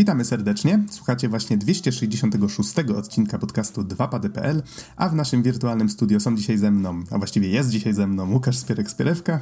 Witamy 0.00 0.24
serdecznie. 0.24 0.82
Słuchacie 0.90 1.28
właśnie 1.28 1.58
266 1.58 2.74
odcinka 2.96 3.38
podcastu 3.38 3.82
2pady.pl, 3.82 4.62
a 4.96 5.08
w 5.08 5.14
naszym 5.14 5.42
wirtualnym 5.42 5.88
studio 5.88 6.20
są 6.20 6.36
dzisiaj 6.36 6.58
ze 6.58 6.70
mną, 6.70 7.02
a 7.10 7.18
właściwie 7.18 7.48
jest 7.48 7.70
dzisiaj 7.70 7.92
ze 7.92 8.06
mną 8.06 8.32
Łukasz 8.32 8.58
Spierek-Spierewka. 8.58 9.38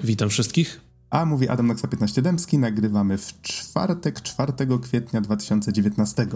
Witam 0.00 0.28
wszystkich. 0.28 0.80
A 1.10 1.24
mówi 1.24 1.48
Adam 1.48 1.66
Noxa 1.66 1.88
15 1.88 2.22
Dębski. 2.22 2.58
Nagrywamy 2.58 3.18
w 3.18 3.40
czwartek, 3.42 4.22
4 4.22 4.52
kwietnia 4.82 5.20
2019. 5.20 6.26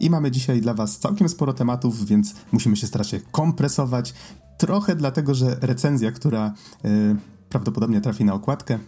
I 0.00 0.10
mamy 0.10 0.30
dzisiaj 0.30 0.60
dla 0.60 0.74
Was 0.74 0.98
całkiem 0.98 1.28
sporo 1.28 1.52
tematów, 1.52 2.06
więc 2.06 2.34
musimy 2.52 2.76
się 2.76 2.86
starać 2.86 3.08
się 3.08 3.20
kompresować. 3.32 4.14
Trochę 4.58 4.96
dlatego, 4.96 5.34
że 5.34 5.56
recenzja, 5.60 6.12
która 6.12 6.54
yy, 6.84 7.16
prawdopodobnie 7.48 8.00
trafi 8.00 8.24
na 8.24 8.34
okładkę, 8.34 8.78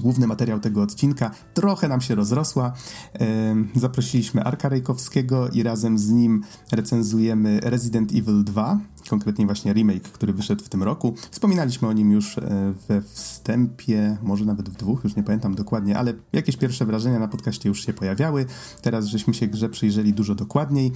główny 0.00 0.26
materiał 0.26 0.60
tego 0.60 0.82
odcinka 0.82 1.30
trochę 1.54 1.88
nam 1.88 2.00
się 2.00 2.14
rozrosła. 2.14 2.72
Zaprosiliśmy 3.74 4.44
Arka 4.44 4.68
Rejkowskiego 4.68 5.48
i 5.48 5.62
razem 5.62 5.98
z 5.98 6.10
nim 6.10 6.42
recenzujemy 6.72 7.60
Resident 7.60 8.12
Evil 8.12 8.44
2, 8.44 8.78
konkretnie 9.10 9.46
właśnie 9.46 9.72
remake, 9.72 10.08
który 10.08 10.32
wyszedł 10.32 10.64
w 10.64 10.68
tym 10.68 10.82
roku. 10.82 11.14
Wspominaliśmy 11.30 11.88
o 11.88 11.92
nim 11.92 12.12
już 12.12 12.38
e, 12.38 12.74
we 12.88 13.02
wstępie, 13.02 14.16
może 14.22 14.44
nawet 14.44 14.68
w 14.68 14.76
dwóch, 14.76 15.04
już 15.04 15.16
nie 15.16 15.22
pamiętam 15.22 15.54
dokładnie, 15.54 15.98
ale 15.98 16.12
jakieś 16.32 16.56
pierwsze 16.56 16.84
wrażenia 16.84 17.18
na 17.18 17.28
podcaście 17.28 17.68
już 17.68 17.86
się 17.86 17.92
pojawiały. 17.92 18.46
Teraz 18.82 19.06
żeśmy 19.06 19.34
się 19.34 19.46
grze 19.46 19.68
przyjrzeli 19.68 20.12
dużo 20.12 20.34
dokładniej. 20.34 20.92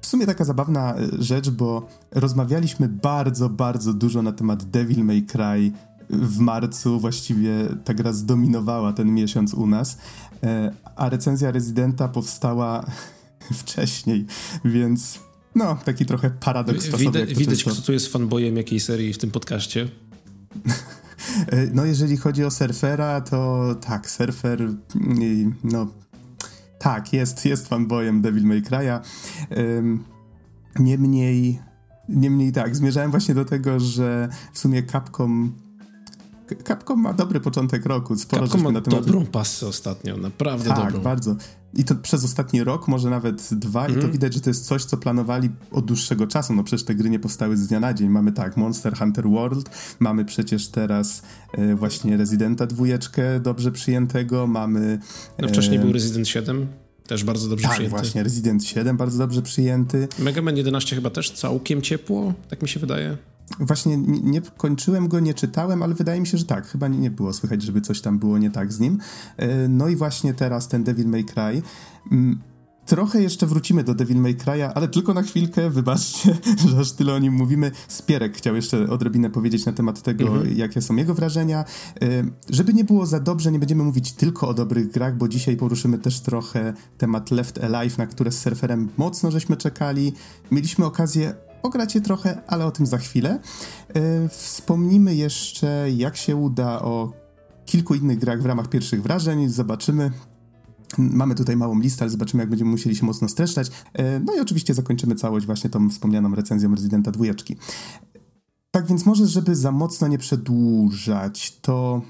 W 0.00 0.06
sumie 0.06 0.26
taka 0.26 0.44
zabawna 0.44 0.94
e, 0.94 1.22
rzecz, 1.22 1.50
bo 1.50 1.86
rozmawialiśmy 2.10 2.88
bardzo, 2.88 3.48
bardzo 3.48 3.94
dużo 3.94 4.22
na 4.22 4.32
temat 4.32 4.64
Devil 4.64 5.04
May 5.04 5.22
Cry 5.22 5.72
w 6.10 6.38
marcu 6.38 7.00
właściwie 7.00 7.50
ta 7.84 7.94
gra 7.94 8.12
zdominowała 8.12 8.92
ten 8.92 9.14
miesiąc 9.14 9.54
u 9.54 9.66
nas, 9.66 9.98
e, 10.42 10.72
a 10.96 11.08
recenzja 11.08 11.50
Rezydenta 11.50 12.08
powstała 12.08 12.84
wcześniej, 13.60 14.26
więc 14.64 15.18
no, 15.54 15.78
taki 15.84 16.06
trochę 16.06 16.30
paradoks 16.30 16.84
czasowy. 16.84 17.04
Widać, 17.04 17.34
widać 17.34 17.64
kto 17.64 17.74
tu 17.74 17.92
jest 17.92 18.12
fanboyem 18.12 18.56
jakiej 18.56 18.80
serii 18.80 19.12
w 19.12 19.18
tym 19.18 19.30
podcaście. 19.30 19.88
E, 21.46 21.66
no, 21.72 21.84
jeżeli 21.84 22.16
chodzi 22.16 22.44
o 22.44 22.50
surfera, 22.50 23.20
to 23.20 23.74
tak, 23.80 24.10
surfer, 24.10 24.60
mm, 24.60 25.54
no, 25.64 25.86
tak, 26.78 27.12
jest, 27.12 27.44
jest 27.44 27.68
fanboyem 27.68 28.22
Devil 28.22 28.44
May 28.44 28.62
Cry'a. 28.62 29.00
Niemniej, 30.78 31.60
niemniej 32.08 32.52
tak, 32.52 32.76
zmierzałem 32.76 33.10
właśnie 33.10 33.34
do 33.34 33.44
tego, 33.44 33.80
że 33.80 34.28
w 34.52 34.58
sumie 34.58 34.82
Capcom 34.82 35.52
Capcom 36.56 37.00
ma 37.00 37.12
dobry 37.12 37.40
początek 37.40 37.86
roku. 37.86 38.16
Sporo 38.16 38.42
Capcom 38.42 38.62
ma 38.62 38.70
na 38.70 38.80
temat... 38.80 39.04
dobrą 39.04 39.26
pasę 39.26 39.66
ostatnio, 39.66 40.16
naprawdę 40.16 40.68
tak, 40.68 40.78
dobrą. 40.78 40.92
Tak, 40.92 41.02
bardzo. 41.02 41.36
I 41.74 41.84
to 41.84 41.94
przez 41.94 42.24
ostatni 42.24 42.64
rok, 42.64 42.88
może 42.88 43.10
nawet 43.10 43.54
dwa, 43.54 43.80
mm. 43.80 43.90
i 43.90 43.94
to 43.94 43.98
mhm. 43.98 44.12
widać, 44.12 44.34
że 44.34 44.40
to 44.40 44.50
jest 44.50 44.66
coś, 44.66 44.84
co 44.84 44.96
planowali 44.96 45.50
od 45.72 45.84
dłuższego 45.84 46.26
czasu. 46.26 46.54
No 46.54 46.64
przecież 46.64 46.84
te 46.84 46.94
gry 46.94 47.10
nie 47.10 47.18
powstały 47.18 47.56
z 47.56 47.66
dnia 47.66 47.80
na 47.80 47.94
dzień. 47.94 48.08
Mamy 48.08 48.32
tak, 48.32 48.56
Monster 48.56 48.96
Hunter 48.96 49.28
World, 49.28 49.70
mamy 50.00 50.24
przecież 50.24 50.68
teraz 50.68 51.22
e, 51.52 51.74
właśnie 51.74 52.16
Residenta 52.16 52.66
dwójeczkę 52.66 53.40
dobrze 53.40 53.72
przyjętego, 53.72 54.46
mamy... 54.46 54.98
No 55.38 55.48
wcześniej 55.48 55.78
e... 55.78 55.80
był 55.80 55.92
Resident 55.92 56.28
7. 56.28 56.66
Też 57.06 57.24
bardzo 57.24 57.48
dobrze 57.48 57.62
tak, 57.62 57.72
przyjęty. 57.72 57.96
Tak, 57.96 58.04
właśnie, 58.04 58.22
Resident 58.22 58.64
7 58.64 58.96
bardzo 58.96 59.18
dobrze 59.18 59.42
przyjęty. 59.42 60.08
Mega 60.18 60.42
Man 60.42 60.56
11 60.56 60.96
chyba 60.96 61.10
też 61.10 61.30
całkiem 61.30 61.82
ciepło, 61.82 62.34
tak 62.48 62.62
mi 62.62 62.68
się 62.68 62.80
wydaje. 62.80 63.16
Właśnie 63.58 63.96
nie, 63.96 64.20
nie, 64.20 64.40
kończyłem 64.40 65.08
go, 65.08 65.20
nie 65.20 65.34
czytałem, 65.34 65.82
ale 65.82 65.94
wydaje 65.94 66.20
mi 66.20 66.26
się, 66.26 66.38
że 66.38 66.44
tak. 66.44 66.66
Chyba 66.66 66.88
nie, 66.88 66.98
nie, 66.98 67.10
było 67.10 67.32
słychać, 67.32 67.62
żeby 67.62 67.80
coś 67.80 68.00
tam 68.00 68.18
było 68.18 68.38
nie 68.38 68.50
tak 68.50 68.72
z 68.72 68.80
nim. 68.80 68.98
E, 69.36 69.68
no 69.68 69.88
i 69.88 69.96
właśnie 69.96 70.34
teraz 70.34 70.68
ten 70.68 70.84
Devil 70.84 71.08
May 71.08 71.24
Cry. 71.24 71.62
Mm, 72.12 72.38
trochę 72.86 73.22
jeszcze 73.22 73.46
wrócimy 73.46 73.84
do 73.84 73.94
Devil 73.94 74.16
May 74.16 74.36
Cry'a, 74.36 74.72
ale 74.74 74.88
tylko 74.88 75.14
na 75.14 75.22
chwilkę, 75.22 75.70
wybaczcie, 75.70 76.38
że 76.68 76.78
aż 76.78 76.92
tyle 76.92 77.14
o 77.14 77.18
nim 77.18 77.34
mówimy. 77.34 77.70
Spierek 77.88 78.36
chciał 78.36 78.56
jeszcze 78.56 78.90
odrobinę 78.90 79.30
powiedzieć 79.30 79.66
na 79.66 79.72
temat 79.72 80.02
tego, 80.02 80.24
mhm. 80.24 80.56
jakie 80.56 80.82
są 80.82 80.96
jego 80.96 81.14
wrażenia. 81.14 81.64
E, 82.02 82.24
żeby 82.50 82.74
nie 82.74 82.84
było 82.84 83.06
za 83.06 83.20
dobrze, 83.20 83.52
nie 83.52 83.58
będziemy 83.58 83.84
mówić 83.84 84.12
tylko 84.12 84.48
o 84.48 84.54
dobrych 84.54 84.90
grach, 84.90 85.16
bo 85.16 85.28
dzisiaj 85.28 85.56
poruszymy 85.56 85.98
też 85.98 86.20
trochę 86.20 86.72
temat 86.98 87.30
Left 87.30 87.64
Alive, 87.64 87.98
na 87.98 88.06
które 88.06 88.32
z 88.32 88.40
surferem 88.40 88.88
mocno 88.96 89.30
żeśmy 89.30 89.56
czekali. 89.56 90.12
Mieliśmy 90.50 90.84
okazję 90.84 91.34
Pogracie 91.62 92.00
trochę, 92.00 92.42
ale 92.46 92.66
o 92.66 92.70
tym 92.70 92.86
za 92.86 92.98
chwilę. 92.98 93.38
E, 93.94 94.28
wspomnimy 94.28 95.14
jeszcze, 95.14 95.86
jak 95.96 96.16
się 96.16 96.36
uda 96.36 96.82
o 96.82 97.12
kilku 97.66 97.94
innych 97.94 98.18
grach 98.18 98.42
w 98.42 98.46
ramach 98.46 98.68
pierwszych 98.68 99.02
wrażeń. 99.02 99.48
Zobaczymy. 99.48 100.10
Mamy 100.98 101.34
tutaj 101.34 101.56
małą 101.56 101.78
listę, 101.80 102.02
ale 102.02 102.10
zobaczymy, 102.10 102.42
jak 102.42 102.50
będziemy 102.50 102.70
musieli 102.70 102.96
się 102.96 103.06
mocno 103.06 103.28
streszczać. 103.28 103.70
E, 103.92 104.20
no 104.20 104.36
i 104.36 104.40
oczywiście 104.40 104.74
zakończymy 104.74 105.14
całość 105.14 105.46
właśnie 105.46 105.70
tą 105.70 105.90
wspomnianą 105.90 106.34
recenzją 106.34 106.74
Residenta 106.74 107.10
dwójeczki. 107.10 107.56
Tak 108.70 108.86
więc 108.86 109.06
może, 109.06 109.26
żeby 109.26 109.56
za 109.56 109.72
mocno 109.72 110.08
nie 110.08 110.18
przedłużać, 110.18 111.60
to 111.60 112.02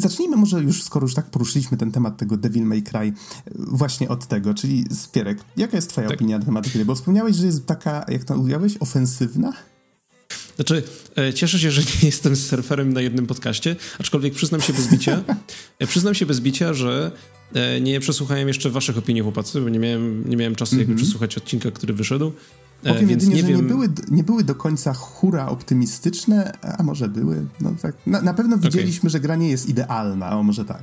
Zacznijmy 0.00 0.36
może 0.36 0.62
już, 0.62 0.82
skoro 0.82 1.04
już 1.04 1.14
tak 1.14 1.30
poruszyliśmy 1.30 1.78
ten 1.78 1.92
temat 1.92 2.16
tego 2.16 2.36
Devil 2.36 2.64
May 2.64 2.82
Cry, 2.82 3.12
właśnie 3.54 4.08
od 4.08 4.26
tego, 4.26 4.54
czyli 4.54 4.84
Spierek, 4.94 5.38
jaka 5.56 5.76
jest 5.76 5.90
twoja 5.90 6.08
tak. 6.08 6.16
opinia 6.16 6.38
na 6.38 6.44
temat 6.44 6.68
gry? 6.68 6.84
Bo 6.84 6.94
wspomniałeś, 6.94 7.36
że 7.36 7.46
jest 7.46 7.66
taka, 7.66 8.04
jak 8.08 8.24
to 8.24 8.38
ująłeś, 8.38 8.76
ofensywna? 8.80 9.52
Znaczy, 10.56 10.82
e, 11.16 11.34
cieszę 11.34 11.58
się, 11.58 11.70
że 11.70 11.82
nie 11.82 12.06
jestem 12.08 12.36
surferem 12.36 12.92
na 12.92 13.00
jednym 13.00 13.26
podcaście, 13.26 13.76
aczkolwiek 13.98 14.34
przyznam 14.34 14.60
się 14.60 14.72
bez 14.72 14.88
bicia, 14.88 15.22
e, 15.78 15.86
przyznam 15.86 16.14
się 16.14 16.26
bez 16.26 16.40
bicia, 16.40 16.74
że 16.74 17.12
e, 17.54 17.80
nie 17.80 18.00
przesłuchałem 18.00 18.48
jeszcze 18.48 18.70
waszych 18.70 18.98
opinii, 18.98 19.22
chłopacy, 19.22 19.60
bo 19.60 19.68
nie 19.68 19.78
miałem, 19.78 20.30
nie 20.30 20.36
miałem 20.36 20.54
czasu 20.54 20.74
mm 20.74 20.78
-hmm. 20.78 20.80
jakby 20.80 20.92
mhm. 20.92 21.06
przesłuchać 21.06 21.38
odcinka, 21.38 21.70
który 21.70 21.94
wyszedł. 21.94 22.32
E, 22.84 22.94
Powiem 22.94 23.10
jedynie, 23.10 23.34
nie 23.34 23.42
że 23.42 23.48
wiem... 23.48 23.56
nie, 23.56 23.62
były, 23.62 23.88
nie 24.10 24.24
były 24.24 24.44
do 24.44 24.54
końca 24.54 24.92
hura 24.92 25.48
optymistyczne, 25.48 26.52
a 26.78 26.82
może 26.82 27.08
były. 27.08 27.46
No 27.60 27.72
tak. 27.82 27.96
na, 28.06 28.22
na 28.22 28.34
pewno 28.34 28.58
widzieliśmy, 28.58 29.00
okay. 29.00 29.10
że 29.10 29.20
gra 29.20 29.36
nie 29.36 29.48
jest 29.48 29.68
idealna, 29.68 30.38
o 30.38 30.42
może 30.42 30.64
tak. 30.64 30.82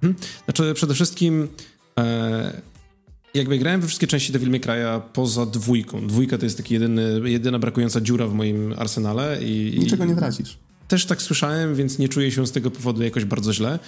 Hmm. 0.00 0.20
Znaczy 0.44 0.74
przede 0.74 0.94
wszystkim 0.94 1.48
e, 1.98 2.62
jakby 3.34 3.58
grałem 3.58 3.80
we 3.80 3.86
wszystkie 3.86 4.06
części 4.06 4.32
Devil 4.32 4.50
May 4.50 4.60
Cry'a 4.60 5.00
poza 5.12 5.46
dwójką. 5.46 6.06
Dwójka 6.06 6.38
to 6.38 6.44
jest 6.44 6.56
taki 6.56 6.74
jedyny, 6.74 7.20
jedyna 7.24 7.58
brakująca 7.58 8.00
dziura 8.00 8.26
w 8.26 8.34
moim 8.34 8.74
arsenale. 8.78 9.42
I, 9.42 9.78
Niczego 9.78 10.04
nie 10.04 10.16
tracisz. 10.16 10.58
Też 10.88 11.06
tak 11.06 11.22
słyszałem, 11.22 11.74
więc 11.74 11.98
nie 11.98 12.08
czuję 12.08 12.30
się 12.30 12.46
z 12.46 12.52
tego 12.52 12.70
powodu 12.70 13.02
jakoś 13.02 13.24
bardzo 13.24 13.52
źle. 13.52 13.78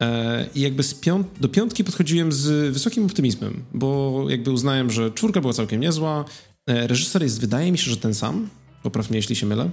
E, 0.00 0.46
I 0.54 0.60
jakby 0.60 0.82
piąt 1.00 1.26
do 1.40 1.48
piątki 1.48 1.84
podchodziłem 1.84 2.32
z 2.32 2.72
wysokim 2.72 3.04
optymizmem, 3.04 3.62
bo 3.74 4.24
jakby 4.28 4.50
uznałem, 4.50 4.90
że 4.90 5.10
czwórka 5.10 5.40
była 5.40 5.52
całkiem 5.52 5.80
niezła, 5.80 6.24
E, 6.24 6.51
reżyser 6.66 7.22
jest, 7.22 7.40
wydaje 7.40 7.72
mi 7.72 7.78
się, 7.78 7.90
że 7.90 7.96
ten 7.96 8.14
sam. 8.14 8.48
Popraw 8.82 9.10
mnie, 9.10 9.18
jeśli 9.18 9.36
się 9.36 9.46
mylę. 9.46 9.70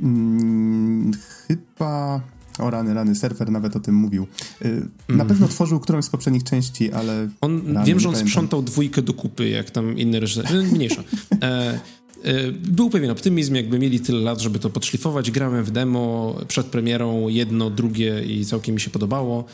Hmm, 0.00 1.12
chyba. 1.48 2.20
O 2.58 2.70
rany, 2.70 2.94
rany, 2.94 3.14
surfer 3.14 3.50
nawet 3.50 3.76
o 3.76 3.80
tym 3.80 3.94
mówił. 3.94 4.26
Mm. 4.60 4.90
Na 5.08 5.12
mhm. 5.12 5.28
pewno 5.28 5.48
tworzył 5.48 5.80
którąś 5.80 6.04
z 6.04 6.10
poprzednich 6.10 6.44
części, 6.44 6.92
ale. 6.92 7.28
On, 7.40 7.74
rany, 7.74 7.86
wiem, 7.86 8.00
że 8.00 8.08
on 8.08 8.14
pamiętam. 8.14 8.28
sprzątał 8.28 8.62
dwójkę 8.62 9.02
do 9.02 9.14
kupy, 9.14 9.48
jak 9.48 9.70
tam 9.70 9.98
inny 9.98 10.20
reżyser. 10.20 10.64
Mniejsza. 10.72 11.02
E, 11.42 11.80
e, 12.24 12.52
był 12.52 12.90
pewien 12.90 13.10
optymizm, 13.10 13.54
jakby 13.54 13.78
mieli 13.78 14.00
tyle 14.00 14.18
lat, 14.18 14.40
żeby 14.40 14.58
to 14.58 14.70
podszlifować. 14.70 15.30
Grałem 15.30 15.64
w 15.64 15.70
demo 15.70 16.34
przed 16.48 16.66
premierą, 16.66 17.28
jedno, 17.28 17.70
drugie 17.70 18.24
i 18.24 18.44
całkiem 18.44 18.74
mi 18.74 18.80
się 18.80 18.90
podobało. 18.90 19.44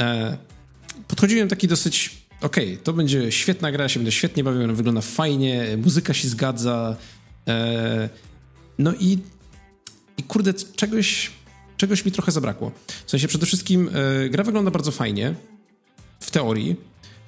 E, 0.00 0.38
podchodziłem 1.08 1.48
taki 1.48 1.68
dosyć 1.68 2.17
okej, 2.40 2.72
okay, 2.72 2.84
to 2.84 2.92
będzie 2.92 3.32
świetna 3.32 3.72
gra, 3.72 3.88
się 3.88 4.00
będę 4.00 4.12
świetnie 4.12 4.44
bawił, 4.44 4.64
ona 4.64 4.72
wygląda 4.72 5.00
fajnie, 5.00 5.66
muzyka 5.84 6.14
się 6.14 6.28
zgadza. 6.28 6.96
E, 7.48 8.08
no 8.78 8.92
i, 9.00 9.18
i 10.16 10.22
kurde, 10.22 10.54
czegoś, 10.54 11.30
czegoś 11.76 12.04
mi 12.04 12.12
trochę 12.12 12.32
zabrakło. 12.32 12.72
W 13.06 13.10
sensie 13.10 13.28
przede 13.28 13.46
wszystkim 13.46 13.90
e, 14.24 14.28
gra 14.28 14.44
wygląda 14.44 14.70
bardzo 14.70 14.90
fajnie, 14.90 15.34
w 16.20 16.30
teorii. 16.30 16.76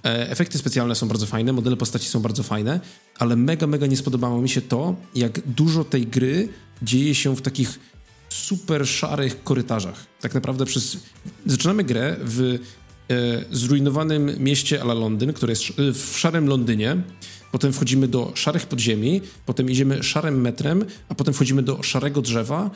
E, 0.04 0.30
efekty 0.30 0.58
specjalne 0.58 0.94
są 0.94 1.08
bardzo 1.08 1.26
fajne, 1.26 1.52
modele 1.52 1.76
postaci 1.76 2.08
są 2.08 2.20
bardzo 2.20 2.42
fajne, 2.42 2.80
ale 3.18 3.36
mega, 3.36 3.66
mega 3.66 3.86
nie 3.86 3.96
spodobało 3.96 4.42
mi 4.42 4.48
się 4.48 4.60
to, 4.60 4.96
jak 5.14 5.40
dużo 5.40 5.84
tej 5.84 6.06
gry 6.06 6.48
dzieje 6.82 7.14
się 7.14 7.36
w 7.36 7.42
takich 7.42 7.78
super 8.28 8.88
szarych 8.88 9.44
korytarzach. 9.44 10.06
Tak 10.20 10.34
naprawdę 10.34 10.66
przez... 10.66 10.96
Zaczynamy 11.46 11.84
grę 11.84 12.16
w 12.20 12.58
zrujnowanym 13.50 14.30
mieście 14.38 14.82
ala 14.82 14.94
Londyn, 14.94 15.32
które 15.32 15.52
jest 15.52 15.64
e, 15.70 15.92
w 15.92 16.18
szarym 16.18 16.46
Londynie. 16.46 16.96
Potem 17.52 17.72
wchodzimy 17.72 18.08
do 18.08 18.32
szarych 18.34 18.66
podziemi, 18.66 19.20
potem 19.46 19.70
idziemy 19.70 20.02
szarym 20.02 20.40
metrem, 20.40 20.84
a 21.08 21.14
potem 21.14 21.34
wchodzimy 21.34 21.62
do 21.62 21.82
szarego 21.82 22.22
drzewa 22.22 22.70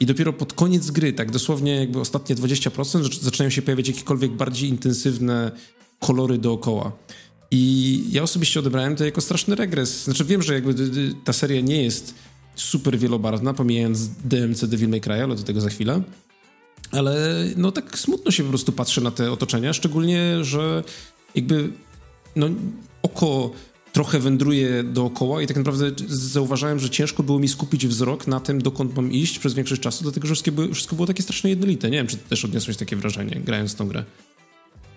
i 0.00 0.06
dopiero 0.06 0.32
pod 0.32 0.52
koniec 0.52 0.90
gry, 0.90 1.12
tak 1.12 1.30
dosłownie 1.30 1.76
jakby 1.76 2.00
ostatnie 2.00 2.36
20%, 2.36 3.20
zaczynają 3.22 3.50
się 3.50 3.62
pojawiać 3.62 3.88
jakiekolwiek 3.88 4.30
bardziej 4.30 4.68
intensywne 4.68 5.50
kolory 6.00 6.38
dookoła. 6.38 6.92
I 7.50 8.04
ja 8.10 8.22
osobiście 8.22 8.60
odebrałem 8.60 8.96
to 8.96 9.04
jako 9.04 9.20
straszny 9.20 9.54
regres. 9.54 10.04
Znaczy 10.04 10.24
wiem, 10.24 10.42
że 10.42 10.54
jakby 10.54 10.74
ta 11.24 11.32
seria 11.32 11.60
nie 11.60 11.82
jest 11.82 12.14
super 12.54 12.98
wielobarwna, 12.98 13.54
pomijając 13.54 14.08
DMC 14.08 14.66
Devil 14.66 14.88
May 14.88 15.00
Cry, 15.00 15.22
ale 15.22 15.36
do 15.36 15.42
tego 15.42 15.60
za 15.60 15.68
chwilę. 15.68 16.02
Ale 16.92 17.44
no 17.56 17.72
tak 17.72 17.98
smutno 17.98 18.30
się 18.30 18.42
po 18.42 18.48
prostu 18.48 18.72
patrzy 18.72 19.00
na 19.00 19.10
te 19.10 19.32
otoczenia, 19.32 19.72
szczególnie, 19.72 20.44
że 20.44 20.84
jakby 21.34 21.70
no, 22.36 22.48
oko 23.02 23.50
trochę 23.92 24.18
wędruje 24.18 24.82
dookoła 24.82 25.42
i 25.42 25.46
tak 25.46 25.56
naprawdę 25.56 25.90
zauważałem, 26.08 26.78
że 26.78 26.90
ciężko 26.90 27.22
było 27.22 27.38
mi 27.38 27.48
skupić 27.48 27.86
wzrok 27.86 28.26
na 28.26 28.40
tym, 28.40 28.62
dokąd 28.62 28.96
mam 28.96 29.12
iść 29.12 29.38
przez 29.38 29.54
większość 29.54 29.82
czasu, 29.82 30.02
dlatego 30.02 30.26
że 30.26 30.34
wszystko 30.34 30.52
było, 30.52 30.74
wszystko 30.74 30.96
było 30.96 31.06
takie 31.06 31.22
strasznie 31.22 31.50
jednolite. 31.50 31.90
Nie 31.90 31.98
wiem, 31.98 32.06
czy 32.06 32.16
ty 32.16 32.28
też 32.28 32.44
odniosłeś 32.44 32.76
takie 32.76 32.96
wrażenie, 32.96 33.40
grając 33.44 33.74
tą 33.74 33.88
grę. 33.88 34.04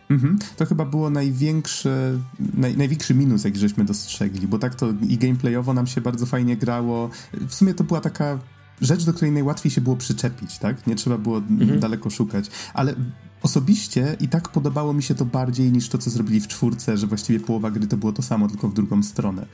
Mhm. 0.10 0.38
To 0.58 0.66
chyba 0.66 0.86
było 0.86 1.10
największe, 1.10 2.20
naj, 2.54 2.78
największy 2.78 3.14
minus, 3.14 3.44
jaki 3.44 3.60
żeśmy 3.60 3.86
dostrzegli, 3.86 4.48
bo 4.48 4.60
tak 4.60 4.76
to 4.76 4.94
i 5.10 5.18
gameplayowo 5.18 5.74
nam 5.74 5.88
się 5.88 6.02
bardzo 6.02 6.26
fajnie 6.26 6.58
grało. 6.58 7.10
W 7.48 7.54
sumie 7.54 7.74
to 7.74 7.84
była 7.84 8.02
taka 8.02 8.40
rzecz, 8.82 9.06
do 9.06 9.14
której 9.14 9.32
najłatwiej 9.32 9.72
się 9.72 9.82
było 9.82 9.96
przyczepić, 9.96 10.58
tak? 10.58 10.88
Nie 10.88 10.96
trzeba 10.96 11.18
było 11.18 11.38
mhm. 11.38 11.80
daleko 11.80 12.10
szukać. 12.10 12.46
Ale 12.74 12.96
Osobiście 13.44 14.18
i 14.20 14.28
tak 14.28 14.50
podobało 14.50 14.94
mi 14.94 15.04
się 15.04 15.16
to 15.16 15.26
bardziej 15.26 15.72
niż 15.72 15.90
to, 15.90 15.98
co 15.98 16.10
zrobili 16.10 16.42
w 16.42 16.48
czwórce, 16.48 16.98
że 16.98 17.08
właściwie 17.08 17.40
połowa 17.40 17.72
gry 17.72 17.88
to 17.88 17.98
było 17.98 18.14
to 18.14 18.22
samo, 18.22 18.48
tylko 18.48 18.70
w 18.70 18.74
drugą 18.74 19.04
stronę. 19.04 19.46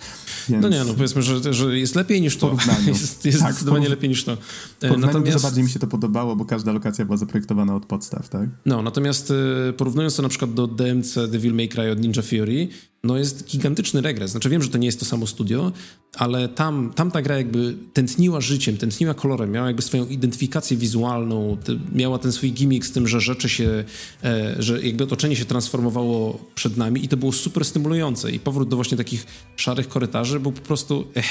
Więc... 0.49 0.61
No 0.61 0.69
nie, 0.69 0.83
no 0.83 0.93
powiedzmy, 0.93 1.21
że, 1.21 1.53
że 1.53 1.79
jest 1.79 1.95
lepiej 1.95 2.21
niż 2.21 2.37
to. 2.37 2.57
Jest, 2.87 3.25
jest 3.25 3.39
tak, 3.39 3.51
zdecydowanie 3.51 3.89
lepiej 3.89 4.09
niż 4.09 4.23
to. 4.23 4.37
E, 4.81 4.97
natomiast 4.97 5.33
dużo 5.33 5.39
bardziej 5.39 5.63
mi 5.63 5.69
się 5.69 5.79
to 5.79 5.87
podobało, 5.87 6.35
bo 6.35 6.45
każda 6.45 6.71
lokacja 6.71 7.05
była 7.05 7.17
zaprojektowana 7.17 7.75
od 7.75 7.85
podstaw, 7.85 8.29
tak? 8.29 8.49
No, 8.65 8.81
natomiast 8.81 9.33
e, 9.69 9.73
porównując 9.73 10.15
to 10.15 10.23
na 10.23 10.29
przykład 10.29 10.53
do 10.53 10.67
DMC 10.67 11.15
Devil 11.29 11.53
May 11.53 11.69
Cry 11.69 11.91
od 11.91 11.99
Ninja 11.99 12.21
Fury, 12.21 12.67
no 13.03 13.17
jest 13.17 13.47
gigantyczny 13.47 14.01
regres. 14.01 14.31
Znaczy 14.31 14.49
wiem, 14.49 14.63
że 14.63 14.69
to 14.69 14.77
nie 14.77 14.85
jest 14.85 14.99
to 14.99 15.05
samo 15.05 15.27
studio, 15.27 15.71
ale 16.15 16.49
tam, 16.49 16.91
tam 16.95 17.11
ta 17.11 17.21
gra 17.21 17.37
jakby 17.37 17.75
tętniła 17.93 18.41
życiem, 18.41 18.77
tętniła 18.77 19.13
kolorem, 19.13 19.51
miała 19.51 19.67
jakby 19.67 19.81
swoją 19.81 20.05
identyfikację 20.05 20.77
wizualną, 20.77 21.57
miała 21.93 22.19
ten 22.19 22.31
swój 22.31 22.51
gimmick 22.51 22.85
z 22.85 22.91
tym, 22.91 23.07
że 23.07 23.21
rzeczy 23.21 23.49
się, 23.49 23.83
e, 24.23 24.55
że 24.59 24.81
jakby 24.81 25.03
otoczenie 25.03 25.35
się 25.35 25.45
transformowało 25.45 26.39
przed 26.55 26.77
nami 26.77 27.05
i 27.05 27.07
to 27.07 27.17
było 27.17 27.31
super 27.31 27.65
stymulujące 27.65 28.31
i 28.31 28.39
powrót 28.39 28.69
do 28.69 28.75
właśnie 28.75 28.97
takich 28.97 29.25
szarych 29.55 29.87
korytarzy 29.87 30.39
był 30.39 30.51
po 30.51 30.61
prostu... 30.61 31.07
Ech, 31.15 31.25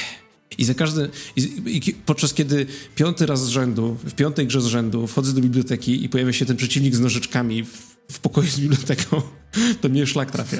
i 0.57 0.65
za 0.65 0.73
każdy. 0.73 1.09
I, 1.35 1.41
i, 1.65 1.93
podczas 1.93 2.33
kiedy 2.33 2.65
piąty 2.95 3.25
raz 3.25 3.45
z 3.45 3.47
rzędu, 3.47 3.97
w 4.03 4.13
piątej 4.13 4.47
grze 4.47 4.61
z 4.61 4.65
rzędu, 4.65 5.07
wchodzę 5.07 5.33
do 5.33 5.41
biblioteki 5.41 6.03
i 6.03 6.09
pojawia 6.09 6.33
się 6.33 6.45
ten 6.45 6.57
przeciwnik 6.57 6.95
z 6.95 6.99
nożyczkami 6.99 7.63
w, 7.63 7.97
w 8.11 8.19
pokoju 8.19 8.47
z 8.47 8.59
biblioteką, 8.59 9.21
to 9.81 9.89
mnie 9.89 10.07
szlak 10.07 10.31
trafia. 10.31 10.57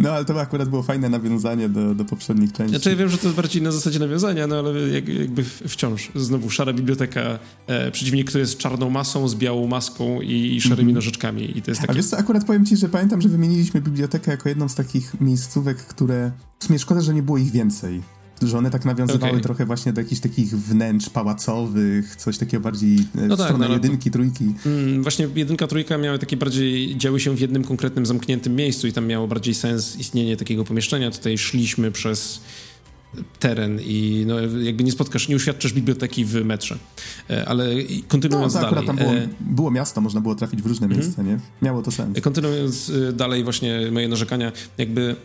No, 0.00 0.10
ale 0.10 0.24
to 0.24 0.40
akurat 0.40 0.68
było 0.68 0.82
fajne 0.82 1.08
nawiązanie 1.08 1.68
do, 1.68 1.94
do 1.94 2.04
poprzednich 2.04 2.52
części. 2.52 2.70
Znaczy 2.70 2.90
ja 2.90 2.96
wiem, 2.96 3.08
że 3.08 3.18
to 3.18 3.24
jest 3.24 3.36
bardziej 3.36 3.62
na 3.62 3.72
zasadzie 3.72 3.98
nawiązania, 3.98 4.46
no 4.46 4.58
ale 4.58 4.88
jakby 4.88 5.44
wciąż. 5.44 6.10
Znowu 6.14 6.50
szara 6.50 6.72
biblioteka, 6.72 7.38
e, 7.66 7.90
przeciwnik, 7.90 8.28
który 8.28 8.40
jest 8.40 8.58
czarną 8.58 8.90
masą, 8.90 9.28
z 9.28 9.34
białą 9.34 9.66
maską 9.66 10.20
i, 10.20 10.56
i 10.56 10.60
szarymi 10.60 10.82
mm 10.82 10.92
-hmm. 10.92 10.94
nożyczkami. 10.94 11.58
I 11.58 11.62
to 11.62 11.70
jest 11.70 11.80
takie... 11.80 11.92
A 11.92 11.94
wiesz 11.94 12.06
co, 12.06 12.18
akurat 12.18 12.44
powiem 12.44 12.66
ci, 12.66 12.76
że 12.76 12.88
pamiętam, 12.88 13.20
że 13.20 13.28
wymieniliśmy 13.28 13.80
bibliotekę 13.80 14.30
jako 14.30 14.48
jedną 14.48 14.68
z 14.68 14.74
takich 14.74 15.20
miejscówek, 15.20 15.76
które... 15.76 16.32
W 16.58 16.64
sumie 16.64 16.78
szkoda, 16.78 17.00
że 17.00 17.14
nie 17.14 17.22
było 17.22 17.38
ich 17.38 17.50
więcej 17.50 18.02
że 18.48 18.58
one 18.58 18.70
tak 18.70 18.84
nawiązywały 18.84 19.32
okay. 19.32 19.42
trochę 19.42 19.66
właśnie 19.66 19.92
do 19.92 20.00
jakichś 20.00 20.20
takich 20.20 20.58
wnętrz 20.58 21.08
pałacowych, 21.08 22.16
coś 22.16 22.38
takiego 22.38 22.62
bardziej 22.62 22.98
e, 22.98 23.26
no 23.26 23.34
w 23.34 23.38
tak, 23.38 23.46
stronę 23.46 23.68
no, 23.68 23.74
jedynki, 23.74 24.10
trójki. 24.10 24.44
Mm, 24.66 25.02
właśnie 25.02 25.28
jedynka, 25.34 25.66
trójka 25.66 25.98
miały 25.98 26.18
takie 26.18 26.36
bardziej, 26.36 26.96
działy 26.96 27.20
się 27.20 27.36
w 27.36 27.40
jednym 27.40 27.64
konkretnym 27.64 28.06
zamkniętym 28.06 28.56
miejscu 28.56 28.86
i 28.86 28.92
tam 28.92 29.06
miało 29.06 29.28
bardziej 29.28 29.54
sens 29.54 29.96
istnienie 29.96 30.36
takiego 30.36 30.64
pomieszczenia. 30.64 31.10
Tutaj 31.10 31.38
szliśmy 31.38 31.90
przez 31.90 32.40
teren 33.38 33.80
i 33.80 34.24
no, 34.26 34.40
jakby 34.40 34.84
nie 34.84 34.92
spotkasz, 34.92 35.28
nie 35.28 35.36
uświadczysz 35.36 35.72
biblioteki 35.72 36.24
w 36.24 36.44
metrze. 36.44 36.78
E, 37.30 37.48
ale 37.48 37.66
kontynuując 38.08 38.54
no, 38.54 38.60
to 38.60 38.70
dalej. 38.70 38.86
tam 38.86 38.96
było, 38.96 39.14
e, 39.14 39.28
było, 39.40 39.70
miasto, 39.70 40.00
można 40.00 40.20
było 40.20 40.34
trafić 40.34 40.62
w 40.62 40.66
różne 40.66 40.86
mm 40.86 40.98
-hmm. 40.98 41.02
miejsca, 41.02 41.22
nie? 41.22 41.38
Miało 41.62 41.82
to 41.82 41.90
sens. 41.90 42.20
Kontynuując 42.20 42.92
dalej 43.12 43.44
właśnie 43.44 43.90
moje 43.90 44.08
narzekania, 44.08 44.52
jakby 44.78 45.16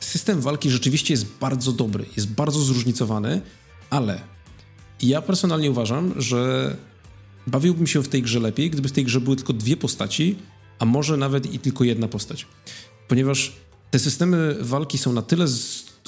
system 0.00 0.40
walki 0.40 0.70
rzeczywiście 0.70 1.14
jest 1.14 1.26
bardzo 1.40 1.72
dobry, 1.72 2.06
jest 2.16 2.32
bardzo 2.32 2.60
zróżnicowany, 2.60 3.40
ale 3.90 4.20
ja 5.02 5.22
personalnie 5.22 5.70
uważam, 5.70 6.14
że 6.16 6.76
bawiłbym 7.46 7.86
się 7.86 8.02
w 8.02 8.08
tej 8.08 8.22
grze 8.22 8.40
lepiej, 8.40 8.70
gdyby 8.70 8.88
w 8.88 8.92
tej 8.92 9.04
grze 9.04 9.20
były 9.20 9.36
tylko 9.36 9.52
dwie 9.52 9.76
postaci, 9.76 10.36
a 10.78 10.84
może 10.84 11.16
nawet 11.16 11.54
i 11.54 11.58
tylko 11.58 11.84
jedna 11.84 12.08
postać. 12.08 12.46
Ponieważ 13.08 13.52
te 13.90 13.98
systemy 13.98 14.56
walki 14.60 14.98
są 14.98 15.12
na 15.12 15.22
tyle 15.22 15.46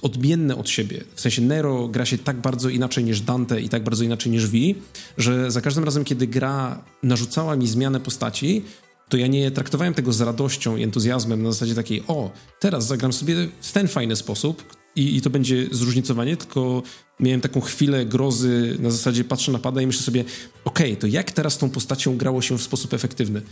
odmienne 0.03 0.57
od 0.57 0.69
siebie. 0.69 1.05
W 1.15 1.21
sensie 1.21 1.43
Nero 1.43 1.89
gra 1.89 2.07
się 2.07 2.19
tak 2.19 2.41
bardzo 2.41 2.69
inaczej 2.69 3.05
niż 3.05 3.21
Dante 3.21 3.61
i 3.61 3.69
tak 3.69 3.85
bardzo 3.85 4.05
inaczej 4.05 4.33
niż 4.33 4.47
Vi, 4.47 4.75
że 5.19 5.51
za 5.51 5.61
każdym 5.61 5.85
razem, 5.85 6.05
kiedy 6.05 6.27
gra 6.27 6.85
narzucała 7.03 7.57
mi 7.57 7.69
zmianę 7.69 8.01
postaci, 8.01 8.63
to 9.09 9.17
ja 9.17 9.27
nie 9.27 9.51
traktowałem 9.51 9.95
tego 9.95 10.13
z 10.13 10.21
radością 10.21 10.77
i 10.77 10.83
entuzjazmem 10.83 11.43
na 11.43 11.53
zasadzie 11.53 11.75
takiej, 11.75 12.03
o, 12.09 12.31
teraz 12.61 12.87
zagram 12.87 13.13
sobie 13.13 13.49
w 13.61 13.73
ten 13.73 13.89
fajny 13.89 14.17
sposób 14.17 14.77
i, 14.97 15.17
i 15.17 15.21
to 15.21 15.31
będzie 15.31 15.67
zróżnicowanie, 15.71 16.37
tylko 16.37 16.83
miałem 17.21 17.41
taką 17.41 17.61
chwilę 17.61 18.07
grozy 18.07 18.77
na 18.81 18.91
zasadzie 18.91 19.25
patrzę 19.25 19.53
na 19.53 19.59
pada 19.59 19.83
i 19.83 19.87
myślę 19.87 20.03
sobie, 20.03 20.25
okej, 20.65 20.93
okay, 20.93 21.01
to 21.01 21.07
jak 21.07 21.33
teraz 21.33 21.59
tą 21.59 21.71
postacią 21.71 22.17
grało 22.17 22.43
się 22.43 22.59
w 22.59 22.63
sposób 22.63 22.95
efektywny? 22.95 23.43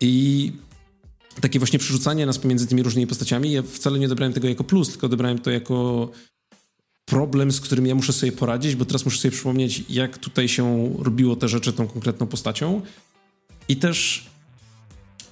I 0.00 0.52
takie 1.40 1.58
właśnie 1.58 1.78
przerzucanie 1.78 2.26
nas 2.26 2.38
pomiędzy 2.38 2.66
tymi 2.66 2.82
różnymi 2.82 3.06
postaciami, 3.06 3.52
ja 3.52 3.62
wcale 3.62 3.98
nie 3.98 4.06
odebrałem 4.06 4.32
tego 4.32 4.48
jako 4.48 4.64
plus, 4.64 4.90
tylko 4.90 5.06
odebrałem 5.06 5.38
to 5.38 5.50
jako 5.50 6.08
problem, 7.04 7.52
z 7.52 7.60
którym 7.60 7.86
ja 7.86 7.94
muszę 7.94 8.12
sobie 8.12 8.32
poradzić, 8.32 8.76
bo 8.76 8.84
teraz 8.84 9.04
muszę 9.04 9.18
sobie 9.18 9.32
przypomnieć, 9.32 9.84
jak 9.88 10.18
tutaj 10.18 10.48
się 10.48 10.94
robiło 10.98 11.36
te 11.36 11.48
rzeczy 11.48 11.72
tą 11.72 11.86
konkretną 11.86 12.26
postacią. 12.26 12.82
I 13.68 13.76
też 13.76 14.26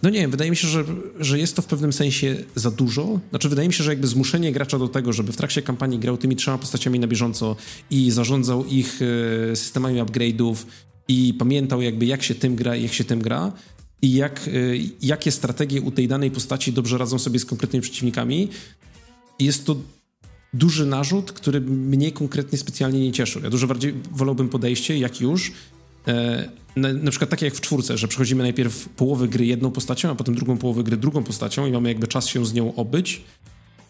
no 0.02 0.10
nie 0.10 0.20
wiem, 0.20 0.30
wydaje 0.30 0.50
mi 0.50 0.56
się, 0.56 0.68
że, 0.68 0.84
że 1.20 1.38
jest 1.38 1.56
to 1.56 1.62
w 1.62 1.66
pewnym 1.66 1.92
sensie 1.92 2.36
za 2.54 2.70
dużo. 2.70 3.20
Znaczy, 3.30 3.48
wydaje 3.48 3.68
mi 3.68 3.74
się, 3.74 3.84
że 3.84 3.90
jakby 3.90 4.06
zmuszenie 4.06 4.52
gracza 4.52 4.78
do 4.78 4.88
tego, 4.88 5.12
żeby 5.12 5.32
w 5.32 5.36
trakcie 5.36 5.62
kampanii 5.62 5.98
grał 5.98 6.16
tymi 6.16 6.36
trzema 6.36 6.58
postaciami 6.58 6.98
na 6.98 7.06
bieżąco 7.06 7.56
i 7.90 8.10
zarządzał 8.10 8.66
ich 8.66 9.00
e, 9.52 9.56
systemami 9.56 10.00
upgrade'ów 10.00 10.54
i 11.08 11.34
pamiętał 11.34 11.82
jakby 11.82 12.06
jak 12.06 12.22
się 12.22 12.34
tym 12.34 12.56
gra 12.56 12.76
i 12.76 12.82
jak 12.82 12.92
się 12.92 13.04
tym 13.04 13.22
gra 13.22 13.52
i 14.02 14.12
jak, 14.14 14.48
e, 14.48 14.50
jakie 15.02 15.30
strategie 15.30 15.80
u 15.80 15.90
tej 15.90 16.08
danej 16.08 16.30
postaci 16.30 16.72
dobrze 16.72 16.98
radzą 16.98 17.18
sobie 17.18 17.38
z 17.38 17.44
konkretnymi 17.44 17.82
przeciwnikami. 17.82 18.48
Jest 19.38 19.66
to 19.66 19.76
duży 20.54 20.86
narzut, 20.86 21.32
który 21.32 21.60
mnie 21.60 22.12
konkretnie 22.12 22.58
specjalnie 22.58 23.00
nie 23.00 23.12
cieszył. 23.12 23.42
Ja 23.42 23.50
dużo 23.50 23.66
bardziej 23.66 23.94
wolałbym 24.10 24.48
podejście, 24.48 24.98
jak 24.98 25.20
już, 25.20 25.52
na, 26.76 26.92
na, 26.92 27.10
przykład 27.10 27.30
takie 27.30 27.46
jak 27.46 27.54
w 27.54 27.60
czwórce, 27.60 27.98
że 27.98 28.08
przechodzimy 28.08 28.42
najpierw 28.42 28.88
połowę 28.88 29.28
gry 29.28 29.46
jedną 29.46 29.70
postacią, 29.70 30.10
a 30.10 30.14
potem 30.14 30.34
drugą 30.34 30.56
połowę 30.58 30.82
gry 30.82 30.96
drugą 30.96 31.24
postacią 31.24 31.66
i 31.66 31.72
mamy 31.72 31.88
jakby 31.88 32.08
czas 32.08 32.26
się 32.26 32.46
z 32.46 32.54
nią 32.54 32.74
obyć. 32.74 33.22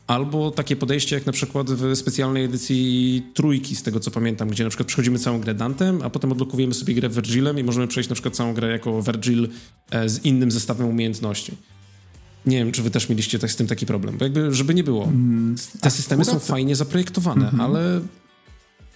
Albo 0.07 0.50
takie 0.50 0.76
podejście 0.76 1.16
jak 1.16 1.26
na 1.26 1.33
przykład 1.33 1.71
w 1.71 1.97
specjalnej 1.97 2.45
edycji 2.45 3.23
trójki, 3.35 3.76
z 3.76 3.83
tego 3.83 4.00
co 4.00 4.11
pamiętam, 4.11 4.49
gdzie 4.49 4.64
na 4.64 4.71
przykład 4.71 4.88
przechodzimy 4.88 5.19
całą 5.19 5.40
grę 5.40 5.54
Dantem, 5.54 6.02
a 6.02 6.11
potem 6.11 6.33
odblokowujemy 6.33 6.75
sobie 6.75 6.95
grę 6.95 7.09
Virgilem 7.09 7.59
i 7.59 7.64
możemy 7.64 7.88
przejść 7.88 8.09
na 8.09 8.14
przykład 8.14 8.35
całą 8.35 8.54
grę 8.54 8.69
jako 8.69 9.02
Virgil 9.02 9.49
e, 9.90 10.09
z 10.09 10.25
innym 10.25 10.50
zestawem 10.50 10.88
umiejętności. 10.88 11.52
Nie 12.47 12.59
wiem, 12.59 12.73
czy 12.73 12.83
wy 12.83 12.90
też 12.90 13.09
mieliście 13.09 13.38
tak 13.38 13.50
z 13.50 13.57
tym 13.57 13.66
taki 13.66 13.87
problem, 13.87 14.19
bo 14.19 14.25
jakby, 14.25 14.54
żeby 14.54 14.75
nie 14.75 14.85
było. 14.85 15.04
Mm, 15.04 15.57
te 15.81 15.90
systemy 15.90 16.25
są 16.25 16.38
fajnie 16.38 16.76
zaprojektowane, 16.76 17.49
mm 17.49 17.57
-hmm. 17.57 17.62
ale 17.62 18.00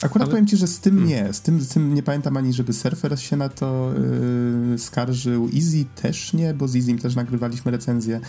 Akurat 0.02 0.26
Ale... 0.26 0.30
powiem 0.30 0.46
ci, 0.46 0.56
że 0.56 0.66
z 0.66 0.80
tym 0.80 0.94
hmm. 0.94 1.08
nie. 1.08 1.32
Z 1.32 1.40
tym, 1.40 1.60
z 1.60 1.68
tym 1.68 1.94
nie 1.94 2.02
pamiętam 2.02 2.36
ani, 2.36 2.52
żeby 2.52 2.72
Surfer 2.72 3.20
się 3.20 3.36
na 3.36 3.48
to 3.48 3.92
yy, 4.70 4.78
skarżył. 4.78 5.48
Easy 5.54 5.84
też 5.94 6.32
nie, 6.32 6.54
bo 6.54 6.68
z 6.68 6.76
Easym 6.76 6.98
też 6.98 7.16
nagrywaliśmy 7.16 7.70
recenzję. 7.70 8.20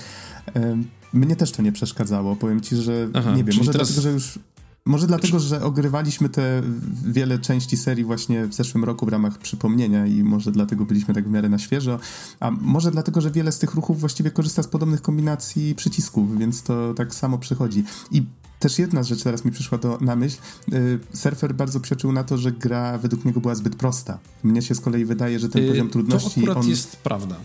Yy, 0.55 0.77
mnie 1.13 1.36
też 1.36 1.51
to 1.51 1.62
nie 1.62 1.71
przeszkadzało. 1.71 2.36
Powiem 2.36 2.62
ci, 2.62 2.75
że 2.75 3.09
Aha, 3.13 3.36
nie 3.36 3.43
wiem, 3.43 3.57
może 3.57 3.71
teraz... 3.71 3.88
dlatego, 3.88 4.01
że 4.01 4.12
już 4.12 4.39
może 4.88 5.07
dlatego, 5.07 5.39
że 5.39 5.63
ogrywaliśmy 5.63 6.29
te 6.29 6.62
wiele 7.05 7.39
części 7.39 7.77
serii 7.77 8.03
właśnie 8.03 8.47
w 8.47 8.53
zeszłym 8.53 8.83
roku 8.83 9.05
w 9.05 9.09
ramach 9.09 9.38
przypomnienia 9.38 10.05
i 10.05 10.24
może 10.24 10.51
dlatego 10.51 10.86
byliśmy 10.86 11.13
tak 11.13 11.27
w 11.27 11.31
miarę 11.31 11.50
na 11.50 11.59
świeżo, 11.59 12.00
a 12.39 12.51
może 12.51 12.91
dlatego, 12.91 13.21
że 13.21 13.31
wiele 13.31 13.51
z 13.51 13.59
tych 13.59 13.74
ruchów 13.74 14.00
właściwie 14.00 14.31
korzysta 14.31 14.63
z 14.63 14.67
podobnych 14.67 15.01
kombinacji 15.01 15.75
przycisków, 15.75 16.39
więc 16.39 16.63
to 16.63 16.93
tak 16.93 17.15
samo 17.15 17.38
przychodzi. 17.38 17.83
I 18.12 18.24
też 18.60 18.80
jedna 18.80 19.04
rzecz 19.04 19.24
teraz 19.24 19.46
mi 19.46 19.52
przyszła 19.52 19.78
do, 19.78 19.98
na 20.02 20.16
myśl. 20.16 20.38
Yy, 20.68 21.00
surfer 21.14 21.56
bardzo 21.56 21.80
przeczył 21.80 22.12
na 22.12 22.24
to, 22.24 22.38
że 22.38 22.52
gra 22.52 22.98
według 22.98 23.26
niego 23.26 23.42
była 23.42 23.56
zbyt 23.56 23.76
prosta. 23.76 24.20
Mnie 24.44 24.62
się 24.62 24.76
z 24.76 24.80
kolei 24.80 25.06
wydaje, 25.06 25.40
że 25.40 25.50
ten 25.50 25.64
yy, 25.64 25.70
poziom 25.70 25.90
trudności... 25.90 26.34
To 26.34 26.40
akurat 26.40 26.58
on... 26.58 26.70
jest 26.70 26.96
prawda. 26.98 27.36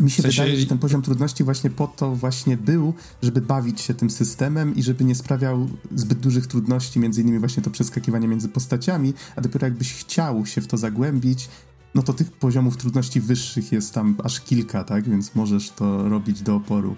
Mi 0.00 0.10
się 0.10 0.22
w 0.22 0.22
sensie... 0.22 0.42
wydaje, 0.42 0.60
że 0.60 0.66
ten 0.66 0.78
poziom 0.78 1.02
trudności 1.02 1.44
właśnie 1.44 1.70
po 1.70 1.86
to 1.86 2.16
właśnie 2.16 2.56
był, 2.56 2.94
żeby 3.22 3.40
bawić 3.40 3.80
się 3.80 3.94
tym 3.94 4.10
systemem 4.10 4.76
i 4.76 4.82
żeby 4.82 5.04
nie 5.04 5.14
sprawiał 5.14 5.68
zbyt 5.94 6.18
dużych 6.18 6.46
trudności, 6.46 7.00
między 7.00 7.20
innymi 7.20 7.38
właśnie 7.38 7.62
to 7.62 7.70
przeskakiwanie 7.70 8.28
między 8.28 8.48
postaciami, 8.48 9.14
a 9.36 9.40
dopiero 9.40 9.66
jakbyś 9.66 9.94
chciał 9.94 10.46
się 10.46 10.60
w 10.60 10.66
to 10.66 10.76
zagłębić, 10.76 11.48
no 11.94 12.02
to 12.02 12.12
tych 12.12 12.32
poziomów 12.32 12.76
trudności 12.76 13.20
wyższych 13.20 13.72
jest 13.72 13.94
tam 13.94 14.16
aż 14.24 14.40
kilka, 14.40 14.84
tak? 14.84 15.08
Więc 15.08 15.34
możesz 15.34 15.70
to 15.70 16.08
robić 16.08 16.42
do 16.42 16.56
oporu. 16.56 16.96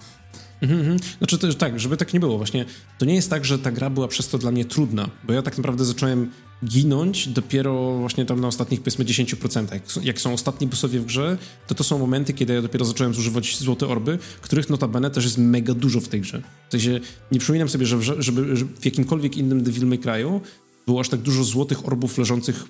Mhm, 0.64 0.80
mhm. 0.80 0.98
Znaczy 1.18 1.38
też 1.38 1.56
tak, 1.56 1.80
żeby 1.80 1.96
tak 1.96 2.14
nie 2.14 2.20
było. 2.20 2.36
Właśnie 2.36 2.64
to 2.98 3.04
nie 3.04 3.14
jest 3.14 3.30
tak, 3.30 3.44
że 3.44 3.58
ta 3.58 3.72
gra 3.72 3.90
była 3.90 4.08
przez 4.08 4.28
to 4.28 4.38
dla 4.38 4.50
mnie 4.50 4.64
trudna, 4.64 5.08
bo 5.24 5.32
ja 5.32 5.42
tak 5.42 5.56
naprawdę 5.56 5.84
zacząłem 5.84 6.30
ginąć 6.64 7.28
dopiero 7.28 7.98
właśnie 7.98 8.26
tam 8.26 8.40
na 8.40 8.48
ostatnich 8.48 8.80
powiedzmy 8.80 9.04
10%. 9.04 9.66
Jak, 10.02 10.20
są 10.20 10.32
ostatni 10.32 10.66
bossowie 10.66 11.00
w 11.00 11.04
grze, 11.04 11.38
to 11.66 11.74
to 11.74 11.84
są 11.84 11.98
momenty, 11.98 12.32
kiedy 12.32 12.54
ja 12.54 12.62
dopiero 12.62 12.84
zacząłem 12.84 13.14
zużywać 13.14 13.58
złote 13.58 13.86
orby, 13.86 14.18
których 14.40 14.70
notabene 14.70 15.10
też 15.10 15.24
jest 15.24 15.38
mega 15.38 15.74
dużo 15.74 16.00
w 16.00 16.08
tej 16.08 16.20
grze. 16.20 16.42
W 16.68 16.72
sensie 16.72 17.00
nie 17.32 17.38
przypominam 17.38 17.68
sobie, 17.68 17.86
że 17.86 17.96
w, 17.96 18.02
żeby, 18.02 18.56
że 18.56 18.64
w 18.64 18.84
jakimkolwiek 18.84 19.36
innym 19.36 19.62
Devil 19.62 19.86
May 19.86 19.98
Cry'u 19.98 20.40
było 20.86 21.00
aż 21.00 21.08
tak 21.08 21.20
dużo 21.20 21.44
złotych 21.44 21.86
orbów 21.86 22.18
leżących 22.18 22.64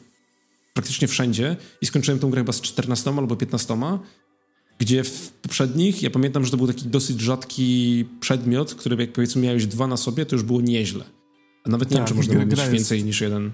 praktycznie 0.74 1.08
wszędzie 1.08 1.56
i 1.80 1.86
skończyłem 1.86 2.18
tą 2.18 2.30
grę 2.30 2.40
chyba 2.40 2.52
z 2.52 2.60
14 2.60 3.10
albo 3.18 3.36
15 3.36 3.76
gdzie 4.78 5.04
w 5.04 5.30
poprzednich, 5.30 6.02
ja 6.02 6.10
pamiętam, 6.10 6.44
że 6.44 6.50
to 6.50 6.56
był 6.56 6.66
taki 6.66 6.88
dosyć 6.88 7.20
rzadki 7.20 8.04
przedmiot, 8.20 8.74
który 8.74 8.96
jak 8.96 9.12
powiedzmy 9.12 9.42
miałeś 9.42 9.66
dwa 9.66 9.86
na 9.86 9.96
sobie, 9.96 10.26
to 10.26 10.36
już 10.36 10.42
było 10.42 10.60
nieźle. 10.60 11.04
A 11.64 11.70
nawet 11.70 11.90
nie 11.90 11.96
tak, 11.96 12.00
wiem, 12.00 12.08
czy 12.08 12.14
można 12.14 12.34
było 12.34 12.46
mieć 12.46 12.70
więcej 12.70 13.04
niż 13.04 13.20
jeden. 13.20 13.52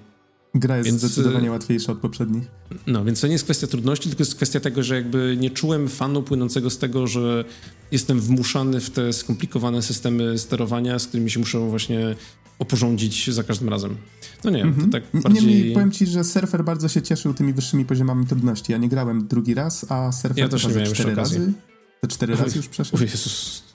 Gra 0.54 0.76
jest 0.76 0.90
więc, 0.90 1.00
zdecydowanie 1.00 1.48
e, 1.48 1.50
łatwiejsza 1.50 1.92
od 1.92 1.98
poprzednich. 1.98 2.44
No, 2.86 3.04
więc 3.04 3.20
to 3.20 3.26
nie 3.26 3.32
jest 3.32 3.44
kwestia 3.44 3.66
trudności, 3.66 4.08
tylko 4.08 4.22
jest 4.22 4.34
kwestia 4.34 4.60
tego, 4.60 4.82
że 4.82 4.94
jakby 4.94 5.36
nie 5.40 5.50
czułem 5.50 5.88
fanu 5.88 6.22
płynącego 6.22 6.70
z 6.70 6.78
tego, 6.78 7.06
że 7.06 7.44
jestem 7.92 8.20
wmuszany 8.20 8.80
w 8.80 8.90
te 8.90 9.12
skomplikowane 9.12 9.82
systemy 9.82 10.38
sterowania, 10.38 10.98
z 10.98 11.06
którymi 11.06 11.30
się 11.30 11.40
muszę 11.40 11.58
właśnie 11.58 12.16
oporządzić 12.58 13.30
za 13.30 13.44
każdym 13.44 13.68
razem. 13.68 13.96
No 14.44 14.50
nie, 14.50 14.62
mm 14.62 14.74
-hmm. 14.74 14.78
to 14.78 14.84
mhm. 14.84 15.02
tak 15.12 15.22
bardziej... 15.22 15.46
Niemniej 15.46 15.74
powiem 15.74 15.92
ci, 15.92 16.06
że 16.06 16.24
Surfer 16.24 16.64
bardzo 16.64 16.88
się 16.88 17.02
cieszył 17.02 17.34
tymi 17.34 17.52
wyższymi 17.52 17.84
poziomami 17.84 18.26
trudności. 18.26 18.72
Ja 18.72 18.78
nie 18.78 18.88
grałem 18.88 19.26
drugi 19.28 19.54
raz, 19.54 19.86
a 19.88 20.12
Surfer 20.12 20.38
ja 20.38 20.48
też 20.48 20.66
nie 20.66 20.74
miałem 20.74 20.92
cztery 20.92 21.14
razy. 21.14 21.52
Te 22.00 22.08
cztery 22.08 22.36
razy 22.36 22.56
już 22.56 22.68
przeszedł. 22.68 23.02
O 23.02 23.06
Jezus. 23.06 23.69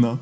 No, 0.00 0.18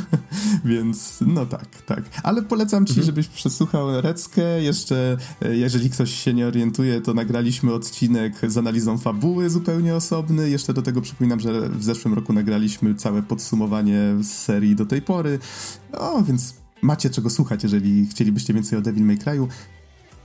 więc 0.64 1.18
no 1.26 1.46
tak, 1.46 1.82
tak. 1.82 2.04
Ale 2.22 2.42
polecam 2.42 2.86
ci, 2.86 2.90
mhm. 2.90 3.06
żebyś 3.06 3.28
przesłuchał 3.28 4.00
Reckę. 4.00 4.62
Jeszcze, 4.62 5.16
e, 5.42 5.56
jeżeli 5.56 5.90
ktoś 5.90 6.14
się 6.14 6.34
nie 6.34 6.46
orientuje, 6.46 7.00
to 7.00 7.14
nagraliśmy 7.14 7.72
odcinek 7.72 8.34
z 8.50 8.56
analizą 8.56 8.98
fabuły 8.98 9.50
zupełnie 9.50 9.94
osobny. 9.94 10.50
Jeszcze 10.50 10.74
do 10.74 10.82
tego 10.82 11.00
przypominam, 11.00 11.40
że 11.40 11.68
w 11.68 11.84
zeszłym 11.84 12.14
roku 12.14 12.32
nagraliśmy 12.32 12.94
całe 12.94 13.22
podsumowanie 13.22 14.00
serii 14.22 14.76
do 14.76 14.86
tej 14.86 15.02
pory. 15.02 15.38
O, 15.92 16.22
więc 16.22 16.54
macie 16.82 17.10
czego 17.10 17.30
słuchać, 17.30 17.62
jeżeli 17.62 18.06
chcielibyście 18.06 18.54
więcej 18.54 18.78
o 18.78 18.82
Devil 18.82 19.04
May 19.04 19.16
Cry'u. 19.16 19.48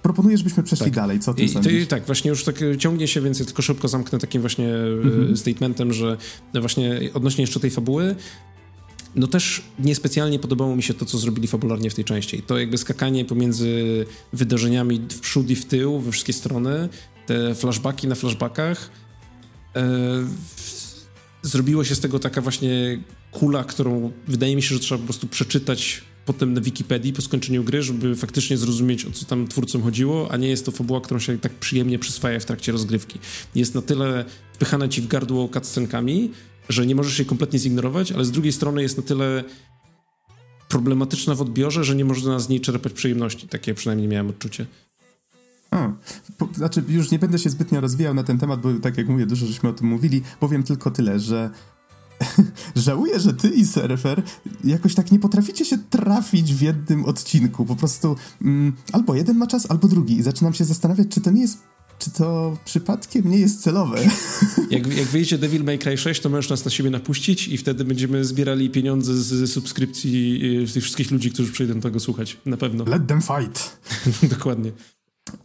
Proponuję, 0.02 0.38
żebyśmy 0.38 0.64
przeszli 0.64 0.86
tak. 0.86 0.94
dalej. 0.94 1.20
Co 1.20 1.34
ty 1.34 1.44
I, 1.44 1.88
Tak, 1.88 2.06
właśnie 2.06 2.30
już 2.30 2.44
tak 2.44 2.56
ciągnie 2.78 3.08
się, 3.08 3.22
więc 3.22 3.40
ja 3.40 3.46
tylko 3.46 3.62
szybko 3.62 3.88
zamknę 3.88 4.20
takim 4.20 4.42
właśnie 4.42 4.68
mm-hmm. 4.68 5.38
statementem, 5.38 5.94
że 5.94 6.18
właśnie 6.54 7.00
odnośnie 7.14 7.44
jeszcze 7.44 7.60
tej 7.60 7.72
fabuły, 7.72 8.16
no 9.16 9.28
też 9.28 9.62
niespecjalnie 9.80 10.40
podobało 10.40 10.76
mi 10.76 10.84
się 10.84 10.94
to, 10.94 11.06
co 11.06 11.18
zrobili 11.18 11.48
fabularnie 11.48 11.90
w 11.90 11.96
tej 11.96 12.06
części. 12.06 12.42
To 12.42 12.60
jakby 12.60 12.78
skakanie 12.78 13.26
pomiędzy 13.26 14.06
wydarzeniami 14.34 15.02
w 15.10 15.20
przód 15.20 15.50
i 15.50 15.56
w 15.56 15.66
tył, 15.66 16.00
we 16.00 16.12
wszystkie 16.12 16.34
strony, 16.34 16.90
te 17.26 17.56
flashbacki 17.56 18.08
na 18.08 18.16
flashbackach. 18.16 18.90
E, 19.76 19.84
zrobiło 21.42 21.84
się 21.84 21.96
z 21.96 22.00
tego 22.00 22.20
taka 22.20 22.42
właśnie 22.42 23.00
kula, 23.32 23.64
którą 23.64 24.12
wydaje 24.28 24.56
mi 24.56 24.62
się, 24.62 24.76
że 24.76 24.80
trzeba 24.80 25.00
po 25.00 25.06
prostu 25.06 25.28
przeczytać 25.28 26.02
potem 26.26 26.54
na 26.54 26.62
Wikipedii 26.62 27.14
po 27.14 27.22
skończeniu 27.22 27.64
gry, 27.64 27.84
żeby 27.84 28.16
faktycznie 28.16 28.58
zrozumieć, 28.58 29.06
o 29.06 29.12
co 29.12 29.26
tam 29.26 29.48
twórcom 29.48 29.84
chodziło, 29.84 30.32
a 30.32 30.38
nie 30.38 30.48
jest 30.48 30.66
to 30.66 30.72
fabuła, 30.72 31.02
którą 31.02 31.20
się 31.20 31.40
tak 31.40 31.54
przyjemnie 31.54 32.00
przyswaja 32.00 32.40
w 32.40 32.46
trakcie 32.46 32.72
rozgrywki. 32.72 33.20
Jest 33.56 33.76
na 33.76 33.82
tyle 33.82 34.26
wpychana 34.54 34.88
ci 34.88 35.02
w 35.02 35.08
gardło 35.08 35.50
cutscenkami, 35.54 36.32
że 36.70 36.86
nie 36.86 36.96
możesz 36.96 37.20
jej 37.20 37.26
kompletnie 37.26 37.60
zignorować, 37.60 38.12
ale 38.12 38.26
z 38.26 38.32
drugiej 38.32 38.52
strony 38.52 38.82
jest 38.82 38.98
na 38.98 39.04
tyle 39.04 39.44
problematyczna 40.70 41.36
w 41.36 41.42
odbiorze, 41.42 41.84
że 41.84 41.96
nie 41.96 42.06
można 42.06 42.40
z 42.40 42.50
niej 42.50 42.62
czerpać 42.62 42.94
przyjemności. 42.94 43.48
Takie 43.48 43.74
przynajmniej 43.74 44.08
miałem 44.08 44.30
odczucie. 44.30 44.66
A, 45.72 45.92
po, 46.38 46.50
znaczy 46.54 46.84
już 46.88 47.12
nie 47.12 47.20
będę 47.20 47.40
się 47.40 47.50
zbytnio 47.50 47.82
rozwijał 47.82 48.14
na 48.14 48.24
ten 48.24 48.38
temat, 48.38 48.62
bo 48.62 48.74
tak 48.74 48.98
jak 48.98 49.08
mówię, 49.08 49.26
dużo 49.26 49.46
żeśmy 49.46 49.70
o 49.70 49.74
tym 49.74 49.88
mówili. 49.88 50.22
Powiem 50.40 50.64
tylko 50.64 50.92
tyle, 50.92 51.20
że 51.20 51.50
żałuję, 52.76 53.20
że 53.20 53.34
ty 53.34 53.50
i 53.50 53.66
Surfer 53.66 54.24
jakoś 54.64 54.96
tak 54.96 55.12
nie 55.12 55.20
potraficie 55.20 55.66
się 55.66 55.78
trafić 55.78 56.54
w 56.54 56.62
jednym 56.62 57.06
odcinku. 57.06 57.66
Po 57.66 57.76
prostu 57.76 58.16
mm, 58.42 58.74
albo 58.92 59.16
jeden 59.16 59.38
ma 59.38 59.48
czas, 59.48 59.72
albo 59.72 59.88
drugi. 59.88 60.18
I 60.18 60.24
zaczynam 60.24 60.54
się 60.54 60.66
zastanawiać, 60.66 61.08
czy 61.08 61.22
to 61.22 61.32
nie 61.32 61.42
jest 61.42 61.71
czy 62.02 62.12
to 62.12 62.58
przypadkiem 62.66 63.32
nie 63.32 63.38
jest 63.38 63.64
celowe? 63.64 63.98
Jak, 64.70 64.98
jak 64.98 65.08
wyjdzie 65.08 65.38
Devil 65.38 65.64
May 65.64 65.80
Cry 65.80 65.98
6, 65.98 66.22
to 66.22 66.30
możesz 66.30 66.50
nas 66.50 66.66
na 66.66 66.72
siebie 66.72 66.90
napuścić 66.90 67.48
i 67.48 67.58
wtedy 67.58 67.86
będziemy 67.86 68.26
zbierali 68.26 68.70
pieniądze 68.70 69.14
z 69.14 69.52
subskrypcji 69.52 70.42
z 70.68 70.74
tych 70.74 70.84
wszystkich 70.84 71.12
ludzi, 71.12 71.32
którzy 71.32 71.52
przyjdą 71.52 71.80
tego 71.80 72.00
słuchać. 72.00 72.38
Na 72.46 72.58
pewno. 72.58 72.84
Let 72.84 73.08
them 73.08 73.22
fight. 73.22 73.78
Dokładnie. 74.38 74.72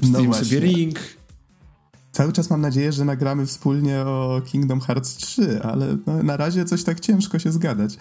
Wstawimy 0.03 0.29
no 0.29 0.45
sobie 0.45 0.61
ring. 0.61 0.99
Cały 2.13 2.33
czas 2.33 2.51
mam 2.51 2.61
nadzieję, 2.61 2.93
że 2.93 3.05
nagramy 3.05 3.47
wspólnie 3.47 4.01
o 4.01 4.43
Kingdom 4.47 4.81
Hearts 4.81 5.17
3, 5.17 5.63
ale 5.63 5.97
no, 6.07 6.23
na 6.23 6.37
razie 6.37 6.65
coś 6.65 6.85
tak 6.85 7.01
ciężko 7.01 7.39
się 7.39 7.53
zgadać. 7.53 7.97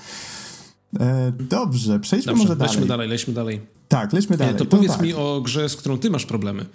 E, 1.00 1.32
dobrze, 1.50 2.00
przejdźmy 2.00 2.32
dobrze, 2.32 2.44
może 2.44 2.56
dalej. 2.56 2.74
Lećmy 2.74 2.88
dalej, 2.88 3.10
lećmy 3.10 3.34
dalej. 3.34 3.62
Tak, 3.88 4.14
lećmy 4.14 4.38
dalej. 4.38 4.54
To, 4.54 4.66
to 4.66 4.66
powiedz 4.66 4.92
tak. 4.92 5.02
mi 5.02 5.14
o 5.14 5.42
grze, 5.42 5.70
z 5.70 5.76
którą 5.76 5.98
ty 5.98 6.10
masz 6.10 6.26
problemy. 6.26 6.66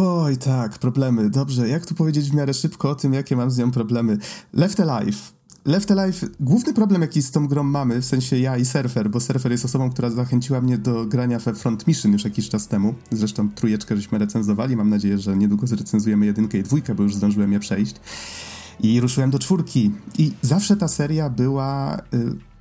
Oj, 0.00 0.36
tak, 0.36 0.78
problemy. 0.78 1.30
Dobrze, 1.30 1.68
jak 1.68 1.86
tu 1.86 1.94
powiedzieć 1.94 2.30
w 2.30 2.34
miarę 2.34 2.54
szybko 2.54 2.90
o 2.90 2.94
tym, 2.94 3.14
jakie 3.14 3.36
mam 3.36 3.50
z 3.50 3.58
nią 3.58 3.70
problemy? 3.70 4.18
Left 4.52 4.80
Alive. 4.80 5.32
Left 5.64 5.90
Alive, 5.90 6.24
główny 6.40 6.74
problem, 6.74 7.02
jaki 7.02 7.22
z 7.22 7.30
tą 7.30 7.46
grą 7.46 7.62
mamy, 7.62 8.00
w 8.00 8.04
sensie 8.04 8.38
ja 8.38 8.56
i 8.56 8.64
Surfer, 8.64 9.10
bo 9.10 9.20
Surfer 9.20 9.52
jest 9.52 9.64
osobą, 9.64 9.90
która 9.90 10.10
zachęciła 10.10 10.60
mnie 10.60 10.78
do 10.78 11.06
grania 11.06 11.38
we 11.38 11.54
Front 11.54 11.86
Mission 11.86 12.12
już 12.12 12.24
jakiś 12.24 12.48
czas 12.48 12.68
temu. 12.68 12.94
Zresztą 13.10 13.48
trójeczkę 13.50 13.96
żeśmy 13.96 14.18
recenzowali, 14.18 14.76
mam 14.76 14.90
nadzieję, 14.90 15.18
że 15.18 15.36
niedługo 15.36 15.66
zrecenzujemy 15.66 16.26
jedynkę 16.26 16.58
i 16.58 16.62
dwójkę, 16.62 16.94
bo 16.94 17.02
już 17.02 17.14
zdążyłem 17.14 17.52
je 17.52 17.60
przejść. 17.60 17.96
I 18.80 19.00
ruszyłem 19.00 19.30
do 19.30 19.38
czwórki. 19.38 19.90
I 20.18 20.32
zawsze 20.42 20.76
ta 20.76 20.88
seria 20.88 21.30
była 21.30 21.96
y, 21.96 22.00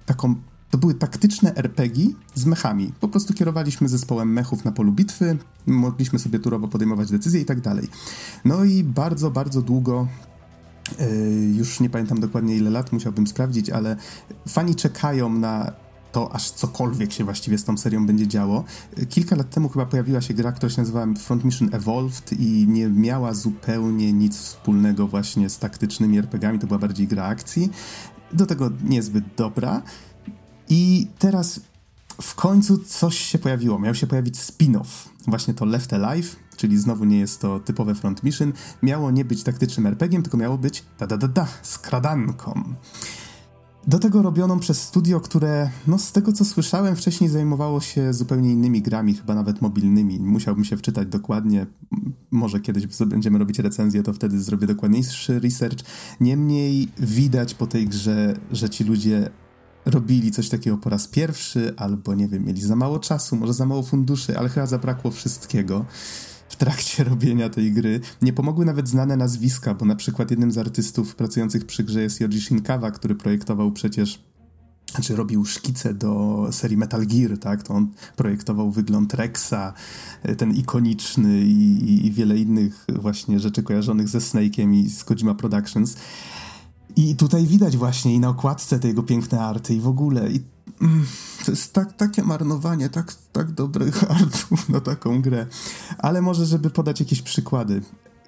taką 0.06 0.36
to 0.72 0.78
były 0.78 0.94
taktyczne 0.94 1.56
RPG 1.56 2.08
z 2.36 2.46
mechami. 2.46 2.92
Po 3.00 3.08
prostu 3.08 3.34
kierowaliśmy 3.34 3.90
zespołem 3.90 4.34
mechów 4.34 4.66
na 4.66 4.72
polu 4.72 4.92
bitwy, 4.92 5.38
mogliśmy 5.66 6.20
sobie 6.20 6.40
turowo 6.40 6.68
podejmować 6.68 7.12
decyzje 7.12 7.42
i 7.42 7.46
tak 7.46 7.62
dalej. 7.62 7.88
No 8.46 8.64
i 8.64 8.84
bardzo, 8.84 9.32
bardzo 9.32 9.62
długo 9.62 10.08
e, 11.00 11.10
już 11.58 11.80
nie 11.80 11.90
pamiętam 11.90 12.20
dokładnie 12.20 12.56
ile 12.56 12.70
lat, 12.70 12.92
musiałbym 12.92 13.28
sprawdzić, 13.28 13.70
ale 13.70 13.96
fani 14.48 14.76
czekają 14.76 15.30
na 15.30 15.72
to, 16.12 16.36
aż 16.36 16.52
cokolwiek 16.52 17.12
się 17.12 17.24
właściwie 17.24 17.58
z 17.58 17.64
tą 17.64 17.78
serią 17.78 18.06
będzie 18.06 18.28
działo. 18.28 18.64
Kilka 19.10 19.36
lat 19.36 19.50
temu 19.50 19.70
chyba 19.70 19.86
pojawiła 19.86 20.22
się 20.22 20.34
gra, 20.34 20.52
która 20.52 20.70
się 20.70 20.82
nazywała 20.82 21.08
Front 21.20 21.46
Mission 21.46 21.70
Evolved 21.72 22.34
i 22.40 22.68
nie 22.68 22.88
miała 22.88 23.34
zupełnie 23.34 24.14
nic 24.14 24.38
wspólnego 24.38 25.08
właśnie 25.08 25.50
z 25.50 25.60
taktycznymi 25.60 26.18
RPGami, 26.18 26.60
to 26.60 26.68
była 26.68 26.80
bardziej 26.80 27.08
gra 27.08 27.24
akcji. 27.24 27.70
Do 28.34 28.46
tego 28.46 28.70
niezbyt 28.84 29.24
dobra. 29.38 29.82
I 30.70 31.08
teraz 31.20 31.60
w 32.22 32.36
końcu 32.36 32.78
coś 32.78 33.18
się 33.18 33.38
pojawiło. 33.38 33.80
Miał 33.80 33.96
się 33.96 34.08
pojawić 34.08 34.36
spin-off, 34.36 35.10
właśnie 35.28 35.54
to 35.54 35.66
Left 35.66 35.94
Alive, 35.94 36.36
czyli 36.58 36.78
znowu 36.78 37.06
nie 37.06 37.20
jest 37.20 37.42
to 37.42 37.60
typowe 37.60 37.96
front 37.96 38.24
mission. 38.24 38.54
Miało 38.84 39.12
nie 39.12 39.26
być 39.26 39.44
taktycznym 39.44 39.88
RPG, 39.88 40.22
tylko 40.22 40.38
miało 40.38 40.58
być 40.58 40.84
da 41.00 41.08
da 41.08 41.18
da 41.18 41.28
da, 41.28 41.48
skradanką. 41.62 42.64
Do 43.88 44.00
tego 44.00 44.22
robioną 44.22 44.60
przez 44.60 44.82
studio, 44.82 45.20
które, 45.20 45.70
no 45.88 45.98
z 45.98 46.12
tego 46.12 46.34
co 46.34 46.46
słyszałem, 46.46 46.96
wcześniej 46.96 47.30
zajmowało 47.30 47.82
się 47.82 48.14
zupełnie 48.14 48.52
innymi 48.52 48.82
grami, 48.82 49.14
chyba 49.14 49.36
nawet 49.36 49.62
mobilnymi. 49.62 50.20
Musiałbym 50.20 50.66
się 50.66 50.78
wczytać 50.78 51.08
dokładnie. 51.08 51.66
Może 52.32 52.60
kiedyś 52.60 52.88
będziemy 53.06 53.40
robić 53.40 53.60
recenzję, 53.60 54.04
to 54.04 54.14
wtedy 54.14 54.42
zrobię 54.42 54.68
dokładniejszy 54.68 55.40
research. 55.40 55.80
Niemniej 56.20 56.88
widać 57.00 57.54
po 57.54 57.68
tej 57.68 57.88
grze, 57.88 58.34
że 58.52 58.70
ci 58.70 58.84
ludzie 58.84 59.30
robili 59.88 60.32
coś 60.32 60.50
takiego 60.50 60.78
po 60.78 60.90
raz 60.90 61.08
pierwszy, 61.08 61.74
albo 61.78 62.16
nie 62.16 62.28
wiem, 62.28 62.46
mieli 62.46 62.62
za 62.62 62.76
mało 62.76 63.00
czasu, 63.00 63.36
może 63.36 63.54
za 63.54 63.66
mało 63.66 63.84
funduszy, 63.84 64.38
ale 64.38 64.50
chyba 64.50 64.66
zabrakło 64.66 65.12
wszystkiego 65.12 65.86
w 66.50 66.56
trakcie 66.56 67.04
robienia 67.12 67.50
tej 67.50 67.74
gry. 67.74 68.00
Nie 68.22 68.34
pomogły 68.34 68.66
nawet 68.66 68.90
znane 68.90 69.18
nazwiska, 69.18 69.74
bo 69.74 69.86
na 69.86 69.96
przykład 69.96 70.32
jednym 70.32 70.52
z 70.52 70.58
artystów 70.58 71.16
pracujących 71.16 71.66
przy 71.66 71.84
grze 71.84 72.02
jest 72.02 72.22
Yoji 72.22 72.42
Shinkawa, 72.42 72.92
który 72.92 73.16
projektował 73.16 73.72
przecież 73.72 74.28
znaczy 74.92 75.16
robił 75.16 75.46
szkice 75.46 75.94
do 75.94 76.48
serii 76.52 76.78
Metal 76.78 77.08
Gear, 77.08 77.38
tak? 77.38 77.64
To 77.64 77.74
on 77.74 77.92
projektował 78.16 78.72
wygląd 78.72 79.14
Rexa, 79.14 79.74
ten 80.38 80.52
ikoniczny 80.52 81.42
i, 81.42 82.06
i 82.06 82.12
wiele 82.12 82.38
innych 82.38 82.86
właśnie 82.90 83.40
rzeczy 83.40 83.64
kojarzonych 83.64 84.10
ze 84.10 84.20
Snake'iem 84.20 84.74
i 84.74 84.90
z 84.90 85.04
Kojima 85.04 85.36
Productions. 85.36 85.98
I 86.98 87.16
tutaj 87.16 87.46
widać 87.48 87.78
właśnie 87.78 88.16
i 88.16 88.20
na 88.20 88.30
okładce 88.30 88.80
te 88.80 88.88
jego 88.88 89.04
piękne 89.04 89.40
arty 89.40 89.74
i 89.74 89.80
w 89.80 89.88
ogóle. 89.88 90.32
I, 90.32 90.44
mm, 90.82 91.06
to 91.46 91.52
jest 91.52 91.74
tak, 91.74 91.94
takie 91.94 92.24
marnowanie 92.24 92.90
tak, 92.90 93.14
tak 93.32 93.52
dobrych 93.52 94.04
artów 94.22 94.70
na 94.70 94.82
taką 94.82 95.22
grę. 95.22 95.46
Ale 95.98 96.22
może, 96.22 96.46
żeby 96.46 96.70
podać 96.70 97.00
jakieś 97.00 97.22
przykłady. 97.22 97.82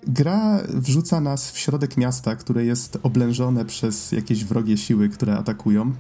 Gra 0.08 0.60
wrzuca 0.68 1.22
nas 1.22 1.52
w 1.52 1.58
środek 1.58 1.98
miasta, 1.98 2.36
które 2.36 2.66
jest 2.66 3.00
oblężone 3.04 3.66
przez 3.66 4.12
jakieś 4.12 4.46
wrogie 4.46 4.78
siły, 4.78 5.10
które 5.10 5.38
atakują. 5.38 5.94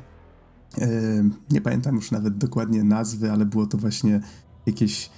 Nie 1.51 1.61
pamiętam 1.61 1.95
już 1.95 2.11
nawet 2.11 2.37
dokładnie 2.37 2.83
nazwy, 2.83 3.31
ale 3.31 3.45
było 3.45 3.67
to 3.67 3.77
właśnie 3.77 4.21
jakieś 4.65 5.09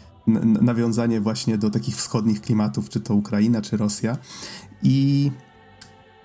nawiązanie 0.61 1.21
właśnie 1.21 1.57
do 1.57 1.69
takich 1.69 1.95
wschodnich 1.95 2.41
klimatów, 2.41 2.89
czy 2.89 2.99
to 2.99 3.15
Ukraina, 3.15 3.61
czy 3.61 3.77
Rosja. 3.77 4.17
I 4.83 5.31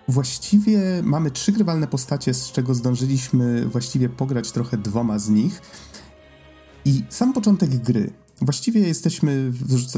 właściwie 0.08 0.80
mamy 1.02 1.30
trzy 1.30 1.52
grywalne 1.52 1.86
postacie, 1.86 2.34
z 2.34 2.52
czego 2.52 2.74
zdążyliśmy 2.74 3.66
właściwie 3.66 4.08
pograć 4.08 4.52
trochę 4.52 4.76
dwoma 4.76 5.18
z 5.18 5.28
nich. 5.28 5.62
I 6.84 7.02
sam 7.08 7.32
początek 7.32 7.76
gry. 7.76 8.12
Właściwie 8.40 8.80
jesteśmy 8.80 9.50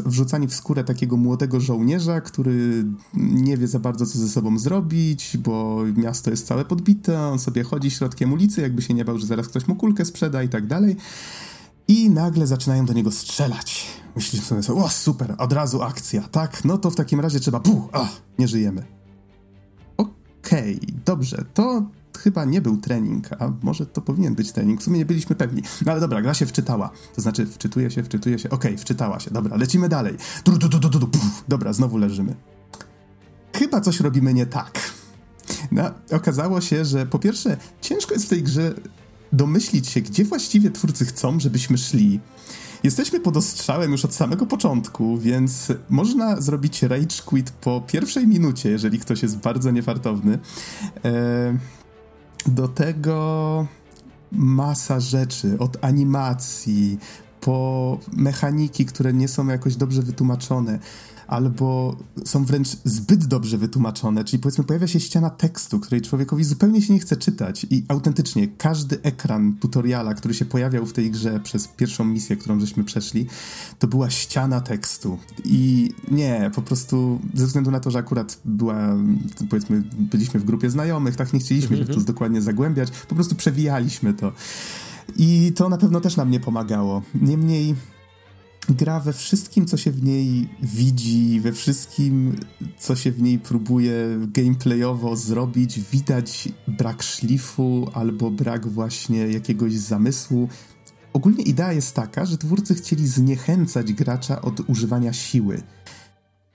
wrzucani 0.06 0.46
w 0.46 0.54
skórę 0.54 0.84
takiego 0.84 1.16
młodego 1.16 1.60
żołnierza, 1.60 2.20
który 2.20 2.84
nie 3.14 3.56
wie 3.56 3.68
za 3.68 3.78
bardzo, 3.78 4.06
co 4.06 4.18
ze 4.18 4.28
sobą 4.28 4.58
zrobić, 4.58 5.36
bo 5.36 5.82
miasto 5.96 6.30
jest 6.30 6.46
całe 6.46 6.64
podbite, 6.64 7.20
on 7.20 7.38
sobie 7.38 7.62
chodzi 7.62 7.90
środkiem 7.90 8.32
ulicy, 8.32 8.60
jakby 8.60 8.82
się 8.82 8.94
nie 8.94 9.04
bał, 9.04 9.18
że 9.18 9.26
zaraz 9.26 9.48
ktoś 9.48 9.68
mu 9.68 9.76
kulkę 9.76 10.04
sprzeda 10.04 10.42
i 10.42 10.48
tak 10.48 10.66
dalej. 10.66 10.96
I 11.88 12.10
nagle 12.10 12.46
zaczynają 12.46 12.86
do 12.86 12.92
niego 12.92 13.10
strzelać. 13.10 13.86
Myślisz 14.16 14.42
sobie, 14.42 14.60
o 14.74 14.88
super, 14.88 15.34
od 15.38 15.52
razu 15.52 15.82
akcja, 15.82 16.22
tak? 16.22 16.64
No 16.64 16.78
to 16.78 16.90
w 16.90 16.96
takim 16.96 17.20
razie 17.20 17.40
trzeba, 17.40 17.60
puh, 17.60 17.88
a, 17.92 18.08
nie 18.38 18.48
żyjemy. 18.48 18.97
Okej, 20.44 20.76
okay, 20.76 21.00
dobrze, 21.04 21.44
to 21.54 21.82
chyba 22.18 22.44
nie 22.44 22.60
był 22.60 22.76
trening, 22.76 23.28
a 23.38 23.52
może 23.62 23.86
to 23.86 24.00
powinien 24.00 24.34
być 24.34 24.52
trening, 24.52 24.80
w 24.80 24.84
sumie 24.84 24.98
nie 24.98 25.06
byliśmy 25.06 25.36
pewni. 25.36 25.62
No 25.86 25.92
ale 25.92 26.00
dobra, 26.00 26.22
gra 26.22 26.34
się 26.34 26.46
wczytała, 26.46 26.90
to 27.14 27.20
znaczy 27.20 27.46
wczytuje 27.46 27.90
się, 27.90 28.02
wczytuje 28.02 28.38
się, 28.38 28.50
okej, 28.50 28.70
okay, 28.70 28.82
wczytała 28.82 29.20
się, 29.20 29.30
dobra, 29.30 29.56
lecimy 29.56 29.88
dalej. 29.88 30.16
Du, 30.44 30.58
du, 30.58 30.68
du, 30.68 30.78
du, 30.78 31.08
dobra, 31.48 31.72
znowu 31.72 31.98
leżymy. 31.98 32.34
Chyba 33.54 33.80
coś 33.80 34.00
robimy 34.00 34.34
nie 34.34 34.46
tak. 34.46 34.80
No, 35.72 35.90
okazało 36.10 36.60
się, 36.60 36.84
że 36.84 37.06
po 37.06 37.18
pierwsze, 37.18 37.56
ciężko 37.80 38.14
jest 38.14 38.26
w 38.26 38.28
tej 38.28 38.42
grze 38.42 38.74
domyślić 39.32 39.88
się, 39.88 40.00
gdzie 40.00 40.24
właściwie 40.24 40.70
twórcy 40.70 41.06
chcą, 41.06 41.40
żebyśmy 41.40 41.78
szli. 41.78 42.20
Jesteśmy 42.82 43.20
pod 43.20 43.36
ostrzałem 43.36 43.92
już 43.92 44.04
od 44.04 44.14
samego 44.14 44.46
początku, 44.46 45.18
więc 45.18 45.72
można 45.90 46.40
zrobić 46.40 46.82
rage 46.82 47.22
quit 47.24 47.50
po 47.50 47.82
pierwszej 47.86 48.26
minucie, 48.26 48.70
jeżeli 48.70 48.98
ktoś 48.98 49.22
jest 49.22 49.38
bardzo 49.38 49.70
niefartowny. 49.70 50.38
E, 51.04 51.58
do 52.46 52.68
tego 52.68 53.66
masa 54.32 55.00
rzeczy, 55.00 55.58
od 55.58 55.84
animacji 55.84 56.98
po 57.40 57.98
mechaniki, 58.12 58.86
które 58.86 59.12
nie 59.12 59.28
są 59.28 59.46
jakoś 59.46 59.76
dobrze 59.76 60.02
wytłumaczone 60.02 60.78
albo 61.28 61.96
są 62.24 62.44
wręcz 62.44 62.68
zbyt 62.84 63.26
dobrze 63.26 63.58
wytłumaczone, 63.58 64.24
czyli 64.24 64.42
powiedzmy 64.42 64.64
pojawia 64.64 64.86
się 64.86 65.00
ściana 65.00 65.30
tekstu, 65.30 65.80
której 65.80 66.02
człowiekowi 66.02 66.44
zupełnie 66.44 66.82
się 66.82 66.92
nie 66.92 66.98
chce 66.98 67.16
czytać 67.16 67.66
i 67.70 67.84
autentycznie 67.88 68.48
każdy 68.48 69.02
ekran 69.02 69.56
tutoriala, 69.60 70.14
który 70.14 70.34
się 70.34 70.44
pojawiał 70.44 70.86
w 70.86 70.92
tej 70.92 71.10
grze 71.10 71.40
przez 71.40 71.68
pierwszą 71.68 72.04
misję, 72.04 72.36
którą 72.36 72.60
żeśmy 72.60 72.84
przeszli, 72.84 73.26
to 73.78 73.86
była 73.86 74.10
ściana 74.10 74.60
tekstu 74.60 75.18
i 75.44 75.90
nie, 76.10 76.50
po 76.54 76.62
prostu 76.62 77.20
ze 77.34 77.46
względu 77.46 77.70
na 77.70 77.80
to, 77.80 77.90
że 77.90 77.98
akurat 77.98 78.40
była, 78.44 78.96
powiedzmy, 79.50 79.82
byliśmy 79.98 80.40
w 80.40 80.44
grupie 80.44 80.70
znajomych, 80.70 81.16
tak 81.16 81.32
nie 81.32 81.40
chcieliśmy 81.40 81.76
się 81.76 81.82
w 81.82 81.86
to 81.86 81.92
mhm. 81.92 82.06
dokładnie 82.06 82.42
zagłębiać, 82.42 82.90
po 82.90 83.14
prostu 83.14 83.34
przewijaliśmy 83.34 84.14
to. 84.14 84.32
I 85.16 85.52
to 85.56 85.68
na 85.68 85.78
pewno 85.78 86.00
też 86.00 86.16
nam 86.16 86.30
nie 86.30 86.40
pomagało. 86.40 87.02
Niemniej 87.14 87.74
gra 88.68 89.00
we 89.00 89.12
wszystkim, 89.12 89.66
co 89.66 89.76
się 89.76 89.90
w 89.90 90.02
niej 90.02 90.48
widzi, 90.62 91.40
we 91.40 91.52
wszystkim, 91.52 92.36
co 92.78 92.96
się 92.96 93.12
w 93.12 93.22
niej 93.22 93.38
próbuje 93.38 94.18
gameplayowo 94.20 95.16
zrobić, 95.16 95.80
widać 95.80 96.48
brak 96.68 97.02
szlifu 97.02 97.90
albo 97.94 98.30
brak 98.30 98.66
właśnie 98.66 99.18
jakiegoś 99.18 99.72
zamysłu. 99.72 100.48
Ogólnie 101.12 101.42
idea 101.42 101.72
jest 101.72 101.94
taka, 101.94 102.26
że 102.26 102.38
twórcy 102.38 102.74
chcieli 102.74 103.06
zniechęcać 103.06 103.92
gracza 103.92 104.42
od 104.42 104.60
używania 104.60 105.12
siły, 105.12 105.62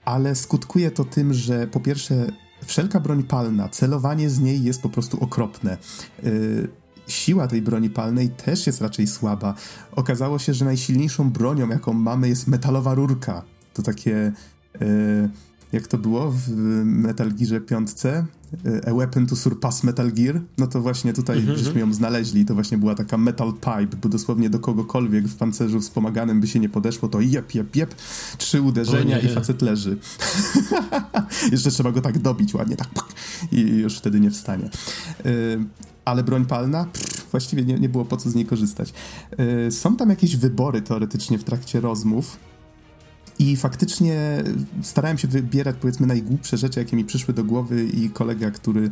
ale 0.04 0.34
skutkuje 0.34 0.90
to 0.90 1.04
tym, 1.04 1.34
że 1.34 1.66
po 1.66 1.80
pierwsze, 1.80 2.32
wszelka 2.64 3.00
broń 3.00 3.22
palna, 3.22 3.68
celowanie 3.68 4.30
z 4.30 4.40
niej 4.40 4.62
jest 4.62 4.82
po 4.82 4.88
prostu 4.88 5.20
okropne. 5.20 5.76
Yy, 6.22 6.83
siła 7.06 7.48
tej 7.48 7.62
broni 7.62 7.90
palnej 7.90 8.28
też 8.28 8.66
jest 8.66 8.80
raczej 8.80 9.06
słaba. 9.06 9.54
Okazało 9.92 10.38
się, 10.38 10.54
że 10.54 10.64
najsilniejszą 10.64 11.30
bronią, 11.30 11.68
jaką 11.68 11.92
mamy, 11.92 12.28
jest 12.28 12.46
metalowa 12.46 12.94
rurka. 12.94 13.42
To 13.74 13.82
takie. 13.82 14.32
E, 14.80 15.28
jak 15.72 15.86
to 15.86 15.98
było 15.98 16.30
w 16.30 16.48
Metal 16.84 17.32
Gearze 17.32 17.60
5? 17.60 17.90
E, 18.06 18.22
A 18.88 18.94
Weapon 18.94 19.26
to 19.26 19.36
Surpass 19.36 19.84
Metal 19.84 20.12
Gear? 20.12 20.40
No 20.58 20.66
to 20.66 20.80
właśnie 20.80 21.12
tutaj 21.12 21.38
mm 21.38 21.54
-hmm. 21.54 21.58
żeśmy 21.58 21.80
ją 21.80 21.92
znaleźli. 21.92 22.44
To 22.44 22.54
właśnie 22.54 22.78
była 22.78 22.94
taka 22.94 23.18
metal 23.18 23.52
pipe, 23.52 23.96
bo 24.02 24.08
dosłownie 24.08 24.50
do 24.50 24.58
kogokolwiek 24.58 25.28
w 25.28 25.36
pancerzu 25.36 25.80
wspomaganym 25.80 26.40
by 26.40 26.46
się 26.46 26.60
nie 26.60 26.68
podeszło, 26.68 27.08
to 27.08 27.20
jep, 27.20 27.54
jep, 27.54 27.76
jep, 27.76 27.94
trzy 28.38 28.62
uderzenia 28.62 29.18
i 29.18 29.28
facet 29.28 29.62
leży. 29.62 29.98
Jeszcze 31.52 31.70
trzeba 31.70 31.92
go 31.92 32.00
tak 32.00 32.18
dobić 32.18 32.54
ładnie, 32.54 32.76
tak 32.76 32.88
i 33.52 33.60
już 33.60 33.98
wtedy 33.98 34.20
nie 34.20 34.30
wstanie. 34.30 34.70
Ale 36.04 36.24
broń 36.24 36.44
palna? 36.44 36.84
Pff, 36.84 37.30
właściwie 37.30 37.64
nie, 37.64 37.78
nie 37.78 37.88
było 37.88 38.04
po 38.04 38.16
co 38.16 38.30
z 38.30 38.34
niej 38.34 38.46
korzystać. 38.46 38.92
Yy, 39.38 39.70
są 39.70 39.96
tam 39.96 40.10
jakieś 40.10 40.36
wybory 40.36 40.82
teoretycznie 40.82 41.38
w 41.38 41.44
trakcie 41.44 41.80
rozmów. 41.80 42.36
I 43.38 43.56
faktycznie 43.56 44.44
starałem 44.82 45.18
się 45.18 45.28
wybierać, 45.28 45.76
powiedzmy, 45.80 46.06
najgłupsze 46.06 46.56
rzeczy, 46.56 46.80
jakie 46.80 46.96
mi 46.96 47.04
przyszły 47.04 47.34
do 47.34 47.44
głowy, 47.44 47.84
i 47.84 48.10
kolega, 48.10 48.50
który 48.50 48.90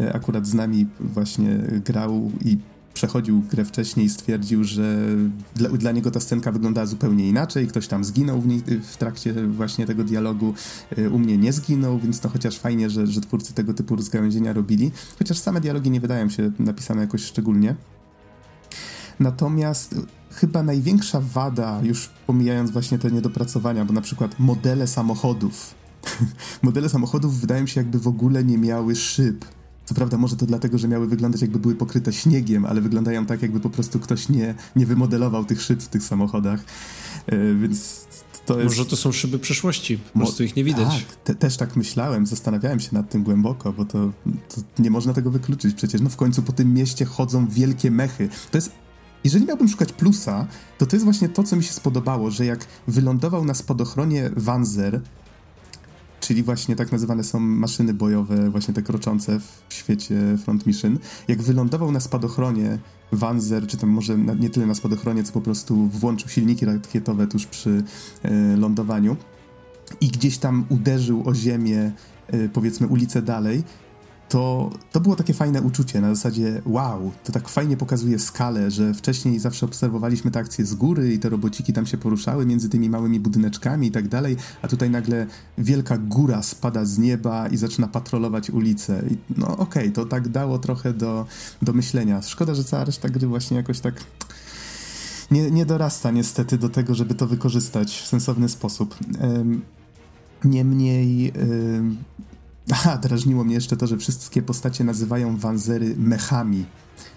e, 0.00 0.12
akurat 0.12 0.46
z 0.46 0.54
nami 0.54 0.86
właśnie 1.00 1.58
grał 1.84 2.30
i 2.44 2.58
przechodził 2.94 3.40
grę 3.40 3.64
wcześniej, 3.64 4.08
stwierdził, 4.08 4.64
że 4.64 4.98
dla, 5.54 5.68
dla, 5.68 5.92
niego 5.92 6.10
ta 6.10 6.20
scenka 6.20 6.52
wyglądała 6.52 6.86
zupełnie 6.86 7.28
inaczej, 7.28 7.66
ktoś 7.66 7.88
tam 7.88 8.04
zginął 8.04 8.40
w, 8.40 8.46
w, 8.86 8.96
trakcie 8.96 9.34
właśnie 9.46 9.86
tego 9.86 10.04
dialogu, 10.04 10.54
y, 10.98 11.10
u 11.10 11.18
mnie 11.18 11.38
nie 11.38 11.52
zginął, 11.52 11.98
więc 11.98 12.20
to 12.20 12.28
chociaż 12.28 12.58
fajnie, 12.58 12.90
że, 12.90 13.06
że 13.06 13.20
twórcy 13.20 13.54
tego 13.54 13.74
typu 13.74 13.96
rozgałęzienia 13.96 14.52
robili, 14.52 14.90
chociaż 15.18 15.38
same 15.38 15.60
dialogi 15.60 15.90
nie 15.90 16.00
wydają 16.00 16.28
się 16.28 16.52
napisane 16.58 17.00
jakoś 17.00 17.24
szczególnie. 17.24 17.74
Natomiast 19.20 19.94
chyba 20.30 20.62
największa 20.62 21.20
wada, 21.20 21.80
już 21.82 22.10
pomijając 22.26 22.70
właśnie 22.70 22.98
te 22.98 23.10
niedopracowania, 23.10 23.84
bo 23.84 23.92
na 23.92 24.00
przykład 24.00 24.38
modele 24.38 24.86
samochodów. 24.86 25.74
modele 26.62 26.88
samochodów 26.88 27.40
wydają 27.40 27.66
się 27.66 27.80
jakby 27.80 27.98
w 27.98 28.08
ogóle 28.08 28.44
nie 28.44 28.58
miały 28.58 28.96
szyb 28.96 29.44
co 29.84 29.94
prawda 29.94 30.18
może 30.18 30.36
to 30.36 30.46
dlatego, 30.46 30.78
że 30.78 30.88
miały 30.88 31.06
wyglądać 31.06 31.40
jakby 31.40 31.58
były 31.58 31.74
pokryte 31.74 32.12
śniegiem, 32.12 32.64
ale 32.64 32.80
wyglądają 32.80 33.26
tak, 33.26 33.42
jakby 33.42 33.60
po 33.60 33.70
prostu 33.70 34.00
ktoś 34.00 34.28
nie, 34.28 34.54
nie 34.76 34.86
wymodelował 34.86 35.44
tych 35.44 35.62
szyb 35.62 35.82
w 35.82 35.88
tych 35.88 36.02
samochodach, 36.02 36.64
yy, 37.32 37.58
więc 37.58 38.06
to 38.46 38.60
jest... 38.60 38.76
Może 38.76 38.90
to 38.90 38.96
są 38.96 39.12
szyby 39.12 39.38
przyszłości, 39.38 39.98
po 39.98 40.18
prostu 40.18 40.44
ich 40.44 40.56
nie 40.56 40.64
widać. 40.64 40.88
Tak, 40.88 41.16
te, 41.16 41.34
też 41.34 41.56
tak 41.56 41.76
myślałem, 41.76 42.26
zastanawiałem 42.26 42.80
się 42.80 42.88
nad 42.92 43.10
tym 43.10 43.22
głęboko, 43.22 43.72
bo 43.72 43.84
to, 43.84 44.12
to 44.48 44.82
nie 44.82 44.90
można 44.90 45.12
tego 45.12 45.30
wykluczyć 45.30 45.74
przecież. 45.74 46.00
No 46.00 46.10
w 46.10 46.16
końcu 46.16 46.42
po 46.42 46.52
tym 46.52 46.74
mieście 46.74 47.04
chodzą 47.04 47.48
wielkie 47.48 47.90
mechy. 47.90 48.28
To 48.50 48.58
jest 48.58 48.72
jeżeli 49.24 49.46
miałbym 49.46 49.68
szukać 49.68 49.92
plusa, 49.92 50.46
to 50.78 50.86
to 50.86 50.96
jest 50.96 51.04
właśnie 51.04 51.28
to, 51.28 51.42
co 51.42 51.56
mi 51.56 51.62
się 51.62 51.72
spodobało, 51.72 52.30
że 52.30 52.46
jak 52.46 52.66
wylądował 52.88 53.44
na 53.44 53.54
spadochronie 53.54 54.30
Wanzer, 54.36 55.00
czyli 56.24 56.42
właśnie 56.42 56.76
tak 56.76 56.92
nazywane 56.92 57.24
są 57.24 57.40
maszyny 57.40 57.94
bojowe, 57.94 58.50
właśnie 58.50 58.74
te 58.74 58.82
kroczące 58.82 59.40
w 59.68 59.74
świecie 59.74 60.16
Front 60.44 60.66
Mission. 60.66 60.98
Jak 61.28 61.42
wylądował 61.42 61.92
na 61.92 62.00
spadochronie 62.00 62.78
Wanzer, 63.12 63.66
czy 63.66 63.76
tam 63.76 63.90
może 63.90 64.18
nie 64.18 64.50
tyle 64.50 64.66
na 64.66 64.74
spadochronie, 64.74 65.24
co 65.24 65.32
po 65.32 65.40
prostu 65.40 65.88
włączył 65.88 66.28
silniki 66.28 66.66
rakietowe 66.66 67.26
tuż 67.26 67.46
przy 67.46 67.82
e, 68.22 68.56
lądowaniu 68.56 69.16
i 70.00 70.08
gdzieś 70.08 70.38
tam 70.38 70.64
uderzył 70.68 71.28
o 71.28 71.34
ziemię, 71.34 71.92
e, 72.26 72.48
powiedzmy 72.48 72.86
ulicę 72.86 73.22
dalej, 73.22 73.62
to, 74.34 74.70
to 74.92 75.00
było 75.00 75.16
takie 75.16 75.34
fajne 75.34 75.62
uczucie 75.62 76.00
na 76.00 76.14
zasadzie 76.14 76.62
wow, 76.66 77.12
to 77.24 77.32
tak 77.32 77.48
fajnie 77.48 77.76
pokazuje 77.76 78.18
skalę, 78.18 78.70
że 78.70 78.94
wcześniej 78.94 79.38
zawsze 79.38 79.66
obserwowaliśmy 79.66 80.30
te 80.30 80.38
akcje 80.38 80.66
z 80.66 80.74
góry 80.74 81.14
i 81.14 81.18
te 81.18 81.28
robociki 81.28 81.72
tam 81.72 81.86
się 81.86 81.98
poruszały 81.98 82.46
między 82.46 82.68
tymi 82.68 82.90
małymi 82.90 83.20
budyneczkami 83.20 83.86
i 83.86 83.90
tak 83.90 84.08
dalej, 84.08 84.36
a 84.62 84.68
tutaj 84.68 84.90
nagle 84.90 85.26
wielka 85.58 85.98
góra 85.98 86.42
spada 86.42 86.84
z 86.84 86.98
nieba 86.98 87.48
i 87.48 87.56
zaczyna 87.56 87.88
patrolować 87.88 88.50
ulice. 88.50 89.02
I 89.10 89.16
no 89.38 89.46
okej, 89.46 89.82
okay, 89.82 89.90
to 89.90 90.04
tak 90.04 90.28
dało 90.28 90.58
trochę 90.58 90.92
do, 90.92 91.26
do 91.62 91.72
myślenia. 91.72 92.22
Szkoda, 92.22 92.54
że 92.54 92.64
cała 92.64 92.84
reszta 92.84 93.08
gry 93.08 93.26
właśnie 93.26 93.56
jakoś 93.56 93.80
tak 93.80 93.94
nie, 95.30 95.50
nie 95.50 95.66
dorasta 95.66 96.10
niestety 96.10 96.58
do 96.58 96.68
tego, 96.68 96.94
żeby 96.94 97.14
to 97.14 97.26
wykorzystać 97.26 98.00
w 98.00 98.06
sensowny 98.06 98.48
sposób. 98.48 98.96
Niemniej 100.44 101.32
Aha, 102.72 102.98
drażniło 102.98 103.44
mnie 103.44 103.54
jeszcze 103.54 103.76
to, 103.76 103.86
że 103.86 103.96
wszystkie 103.96 104.42
postacie 104.42 104.84
nazywają 104.84 105.36
Wanzery 105.36 105.94
mechami. 105.98 106.64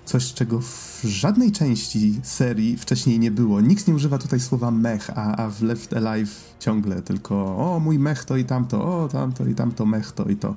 Coś, 0.06 0.34
czego 0.34 0.62
w 0.62 1.02
żadnej 1.04 1.52
części 1.52 2.20
serii 2.24 2.78
wcześniej 2.78 3.20
nie 3.20 3.32
było. 3.32 3.62
Nikt 3.62 3.88
nie 3.88 3.94
używa 3.94 4.18
tutaj 4.18 4.40
słowa 4.40 4.72
mech, 4.72 5.10
a, 5.10 5.36
a 5.36 5.50
w 5.50 5.62
Left 5.62 5.94
Alive 5.94 6.56
ciągle 6.60 7.02
tylko 7.02 7.36
o, 7.58 7.80
mój 7.80 8.00
mech 8.00 8.26
to 8.26 8.38
i 8.38 8.46
tamto, 8.46 9.04
o, 9.04 9.08
tamto 9.08 9.46
i 9.46 9.56
tamto, 9.56 9.86
mech 9.86 10.12
to 10.12 10.26
i 10.26 10.36
to. 10.36 10.56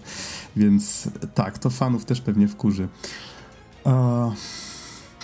Więc 0.57 1.09
tak, 1.35 1.59
to 1.59 1.71
fanów 1.71 2.05
też 2.05 2.21
pewnie 2.21 2.49
wkurzy. 2.49 2.89
Uh, 3.85 4.35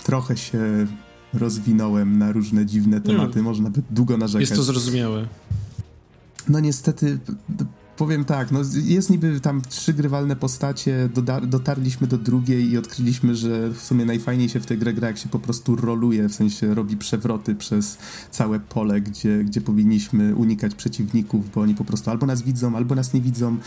trochę 0.03 0.37
się 0.37 0.87
rozwinąłem 1.33 2.17
na 2.17 2.31
różne 2.31 2.65
dziwne 2.65 3.01
tematy, 3.01 3.41
można 3.41 3.69
by 3.69 3.81
długo 3.89 4.17
narzekać. 4.17 4.49
Jest 4.49 4.55
to 4.55 4.63
zrozumiałe. 4.63 5.27
No 6.49 6.59
niestety 6.59 7.19
Powiem 7.97 8.25
tak, 8.25 8.51
no 8.51 8.59
jest 8.83 9.09
niby 9.09 9.39
tam 9.39 9.61
trzy 9.61 9.93
grywalne 9.93 10.35
postacie, 10.35 11.09
dotarliśmy 11.43 12.07
do 12.07 12.17
drugiej 12.17 12.71
i 12.71 12.77
odkryliśmy, 12.77 13.35
że 13.35 13.69
w 13.69 13.81
sumie 13.81 14.05
najfajniej 14.05 14.49
się 14.49 14.59
w 14.59 14.65
tej 14.65 14.77
grze 14.77 14.93
gra, 14.93 15.07
jak 15.07 15.17
się 15.17 15.29
po 15.29 15.39
prostu 15.39 15.75
roluje, 15.75 16.29
w 16.29 16.33
sensie 16.33 16.75
robi 16.75 16.97
przewroty 16.97 17.55
przez 17.55 17.97
całe 18.31 18.59
pole, 18.59 19.01
gdzie, 19.01 19.43
gdzie 19.43 19.61
powinniśmy 19.61 20.35
unikać 20.35 20.75
przeciwników, 20.75 21.51
bo 21.55 21.61
oni 21.61 21.75
po 21.75 21.85
prostu 21.85 22.09
albo 22.09 22.25
nas 22.25 22.41
widzą, 22.41 22.75
albo 22.75 22.95
nas 22.95 23.13
nie 23.13 23.21
widzą. 23.21 23.57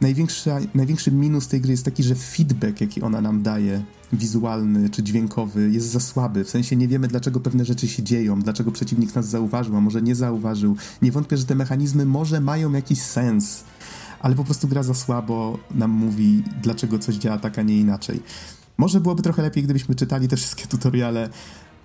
Największy, 0.00 0.50
największy 0.74 1.12
minus 1.12 1.48
tej 1.48 1.60
gry 1.60 1.70
jest 1.70 1.84
taki, 1.84 2.02
że 2.02 2.14
feedback, 2.14 2.80
jaki 2.80 3.02
ona 3.02 3.20
nam 3.20 3.42
daje, 3.42 3.82
wizualny 4.12 4.90
czy 4.90 5.02
dźwiękowy, 5.02 5.70
jest 5.70 5.86
za 5.90 6.00
słaby. 6.00 6.44
W 6.44 6.50
sensie 6.50 6.76
nie 6.76 6.88
wiemy, 6.88 7.08
dlaczego 7.08 7.40
pewne 7.40 7.64
rzeczy 7.64 7.88
się 7.88 8.02
dzieją, 8.02 8.40
dlaczego 8.40 8.72
przeciwnik 8.72 9.14
nas 9.14 9.28
zauważył, 9.28 9.76
a 9.76 9.80
może 9.80 10.02
nie 10.02 10.14
zauważył. 10.14 10.76
Nie 11.02 11.12
wątpię, 11.12 11.36
że 11.36 11.44
te 11.44 11.54
mechanizmy 11.54 12.06
może 12.06 12.40
mają 12.40 12.72
jakiś 12.72 13.02
sens 13.02 13.64
ale 14.22 14.34
po 14.34 14.44
prostu 14.44 14.68
gra 14.68 14.82
za 14.82 14.94
słabo 14.94 15.58
nam 15.74 15.90
mówi, 15.90 16.42
dlaczego 16.62 16.98
coś 16.98 17.14
działa 17.14 17.38
tak, 17.38 17.58
a 17.58 17.62
nie 17.62 17.78
inaczej. 17.78 18.22
Może 18.78 19.00
byłoby 19.00 19.22
trochę 19.22 19.42
lepiej, 19.42 19.64
gdybyśmy 19.64 19.94
czytali 19.94 20.28
te 20.28 20.36
wszystkie 20.36 20.66
tutoriale, 20.72 21.28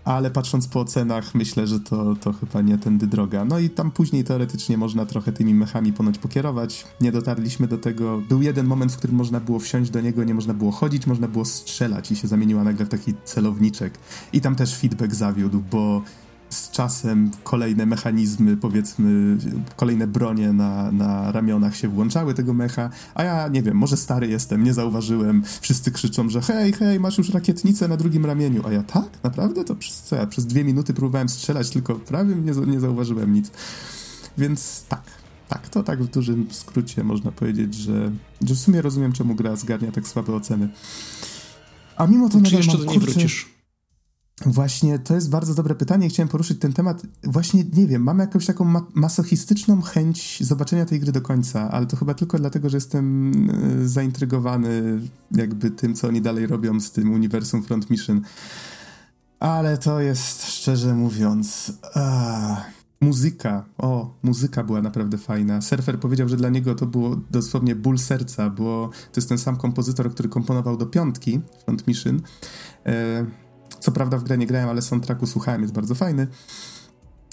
ale 0.07 0.31
patrząc 0.31 0.67
po 0.67 0.79
ocenach, 0.79 1.35
myślę, 1.35 1.67
że 1.67 1.79
to, 1.79 2.15
to 2.15 2.33
chyba 2.33 2.61
nie 2.61 2.77
tędy 2.77 3.07
droga. 3.07 3.45
No 3.45 3.59
i 3.59 3.69
tam 3.69 3.91
później 3.91 4.23
teoretycznie 4.23 4.77
można 4.77 5.05
trochę 5.05 5.31
tymi 5.31 5.53
mechami 5.53 5.93
ponoć 5.93 6.17
pokierować. 6.17 6.85
Nie 7.01 7.11
dotarliśmy 7.11 7.67
do 7.67 7.77
tego. 7.77 8.21
Był 8.29 8.41
jeden 8.41 8.65
moment, 8.65 8.91
w 8.91 8.97
którym 8.97 9.15
można 9.15 9.39
było 9.39 9.59
wsiąść 9.59 9.91
do 9.91 10.01
niego, 10.01 10.23
nie 10.23 10.33
można 10.33 10.53
było 10.53 10.71
chodzić, 10.71 11.07
można 11.07 11.27
było 11.27 11.45
strzelać 11.45 12.11
i 12.11 12.15
się 12.15 12.27
zamieniła 12.27 12.63
nagle 12.63 12.85
w 12.85 12.89
taki 12.89 13.13
celowniczek. 13.23 13.99
I 14.33 14.41
tam 14.41 14.55
też 14.55 14.77
feedback 14.77 15.13
zawiódł, 15.13 15.63
bo 15.71 16.01
z 16.49 16.71
czasem 16.71 17.31
kolejne 17.43 17.85
mechanizmy, 17.85 18.57
powiedzmy, 18.57 19.37
kolejne 19.75 20.07
bronie 20.07 20.53
na, 20.53 20.91
na 20.91 21.31
ramionach 21.31 21.75
się 21.75 21.87
włączały 21.87 22.33
tego 22.33 22.53
mecha, 22.53 22.89
a 23.15 23.23
ja 23.23 23.47
nie 23.47 23.61
wiem, 23.61 23.77
może 23.77 23.97
stary 23.97 24.27
jestem, 24.27 24.63
nie 24.63 24.73
zauważyłem. 24.73 25.43
Wszyscy 25.61 25.91
krzyczą, 25.91 26.29
że 26.29 26.41
hej, 26.41 26.73
hej, 26.73 26.99
masz 26.99 27.17
już 27.17 27.29
rakietnicę 27.29 27.87
na 27.87 27.97
drugim 27.97 28.25
ramieniu. 28.25 28.67
A 28.67 28.71
ja 28.71 28.83
tak? 28.83 29.09
Naprawdę? 29.23 29.63
To 29.63 29.75
przez 29.75 30.01
co? 30.01 30.15
Ja 30.15 30.27
przez 30.27 30.45
dwie 30.45 30.63
minuty 30.63 30.93
próbowałem 30.93 31.29
strzelać, 31.29 31.69
tylko 31.69 31.95
prawie 31.95 32.35
nie, 32.35 32.51
nie 32.51 32.79
zauważyłem 32.79 33.33
nic. 33.33 33.51
Więc 34.37 34.85
tak, 34.89 35.03
tak, 35.49 35.69
to 35.69 35.83
tak 35.83 36.03
w 36.03 36.07
dużym 36.07 36.47
skrócie 36.51 37.03
można 37.03 37.31
powiedzieć, 37.31 37.75
że, 37.75 38.11
że 38.47 38.55
w 38.55 38.59
sumie 38.59 38.81
rozumiem, 38.81 39.13
czemu 39.13 39.35
gra 39.35 39.55
zgarnia 39.55 39.91
tak 39.91 40.07
słabe 40.07 40.33
oceny. 40.33 40.69
A 41.97 42.07
mimo 42.07 42.29
to 42.29 42.37
Czy 42.37 42.43
nadal 42.43 42.57
jeszcze 42.57 42.77
mam, 42.77 42.85
do 42.85 42.91
niej 42.91 42.99
wrócisz? 42.99 43.56
Właśnie, 44.45 44.99
to 44.99 45.15
jest 45.15 45.29
bardzo 45.29 45.53
dobre 45.53 45.75
pytanie. 45.75 46.09
Chciałem 46.09 46.29
poruszyć 46.29 46.59
ten 46.59 46.73
temat. 46.73 47.01
Właśnie, 47.23 47.63
nie 47.73 47.87
wiem, 47.87 48.03
mam 48.03 48.19
jakąś 48.19 48.45
taką 48.45 48.65
ma 48.65 48.85
masochistyczną 48.93 49.81
chęć 49.81 50.43
zobaczenia 50.43 50.85
tej 50.85 50.99
gry 50.99 51.11
do 51.11 51.21
końca, 51.21 51.71
ale 51.71 51.85
to 51.85 51.97
chyba 51.97 52.13
tylko 52.13 52.37
dlatego, 52.37 52.69
że 52.69 52.77
jestem 52.77 53.33
y, 53.81 53.89
zaintrygowany 53.89 54.99
jakby 55.31 55.71
tym, 55.71 55.95
co 55.95 56.07
oni 56.07 56.21
dalej 56.21 56.47
robią 56.47 56.79
z 56.79 56.91
tym 56.91 57.11
uniwersum 57.11 57.63
Front 57.63 57.89
Mission. 57.89 58.21
Ale 59.39 59.77
to 59.77 59.99
jest, 59.99 60.47
szczerze 60.47 60.93
mówiąc... 60.93 61.73
Uh, 61.95 62.57
muzyka. 63.01 63.65
O, 63.77 64.13
muzyka 64.23 64.63
była 64.63 64.81
naprawdę 64.81 65.17
fajna. 65.17 65.61
Surfer 65.61 65.99
powiedział, 65.99 66.29
że 66.29 66.37
dla 66.37 66.49
niego 66.49 66.75
to 66.75 66.85
było 66.85 67.15
dosłownie 67.31 67.75
ból 67.75 67.97
serca, 67.97 68.49
bo 68.49 68.89
to 69.11 69.19
jest 69.19 69.29
ten 69.29 69.37
sam 69.37 69.57
kompozytor, 69.57 70.11
który 70.11 70.29
komponował 70.29 70.77
do 70.77 70.85
piątki 70.85 71.41
Front 71.65 71.87
Mission. 71.87 72.15
Uh, 72.15 73.27
co 73.79 73.91
prawda 73.91 74.17
w 74.17 74.23
grę 74.23 74.37
nie 74.37 74.47
grałem, 74.47 74.69
ale 74.69 74.81
soundtracku 74.81 75.27
słuchałem, 75.27 75.61
jest 75.61 75.73
bardzo 75.73 75.95
fajny. 75.95 76.27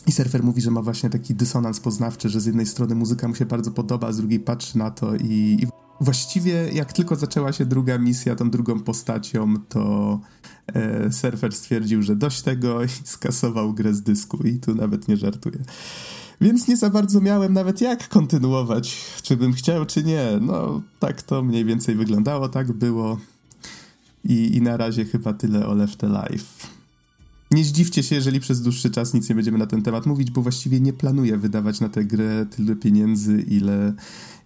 I 0.07 0.13
surfer 0.13 0.45
mówi, 0.45 0.61
że 0.61 0.71
ma 0.71 0.83
właśnie 0.83 1.11
taki 1.11 1.35
dysonans 1.35 1.81
poznawczy, 1.81 2.29
że 2.29 2.41
z 2.41 2.47
jednej 2.47 2.67
strony 2.67 2.95
muzyka 2.95 3.29
mu 3.29 3.35
się 3.35 3.47
bardzo 3.47 3.71
podoba, 3.71 4.13
z 4.13 4.17
drugiej 4.17 4.41
patrzy 4.41 4.79
na 4.79 4.91
to 4.91 5.15
i, 5.15 5.59
i 5.63 5.67
właściwie 6.01 6.53
jak 6.73 6.93
tylko 6.93 7.17
zaczęła 7.17 7.53
się 7.53 7.67
druga 7.67 7.99
misja, 7.99 8.37
tą 8.37 8.51
drugą 8.51 8.81
postacią, 8.81 9.55
to 9.69 10.21
e, 10.67 11.13
surfer 11.13 11.53
stwierdził, 11.53 12.03
że 12.03 12.17
dość 12.17 12.43
tego 12.43 12.85
i 12.85 12.89
skasował 13.05 13.75
grę 13.75 13.95
z 13.95 14.03
dysku 14.03 14.37
i 14.37 14.59
tu 14.59 14.75
nawet 14.75 15.09
nie 15.09 15.17
żartuję. 15.17 15.59
Więc 16.41 16.69
nie 16.69 16.77
za 16.77 16.91
bardzo 16.91 17.21
miałem 17.21 17.53
nawet 17.53 17.81
jak 17.81 18.09
kontynuować, 18.09 18.97
czy 19.23 19.37
bym 19.37 19.53
chciał, 19.53 19.87
czy 19.87 20.05
nie. 20.05 20.39
No, 20.41 20.83
tak 20.99 21.23
to 21.23 21.43
mniej 21.43 21.65
więcej 21.65 21.95
wyglądało, 21.95 22.49
tak 22.49 22.73
było. 22.73 23.19
I, 24.25 24.57
I 24.57 24.63
na 24.63 24.77
razie 24.77 25.05
chyba 25.05 25.33
tyle 25.33 25.67
o 25.67 25.75
Left 25.75 26.05
Alive. 26.05 26.75
Nie 27.51 27.65
zdziwcie 27.65 28.03
się, 28.03 28.15
jeżeli 28.15 28.41
przez 28.41 28.63
dłuższy 28.63 28.91
czas 28.91 29.15
nic 29.15 29.29
nie 29.29 29.35
będziemy 29.35 29.59
na 29.59 29.67
ten 29.67 29.83
temat 29.83 30.07
mówić, 30.07 30.31
bo 30.31 30.43
właściwie 30.43 30.81
nie 30.81 30.93
planuję 30.93 31.39
wydawać 31.39 31.81
na 31.81 31.89
tę 31.89 32.05
grę 32.05 32.47
tyle 32.57 32.77
pieniędzy, 32.77 33.45
ile, 33.49 33.95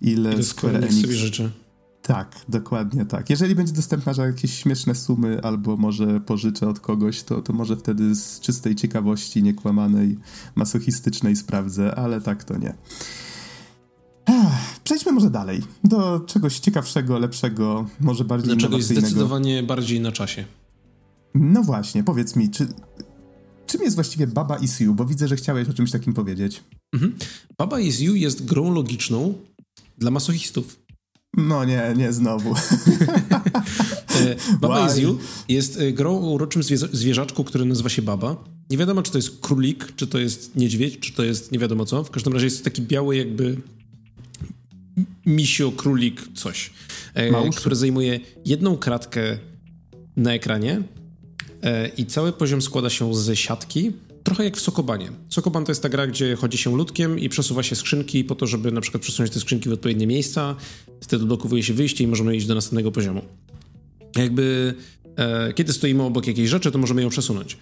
ile, 0.00 0.32
ile 0.32 0.42
Square 0.42 0.76
Enix 0.76 1.00
sobie 1.00 1.14
życzy. 1.14 1.50
Tak, 2.02 2.36
dokładnie 2.48 3.04
tak. 3.04 3.30
Jeżeli 3.30 3.54
będzie 3.54 3.72
dostępna 3.72 4.14
za 4.14 4.26
jakieś 4.26 4.54
śmieszne 4.54 4.94
sumy, 4.94 5.40
albo 5.42 5.76
może 5.76 6.20
pożyczę 6.20 6.68
od 6.68 6.80
kogoś, 6.80 7.22
to, 7.22 7.42
to 7.42 7.52
może 7.52 7.76
wtedy 7.76 8.14
z 8.14 8.40
czystej 8.40 8.74
ciekawości, 8.74 9.42
niekłamanej, 9.42 10.18
masochistycznej 10.54 11.36
sprawdzę, 11.36 11.94
ale 11.94 12.20
tak 12.20 12.44
to 12.44 12.58
nie. 12.58 12.74
Przejdźmy 14.84 15.12
może 15.12 15.30
dalej, 15.30 15.62
do 15.84 16.20
czegoś 16.20 16.58
ciekawszego, 16.58 17.18
lepszego, 17.18 17.86
może 18.00 18.24
bardziej 18.24 18.56
do 18.56 18.60
czegoś 18.60 18.84
zdecydowanie 18.84 19.62
bardziej 19.62 20.00
na 20.00 20.12
czasie. 20.12 20.44
No 21.34 21.62
właśnie, 21.62 22.04
powiedz 22.04 22.36
mi, 22.36 22.50
czy, 22.50 22.66
czym 23.66 23.82
jest 23.82 23.94
właściwie 23.94 24.26
Baba 24.26 24.56
Is 24.56 24.80
You? 24.80 24.94
Bo 24.94 25.04
widzę, 25.04 25.28
że 25.28 25.36
chciałeś 25.36 25.68
o 25.68 25.72
czymś 25.72 25.90
takim 25.90 26.14
powiedzieć. 26.14 26.64
Mhm. 26.92 27.14
Baba 27.58 27.80
Is 27.80 28.00
You 28.00 28.14
jest 28.14 28.44
grą 28.44 28.72
logiczną 28.72 29.34
dla 29.98 30.10
masochistów. 30.10 30.80
No 31.36 31.64
nie, 31.64 31.94
nie 31.96 32.12
znowu. 32.12 32.54
E, 34.18 34.36
Baba 34.60 34.88
Why? 34.88 34.98
Is 34.98 35.02
You 35.02 35.18
jest 35.48 35.80
e, 35.80 35.92
grą 35.92 36.16
o 36.16 36.30
uroczym 36.30 36.62
zwierzaczku, 36.92 37.44
który 37.44 37.64
nazywa 37.64 37.88
się 37.88 38.02
Baba. 38.02 38.36
Nie 38.70 38.78
wiadomo, 38.78 39.02
czy 39.02 39.12
to 39.12 39.18
jest 39.18 39.40
królik, 39.40 39.92
czy 39.96 40.06
to 40.06 40.18
jest 40.18 40.56
niedźwiedź, 40.56 40.98
czy 40.98 41.12
to 41.12 41.24
jest 41.24 41.52
nie 41.52 41.58
wiadomo 41.58 41.84
co. 41.84 42.04
W 42.04 42.10
każdym 42.10 42.32
razie 42.32 42.46
jest 42.46 42.64
taki 42.64 42.82
biały 42.82 43.16
jakby 43.16 43.56
misio, 45.28 45.72
królik, 45.72 46.22
coś, 46.34 46.70
e, 47.14 47.50
który 47.50 47.76
zajmuje 47.76 48.20
jedną 48.44 48.76
kratkę 48.76 49.38
na 50.16 50.34
ekranie 50.34 50.82
e, 51.62 51.88
i 51.88 52.06
cały 52.06 52.32
poziom 52.32 52.62
składa 52.62 52.90
się 52.90 53.14
z 53.14 53.38
siatki, 53.38 53.92
trochę 54.24 54.44
jak 54.44 54.56
w 54.56 54.60
Sokobanie. 54.60 55.10
Sokoban 55.28 55.64
to 55.64 55.70
jest 55.70 55.82
ta 55.82 55.88
gra, 55.88 56.06
gdzie 56.06 56.36
chodzi 56.36 56.58
się 56.58 56.76
ludkiem 56.76 57.18
i 57.18 57.28
przesuwa 57.28 57.62
się 57.62 57.76
skrzynki 57.76 58.24
po 58.24 58.34
to, 58.34 58.46
żeby 58.46 58.72
na 58.72 58.80
przykład 58.80 59.02
przesunąć 59.02 59.32
te 59.32 59.40
skrzynki 59.40 59.68
w 59.68 59.72
odpowiednie 59.72 60.06
miejsca, 60.06 60.56
wtedy 61.00 61.24
blokowuje 61.24 61.62
się 61.62 61.74
wyjście 61.74 62.04
i 62.04 62.06
możemy 62.06 62.36
iść 62.36 62.46
do 62.46 62.54
następnego 62.54 62.92
poziomu. 62.92 63.22
Jakby 64.16 64.74
e, 65.16 65.52
kiedy 65.52 65.72
stoimy 65.72 66.02
obok 66.02 66.26
jakiejś 66.26 66.50
rzeczy, 66.50 66.70
to 66.70 66.78
możemy 66.78 67.02
ją 67.02 67.08
przesunąć. 67.08 67.58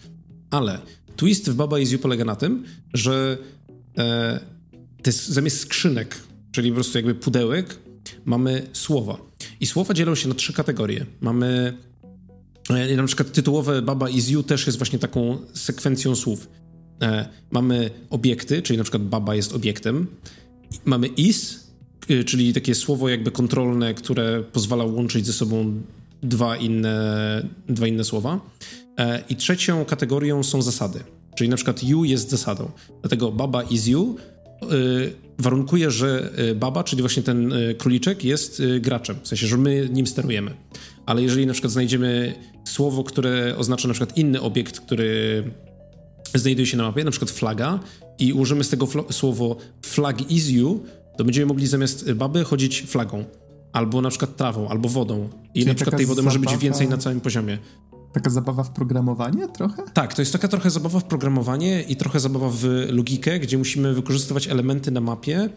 Ale 0.50 0.78
twist 1.16 1.50
w 1.50 1.54
Baba 1.54 1.78
Is 1.78 1.92
You 1.92 1.98
polega 1.98 2.24
na 2.24 2.36
tym, 2.36 2.64
że 2.94 3.38
e, 3.98 4.40
jest, 5.06 5.28
zamiast 5.28 5.60
skrzynek 5.60 6.16
czyli 6.56 6.70
po 6.70 6.74
prostu 6.74 6.98
jakby 6.98 7.14
pudełek, 7.14 7.78
mamy 8.24 8.66
słowa. 8.72 9.18
I 9.60 9.66
słowa 9.66 9.94
dzielą 9.94 10.14
się 10.14 10.28
na 10.28 10.34
trzy 10.34 10.52
kategorie. 10.52 11.06
Mamy 11.20 11.78
e, 12.70 12.96
na 12.96 13.04
przykład 13.04 13.32
tytułowe 13.32 13.82
Baba 13.82 14.08
is 14.08 14.28
you 14.28 14.42
też 14.42 14.66
jest 14.66 14.78
właśnie 14.78 14.98
taką 14.98 15.38
sekwencją 15.54 16.16
słów. 16.16 16.48
E, 17.02 17.28
mamy 17.50 17.90
obiekty, 18.10 18.62
czyli 18.62 18.76
na 18.76 18.84
przykład 18.84 19.02
baba 19.02 19.34
jest 19.34 19.54
obiektem. 19.54 20.06
Mamy 20.84 21.06
is, 21.06 21.66
e, 22.08 22.24
czyli 22.24 22.54
takie 22.54 22.74
słowo 22.74 23.08
jakby 23.08 23.30
kontrolne, 23.30 23.94
które 23.94 24.42
pozwala 24.52 24.84
łączyć 24.84 25.26
ze 25.26 25.32
sobą 25.32 25.80
dwa 26.22 26.56
inne, 26.56 27.48
dwa 27.68 27.86
inne 27.86 28.04
słowa. 28.04 28.40
I 29.28 29.36
trzecią 29.36 29.84
kategorią 29.84 30.42
są 30.42 30.62
zasady. 30.62 31.00
Czyli 31.34 31.50
na 31.50 31.56
przykład 31.56 31.84
you 31.84 32.04
jest 32.04 32.30
zasadą. 32.30 32.70
Dlatego 33.02 33.32
baba 33.32 33.62
is 33.62 33.86
you 33.86 34.16
warunkuje, 35.38 35.90
że 35.90 36.30
y, 36.38 36.54
baba, 36.54 36.84
czyli 36.84 37.02
właśnie 37.02 37.22
ten 37.22 37.52
y, 37.52 37.74
króliczek, 37.74 38.24
jest 38.24 38.60
y, 38.60 38.80
graczem, 38.80 39.16
w 39.22 39.28
sensie, 39.28 39.46
że 39.46 39.56
my 39.56 39.88
nim 39.92 40.06
sterujemy. 40.06 40.54
Ale 41.06 41.22
jeżeli 41.22 41.46
na 41.46 41.52
przykład 41.52 41.72
znajdziemy 41.72 42.34
słowo, 42.64 43.04
które 43.04 43.54
oznacza 43.58 43.88
na 43.88 43.94
przykład 43.94 44.18
inny 44.18 44.40
obiekt, 44.40 44.80
który 44.80 45.44
znajduje 46.34 46.66
się 46.66 46.76
na 46.76 46.82
mapie, 46.82 47.04
na 47.04 47.10
przykład 47.10 47.30
flaga, 47.30 47.80
i 48.18 48.32
użymy 48.32 48.64
z 48.64 48.68
tego 48.68 48.88
słowo 49.10 49.56
flag 49.82 50.30
is 50.30 50.48
you, 50.48 50.84
to 51.18 51.24
będziemy 51.24 51.46
mogli 51.46 51.66
zamiast 51.66 52.12
baby 52.12 52.44
chodzić 52.44 52.82
flagą. 52.82 53.24
Albo 53.72 54.00
na 54.00 54.10
przykład 54.10 54.36
trawą, 54.36 54.68
albo 54.68 54.88
wodą. 54.88 55.28
I 55.54 55.58
Czyli 55.58 55.66
na 55.66 55.74
przykład 55.74 55.96
tej 55.96 56.06
wody 56.06 56.22
zabawa... 56.22 56.38
może 56.38 56.50
być 56.50 56.62
więcej 56.62 56.88
na 56.88 56.96
całym 56.98 57.20
poziomie. 57.20 57.58
Taka 58.16 58.30
zabawa 58.30 58.62
w 58.62 58.70
programowanie 58.70 59.48
trochę? 59.48 59.82
Tak, 59.94 60.14
to 60.14 60.22
jest 60.22 60.32
taka 60.32 60.48
trochę 60.48 60.70
zabawa 60.70 61.00
w 61.00 61.04
programowanie 61.04 61.82
i 61.82 61.96
trochę 61.96 62.20
zabawa 62.20 62.50
w 62.50 62.64
logikę, 62.90 63.40
gdzie 63.40 63.58
musimy 63.58 63.94
wykorzystywać 63.94 64.48
elementy 64.48 64.90
na 64.90 65.00
mapie 65.00 65.48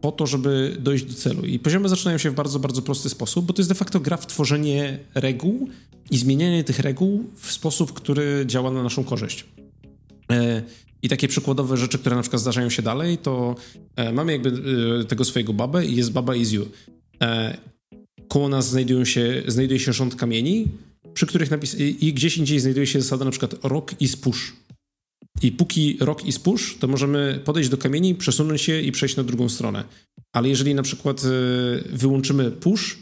po 0.00 0.12
to, 0.12 0.26
żeby 0.26 0.76
dojść 0.80 1.04
do 1.04 1.14
celu. 1.14 1.42
I 1.44 1.58
poziomy 1.58 1.88
zaczynają 1.88 2.18
się 2.18 2.30
w 2.30 2.34
bardzo, 2.34 2.58
bardzo 2.58 2.82
prosty 2.82 3.08
sposób, 3.08 3.46
bo 3.46 3.52
to 3.52 3.60
jest 3.60 3.70
de 3.70 3.74
facto 3.74 4.00
gra 4.00 4.16
w 4.16 4.26
tworzenie 4.26 4.98
reguł 5.14 5.68
i 6.10 6.18
zmienianie 6.18 6.64
tych 6.64 6.78
reguł 6.78 7.24
w 7.36 7.52
sposób, 7.52 7.92
który 7.92 8.44
działa 8.46 8.70
na 8.70 8.82
naszą 8.82 9.04
korzyść. 9.04 9.46
E, 10.32 10.62
I 11.02 11.08
takie 11.08 11.28
przykładowe 11.28 11.76
rzeczy, 11.76 11.98
które 11.98 12.16
na 12.16 12.22
przykład 12.22 12.42
zdarzają 12.42 12.70
się 12.70 12.82
dalej, 12.82 13.18
to 13.18 13.54
e, 13.96 14.12
mamy 14.12 14.32
jakby 14.32 14.52
e, 15.00 15.04
tego 15.04 15.24
swojego 15.24 15.52
babę 15.52 15.86
i 15.86 15.96
jest 15.96 16.12
baba 16.12 16.34
is 16.34 16.52
you. 16.52 16.66
Koło 18.28 18.48
nas 18.48 18.68
znajdują 18.68 19.04
się, 19.04 19.42
znajduje 19.46 19.80
się 19.80 19.92
rząd 19.92 20.14
kamieni, 20.14 20.68
przy 21.14 21.26
których 21.26 21.50
napis... 21.50 21.76
I 21.78 22.12
gdzieś 22.14 22.36
indziej 22.36 22.60
znajduje 22.60 22.86
się 22.86 23.00
zasada 23.00 23.24
na 23.24 23.30
przykład 23.30 23.54
rock 23.62 23.94
is 24.00 24.16
push. 24.16 24.52
I 25.42 25.52
póki 25.52 25.96
rock 26.00 26.24
is 26.24 26.38
push, 26.38 26.78
to 26.78 26.88
możemy 26.88 27.40
podejść 27.44 27.70
do 27.70 27.78
kamieni, 27.78 28.14
przesunąć 28.14 28.62
się 28.62 28.80
i 28.80 28.92
przejść 28.92 29.16
na 29.16 29.24
drugą 29.24 29.48
stronę. 29.48 29.84
Ale 30.32 30.48
jeżeli 30.48 30.74
na 30.74 30.82
przykład 30.82 31.22
wyłączymy 31.92 32.50
push, 32.50 32.98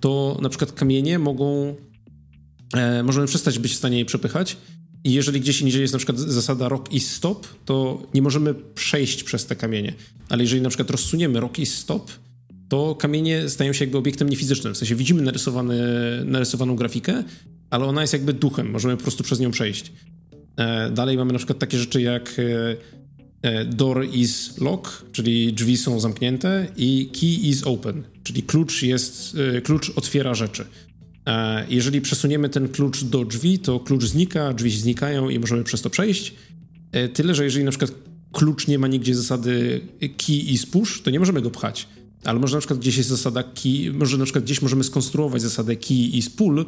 to 0.00 0.38
na 0.42 0.48
przykład 0.48 0.72
kamienie 0.72 1.18
mogą... 1.18 1.76
możemy 3.04 3.26
przestać 3.26 3.58
być 3.58 3.72
w 3.72 3.76
stanie 3.76 3.98
je 3.98 4.04
przepychać 4.04 4.56
i 5.04 5.12
jeżeli 5.12 5.40
gdzieś 5.40 5.60
indziej 5.60 5.80
jest 5.80 5.92
na 5.92 5.98
przykład 5.98 6.18
zasada 6.18 6.68
rock 6.68 6.92
i 6.92 7.00
stop, 7.00 7.46
to 7.64 8.02
nie 8.14 8.22
możemy 8.22 8.54
przejść 8.54 9.24
przez 9.24 9.46
te 9.46 9.56
kamienie. 9.56 9.94
Ale 10.28 10.42
jeżeli 10.42 10.62
na 10.62 10.68
przykład 10.68 10.90
rozsuniemy 10.90 11.40
rock 11.40 11.58
i 11.58 11.66
stop, 11.66 12.10
to 12.70 12.94
kamienie 12.94 13.48
stają 13.48 13.72
się 13.72 13.84
jakby 13.84 13.98
obiektem 13.98 14.28
niefizycznym. 14.28 14.74
W 14.74 14.76
sensie 14.76 14.94
widzimy 14.94 15.22
narysowany, 15.22 15.78
narysowaną 16.24 16.76
grafikę, 16.76 17.24
ale 17.70 17.84
ona 17.84 18.00
jest 18.00 18.12
jakby 18.12 18.32
duchem, 18.32 18.70
możemy 18.70 18.96
po 18.96 19.02
prostu 19.02 19.22
przez 19.22 19.40
nią 19.40 19.50
przejść. 19.50 19.92
E, 20.56 20.90
dalej 20.90 21.16
mamy 21.16 21.32
na 21.32 21.38
przykład 21.38 21.58
takie 21.58 21.78
rzeczy 21.78 22.02
jak 22.02 22.36
e, 22.38 22.76
e, 23.42 23.64
door 23.64 24.06
is 24.12 24.58
lock, 24.60 25.04
czyli 25.12 25.52
drzwi 25.52 25.76
są 25.76 26.00
zamknięte 26.00 26.66
i 26.76 27.10
key 27.20 27.48
is 27.48 27.66
open, 27.66 28.02
czyli 28.22 28.42
klucz 28.42 28.82
jest, 28.82 29.36
klucz 29.64 29.92
otwiera 29.96 30.34
rzeczy. 30.34 30.64
Jeżeli 31.68 32.00
przesuniemy 32.00 32.48
ten 32.48 32.68
klucz 32.68 33.04
do 33.04 33.24
drzwi, 33.24 33.58
to 33.58 33.80
klucz 33.80 34.04
znika, 34.04 34.52
drzwi 34.52 34.70
znikają 34.70 35.28
i 35.28 35.38
możemy 35.38 35.64
przez 35.64 35.82
to 35.82 35.90
przejść. 35.90 36.34
Tyle, 37.14 37.34
że 37.34 37.44
jeżeli 37.44 37.64
na 37.64 37.70
przykład 37.70 37.92
klucz 38.32 38.66
nie 38.66 38.78
ma 38.78 38.86
nigdzie 38.88 39.14
zasady 39.14 39.80
key 40.00 40.36
i 40.36 40.58
push, 40.72 41.02
to 41.02 41.10
nie 41.10 41.18
możemy 41.18 41.42
go 41.42 41.50
pchać. 41.50 41.86
Ale 42.24 42.38
może 42.38 42.56
na 42.56 42.60
przykład 42.60 42.78
gdzieś 42.80 42.96
jest 42.96 43.08
zasada 43.08 43.42
key, 43.42 43.92
może 43.92 44.18
na 44.18 44.24
przykład 44.24 44.44
gdzieś 44.44 44.62
możemy 44.62 44.84
skonstruować 44.84 45.42
zasadę 45.42 45.76
key 45.76 45.96
i 45.96 46.22
pull, 46.36 46.66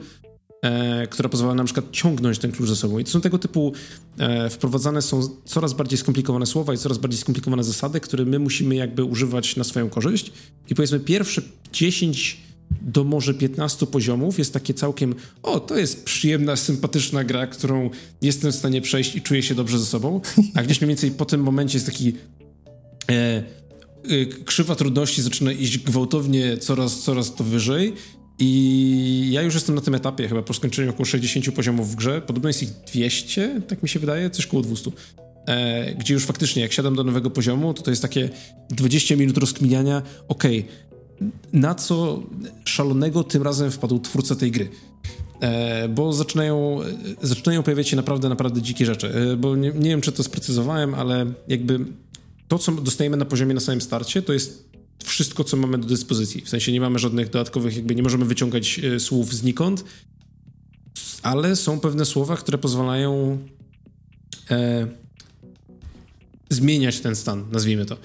e, 0.63 1.07
która 1.07 1.29
pozwala 1.29 1.55
na 1.55 1.65
przykład 1.65 1.87
ciągnąć 1.93 2.39
ten 2.39 2.53
klucz 2.53 2.69
ze 2.69 2.77
sobą. 2.77 2.99
I 2.99 3.05
to 3.05 3.11
są 3.11 3.21
tego 3.21 3.39
typu 3.39 3.73
e, 4.19 4.51
wprowadzane 4.51 5.03
są 5.03 5.21
coraz 5.45 5.73
bardziej 5.73 5.99
skomplikowane 5.99 6.47
słowa 6.47 6.75
i 6.75 6.79
coraz 6.79 6.99
bardziej 6.99 7.21
skomplikowane 7.21 7.65
zasady, 7.65 8.01
które 8.01 8.25
my 8.25 8.39
musimy 8.39 8.75
jakby 8.75 9.05
używać 9.05 9.57
na 9.57 9.65
swoją 9.65 9.89
korzyść. 9.89 10.33
I 10.71 10.75
powiedzmy 10.75 11.01
pierwsze 11.01 11.43
10 11.73 12.41
do 12.83 13.05
może 13.05 13.35
15 13.35 13.87
poziomów 13.87 14.39
jest 14.39 14.53
takie 14.53 14.75
całkiem, 14.75 15.15
o, 15.43 15.61
to 15.61 15.77
jest 15.77 16.05
przyjemna, 16.05 16.57
sympatyczna 16.57 17.25
gra, 17.25 17.47
którą 17.47 17.91
jestem 18.23 18.53
w 18.53 18.55
stanie 18.55 18.81
przejść 18.81 19.17
i 19.17 19.23
czuję 19.23 19.43
się 19.43 19.55
dobrze 19.55 19.79
ze 19.79 19.87
sobą, 19.87 20.21
a 20.55 20.63
gdzieś 20.63 20.81
mniej 20.81 20.89
więcej 20.89 21.11
po 21.11 21.25
tym 21.25 21.43
momencie 21.43 21.77
jest 21.77 21.87
taki 21.87 22.13
e, 23.11 23.43
krzywa 24.45 24.75
trudności 24.75 25.23
zaczyna 25.23 25.53
iść 25.53 25.79
gwałtownie 25.79 26.57
coraz, 26.57 27.01
coraz 27.01 27.35
to 27.35 27.45
wyżej 27.45 27.95
i 28.39 29.29
ja 29.33 29.43
już 29.43 29.55
jestem 29.55 29.75
na 29.75 29.81
tym 29.81 29.95
etapie, 29.95 30.29
chyba 30.29 30.43
po 30.43 30.55
skończeniu 30.55 30.91
około 30.91 31.05
60 31.05 31.55
poziomów 31.55 31.93
w 31.93 31.97
grze, 31.97 32.21
podobno 32.21 32.49
jest 32.49 32.63
ich 32.63 32.71
200, 32.71 33.61
tak 33.69 33.83
mi 33.83 33.89
się 33.89 34.01
wydaje, 34.01 34.31
coś 34.31 34.47
koło 34.47 34.63
200. 34.63 34.91
E, 35.47 35.95
gdzie 35.95 36.15
już 36.15 36.25
faktycznie, 36.25 36.63
jak 36.63 36.73
siadam 36.73 36.95
do 36.95 37.05
nowego 37.05 37.31
poziomu, 37.31 37.75
to 37.75 37.83
to 37.83 37.91
jest 37.91 38.03
takie 38.03 38.31
20 38.71 39.17
minut 39.17 39.39
rozkminiania, 39.39 40.03
okej, 40.29 40.61
okay, 40.61 41.31
na 41.53 41.75
co 41.75 42.23
szalonego 42.65 43.25
tym 43.25 43.43
razem 43.43 43.71
wpadł 43.71 43.99
twórca 43.99 44.37
tej 44.37 44.51
gry. 44.51 44.69
E, 45.41 45.89
bo 45.89 46.13
zaczynają, 46.13 46.81
zaczynają 47.23 47.63
pojawiać 47.63 47.89
się 47.89 47.97
naprawdę, 47.97 48.29
naprawdę 48.29 48.63
dzikie 48.63 48.87
rzeczy. 48.87 49.15
E, 49.15 49.37
bo 49.37 49.57
nie, 49.57 49.73
nie 49.73 49.91
wiem, 49.91 50.01
czy 50.01 50.13
to 50.13 50.23
sprecyzowałem, 50.23 50.95
ale 50.95 51.27
jakby 51.49 51.81
to, 52.53 52.59
co 52.59 52.73
dostajemy 52.73 53.17
na 53.17 53.25
poziomie 53.25 53.55
na 53.55 53.61
samym 53.61 53.81
starcie, 53.81 54.23
to 54.23 54.33
jest 54.33 54.69
wszystko, 55.05 55.45
co 55.45 55.57
mamy 55.57 55.79
do 55.79 55.87
dyspozycji. 55.87 56.41
W 56.41 56.49
sensie 56.49 56.73
nie 56.73 56.81
mamy 56.81 56.99
żadnych 56.99 57.31
dodatkowych, 57.31 57.77
jakby 57.77 57.95
nie 57.95 58.03
możemy 58.03 58.25
wyciągać 58.25 58.79
e, 58.79 59.01
słów 59.01 59.35
znikąd, 59.35 59.85
ale 61.23 61.57
są 61.57 61.81
pewne 61.81 62.05
słowa, 62.05 62.37
które 62.37 62.59
pozwalają 62.59 63.39
e, 64.51 64.87
zmieniać 66.51 67.01
ten 67.01 67.17
stan, 67.17 67.45
nazwijmy 67.53 67.87
to. 67.87 67.97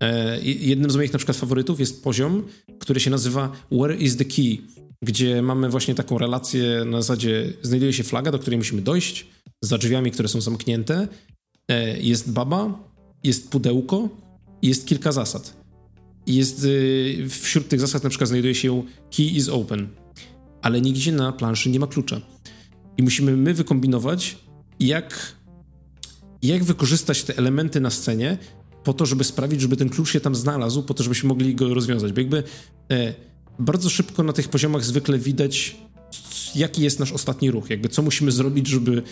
E, 0.00 0.40
jednym 0.42 0.90
z 0.90 0.96
moich 0.96 1.12
na 1.12 1.18
przykład 1.18 1.36
faworytów 1.36 1.80
jest 1.80 2.02
poziom, 2.02 2.44
który 2.78 3.00
się 3.00 3.10
nazywa 3.10 3.52
Where 3.72 3.96
is 3.96 4.16
the 4.16 4.24
Key, 4.24 4.58
gdzie 5.02 5.42
mamy 5.42 5.70
właśnie 5.70 5.94
taką 5.94 6.18
relację 6.18 6.84
na 6.86 7.02
zasadzie 7.02 7.52
znajduje 7.62 7.92
się 7.92 8.04
flaga, 8.04 8.32
do 8.32 8.38
której 8.38 8.58
musimy 8.58 8.82
dojść, 8.82 9.26
za 9.62 9.78
drzwiami, 9.78 10.10
które 10.10 10.28
są 10.28 10.40
zamknięte, 10.40 11.08
e, 11.68 12.00
jest 12.00 12.32
baba, 12.32 12.93
jest 13.24 13.50
pudełko 13.50 14.08
i 14.62 14.68
jest 14.68 14.86
kilka 14.86 15.12
zasad. 15.12 15.56
Jest 16.26 16.64
y, 16.64 17.26
wśród 17.28 17.68
tych 17.68 17.80
zasad 17.80 18.04
na 18.04 18.10
przykład 18.10 18.28
znajduje 18.28 18.54
się 18.54 18.82
key 19.16 19.26
is 19.26 19.48
open, 19.48 19.88
ale 20.62 20.80
nigdzie 20.80 21.12
na 21.12 21.32
planszy 21.32 21.70
nie 21.70 21.80
ma 21.80 21.86
klucza. 21.86 22.20
I 22.96 23.02
musimy 23.02 23.36
my 23.36 23.54
wykombinować, 23.54 24.36
jak, 24.80 25.36
jak 26.42 26.64
wykorzystać 26.64 27.24
te 27.24 27.38
elementy 27.38 27.80
na 27.80 27.90
scenie, 27.90 28.38
po 28.84 28.92
to, 28.92 29.06
żeby 29.06 29.24
sprawić, 29.24 29.60
żeby 29.60 29.76
ten 29.76 29.88
klucz 29.88 30.10
się 30.10 30.20
tam 30.20 30.34
znalazł, 30.34 30.82
po 30.82 30.94
to, 30.94 31.02
żebyśmy 31.02 31.28
mogli 31.28 31.54
go 31.54 31.74
rozwiązać. 31.74 32.12
Bo 32.12 32.20
jakby 32.20 32.42
e, 32.90 33.14
bardzo 33.58 33.90
szybko 33.90 34.22
na 34.22 34.32
tych 34.32 34.48
poziomach 34.48 34.84
zwykle 34.84 35.18
widać, 35.18 35.76
jaki 36.54 36.82
jest 36.82 37.00
nasz 37.00 37.12
ostatni 37.12 37.50
ruch, 37.50 37.70
jakby 37.70 37.88
co 37.88 38.02
musimy 38.02 38.32
zrobić, 38.32 38.68
żeby 38.68 39.02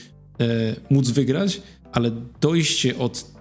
e, 0.40 0.76
móc 0.90 1.10
wygrać, 1.10 1.62
ale 1.92 2.10
dojście 2.40 2.98
od 2.98 3.32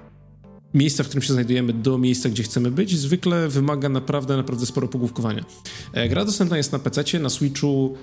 miejsca, 0.74 1.04
w 1.04 1.08
którym 1.08 1.22
się 1.22 1.34
znajdujemy, 1.34 1.74
do 1.74 1.98
miejsca, 1.98 2.30
gdzie 2.30 2.44
chcemy 2.44 2.72
być, 2.72 2.98
zwykle 2.98 3.50
wymaga 3.50 3.90
naprawdę, 3.90 4.38
naprawdę 4.38 4.66
sporo 4.66 4.88
pogłówkowania. 4.88 5.46
E, 5.94 6.10
gra 6.10 6.26
dostępna 6.26 6.58
jest 6.58 6.72
na 6.72 6.80
PC, 6.80 7.20
na 7.20 7.30
Switchu 7.30 7.96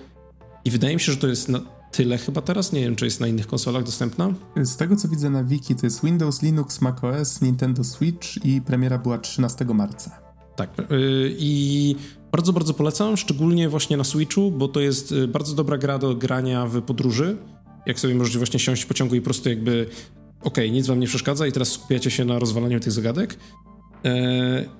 i 0.64 0.70
wydaje 0.70 0.94
mi 0.94 1.00
się, 1.00 1.12
że 1.12 1.18
to 1.18 1.26
jest 1.26 1.48
na 1.48 1.60
tyle 1.92 2.18
chyba 2.18 2.42
teraz. 2.42 2.72
Nie 2.72 2.80
wiem, 2.80 2.96
czy 2.96 3.04
jest 3.04 3.20
na 3.20 3.26
innych 3.26 3.46
konsolach 3.46 3.84
dostępna. 3.84 4.34
Z 4.62 4.76
tego, 4.76 4.96
co 4.96 5.08
widzę 5.08 5.30
na 5.30 5.44
wiki, 5.44 5.74
to 5.74 5.86
jest 5.86 6.04
Windows, 6.04 6.42
Linux, 6.42 6.80
macOS, 6.80 7.42
Nintendo 7.42 7.84
Switch 7.84 8.44
i 8.44 8.60
premiera 8.60 8.98
była 8.98 9.18
13 9.18 9.64
marca. 9.64 10.20
Tak. 10.56 10.70
Y, 10.80 11.36
I 11.38 11.96
bardzo, 12.32 12.52
bardzo 12.52 12.74
polecam, 12.74 13.16
szczególnie 13.16 13.68
właśnie 13.68 13.96
na 13.96 14.04
Switchu, 14.04 14.50
bo 14.50 14.68
to 14.68 14.80
jest 14.80 15.12
y, 15.12 15.28
bardzo 15.28 15.54
dobra 15.54 15.78
gra 15.78 15.98
do 15.98 16.14
grania 16.14 16.66
w 16.66 16.82
podróży. 16.82 17.36
Jak 17.86 18.00
sobie 18.00 18.14
możecie 18.14 18.38
właśnie 18.38 18.60
siąść 18.60 18.82
w 18.82 18.86
pociągu 18.86 19.14
i 19.14 19.20
po 19.20 19.24
prostu 19.24 19.48
jakby 19.48 19.86
okej, 20.40 20.64
okay, 20.64 20.70
nic 20.70 20.86
wam 20.86 21.00
nie 21.00 21.06
przeszkadza 21.06 21.46
i 21.46 21.52
teraz 21.52 21.72
skupiacie 21.72 22.10
się 22.10 22.24
na 22.24 22.38
rozwalaniu 22.38 22.80
tych 22.80 22.92
zagadek. 22.92 23.38
E, 24.04 24.78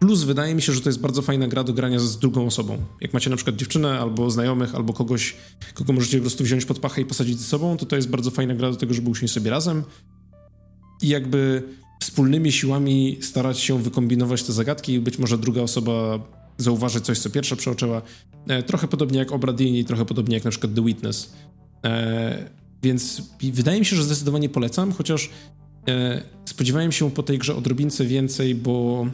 Plus 0.00 0.22
wydaje 0.22 0.54
mi 0.54 0.62
się, 0.62 0.72
że 0.72 0.80
to 0.80 0.88
jest 0.88 1.00
bardzo 1.00 1.22
fajna 1.22 1.48
gra 1.48 1.64
do 1.64 1.72
grania 1.72 1.98
z 1.98 2.18
drugą 2.18 2.46
osobą. 2.46 2.78
Jak 3.00 3.12
macie 3.12 3.30
na 3.30 3.36
przykład 3.36 3.56
dziewczynę 3.56 4.00
albo 4.00 4.30
znajomych, 4.30 4.74
albo 4.74 4.92
kogoś, 4.92 5.36
kogo 5.74 5.92
możecie 5.92 6.16
po 6.16 6.20
prostu 6.20 6.44
wziąć 6.44 6.64
pod 6.64 6.78
pachę 6.78 7.00
i 7.00 7.04
posadzić 7.04 7.38
ze 7.38 7.44
sobą, 7.44 7.76
to 7.76 7.86
to 7.86 7.96
jest 7.96 8.08
bardzo 8.08 8.30
fajna 8.30 8.54
gra 8.54 8.70
do 8.70 8.76
tego, 8.76 8.94
żeby 8.94 9.10
usiąść 9.10 9.34
sobie 9.34 9.50
razem 9.50 9.84
i 11.02 11.08
jakby 11.08 11.62
wspólnymi 12.00 12.52
siłami 12.52 13.18
starać 13.22 13.58
się 13.58 13.82
wykombinować 13.82 14.42
te 14.42 14.52
zagadki 14.52 14.92
i 14.92 15.00
być 15.00 15.18
może 15.18 15.38
druga 15.38 15.62
osoba 15.62 16.18
zauważy 16.58 17.00
coś, 17.00 17.18
co 17.18 17.30
pierwsza 17.30 17.56
przeoczyła. 17.56 18.02
E, 18.48 18.62
trochę 18.62 18.88
podobnie 18.88 19.18
jak 19.18 19.32
Obradini, 19.32 19.84
trochę 19.84 20.04
podobnie 20.04 20.34
jak 20.34 20.44
na 20.44 20.50
przykład 20.50 20.74
The 20.74 20.84
Witness. 20.84 21.32
E, 21.84 22.59
więc 22.82 23.22
wydaje 23.52 23.78
mi 23.80 23.86
się, 23.86 23.96
że 23.96 24.04
zdecydowanie 24.04 24.48
polecam, 24.48 24.92
chociaż 24.92 25.30
e, 25.88 26.22
spodziewałem 26.44 26.92
się 26.92 27.10
po 27.10 27.22
tej 27.22 27.38
grze 27.38 27.56
odrobince 27.56 28.04
więcej, 28.04 28.54
bo 28.54 29.06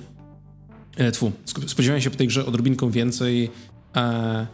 E, 0.96 1.12
tfu, 1.12 1.32
spodziewałem 1.66 2.02
się 2.02 2.10
po 2.10 2.16
tej 2.16 2.26
grze 2.26 2.46
odrobinką 2.46 2.90
więcej 2.90 3.50
e, 3.96 4.46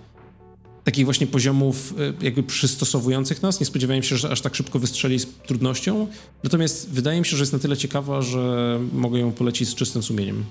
takich 0.85 1.05
właśnie 1.05 1.27
poziomów 1.27 1.95
e, 2.21 2.25
jakby 2.25 2.43
przystosowujących 2.43 3.43
nas. 3.43 3.61
Nie 3.61 3.67
spodziewałem 3.67 4.03
się, 4.03 4.17
że 4.17 4.31
aż 4.31 4.41
tak 4.41 4.55
szybko 4.55 4.79
wystrzeli 4.79 5.19
z 5.19 5.27
trudnością. 5.27 6.07
Natomiast 6.45 6.91
wydaje 6.91 7.21
mi 7.21 7.27
się, 7.27 7.37
że 7.37 7.43
jest 7.43 7.53
na 7.53 7.59
tyle 7.59 7.77
ciekawa, 7.77 8.23
że 8.23 8.81
mogę 8.93 9.19
ją 9.19 9.33
polecić 9.33 9.69
z 9.69 9.75
czystym 9.75 10.03
sumieniem. 10.03 10.45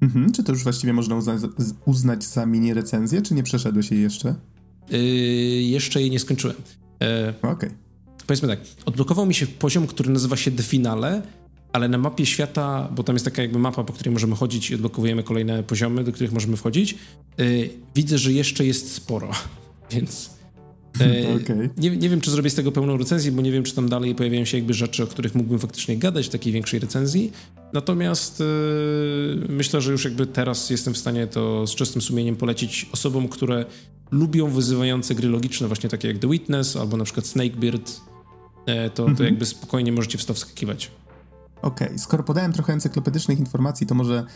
Mhm, 0.00 0.32
czy 0.32 0.44
to 0.44 0.52
już 0.52 0.62
właściwie 0.62 0.92
można 0.92 1.16
uznać, 1.16 1.40
uznać 1.86 2.24
za 2.24 2.46
mini 2.46 2.74
recenzję, 2.74 3.22
czy 3.22 3.34
nie 3.34 3.42
przeszedłeś 3.42 3.90
jej 3.90 4.02
jeszcze? 4.02 4.34
Yy, 4.90 4.98
jeszcze 5.62 6.00
jej 6.00 6.10
nie 6.10 6.18
skończyłem. 6.18 6.56
Yy, 7.00 7.34
Okej. 7.38 7.52
Okay. 7.52 7.83
Powiedzmy 8.26 8.48
tak, 8.48 8.58
odblokował 8.86 9.26
mi 9.26 9.34
się 9.34 9.46
poziom, 9.46 9.86
który 9.86 10.10
nazywa 10.10 10.36
się 10.36 10.50
The 10.50 10.62
Finale, 10.62 11.22
ale 11.72 11.88
na 11.88 11.98
mapie 11.98 12.26
świata, 12.26 12.88
bo 12.94 13.02
tam 13.02 13.14
jest 13.14 13.24
taka 13.24 13.42
jakby 13.42 13.58
mapa, 13.58 13.84
po 13.84 13.92
której 13.92 14.12
możemy 14.12 14.36
chodzić 14.36 14.70
i 14.70 14.74
odblokowujemy 14.74 15.22
kolejne 15.22 15.62
poziomy, 15.62 16.04
do 16.04 16.12
których 16.12 16.32
możemy 16.32 16.56
wchodzić, 16.56 16.94
yy, 17.38 17.70
widzę, 17.94 18.18
że 18.18 18.32
jeszcze 18.32 18.66
jest 18.66 18.92
sporo, 18.92 19.30
więc 19.92 20.34
E, 21.00 21.34
okay. 21.42 21.70
nie, 21.76 21.96
nie 21.96 22.08
wiem, 22.08 22.20
czy 22.20 22.30
zrobię 22.30 22.50
z 22.50 22.54
tego 22.54 22.72
pełną 22.72 22.96
recenzję, 22.96 23.32
bo 23.32 23.42
nie 23.42 23.52
wiem, 23.52 23.62
czy 23.62 23.74
tam 23.74 23.88
dalej 23.88 24.14
pojawiają 24.14 24.44
się 24.44 24.56
jakby 24.58 24.74
rzeczy, 24.74 25.02
o 25.02 25.06
których 25.06 25.34
mógłbym 25.34 25.58
faktycznie 25.58 25.96
gadać 25.96 26.26
w 26.26 26.30
takiej 26.30 26.52
większej 26.52 26.80
recenzji. 26.80 27.32
Natomiast 27.72 28.40
e, 28.40 28.44
myślę, 29.48 29.80
że 29.80 29.92
już 29.92 30.04
jakby 30.04 30.26
teraz 30.26 30.70
jestem 30.70 30.94
w 30.94 30.98
stanie 30.98 31.26
to 31.26 31.66
z 31.66 31.74
czystym 31.74 32.02
sumieniem 32.02 32.36
polecić 32.36 32.86
osobom, 32.92 33.28
które 33.28 33.64
lubią 34.10 34.50
wyzywające 34.50 35.14
gry 35.14 35.28
logiczne, 35.28 35.66
właśnie 35.66 35.90
takie 35.90 36.08
jak 36.08 36.18
The 36.18 36.28
Witness 36.28 36.76
albo 36.76 36.96
na 36.96 37.04
przykład 37.04 37.26
Snakebeard, 37.26 38.00
to, 38.66 39.02
to 39.04 39.08
mhm. 39.08 39.26
jakby 39.26 39.46
spokojnie 39.46 39.92
możecie 39.92 40.18
w 40.18 40.24
to 40.24 40.34
wskakiwać. 40.34 40.90
Okej, 41.62 41.86
okay. 41.88 41.98
skoro 41.98 42.22
podałem 42.22 42.52
trochę 42.52 42.72
encyklopedycznych 42.72 43.38
informacji, 43.38 43.86
to 43.86 43.94
może 43.94 44.26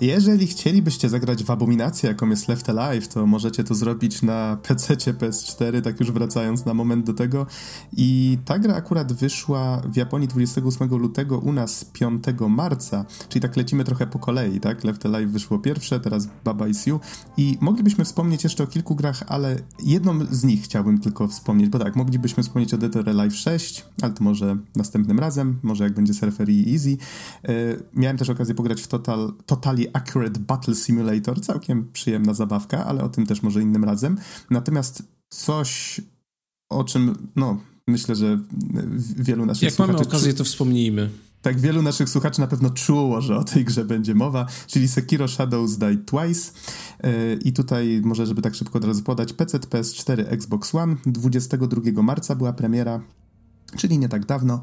jeżeli 0.00 0.46
chcielibyście 0.46 1.08
zagrać 1.08 1.44
w 1.44 1.50
abominację, 1.50 2.08
jaką 2.08 2.28
jest 2.28 2.48
Left 2.48 2.70
Alive, 2.70 3.08
to 3.08 3.26
możecie 3.26 3.64
to 3.64 3.74
zrobić 3.74 4.22
na 4.22 4.58
PC 4.62 4.96
PS4, 4.96 5.82
tak 5.82 6.00
już 6.00 6.12
wracając 6.12 6.64
na 6.64 6.74
moment 6.74 7.06
do 7.06 7.14
tego. 7.14 7.46
I 7.96 8.38
ta 8.44 8.58
gra 8.58 8.74
akurat 8.74 9.12
wyszła 9.12 9.82
w 9.92 9.96
Japonii 9.96 10.28
28 10.28 10.88
lutego, 10.88 11.38
u 11.38 11.52
nas 11.52 11.84
5 11.84 12.24
marca, 12.48 13.04
czyli 13.28 13.42
tak 13.42 13.56
lecimy 13.56 13.84
trochę 13.84 14.06
po 14.06 14.18
kolei, 14.18 14.60
tak? 14.60 14.84
Left 14.84 15.06
Alive 15.06 15.30
wyszło 15.30 15.58
pierwsze, 15.58 16.00
teraz 16.00 16.28
Baba 16.44 16.68
Is 16.68 16.86
You. 16.86 17.00
I 17.36 17.58
moglibyśmy 17.60 18.04
wspomnieć 18.04 18.44
jeszcze 18.44 18.64
o 18.64 18.66
kilku 18.66 18.94
grach, 18.94 19.22
ale 19.26 19.56
jedną 19.84 20.26
z 20.30 20.44
nich 20.44 20.62
chciałbym 20.62 20.98
tylko 20.98 21.28
wspomnieć, 21.28 21.68
bo 21.68 21.78
tak, 21.78 21.96
moglibyśmy 21.96 22.42
wspomnieć 22.42 22.74
o 22.74 22.78
Dead 22.78 22.96
or 22.96 23.08
Alive 23.08 23.36
6, 23.36 23.86
ale 24.02 24.12
to 24.12 24.24
może 24.24 24.56
następnym 24.76 25.18
razem, 25.18 25.58
może 25.62 25.84
jak 25.84 25.94
będzie 25.94 26.14
Surfer 26.14 26.48
i 26.48 26.72
Easy. 26.72 26.90
Yy, 26.90 27.82
miałem 27.94 28.16
też 28.16 28.30
okazję 28.30 28.54
pograć 28.54 28.82
w 28.82 28.86
Total, 28.86 29.32
Accurate 29.92 30.40
Battle 30.40 30.74
Simulator, 30.74 31.40
całkiem 31.40 31.92
przyjemna 31.92 32.34
zabawka, 32.34 32.84
ale 32.84 33.04
o 33.04 33.08
tym 33.08 33.26
też 33.26 33.42
może 33.42 33.62
innym 33.62 33.84
razem. 33.84 34.18
Natomiast 34.50 35.02
coś, 35.28 36.00
o 36.70 36.84
czym, 36.84 37.28
no, 37.36 37.60
myślę, 37.86 38.14
że 38.14 38.38
wielu 39.16 39.46
naszych 39.46 39.62
Jak 39.62 39.72
słuchaczy... 39.72 39.92
Jak 39.92 39.98
mamy 39.98 40.08
okazję, 40.08 40.34
to 40.34 40.44
wspomnijmy. 40.44 41.10
Tak, 41.42 41.60
wielu 41.60 41.82
naszych 41.82 42.08
słuchaczy 42.08 42.40
na 42.40 42.46
pewno 42.46 42.70
czuło, 42.70 43.20
że 43.20 43.36
o 43.36 43.44
tej 43.44 43.64
grze 43.64 43.84
będzie 43.84 44.14
mowa, 44.14 44.46
czyli 44.66 44.88
Sekiro 44.88 45.28
Shadows 45.28 45.78
Die 45.78 45.96
Twice. 45.96 46.52
Yy, 47.02 47.38
I 47.44 47.52
tutaj 47.52 48.00
może, 48.04 48.26
żeby 48.26 48.42
tak 48.42 48.54
szybko 48.54 48.78
od 48.78 48.84
razu 48.84 49.02
podać, 49.02 49.32
PC, 49.32 49.58
PS4, 49.58 50.24
Xbox 50.28 50.74
One. 50.74 50.96
22 51.06 52.02
marca 52.02 52.34
była 52.34 52.52
premiera, 52.52 53.00
czyli 53.76 53.98
nie 53.98 54.08
tak 54.08 54.26
dawno. 54.26 54.62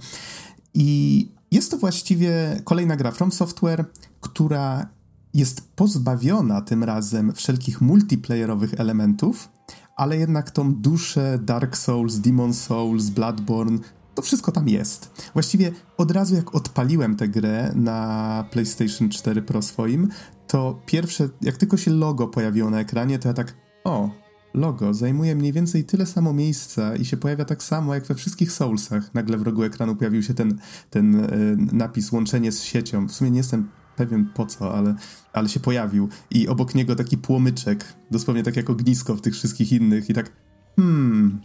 I 0.73 1.27
jest 1.51 1.71
to 1.71 1.77
właściwie 1.77 2.62
kolejna 2.63 2.95
gra 2.95 3.12
From 3.12 3.32
Software, 3.32 3.86
która 4.21 4.88
jest 5.34 5.76
pozbawiona 5.76 6.62
tym 6.62 6.84
razem 6.84 7.34
wszelkich 7.34 7.82
multiplayerowych 7.82 8.74
elementów, 8.74 9.50
ale 9.96 10.18
jednak 10.18 10.52
tą 10.52 10.76
duszę 10.76 11.39
Dark 11.42 11.78
Souls, 11.78 12.20
Demon 12.20 12.54
Souls, 12.54 13.10
Bloodborne, 13.10 13.80
to 14.15 14.22
wszystko 14.22 14.52
tam 14.52 14.70
jest. 14.70 15.30
Właściwie 15.34 15.72
od 15.98 16.12
razu 16.12 16.36
jak 16.36 16.56
odpaliłem 16.56 17.15
tę 17.15 17.28
grę 17.28 17.72
na 17.76 18.46
PlayStation 18.52 19.10
4 19.10 19.42
Pro 19.42 19.62
swoim, 19.62 20.10
to 20.48 20.82
pierwsze, 20.86 21.30
jak 21.42 21.58
tylko 21.58 21.78
się 21.78 21.92
logo 21.92 22.28
pojawiło 22.28 22.70
na 22.70 22.80
ekranie, 22.80 23.20
to 23.20 23.28
ja 23.28 23.34
tak, 23.34 23.56
o, 23.84 24.10
logo 24.54 24.94
zajmuje 24.94 25.36
mniej 25.36 25.54
więcej 25.54 25.84
tyle 25.84 26.06
samo 26.06 26.34
miejsca 26.34 26.96
i 26.96 27.06
się 27.06 27.18
pojawia 27.18 27.46
tak 27.46 27.63
samo 27.63 27.96
jak 27.96 28.06
we 28.06 28.15
wszystkich 28.15 28.52
Soulsach. 28.52 29.13
Nagle 29.13 29.38
w 29.38 29.42
rogu 29.42 29.63
ekranu 29.63 29.96
pojawił 29.96 30.24
się 30.24 30.34
ten, 30.34 30.60
ten 30.89 31.15
y, 31.15 31.58
napis 31.72 32.12
łączenie 32.12 32.52
z 32.52 32.63
siecią. 32.63 33.08
W 33.08 33.12
sumie 33.12 33.32
nie 33.32 33.38
jestem 33.38 33.70
pewien 33.99 34.25
po 34.25 34.45
co, 34.45 34.73
ale, 34.77 34.95
ale 35.33 35.49
się 35.49 35.59
pojawił. 35.59 36.09
I 36.31 36.47
obok 36.47 36.75
niego 36.75 36.95
taki 36.95 37.17
płomyczek, 37.17 37.93
dosłownie 38.12 38.43
tak 38.43 38.55
jak 38.55 38.69
ognisko 38.69 39.15
w 39.15 39.21
tych 39.21 39.33
wszystkich 39.33 39.71
innych 39.71 40.09
i 40.09 40.13
tak 40.13 40.31
hmm... 40.75 41.41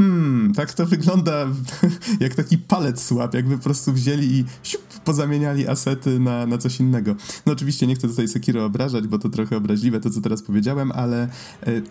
Hmm, 0.00 0.52
tak 0.54 0.74
to 0.74 0.86
wygląda 0.86 1.46
jak 2.20 2.34
taki 2.34 2.58
palec 2.58 3.04
słab, 3.04 3.34
jakby 3.34 3.56
po 3.56 3.64
prostu 3.64 3.92
wzięli 3.92 4.26
i 4.26 4.44
siup, 4.62 4.82
pozamieniali 5.04 5.68
asety 5.68 6.20
na, 6.20 6.46
na 6.46 6.58
coś 6.58 6.80
innego. 6.80 7.16
No 7.46 7.52
oczywiście 7.52 7.86
nie 7.86 7.94
chcę 7.94 8.08
tutaj 8.08 8.28
Sekiro 8.28 8.64
obrażać, 8.64 9.06
bo 9.06 9.18
to 9.18 9.28
trochę 9.28 9.56
obraźliwe 9.56 10.00
to, 10.00 10.10
co 10.10 10.20
teraz 10.20 10.42
powiedziałem, 10.42 10.92
ale 10.92 11.22
e, 11.22 11.28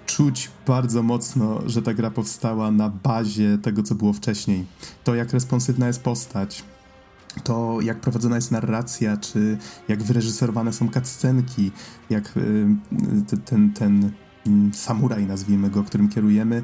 czuć 0.05 0.51
bardzo 0.67 1.03
mocno, 1.03 1.61
że 1.65 1.81
ta 1.81 1.93
gra 1.93 2.11
powstała 2.11 2.71
na 2.71 2.89
bazie 2.89 3.57
tego, 3.57 3.83
co 3.83 3.95
było 3.95 4.13
wcześniej. 4.13 4.65
To, 5.03 5.15
jak 5.15 5.33
responsywna 5.33 5.87
jest 5.87 6.03
postać, 6.03 6.63
to 7.43 7.81
jak 7.81 7.99
prowadzona 7.99 8.35
jest 8.35 8.51
narracja, 8.51 9.17
czy 9.17 9.57
jak 9.87 10.03
wyreżyserowane 10.03 10.73
są 10.73 10.89
cutscenki, 10.89 11.71
jak 12.09 12.37
y, 12.37 12.67
ten, 13.45 13.73
ten 13.73 14.11
mm, 14.47 14.73
samuraj, 14.73 15.25
nazwijmy 15.25 15.69
go, 15.69 15.83
którym 15.83 16.09
kierujemy, 16.09 16.63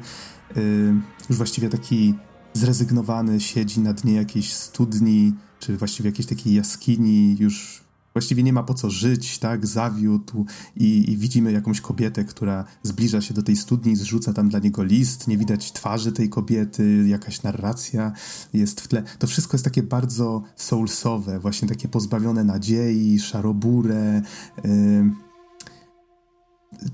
y, 0.56 0.94
już 1.28 1.36
właściwie 1.38 1.68
taki 1.68 2.14
zrezygnowany 2.52 3.40
siedzi 3.40 3.80
na 3.80 3.92
dnie 3.92 4.14
jakiejś 4.14 4.52
studni, 4.52 5.34
czy 5.60 5.76
właściwie 5.76 6.10
jakiejś 6.10 6.28
takiej 6.28 6.54
jaskini, 6.54 7.36
już 7.38 7.81
właściwie 8.12 8.42
nie 8.42 8.52
ma 8.52 8.62
po 8.62 8.74
co 8.74 8.90
żyć, 8.90 9.38
tak, 9.38 9.66
zawiódł 9.66 10.46
i, 10.76 11.10
i, 11.12 11.16
widzimy 11.16 11.52
jakąś 11.52 11.80
kobietę, 11.80 12.24
która 12.24 12.64
zbliża 12.82 13.20
się 13.20 13.34
do 13.34 13.42
tej 13.42 13.56
studni, 13.56 13.96
zrzuca 13.96 14.32
tam 14.32 14.48
dla 14.48 14.58
niego 14.58 14.82
list, 14.84 15.28
nie 15.28 15.38
widać 15.38 15.72
twarzy 15.72 16.12
tej 16.12 16.28
kobiety, 16.28 17.04
jakaś 17.08 17.42
narracja 17.42 18.12
jest 18.52 18.80
w 18.80 18.88
tle. 18.88 19.02
To 19.18 19.26
wszystko 19.26 19.54
jest 19.54 19.64
takie 19.64 19.82
bardzo 19.82 20.42
soulsowe, 20.56 21.40
właśnie 21.40 21.68
takie 21.68 21.88
pozbawione 21.88 22.44
nadziei, 22.44 23.18
szarobure. 23.18 24.22
Yy, 24.64 25.10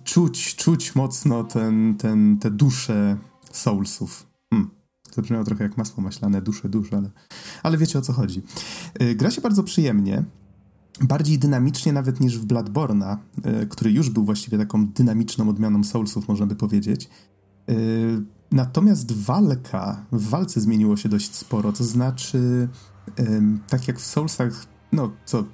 czuć, 0.05 0.57
czuć 0.57 0.95
mocno 0.95 1.45
ten, 1.45 1.95
ten, 1.99 2.39
te 2.39 2.51
dusze 2.51 3.17
soulsów. 3.53 4.27
Hmm. 4.51 4.71
Zabrzmiało 5.15 5.45
trochę 5.45 5.65
jak 5.65 5.77
masło 5.77 6.03
maślane, 6.03 6.43
dusze, 6.43 6.69
dusze, 6.69 6.97
ale, 6.97 7.11
ale 7.63 7.79
wiecie 7.79 7.99
o 7.99 8.03
co 8.03 8.13
chodzi. 8.13 8.43
Yy, 9.01 9.15
gra 9.15 9.31
się 9.31 9.41
bardzo 9.41 9.63
przyjemnie 9.63 10.25
bardziej 11.01 11.39
dynamicznie 11.39 11.93
nawet 11.93 12.21
niż 12.21 12.39
w 12.39 12.47
Bloodborne'a, 12.47 13.17
y, 13.63 13.67
który 13.67 13.93
już 13.93 14.11
był 14.11 14.25
właściwie 14.25 14.59
taką 14.59 14.87
dynamiczną 14.87 15.49
odmianą 15.49 15.85
Soulsów, 15.85 16.29
można 16.29 16.47
by 16.47 16.57
powiedzieć. 16.57 17.11
Y, 17.71 18.23
natomiast 18.53 19.13
walka, 19.13 20.07
w 20.13 20.29
walce 20.29 20.61
zmieniło 20.61 20.97
się 20.97 21.09
dość 21.09 21.35
sporo, 21.35 21.73
to 21.73 21.85
znaczy, 21.85 22.69
tak 23.69 23.89
jak 23.89 23.99
w 23.99 24.07
Soulsach, 24.07 24.67
no 24.93 25.13
co 25.25 25.45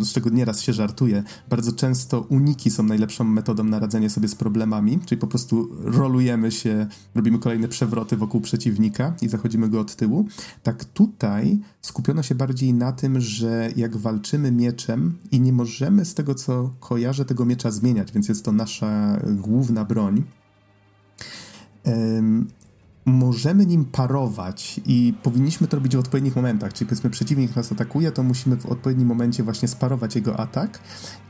z 0.00 0.12
czego 0.12 0.30
nieraz 0.30 0.60
się 0.60 0.72
żartuje, 0.72 1.22
bardzo 1.50 1.72
często 1.72 2.20
uniki 2.20 2.70
są 2.70 2.82
najlepszą 2.82 3.24
metodą 3.24 3.64
na 3.64 3.78
radzenie 3.78 4.10
sobie 4.10 4.28
z 4.28 4.34
problemami, 4.34 4.98
czyli 5.06 5.20
po 5.20 5.26
prostu 5.26 5.68
rolujemy 5.80 6.52
się, 6.52 6.86
robimy 7.14 7.38
kolejne 7.38 7.68
przewroty 7.68 8.16
wokół 8.16 8.40
przeciwnika 8.40 9.14
i 9.22 9.28
zachodzimy 9.28 9.68
go 9.68 9.80
od 9.80 9.96
tyłu. 9.96 10.26
Tak 10.62 10.84
tutaj 10.84 11.58
skupiono 11.80 12.22
się 12.22 12.34
bardziej 12.34 12.74
na 12.74 12.92
tym, 12.92 13.20
że 13.20 13.70
jak 13.76 13.96
walczymy 13.96 14.52
mieczem 14.52 15.18
i 15.30 15.40
nie 15.40 15.52
możemy 15.52 16.04
z 16.04 16.14
tego, 16.14 16.34
co 16.34 16.70
kojarzę, 16.80 17.24
tego 17.24 17.44
miecza 17.44 17.70
zmieniać, 17.70 18.12
więc 18.12 18.28
jest 18.28 18.44
to 18.44 18.52
nasza 18.52 19.20
główna 19.26 19.84
broń 19.84 20.22
możemy 23.04 23.66
nim 23.66 23.84
parować 23.84 24.80
i 24.86 25.14
powinniśmy 25.22 25.68
to 25.68 25.76
robić 25.76 25.96
w 25.96 25.98
odpowiednich 25.98 26.36
momentach. 26.36 26.72
Czyli 26.72 26.88
powiedzmy, 26.88 27.10
przeciwnik 27.10 27.56
nas 27.56 27.72
atakuje, 27.72 28.12
to 28.12 28.22
musimy 28.22 28.56
w 28.56 28.66
odpowiednim 28.66 29.08
momencie 29.08 29.42
właśnie 29.42 29.68
sparować 29.68 30.14
jego 30.16 30.40
atak 30.40 30.80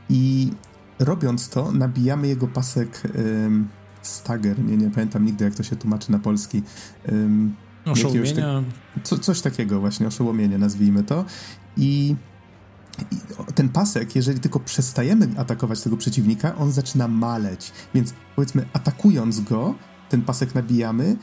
i 0.09 0.51
robiąc 0.99 1.49
to, 1.49 1.71
nabijamy 1.71 2.27
jego 2.27 2.47
pasek 2.47 3.01
ym, 3.15 3.67
stagger. 4.01 4.63
Nie, 4.63 4.77
nie 4.77 4.91
pamiętam 4.91 5.25
nigdy, 5.25 5.45
jak 5.45 5.55
to 5.55 5.63
się 5.63 5.75
tłumaczy 5.75 6.11
na 6.11 6.19
polski. 6.19 6.61
Ym, 7.09 7.55
Oszołomienia. 7.85 8.63
co, 9.03 9.17
coś 9.17 9.41
takiego 9.41 9.79
właśnie, 9.79 10.07
oszołomienie 10.07 10.57
nazwijmy 10.57 11.03
to. 11.03 11.25
I 11.77 12.15
ten 13.55 13.69
pasek, 13.69 14.15
jeżeli 14.15 14.39
tylko 14.39 14.59
przestajemy 14.59 15.27
atakować 15.37 15.81
tego 15.81 15.97
przeciwnika, 15.97 16.55
on 16.55 16.71
zaczyna 16.71 17.07
maleć. 17.07 17.71
Więc 17.93 18.13
powiedzmy, 18.35 18.65
atakując 18.73 19.41
go, 19.41 19.75
ten 20.13 20.21
pasek 20.21 20.55
nabijamy, 20.55 21.17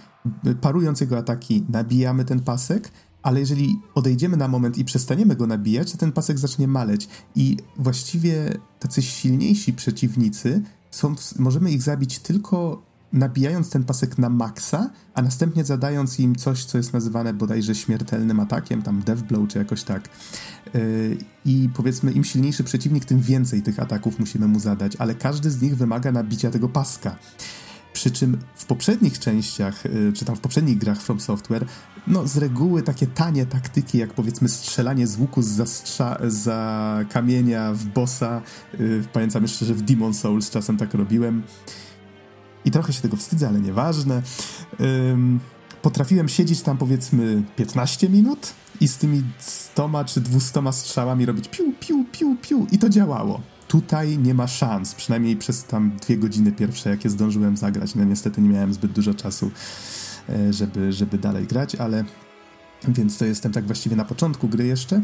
parując 0.61 1.01
jego 1.01 1.19
ataki, 1.19 1.65
nabijamy 1.69 2.25
ten 2.25 2.41
pasek, 2.41 2.91
ale 3.23 3.41
jeżeli 3.41 3.81
odejdziemy 3.95 4.37
na 4.37 4.49
moment 4.49 4.79
i 4.79 4.85
przestaniemy 4.85 5.37
go 5.37 5.47
nabijać, 5.47 5.93
to 5.93 5.99
ten 5.99 6.13
pasek 6.13 6.39
zacznie 6.39 6.69
maleć. 6.69 7.09
I 7.35 7.57
właściwie 7.77 8.59
tacy 8.79 9.03
silniejsi 9.03 9.73
przeciwnicy 9.73 10.63
są, 10.91 11.15
możemy 11.39 11.71
ich 11.71 11.83
zabić 11.83 12.19
tylko 12.19 12.83
nabijając 13.13 13.71
ten 13.71 13.85
pasek 13.85 14.19
na 14.19 14.29
maksa, 14.29 14.91
a 15.15 15.23
następnie 15.23 15.65
zadając 15.65 16.21
im 16.21 16.37
coś, 16.37 16.65
co 16.65 16.79
jest 16.79 16.93
nazywane 16.93 17.35
bodajże 17.35 17.75
śmiertelnym 17.75 18.41
atakiem, 18.41 18.83
tam 18.83 19.03
death 19.03 19.23
blow 19.23 19.49
czy 19.49 19.59
jakoś 19.59 19.83
tak. 19.83 20.09
Yy, 20.75 21.17
I 21.45 21.69
powiedzmy, 21.75 22.13
im 22.13 22.25
silniejszy 22.25 22.65
przeciwnik, 22.65 23.05
tym 23.05 23.21
więcej 23.21 23.63
tych 23.63 23.81
ataków 23.81 24.19
musimy 24.19 24.49
mu 24.49 24.61
zadać, 24.61 24.97
ale 24.97 25.15
każdy 25.15 25.51
z 25.51 25.63
nich 25.63 25.77
wymaga 25.77 26.13
nabicia 26.13 26.51
tego 26.51 26.69
paska. 26.69 27.17
Przy 27.93 28.11
czym 28.11 28.39
w 28.55 28.65
poprzednich 28.65 29.19
częściach, 29.19 29.87
y, 29.87 30.13
czy 30.15 30.25
tam 30.25 30.37
w 30.37 30.41
poprzednich 30.41 30.79
grach 30.79 31.03
From 31.03 31.21
Software, 31.21 31.67
no 32.07 32.27
z 32.27 32.37
reguły 32.37 32.83
takie 32.83 33.07
tanie 33.07 33.47
taktyki, 33.47 33.99
jak 33.99 34.15
powiedzmy 34.15 34.49
strzelanie 34.49 35.07
z 35.07 35.19
łuku 35.19 35.43
za, 35.43 35.65
za 36.29 36.99
kamienia 37.09 37.73
w 37.73 37.85
bossa, 37.85 38.43
yy, 38.79 39.05
pamiętam 39.13 39.43
jeszcze, 39.43 39.65
że 39.65 39.75
w 39.75 39.83
Demon 39.83 40.15
Souls 40.15 40.51
czasem 40.51 40.77
tak 40.77 40.95
robiłem, 40.95 41.43
I 42.65 42.71
trochę 42.71 42.93
się 42.93 43.03
tego 43.03 43.17
wstydzę, 43.17 43.49
ale 43.49 43.61
nieważne. 43.61 44.23
Um, 44.81 45.41
potrafiłem 45.83 46.29
siedzieć 46.29 46.61
tam 46.63 46.79
powiedzmy 46.79 47.43
15 47.57 48.09
minut 48.09 48.53
i 48.81 48.89
z 48.89 48.97
tymi 48.97 49.23
100 49.39 50.05
czy 50.07 50.21
200 50.21 50.73
strzałami 50.73 51.27
robić 51.27 51.49
piu, 51.49 51.73
piu, 51.81 52.05
piu, 52.13 52.37
piu 52.43 52.67
i 52.73 52.79
to 52.79 52.89
działało. 52.89 53.41
Tutaj 53.71 54.19
nie 54.19 54.35
ma 54.35 54.47
szans, 54.47 54.95
przynajmniej 54.95 55.37
przez 55.37 55.65
tam 55.65 55.97
dwie 55.97 56.17
godziny 56.17 56.53
pierwsze, 56.53 56.91
jakie 56.91 57.11
zdążyłem 57.11 57.57
zagrać. 57.57 57.95
No 57.95 58.05
niestety 58.05 58.41
nie 58.41 58.49
miałem 58.49 58.75
zbyt 58.75 58.93
dużo 58.93 59.15
czasu, 59.15 59.51
e, 60.29 60.53
żeby, 60.53 60.93
żeby 60.93 61.19
dalej 61.19 61.47
grać, 61.47 61.75
ale 61.75 62.05
więc 62.89 63.19
to 63.19 63.25
jestem 63.25 63.53
tak 63.53 63.67
właściwie 63.67 63.97
na 63.97 64.05
początku 64.05 64.49
gry 64.49 64.67
jeszcze, 64.67 65.03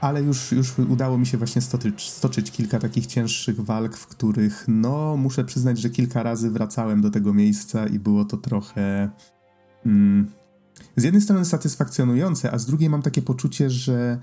ale 0.00 0.22
już, 0.22 0.52
już 0.52 0.78
udało 0.78 1.18
mi 1.18 1.26
się 1.26 1.38
właśnie 1.38 1.62
stoczyć, 1.62 2.10
stoczyć 2.10 2.50
kilka 2.50 2.78
takich 2.78 3.06
cięższych 3.06 3.60
walk, 3.60 3.96
w 3.96 4.06
których 4.06 4.64
no 4.68 5.16
muszę 5.16 5.44
przyznać, 5.44 5.78
że 5.78 5.90
kilka 5.90 6.22
razy 6.22 6.50
wracałem 6.50 7.00
do 7.00 7.10
tego 7.10 7.34
miejsca 7.34 7.86
i 7.86 7.98
było 7.98 8.24
to 8.24 8.36
trochę 8.36 9.10
mm, 9.86 10.30
z 10.96 11.02
jednej 11.02 11.22
strony 11.22 11.44
satysfakcjonujące, 11.44 12.52
a 12.52 12.58
z 12.58 12.66
drugiej 12.66 12.90
mam 12.90 13.02
takie 13.02 13.22
poczucie, 13.22 13.70
że 13.70 14.18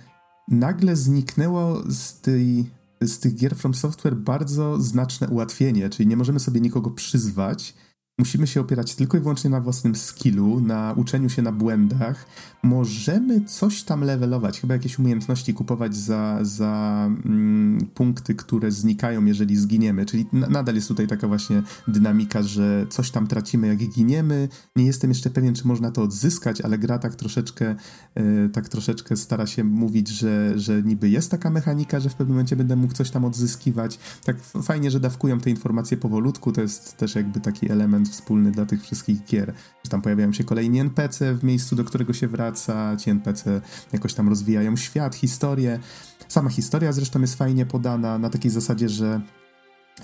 nagle 0.47 0.95
zniknęło 0.95 1.83
z 1.89 2.21
tej 2.21 2.76
z 3.01 3.19
tych 3.19 3.35
gier 3.35 3.55
From 3.55 3.73
Software 3.73 4.15
bardzo 4.15 4.81
znaczne 4.81 5.27
ułatwienie, 5.27 5.89
czyli 5.89 6.07
nie 6.07 6.17
możemy 6.17 6.39
sobie 6.39 6.61
nikogo 6.61 6.91
przyzwać, 6.91 7.73
Musimy 8.19 8.47
się 8.47 8.61
opierać 8.61 8.95
tylko 8.95 9.17
i 9.17 9.19
wyłącznie 9.19 9.49
na 9.49 9.61
własnym 9.61 9.95
skillu, 9.95 10.59
na 10.59 10.93
uczeniu 10.95 11.29
się 11.29 11.41
na 11.41 11.51
błędach. 11.51 12.25
Możemy 12.63 13.45
coś 13.45 13.83
tam 13.83 14.01
levelować, 14.01 14.59
chyba 14.61 14.73
jakieś 14.73 14.99
umiejętności 14.99 15.53
kupować 15.53 15.95
za, 15.95 16.39
za 16.41 17.05
mm, 17.25 17.87
punkty, 17.93 18.35
które 18.35 18.71
znikają, 18.71 19.25
jeżeli 19.25 19.55
zginiemy. 19.55 20.05
Czyli 20.05 20.25
nadal 20.33 20.75
jest 20.75 20.87
tutaj 20.87 21.07
taka 21.07 21.27
właśnie 21.27 21.63
dynamika, 21.87 22.43
że 22.43 22.85
coś 22.89 23.11
tam 23.11 23.27
tracimy, 23.27 23.67
jak 23.67 23.77
giniemy. 23.77 24.49
Nie 24.75 24.85
jestem 24.85 25.09
jeszcze 25.09 25.29
pewien, 25.29 25.55
czy 25.55 25.67
można 25.67 25.91
to 25.91 26.03
odzyskać, 26.03 26.61
ale 26.61 26.77
gra 26.77 26.99
tak 26.99 27.15
troszeczkę, 27.15 27.75
e, 28.15 28.49
tak 28.49 28.69
troszeczkę 28.69 29.17
stara 29.17 29.47
się 29.47 29.63
mówić, 29.63 30.09
że, 30.09 30.59
że 30.59 30.83
niby 30.83 31.09
jest 31.09 31.31
taka 31.31 31.49
mechanika, 31.49 31.99
że 31.99 32.09
w 32.09 32.15
pewnym 32.15 32.35
momencie 32.35 32.55
będę 32.55 32.75
mógł 32.75 32.93
coś 32.93 33.09
tam 33.09 33.25
odzyskiwać. 33.25 33.99
Tak 34.25 34.37
fajnie, 34.63 34.91
że 34.91 34.99
dawkują 34.99 35.39
te 35.39 35.49
informacje 35.49 35.97
powolutku. 35.97 36.51
To 36.51 36.61
jest 36.61 36.97
też 36.97 37.15
jakby 37.15 37.39
taki 37.39 37.71
element 37.71 38.06
wspólny 38.09 38.51
dla 38.51 38.65
tych 38.65 38.83
wszystkich 38.83 39.23
gier. 39.23 39.53
Że 39.83 39.91
tam 39.91 40.01
pojawiają 40.01 40.33
się 40.33 40.43
kolejni 40.43 40.79
NPC 40.79 41.35
w 41.35 41.43
miejscu, 41.43 41.75
do 41.75 41.83
którego 41.83 42.13
się 42.13 42.27
wraca, 42.27 42.97
ci 42.97 43.09
NPC 43.09 43.61
jakoś 43.93 44.13
tam 44.13 44.29
rozwijają 44.29 44.75
świat, 44.75 45.15
historię. 45.15 45.79
Sama 46.27 46.49
historia 46.49 46.91
zresztą 46.91 47.21
jest 47.21 47.35
fajnie 47.35 47.65
podana 47.65 48.17
na 48.17 48.29
takiej 48.29 48.51
zasadzie, 48.51 48.89
że 48.89 49.21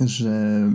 że 0.01 0.69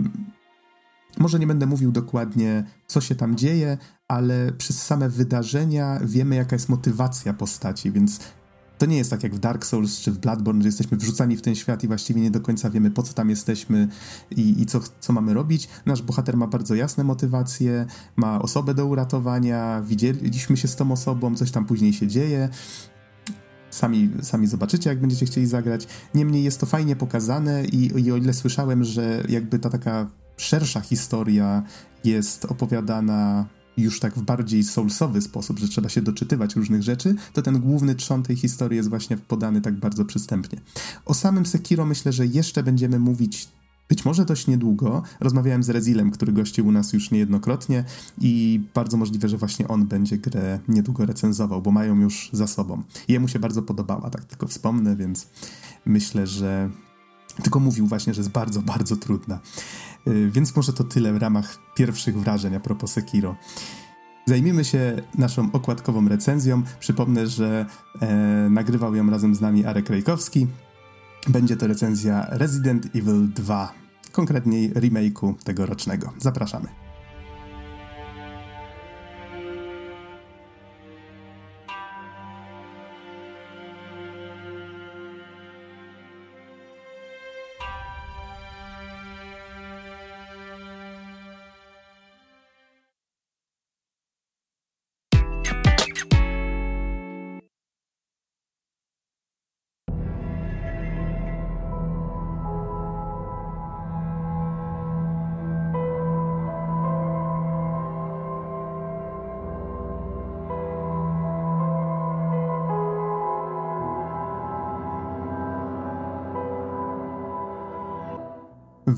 może 1.17 1.39
nie 1.39 1.47
będę 1.47 1.65
mówił 1.65 1.91
dokładnie, 1.91 2.63
co 2.87 3.01
się 3.01 3.15
tam 3.15 3.37
dzieje, 3.37 3.77
ale 4.07 4.51
przez 4.51 4.81
same 4.81 5.09
wydarzenia 5.09 5.99
wiemy, 6.03 6.35
jaka 6.35 6.55
jest 6.55 6.69
motywacja 6.69 7.33
postaci, 7.33 7.91
więc 7.91 8.19
to 8.79 8.85
nie 8.85 8.97
jest 8.97 9.09
tak 9.09 9.23
jak 9.23 9.35
w 9.35 9.39
Dark 9.39 9.65
Souls 9.65 9.99
czy 9.99 10.11
w 10.11 10.17
Bloodborne, 10.17 10.61
że 10.61 10.67
jesteśmy 10.67 10.97
wrzucani 10.97 11.37
w 11.37 11.41
ten 11.41 11.55
świat 11.55 11.83
i 11.83 11.87
właściwie 11.87 12.21
nie 12.21 12.31
do 12.31 12.41
końca 12.41 12.69
wiemy, 12.69 12.91
po 12.91 13.03
co 13.03 13.13
tam 13.13 13.29
jesteśmy 13.29 13.87
i, 14.31 14.61
i 14.61 14.65
co, 14.65 14.79
co 14.99 15.13
mamy 15.13 15.33
robić. 15.33 15.69
Nasz 15.85 16.01
bohater 16.01 16.37
ma 16.37 16.47
bardzo 16.47 16.75
jasne 16.75 17.03
motywacje, 17.03 17.85
ma 18.15 18.41
osobę 18.41 18.73
do 18.73 18.85
uratowania, 18.85 19.81
widzieliśmy 19.81 20.57
się 20.57 20.67
z 20.67 20.75
tą 20.75 20.91
osobą, 20.91 21.35
coś 21.35 21.51
tam 21.51 21.65
później 21.65 21.93
się 21.93 22.07
dzieje. 22.07 22.49
Sami, 23.69 24.09
sami 24.21 24.47
zobaczycie, 24.47 24.89
jak 24.89 25.01
będziecie 25.01 25.25
chcieli 25.25 25.47
zagrać. 25.47 25.87
Niemniej 26.15 26.43
jest 26.43 26.59
to 26.59 26.65
fajnie 26.65 26.95
pokazane 26.95 27.65
i, 27.65 28.01
i 28.05 28.11
o 28.11 28.17
ile 28.17 28.33
słyszałem, 28.33 28.83
że 28.83 29.23
jakby 29.29 29.59
ta 29.59 29.69
taka 29.69 30.07
szersza 30.37 30.81
historia 30.81 31.63
jest 32.03 32.45
opowiadana 32.45 33.45
już 33.81 33.99
tak 33.99 34.15
w 34.15 34.21
bardziej 34.21 34.63
soulsowy 34.63 35.21
sposób, 35.21 35.59
że 35.59 35.67
trzeba 35.67 35.89
się 35.89 36.01
doczytywać 36.01 36.55
różnych 36.55 36.83
rzeczy, 36.83 37.15
to 37.33 37.41
ten 37.41 37.59
główny 37.59 37.95
trzon 37.95 38.23
tej 38.23 38.35
historii 38.35 38.77
jest 38.77 38.89
właśnie 38.89 39.17
podany 39.17 39.61
tak 39.61 39.79
bardzo 39.79 40.05
przystępnie. 40.05 40.61
O 41.05 41.13
samym 41.13 41.45
Sekiro 41.45 41.85
myślę, 41.85 42.13
że 42.13 42.25
jeszcze 42.25 42.63
będziemy 42.63 42.99
mówić 42.99 43.49
być 43.89 44.05
może 44.05 44.25
dość 44.25 44.47
niedługo. 44.47 45.03
Rozmawiałem 45.19 45.63
z 45.63 45.69
Rezilem, 45.69 46.11
który 46.11 46.31
gościł 46.31 46.67
u 46.67 46.71
nas 46.71 46.93
już 46.93 47.11
niejednokrotnie 47.11 47.83
i 48.21 48.61
bardzo 48.73 48.97
możliwe, 48.97 49.29
że 49.29 49.37
właśnie 49.37 49.67
on 49.67 49.87
będzie 49.87 50.17
grę 50.17 50.59
niedługo 50.67 51.05
recenzował, 51.05 51.61
bo 51.61 51.71
mają 51.71 51.99
już 51.99 52.29
za 52.33 52.47
sobą. 52.47 52.83
Jemu 53.07 53.27
się 53.27 53.39
bardzo 53.39 53.61
podobała, 53.61 54.09
tak 54.09 54.25
tylko 54.25 54.47
wspomnę, 54.47 54.95
więc 54.95 55.27
myślę, 55.85 56.27
że 56.27 56.69
tylko 57.43 57.59
mówił 57.59 57.87
właśnie, 57.87 58.13
że 58.13 58.21
jest 58.21 58.31
bardzo, 58.31 58.61
bardzo 58.61 58.95
trudna. 58.95 59.39
Y, 60.07 60.29
więc 60.31 60.55
może 60.55 60.73
to 60.73 60.83
tyle 60.83 61.13
w 61.13 61.17
ramach 61.17 61.57
pierwszych 61.75 62.19
wrażeń 62.19 62.55
a 62.55 62.59
propos 62.59 62.91
Sekiro. 62.91 63.35
Zajmijmy 64.25 64.65
się 64.65 65.01
naszą 65.17 65.51
okładkową 65.51 66.07
recenzją. 66.07 66.63
Przypomnę, 66.79 67.27
że 67.27 67.65
e, 68.01 68.07
nagrywał 68.49 68.95
ją 68.95 69.09
razem 69.09 69.35
z 69.35 69.41
nami 69.41 69.65
Arek 69.65 69.89
Rejkowski. 69.89 70.47
Będzie 71.27 71.57
to 71.57 71.67
recenzja 71.67 72.27
Resident 72.29 72.85
Evil 72.85 73.29
2, 73.33 73.73
konkretniej 74.11 74.73
remake'u 74.73 75.35
tegorocznego. 75.43 76.13
Zapraszamy. 76.17 76.88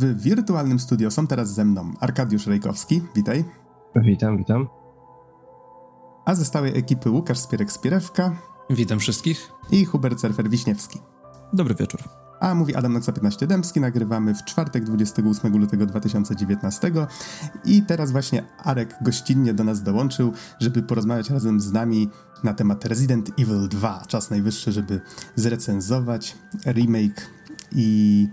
W 0.02 0.22
wirtualnym 0.22 0.80
studio 0.80 1.12
są 1.12 1.28
teraz 1.28 1.54
ze 1.54 1.66
mną 1.66 1.94
Arkadiusz 2.00 2.48
Rejkowski, 2.48 3.02
witaj. 3.16 3.46
Witam, 3.96 4.38
witam. 4.38 4.68
A 6.26 6.36
ze 6.36 6.46
stałej 6.46 6.78
ekipy 6.78 7.10
Łukasz 7.10 7.40
Spierek-Spierewka. 7.40 8.32
Witam 8.70 9.00
wszystkich. 9.00 9.52
I 9.72 9.86
Hubert 9.86 10.20
Surfer-Wiśniewski. 10.20 11.00
Dobry 11.54 11.76
wieczór. 11.76 12.02
A 12.40 12.56
mówi 12.56 12.76
Adam 12.76 12.94
Noxa 12.94 13.12
15 13.12 13.48
Dębski, 13.48 13.80
nagrywamy 13.80 14.36
w 14.36 14.44
czwartek 14.44 14.84
28 14.84 15.58
lutego 15.58 15.86
2019 15.86 16.92
i 17.66 17.82
teraz 17.82 18.12
właśnie 18.12 18.44
Arek 18.58 18.96
gościnnie 19.02 19.54
do 19.54 19.64
nas 19.64 19.84
dołączył, 19.84 20.34
żeby 20.60 20.84
porozmawiać 20.84 21.30
razem 21.30 21.60
z 21.60 21.72
nami 21.72 22.10
na 22.44 22.54
temat 22.54 22.86
Resident 22.86 23.30
Evil 23.40 23.68
2. 23.70 24.04
Czas 24.08 24.30
najwyższy, 24.30 24.72
żeby 24.72 25.02
zrecenzować 25.36 26.38
remake 26.66 27.30
i 27.72 28.28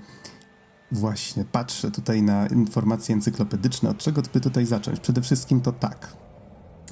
Właśnie, 0.93 1.45
patrzę 1.53 1.91
tutaj 1.91 2.23
na 2.23 2.47
informacje 2.47 3.15
encyklopedyczne. 3.15 3.91
Od 3.91 3.99
czego 3.99 4.23
by 4.35 4.41
tutaj 4.41 4.67
zacząć? 4.67 5.01
Przede 5.01 5.23
wszystkim 5.23 5.61
to 5.61 5.73
tak. 5.73 6.17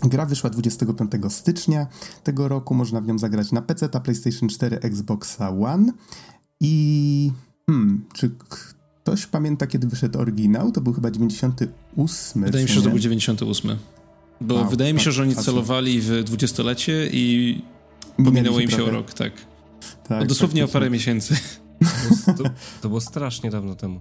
Gra 0.02 0.26
wyszła 0.26 0.50
25 0.50 1.10
stycznia 1.28 1.86
tego 2.22 2.48
roku. 2.48 2.74
Można 2.74 3.00
w 3.00 3.06
nią 3.06 3.18
zagrać 3.18 3.52
na 3.52 3.62
PC, 3.62 3.88
na 3.94 4.00
PlayStation 4.00 4.48
4, 4.48 4.80
Xboxa 4.80 5.50
One. 5.50 5.92
I 6.60 7.32
hmm, 7.66 8.04
czy 8.14 8.30
ktoś 8.30 9.26
pamięta, 9.26 9.66
kiedy 9.66 9.86
wyszedł 9.86 10.18
oryginał? 10.18 10.72
To 10.72 10.80
był 10.80 10.92
chyba 10.92 11.10
98. 11.10 12.44
Wydaje 12.44 12.64
mi 12.64 12.68
się, 12.68 12.74
że 12.74 12.82
to 12.82 12.90
był 12.90 12.98
98. 12.98 13.76
Bo 14.40 14.54
wow, 14.54 14.68
wydaje 14.68 14.94
mi 14.94 15.00
się, 15.00 15.12
że 15.12 15.22
oni 15.22 15.36
celowali 15.36 16.00
w 16.00 16.24
dwudziestolecie 16.24 17.08
i 17.12 17.62
pominęło 18.24 18.60
im 18.60 18.70
się 18.70 18.84
o 18.84 18.90
rok, 18.90 19.14
tak. 19.14 19.32
tak 20.08 20.28
dosłownie 20.28 20.64
o 20.64 20.68
parę 20.68 20.90
miesięcy. 20.90 21.36
To, 22.26 22.34
to, 22.34 22.44
to 22.82 22.88
było 22.88 23.00
strasznie 23.00 23.50
dawno 23.50 23.74
temu. 23.74 24.00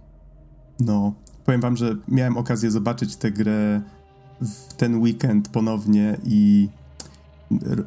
No, 0.80 1.14
powiem 1.46 1.62
wam, 1.62 1.78
że 1.78 1.96
miałem 2.08 2.38
okazję 2.38 2.72
zobaczyć 2.72 3.16
tę 3.16 3.32
grę 3.32 3.82
w 4.42 4.74
ten 4.74 5.02
weekend 5.02 5.50
ponownie 5.50 6.18
i 6.24 6.70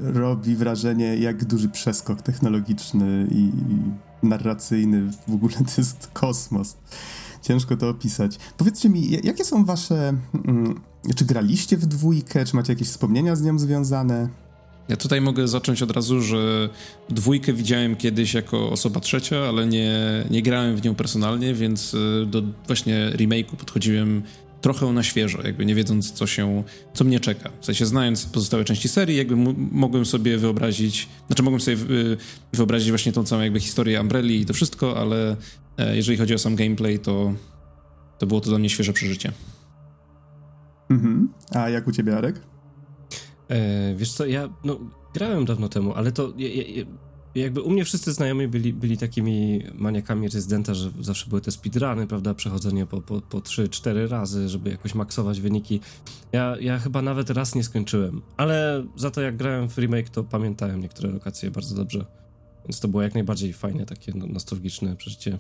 robi 0.01 0.57
wrażenie, 0.57 1.17
jak 1.17 1.45
duży 1.45 1.69
przeskok 1.69 2.23
technologiczny 2.23 3.29
i 3.31 3.53
narracyjny. 4.23 5.11
W 5.29 5.35
ogóle 5.35 5.55
to 5.55 5.73
jest 5.79 6.11
kosmos. 6.13 6.77
Ciężko 7.43 7.77
to 7.77 7.89
opisać. 7.89 8.39
Powiedzcie 8.57 8.89
mi, 8.89 9.11
jakie 9.11 9.45
są 9.45 9.65
wasze. 9.65 10.15
Mm, 10.47 10.81
czy 11.17 11.25
graliście 11.25 11.77
w 11.77 11.87
dwójkę? 11.87 12.45
Czy 12.45 12.57
macie 12.57 12.73
jakieś 12.73 12.89
wspomnienia 12.89 13.37
z 13.37 13.43
nią 13.43 13.59
związane? 13.59 14.29
Ja 14.89 14.97
tutaj 14.97 15.21
mogę 15.21 15.49
zacząć 15.49 15.83
od 15.83 15.91
razu, 15.91 16.21
że 16.21 16.69
dwójkę 17.09 17.53
widziałem 17.53 17.97
kiedyś 17.97 18.35
jako 18.35 18.71
osoba 18.71 19.01
trzecia, 19.01 19.39
ale 19.39 19.67
nie, 19.67 19.99
nie 20.31 20.43
grałem 20.43 20.77
w 20.77 20.85
nią 20.85 20.95
personalnie, 20.95 21.55
więc 21.55 21.95
y, 21.95 22.27
do 22.27 22.43
właśnie 22.67 23.11
remake'u 23.15 23.57
podchodziłem 23.57 24.23
trochę 24.61 24.87
na 24.87 25.03
świeżo, 25.03 25.43
jakby 25.43 25.67
nie 25.67 25.75
wiedząc, 25.75 26.13
co 26.13 26.27
się, 26.27 26.63
co 26.95 27.05
mnie 27.05 27.21
czeka. 27.21 27.51
W 27.61 27.67
sensie 27.67 27.87
znając 27.87 28.27
pozostałe 28.27 28.65
części 28.65 28.89
serii, 28.89 29.17
jakby 29.17 29.37
mogłem 29.73 30.07
sobie 30.07 30.39
wyobrazić, 30.39 31.09
znaczy 31.27 31.43
mogłem 31.43 31.61
sobie 31.61 31.77
wyobrazić 32.53 32.89
właśnie 32.91 33.13
tą 33.13 33.25
całą 33.25 33.43
jakby 33.43 33.61
historię 33.61 34.01
Umbrelli 34.01 34.41
i 34.41 34.47
to 34.47 34.55
wszystko, 34.55 35.01
ale 35.01 35.37
e, 35.79 35.97
jeżeli 35.97 36.19
chodzi 36.19 36.35
o 36.35 36.39
sam 36.39 36.57
gameplay, 36.57 36.99
to, 36.99 37.35
to 38.19 38.27
było 38.27 38.41
to 38.41 38.49
dla 38.49 38.59
mnie 38.59 38.71
świeże 38.71 38.93
przeżycie. 38.93 39.33
Mhm. 40.91 41.29
A 41.51 41.69
jak 41.69 41.87
u 41.87 41.93
ciebie, 41.93 42.17
Arek? 42.17 42.41
E, 43.49 43.95
wiesz 43.95 44.13
co, 44.13 44.27
ja 44.27 44.49
no, 44.65 44.79
grałem 45.15 45.45
dawno 45.45 45.69
temu, 45.69 45.95
ale 45.95 46.13
to 46.13 46.33
ja, 46.37 46.49
ja, 46.49 46.85
jakby 47.35 47.63
u 47.63 47.71
mnie 47.71 47.85
wszyscy 47.85 48.13
znajomi 48.13 48.49
byli, 48.49 48.73
byli 48.73 48.99
takimi 48.99 49.63
maniakami 49.75 50.29
rezydenta, 50.29 50.75
że 50.75 50.91
zawsze 51.01 51.29
były 51.29 51.41
te 51.41 51.51
speedruny, 51.51 52.07
prawda, 52.07 52.35
przechodzenie 52.35 52.87
po, 52.87 53.01
po, 53.01 53.21
po 53.21 53.39
3-4 53.39 54.09
razy, 54.09 54.49
żeby 54.49 54.71
jakoś 54.71 54.95
maksować 54.95 55.41
wyniki. 55.41 55.81
Ja, 56.33 56.57
ja 56.61 56.79
chyba 56.79 57.03
nawet 57.03 57.31
raz 57.31 57.55
nie 57.55 57.65
skończyłem, 57.65 58.23
ale 58.37 58.85
za 58.97 59.11
to 59.11 59.21
jak 59.21 59.37
grałem 59.37 59.69
w 59.69 59.79
remake, 59.79 60.11
to 60.11 60.25
pamiętałem 60.25 60.81
niektóre 60.81 61.11
lokacje 61.11 61.51
bardzo 61.51 61.75
dobrze. 61.75 62.05
Więc 62.65 62.81
to 62.81 62.89
było 62.89 63.03
jak 63.03 63.15
najbardziej 63.15 63.53
fajne, 63.53 63.87
takie 63.87 64.13
no, 64.15 64.27
nostalgiczne 64.27 64.97
przeżycie. 64.97 65.39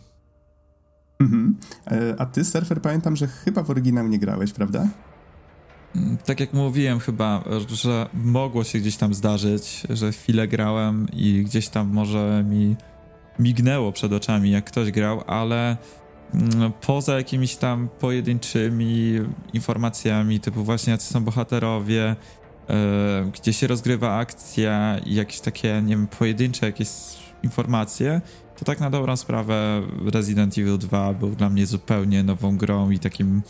Mhm. 1.20 1.56
E, 1.86 2.14
a 2.18 2.26
ty, 2.26 2.44
surfer, 2.44 2.82
pamiętam, 2.82 3.16
że 3.16 3.26
chyba 3.26 3.62
w 3.62 3.70
oryginał 3.70 4.08
nie 4.08 4.18
grałeś, 4.18 4.52
prawda? 4.52 4.88
Tak 6.24 6.40
jak 6.40 6.52
mówiłem 6.52 6.98
chyba, 7.00 7.44
że 7.68 8.08
mogło 8.14 8.64
się 8.64 8.78
gdzieś 8.78 8.96
tam 8.96 9.14
zdarzyć, 9.14 9.82
że 9.90 10.12
chwilę 10.12 10.48
grałem 10.48 11.06
i 11.12 11.44
gdzieś 11.44 11.68
tam 11.68 11.88
może 11.88 12.44
mi 12.48 12.76
mignęło 13.38 13.92
przed 13.92 14.12
oczami, 14.12 14.50
jak 14.50 14.64
ktoś 14.64 14.90
grał, 14.90 15.22
ale 15.26 15.76
mm, 16.34 16.72
poza 16.80 17.16
jakimiś 17.16 17.56
tam 17.56 17.88
pojedynczymi 18.00 19.12
informacjami, 19.52 20.40
typu 20.40 20.64
właśnie 20.64 20.90
jacy 20.90 21.12
są 21.12 21.24
bohaterowie, 21.24 22.16
yy, 22.68 22.74
gdzie 23.32 23.52
się 23.52 23.66
rozgrywa 23.66 24.16
akcja 24.16 24.98
i 25.06 25.14
jakieś 25.14 25.40
takie, 25.40 25.82
nie 25.82 25.96
wiem, 25.96 26.06
pojedyncze 26.06 26.66
jakieś 26.66 26.88
informacje, 27.42 28.20
to 28.58 28.64
tak 28.64 28.80
na 28.80 28.90
dobrą 28.90 29.16
sprawę 29.16 29.82
Resident 30.12 30.58
Evil 30.58 30.78
2 30.78 31.14
był 31.14 31.30
dla 31.30 31.50
mnie 31.50 31.66
zupełnie 31.66 32.22
nową 32.22 32.56
grą 32.56 32.90
i 32.90 32.98
takim 32.98 33.42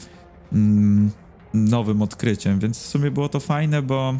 mm, 0.53 1.11
nowym 1.55 2.03
odkryciem, 2.03 2.59
więc 2.59 2.79
w 2.79 2.87
sumie 2.87 3.11
było 3.11 3.29
to 3.29 3.41
fajne, 3.41 3.83
bo 3.83 4.15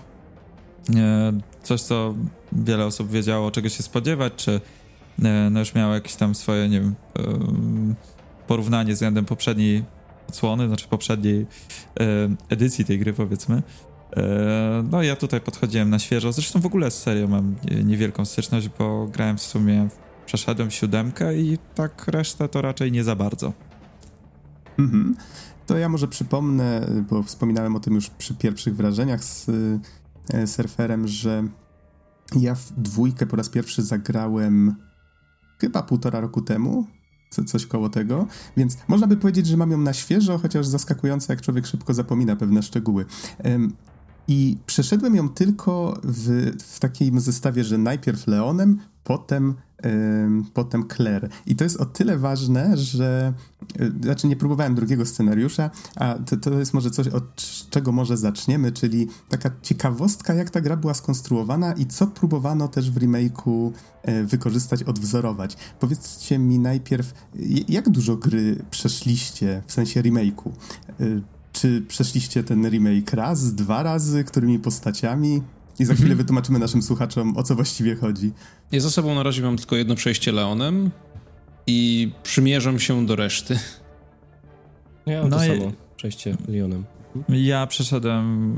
e, 0.97 1.33
coś, 1.63 1.81
co 1.81 2.15
wiele 2.53 2.87
osób 2.87 3.11
wiedziało, 3.11 3.51
czego 3.51 3.69
się 3.69 3.83
spodziewać, 3.83 4.33
czy 4.37 4.61
e, 5.23 5.51
no 5.51 5.61
już 5.61 5.75
miało 5.75 5.95
jakieś 5.95 6.15
tam 6.15 6.35
swoje, 6.35 6.69
nie 6.69 6.81
wiem, 6.81 6.95
e, 7.19 7.23
porównanie 8.47 8.93
względem 8.93 9.25
poprzedniej 9.25 9.85
odsłony, 10.29 10.67
znaczy 10.67 10.89
poprzedniej 10.89 11.47
edycji 12.49 12.85
tej 12.85 12.99
gry, 12.99 13.13
powiedzmy. 13.13 13.63
No 14.91 15.03
ja 15.03 15.17
tutaj 15.17 15.41
podchodziłem 15.41 15.91
na 15.91 15.99
świeżo, 15.99 16.33
zresztą 16.33 16.61
w 16.61 16.67
ogóle 16.67 16.91
z 16.91 17.03
serią 17.03 17.29
mam 17.29 17.57
niewielką 17.85 18.25
styczność, 18.25 18.69
bo 18.79 19.07
grałem 19.07 19.39
w 19.39 19.43
sumie, 19.43 19.89
przeszedłem 20.27 20.71
siódemkę 20.71 21.37
i 21.37 21.59
tak 21.75 22.09
resztę 22.09 22.49
to 22.49 22.63
raczej 22.63 22.93
nie 22.93 23.05
za 23.05 23.17
bardzo. 23.17 23.53
Mhm. 24.79 25.17
To 25.69 25.79
ja 25.79 25.89
może 25.89 26.09
przypomnę, 26.09 26.89
bo 27.11 27.23
wspominałem 27.23 27.77
o 27.77 27.81
tym 27.81 27.95
już 27.95 28.11
przy 28.11 28.35
pierwszych 28.35 28.77
wrażeniach 28.77 29.25
z 29.25 29.47
e, 30.33 30.47
surferem, 30.47 31.09
że 31.09 31.49
ja 32.37 32.55
w 32.55 32.73
dwójkę 32.73 33.27
po 33.27 33.37
raz 33.37 33.49
pierwszy 33.49 33.83
zagrałem 33.83 34.75
chyba 35.61 35.83
półtora 35.83 36.21
roku 36.21 36.43
temu, 36.43 36.87
coś 37.47 37.67
koło 37.67 37.89
tego, 37.89 38.27
więc 38.57 38.77
można 38.89 39.07
by 39.07 39.17
powiedzieć, 39.17 39.47
że 39.47 39.57
mam 39.57 39.71
ją 39.71 39.79
na 39.79 39.93
świeżo, 39.93 40.39
chociaż 40.39 40.67
zaskakujące, 40.67 41.33
jak 41.33 41.43
człowiek 41.43 41.67
szybko 41.67 41.95
zapomina 41.95 42.37
pewne 42.37 42.63
szczegóły. 42.63 43.05
I 44.29 44.59
przeszedłem 44.67 45.17
ją 45.17 45.29
tylko 45.29 46.01
w, 46.05 46.51
w 46.63 46.81
takim 46.81 47.21
zestawie, 47.21 47.65
że 47.65 47.79
najpierw 47.79 48.27
Leonem, 48.27 48.79
potem, 49.05 49.55
yy, 49.85 49.91
potem 50.55 50.85
Claire. 50.97 51.29
I 51.47 51.57
to 51.57 51.65
jest 51.65 51.77
o 51.77 51.87
tyle 51.87 52.19
ważne, 52.19 52.77
że 52.77 53.33
yy, 53.79 53.93
znaczy 54.03 54.27
nie 54.27 54.37
próbowałem 54.37 54.75
drugiego 54.75 55.07
scenariusza, 55.07 55.71
a 55.97 56.15
to, 56.15 56.37
to 56.37 56.59
jest 56.59 56.75
może 56.75 56.91
coś, 56.91 57.09
od 57.09 57.35
czego 57.71 57.93
może 57.93 58.17
zaczniemy, 58.17 58.73
czyli 58.73 59.09
taka 59.29 59.51
ciekawostka, 59.63 60.35
jak 60.35 60.51
ta 60.51 60.61
gra 60.61 60.77
była 60.77 60.95
skonstruowana 60.95 61.73
i 61.73 61.87
co 61.87 62.07
próbowano 62.07 62.69
też 62.69 62.91
w 62.91 62.99
remake'u 62.99 63.73
yy, 64.07 64.27
wykorzystać, 64.27 64.83
odwzorować. 64.83 65.57
Powiedzcie 65.81 66.39
mi 66.39 66.59
najpierw, 66.59 67.29
jak 67.69 67.89
dużo 67.89 68.17
gry 68.17 68.65
przeszliście, 68.71 69.63
w 69.67 69.73
sensie 69.73 70.03
remake'u? 70.03 70.51
Y, 71.01 71.23
czy 71.53 71.83
przeszliście 71.89 72.45
ten 72.45 72.71
remake 72.71 73.13
raz, 73.13 73.55
dwa 73.55 73.83
razy, 73.83 74.25
którymi 74.25 74.59
postaciami? 74.59 75.43
I 75.79 75.85
za 75.85 75.95
chwilę 75.95 76.11
mhm. 76.11 76.19
wytłumaczymy 76.19 76.59
naszym 76.59 76.83
słuchaczom, 76.83 77.37
o 77.37 77.43
co 77.43 77.55
właściwie 77.55 77.97
chodzi. 77.97 78.33
Ja 78.73 78.81
za 78.81 78.91
sobą 78.91 79.15
na 79.15 79.23
razie 79.23 79.43
mam 79.43 79.57
tylko 79.57 79.77
jedno 79.77 79.95
przejście 79.95 80.33
Leonem 80.33 80.91
i 81.67 82.11
przymierzam 82.23 82.79
się 82.79 83.07
do 83.07 83.17
reszty. 83.17 83.59
Ja 85.07 85.21
mam 85.21 85.31
no 85.31 85.39
to 85.39 85.45
i... 85.45 85.49
samo 85.49 85.73
przejście 85.97 86.37
Leonem. 86.49 86.85
Ja 87.29 87.67
przeszedłem 87.67 88.57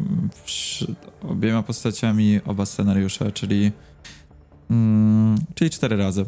obiema 1.22 1.62
postaciami 1.62 2.40
oba 2.46 2.66
scenariusze, 2.66 3.32
czyli, 3.32 3.72
mm, 4.70 5.38
czyli 5.54 5.70
cztery 5.70 5.96
razy. 5.96 6.24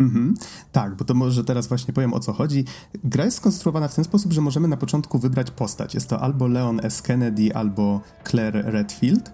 Mhm. 0.00 0.34
Tak, 0.72 0.96
bo 0.96 1.04
to 1.04 1.14
może 1.14 1.44
teraz 1.44 1.66
właśnie 1.66 1.94
powiem 1.94 2.14
o 2.14 2.20
co 2.20 2.32
chodzi. 2.32 2.64
Gra 3.04 3.24
jest 3.24 3.36
skonstruowana 3.36 3.88
w 3.88 3.94
ten 3.94 4.04
sposób, 4.04 4.32
że 4.32 4.40
możemy 4.40 4.68
na 4.68 4.76
początku 4.76 5.18
wybrać 5.18 5.50
postać. 5.50 5.94
Jest 5.94 6.08
to 6.08 6.20
albo 6.20 6.46
Leon 6.46 6.80
S. 6.82 7.02
Kennedy, 7.02 7.54
albo 7.54 8.00
Claire 8.24 8.64
Redfield. 8.66 9.32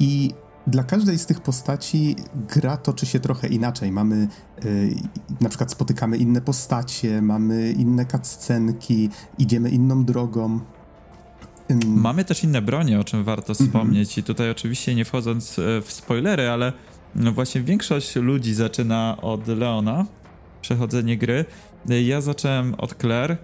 I 0.00 0.30
dla 0.66 0.84
każdej 0.84 1.18
z 1.18 1.26
tych 1.26 1.40
postaci 1.40 2.16
gra 2.54 2.76
toczy 2.76 3.06
się 3.06 3.20
trochę 3.20 3.48
inaczej. 3.48 3.92
Mamy 3.92 4.28
yy, 4.64 4.94
na 5.40 5.48
przykład 5.48 5.72
spotykamy 5.72 6.16
inne 6.16 6.40
postacie, 6.40 7.22
mamy 7.22 7.72
inne 7.72 8.06
cutscenki, 8.06 9.10
idziemy 9.38 9.70
inną 9.70 10.04
drogą. 10.04 10.60
Mamy 11.86 12.24
też 12.24 12.44
inne 12.44 12.62
bronie, 12.62 13.00
o 13.00 13.04
czym 13.04 13.24
warto 13.24 13.52
mhm. 13.52 13.68
wspomnieć. 13.68 14.18
I 14.18 14.22
tutaj 14.22 14.50
oczywiście 14.50 14.94
nie 14.94 15.04
wchodząc 15.04 15.58
e, 15.58 15.82
w 15.82 15.92
spoilery, 15.92 16.48
ale 16.48 16.72
właśnie 17.16 17.60
większość 17.60 18.16
ludzi 18.16 18.54
zaczyna 18.54 19.16
od 19.22 19.48
Leona, 19.48 20.06
przechodzenie 20.60 21.16
gry. 21.16 21.44
Ja 22.04 22.20
zacząłem 22.20 22.74
od 22.74 22.94
Claire 22.94 23.36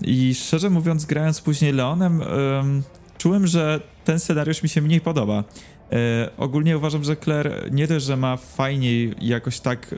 i 0.00 0.34
szczerze 0.34 0.70
mówiąc, 0.70 1.04
grając 1.04 1.40
później 1.40 1.72
Leonem, 1.72 2.20
um, 2.20 2.82
czułem, 3.18 3.46
że 3.46 3.80
ten 4.04 4.18
scenariusz 4.18 4.62
mi 4.62 4.68
się 4.68 4.82
mniej 4.82 5.00
podoba. 5.00 5.44
E, 5.92 6.30
ogólnie 6.36 6.76
uważam, 6.76 7.04
że 7.04 7.16
Claire 7.16 7.72
nie 7.72 7.88
też, 7.88 8.02
że 8.02 8.16
ma 8.16 8.36
fajniej 8.36 9.14
jakoś 9.20 9.60
tak 9.60 9.92
e, 9.92 9.96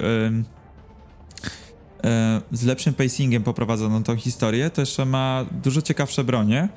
e, 2.08 2.40
z 2.52 2.64
lepszym 2.64 2.94
pacingiem 2.94 3.42
poprowadzoną 3.42 4.02
tą 4.02 4.16
historię, 4.16 4.70
to 4.70 4.82
jeszcze 4.82 5.04
ma 5.04 5.46
dużo 5.64 5.82
ciekawsze 5.82 6.24
bronie. 6.24 6.68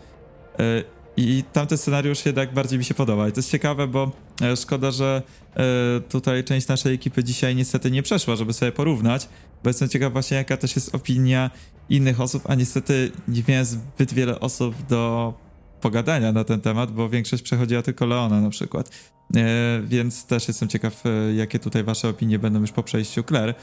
I 1.18 1.43
tamten 1.53 1.78
scenariusz 1.78 2.26
jednak 2.26 2.53
bardziej 2.53 2.80
mi 2.80 2.86
się 2.86 2.93
podoba. 2.93 3.28
I 3.28 3.32
to 3.32 3.39
jest 3.39 3.51
ciekawe, 3.51 3.88
bo 3.88 4.11
e, 4.41 4.57
szkoda, 4.57 4.91
że 4.91 5.22
e, 5.55 5.61
tutaj 6.09 6.43
część 6.43 6.68
naszej 6.68 6.93
ekipy 6.93 7.24
dzisiaj 7.24 7.55
niestety 7.55 7.91
nie 7.91 8.03
przeszła, 8.03 8.36
żeby 8.36 8.53
sobie 8.53 8.72
porównać, 8.72 9.30
bo 9.63 9.70
jestem 9.70 9.89
ciekaw 9.89 10.13
właśnie, 10.13 10.38
jaka 10.38 10.57
też 10.57 10.76
jest 10.76 10.95
opinia 10.95 11.51
innych 11.89 12.22
osób, 12.22 12.43
a 12.49 12.55
niestety 12.55 13.11
nie 13.28 13.43
miałem 13.47 13.66
zbyt 13.66 14.13
wiele 14.13 14.39
osób 14.39 14.76
do 14.89 15.34
pogadania 15.82 16.32
na 16.32 16.43
ten 16.43 16.61
temat, 16.61 16.91
bo 16.91 17.09
większość 17.09 17.43
przechodziła 17.43 17.82
tylko 17.82 18.05
Leona 18.05 18.41
na 18.41 18.49
przykład. 18.49 18.89
E, 19.36 19.82
więc 19.84 20.26
też 20.26 20.47
jestem 20.47 20.70
ciekaw, 20.70 21.03
jakie 21.36 21.59
tutaj 21.59 21.84
wasze 21.84 22.09
opinie 22.09 22.39
będą 22.39 22.61
już 22.61 22.72
po 22.72 22.84
przejściu 22.84 23.24
Claire. 23.24 23.55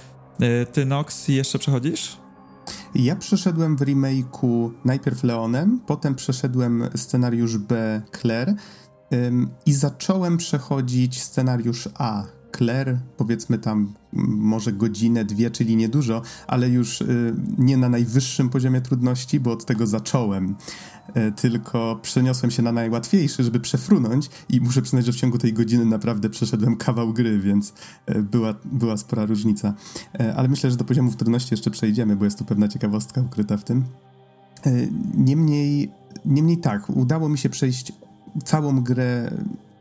Ty, 0.72 0.86
Nox, 0.86 1.28
jeszcze 1.28 1.58
przechodzisz? 1.58 2.21
Ja 2.94 3.16
przeszedłem 3.16 3.76
w 3.76 3.80
remake'u 3.80 4.70
najpierw 4.84 5.24
Leonem, 5.24 5.80
potem 5.86 6.14
przeszedłem 6.14 6.88
scenariusz 6.96 7.58
B 7.58 8.02
Claire 8.20 8.54
ym, 9.12 9.50
i 9.66 9.72
zacząłem 9.72 10.36
przechodzić 10.36 11.22
scenariusz 11.22 11.88
A 11.98 12.24
Claire, 12.56 12.98
powiedzmy 13.16 13.58
tam 13.58 13.92
może 14.12 14.72
godzinę, 14.72 15.24
dwie, 15.24 15.50
czyli 15.50 15.76
niedużo, 15.76 16.22
ale 16.46 16.68
już 16.68 17.00
y, 17.00 17.34
nie 17.58 17.76
na 17.76 17.88
najwyższym 17.88 18.48
poziomie 18.48 18.80
trudności, 18.80 19.40
bo 19.40 19.52
od 19.52 19.64
tego 19.64 19.86
zacząłem. 19.86 20.54
Y, 21.16 21.32
tylko 21.32 21.98
przeniosłem 22.02 22.50
się 22.50 22.62
na 22.62 22.72
najłatwiejszy, 22.72 23.44
żeby 23.44 23.60
przefrunąć 23.60 24.30
i 24.48 24.60
muszę 24.60 24.82
przyznać, 24.82 25.06
że 25.06 25.12
w 25.12 25.16
ciągu 25.16 25.38
tej 25.38 25.52
godziny 25.52 25.84
naprawdę 25.84 26.30
przeszedłem 26.30 26.76
kawał 26.76 27.12
gry, 27.12 27.38
więc 27.38 27.74
y, 28.10 28.22
była, 28.22 28.54
była 28.64 28.96
spora 28.96 29.26
różnica. 29.26 29.74
Ale 30.36 30.48
myślę, 30.48 30.70
że 30.70 30.76
do 30.76 30.84
poziomów 30.84 31.16
trudności 31.16 31.54
jeszcze 31.54 31.70
przejdziemy, 31.70 32.16
bo 32.16 32.24
jest 32.24 32.38
tu 32.38 32.44
pewna 32.44 32.68
ciekawostka 32.68 33.20
ukryta 33.20 33.56
w 33.56 33.64
tym. 33.64 33.84
Niemniej, 35.14 35.90
niemniej 36.24 36.58
tak, 36.58 36.90
udało 36.90 37.28
mi 37.28 37.38
się 37.38 37.48
przejść 37.48 37.92
całą 38.44 38.80
grę 38.80 39.30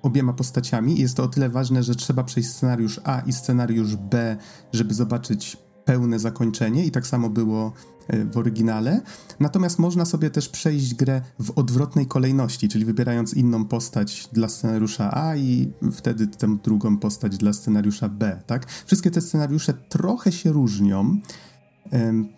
obiema 0.01 0.33
postaciami. 0.33 0.99
Jest 0.99 1.17
to 1.17 1.23
o 1.23 1.27
tyle 1.27 1.49
ważne, 1.49 1.83
że 1.83 1.95
trzeba 1.95 2.23
przejść 2.23 2.49
scenariusz 2.49 2.99
A 3.03 3.19
i 3.19 3.33
scenariusz 3.33 3.95
B, 3.95 4.37
żeby 4.73 4.93
zobaczyć 4.93 5.57
pełne 5.85 6.19
zakończenie 6.19 6.85
i 6.85 6.91
tak 6.91 7.07
samo 7.07 7.29
było 7.29 7.73
e, 8.07 8.25
w 8.25 8.37
oryginale. 8.37 9.01
Natomiast 9.39 9.79
można 9.79 10.05
sobie 10.05 10.29
też 10.29 10.49
przejść 10.49 10.95
grę 10.95 11.21
w 11.39 11.51
odwrotnej 11.55 12.07
kolejności, 12.07 12.69
czyli 12.69 12.85
wybierając 12.85 13.33
inną 13.33 13.65
postać 13.65 14.29
dla 14.33 14.49
scenariusza 14.49 15.13
A 15.13 15.35
i 15.35 15.73
wtedy 15.91 16.27
tę 16.27 16.57
drugą 16.63 16.97
postać 16.97 17.37
dla 17.37 17.53
scenariusza 17.53 18.09
B, 18.09 18.41
tak? 18.47 18.71
Wszystkie 18.85 19.11
te 19.11 19.21
scenariusze 19.21 19.73
trochę 19.73 20.31
się 20.31 20.51
różnią. 20.51 21.17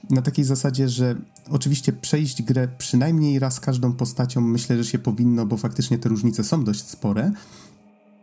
Na 0.09 0.21
takiej 0.21 0.45
zasadzie, 0.45 0.89
że 0.89 1.15
oczywiście 1.49 1.93
przejść 1.93 2.43
grę 2.43 2.67
przynajmniej 2.77 3.39
raz 3.39 3.59
każdą 3.59 3.93
postacią 3.93 4.41
myślę, 4.41 4.77
że 4.77 4.85
się 4.85 4.99
powinno, 4.99 5.45
bo 5.45 5.57
faktycznie 5.57 5.97
te 5.97 6.09
różnice 6.09 6.43
są 6.43 6.63
dość 6.63 6.89
spore. 6.89 7.31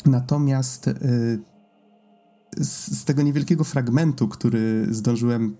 Natomiast 0.06 0.88
e, 0.88 0.94
z, 2.56 2.98
z, 2.98 3.04
tego 3.04 3.22
niewielkiego 3.22 3.64
fragmentu, 3.64 4.28
który 4.28 4.86
zdążyłem, 4.90 5.56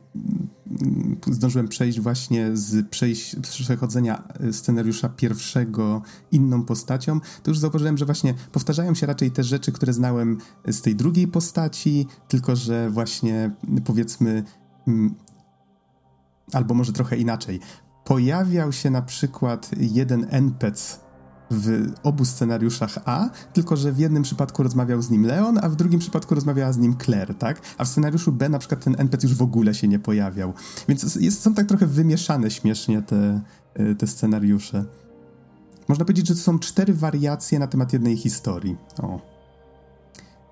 mm, 0.67 1.17
zdążyłem 1.27 1.69
przejść 1.69 2.01
właśnie 2.01 2.57
z 2.57 2.89
przejść, 2.89 3.37
przechodzenia 3.37 4.29
scenariusza 4.53 5.09
pierwszego 5.09 6.03
inną 6.33 6.65
postacią, 6.65 7.21
to 7.43 7.51
już 7.51 7.59
zauważyłem, 7.59 7.99
że 7.99 8.05
właśnie 8.05 8.35
powtarzają 8.53 8.95
się 8.95 9.07
raczej 9.07 9.31
te 9.31 9.45
rzeczy, 9.45 9.73
które 9.73 9.93
znałem 9.93 10.39
z 10.69 10.81
tej 10.81 10.97
drugiej 10.97 11.29
postaci, 11.29 12.07
tylko 12.29 12.57
że 12.57 12.91
właśnie 12.91 13.51
powiedzmy 13.85 14.45
mm, 14.89 15.15
albo 16.53 16.75
może 16.75 16.93
trochę 16.93 17.17
inaczej. 17.17 17.61
Pojawiał 18.05 18.73
się 18.73 18.91
na 18.91 19.03
przykład 19.03 19.71
jeden 19.77 20.27
NPC 20.31 21.11
w 21.51 21.93
obu 22.03 22.25
scenariuszach 22.25 22.99
A, 23.05 23.29
tylko 23.53 23.77
że 23.77 23.93
w 23.93 23.99
jednym 23.99 24.23
przypadku 24.23 24.63
rozmawiał 24.63 25.03
z 25.03 25.11
nim 25.11 25.27
Leon, 25.27 25.59
a 25.63 25.69
w 25.69 25.77
drugim 25.77 26.01
przypadku 26.01 26.35
rozmawiała 26.35 26.73
z 26.73 26.79
nim 26.79 26.97
Claire, 27.05 27.35
tak? 27.35 27.61
A 27.79 27.85
w 27.85 27.89
scenariuszu 27.89 28.33
B 28.33 28.49
na 28.49 28.59
przykład 28.59 28.85
ten 28.85 28.95
NPC 28.99 29.27
już 29.27 29.37
w 29.37 29.43
ogóle 29.43 29.75
się 29.75 29.89
nie 29.89 29.99
pojawiał. 29.99 30.53
Więc 30.89 31.15
jest, 31.15 31.43
są 31.43 31.55
tak 31.55 31.67
trochę 31.67 31.87
wymieszane 31.87 32.51
śmiesznie 32.51 33.03
te, 33.03 33.41
e, 33.75 33.95
te 33.95 34.07
scenariusze. 34.07 34.85
Można 35.89 36.05
powiedzieć, 36.05 36.29
że 36.29 36.35
to 36.35 36.41
są 36.41 36.59
cztery 36.59 36.95
wariacje 36.95 37.59
na 37.59 37.67
temat 37.67 37.93
jednej 37.93 38.17
historii. 38.17 38.77
O. 39.03 39.39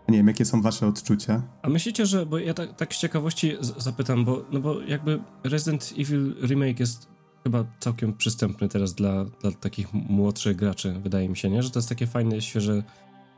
Nie 0.09 0.17
wiem, 0.17 0.29
jakie 0.29 0.45
są 0.45 0.63
wasze 0.63 0.87
odczucia. 0.87 1.43
A 1.63 1.69
myślicie, 1.69 2.07
że, 2.07 2.27
bo 2.27 2.39
ja 2.39 2.55
tak, 2.55 2.77
tak 2.77 2.95
z 2.95 2.99
ciekawości 2.99 3.57
zapytam, 3.61 4.25
bo, 4.25 4.45
no 4.53 4.61
bo 4.61 4.81
jakby 4.81 5.21
Resident 5.45 5.95
Evil 5.99 6.35
Remake 6.43 6.81
jest 6.81 7.09
chyba 7.45 7.65
całkiem 7.81 8.17
przystępny 8.17 8.69
teraz 8.69 8.95
dla, 8.95 9.25
dla 9.25 9.53
takich 9.53 9.93
młodszych 9.93 10.57
graczy, 10.57 10.93
wydaje 11.03 11.29
mi 11.29 11.37
się, 11.37 11.51
nie? 11.51 11.63
Że 11.63 11.71
to 11.71 11.79
jest 11.79 11.89
takie 11.89 12.07
fajne, 12.07 12.41
świeże 12.41 12.83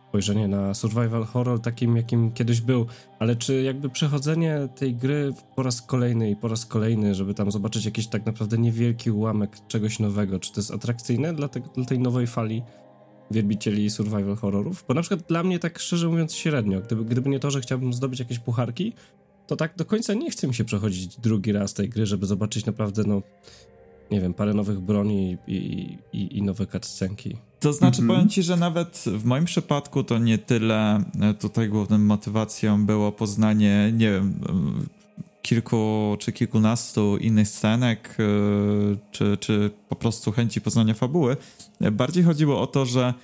spojrzenie 0.09 0.49
na 0.49 0.75
survival 0.75 1.25
horror 1.25 1.61
takim, 1.61 1.97
jakim 1.97 2.33
kiedyś 2.33 2.61
był, 2.61 2.87
ale 3.18 3.37
czy 3.37 3.62
jakby 3.62 3.91
przechodzenie 3.91 4.68
tej 4.77 4.95
gry 4.95 5.33
po 5.57 5.62
raz 5.62 5.83
kolejny 5.83 6.31
i 6.31 6.37
po 6.37 6.49
raz 6.49 6.66
kolejny, 6.66 7.14
żeby 7.14 7.35
tam 7.35 7.51
zobaczyć 7.51 7.85
jakiś 7.85 8.07
tak 8.07 8.27
naprawdę 8.27 8.59
niewielki 8.59 9.11
ułamek 9.11 9.57
czegoś 9.68 9.99
nowego, 9.99 10.39
czy 10.39 10.53
to 10.53 10.61
jest 10.61 10.71
atrakcyjne 10.71 11.35
dla, 11.35 11.49
te, 11.49 11.61
dla 11.61 11.85
tej 11.85 11.99
nowej 11.99 12.27
fali 12.27 12.62
wielbicieli 13.31 13.91
survival 13.91 14.37
horrorów? 14.37 14.85
Bo 14.89 14.95
na 14.95 15.01
przykład 15.01 15.22
dla 15.28 15.43
mnie 15.43 15.59
tak 15.59 15.78
szczerze 15.78 16.09
mówiąc 16.09 16.35
średnio, 16.35 16.81
gdyby, 16.81 17.05
gdyby 17.05 17.31
nie 17.31 17.41
to, 17.41 17.51
że 17.51 17.61
chciałbym 17.61 17.93
zdobyć 17.93 18.18
jakieś 18.20 18.39
pucharki, 18.39 18.93
to 19.47 19.57
tak 19.57 19.76
do 19.76 19.85
końca 19.85 20.14
nie 20.14 20.31
chce 20.31 20.49
mi 20.49 20.55
się 20.55 20.64
przechodzić 20.64 21.16
drugi 21.16 21.53
raz 21.53 21.74
tej 21.74 21.89
gry, 21.89 22.07
żeby 22.07 22.26
zobaczyć 22.26 22.66
naprawdę 22.66 23.03
no 23.07 23.22
nie 24.11 24.20
wiem, 24.20 24.35
parę 24.35 24.55
nowych 24.55 24.81
broni 24.81 25.39
i, 25.47 25.57
i, 26.12 26.39
i 26.39 26.43
nowe 26.43 26.66
cutscenki. 26.66 27.37
To 27.61 27.72
znaczy, 27.72 28.03
mhm. 28.03 28.18
powiem 28.18 28.28
ci, 28.31 28.43
że 28.43 28.57
nawet 28.57 29.05
w 29.07 29.24
moim 29.24 29.45
przypadku 29.45 30.05
to 30.05 30.18
nie 30.18 30.39
tyle 30.39 31.05
e, 31.20 31.35
tutaj 31.35 31.68
główną 31.68 31.99
motywacją 31.99 32.87
było 32.87 33.12
poznanie, 33.12 33.93
nie 33.93 34.11
wiem, 34.11 34.41
kilku 35.51 36.16
czy 36.18 36.32
kilkunastu 36.32 37.16
innych 37.16 37.48
scenek, 37.48 38.16
e, 38.18 38.22
czy, 39.11 39.36
czy 39.36 39.70
po 39.88 39.96
prostu 39.96 40.32
chęci 40.32 40.61
poznania 40.61 40.94
fabuły. 40.94 41.36
Bardziej 41.92 42.24
chodziło 42.24 42.61
o 42.61 42.66
to, 42.66 42.86
że 42.86 43.14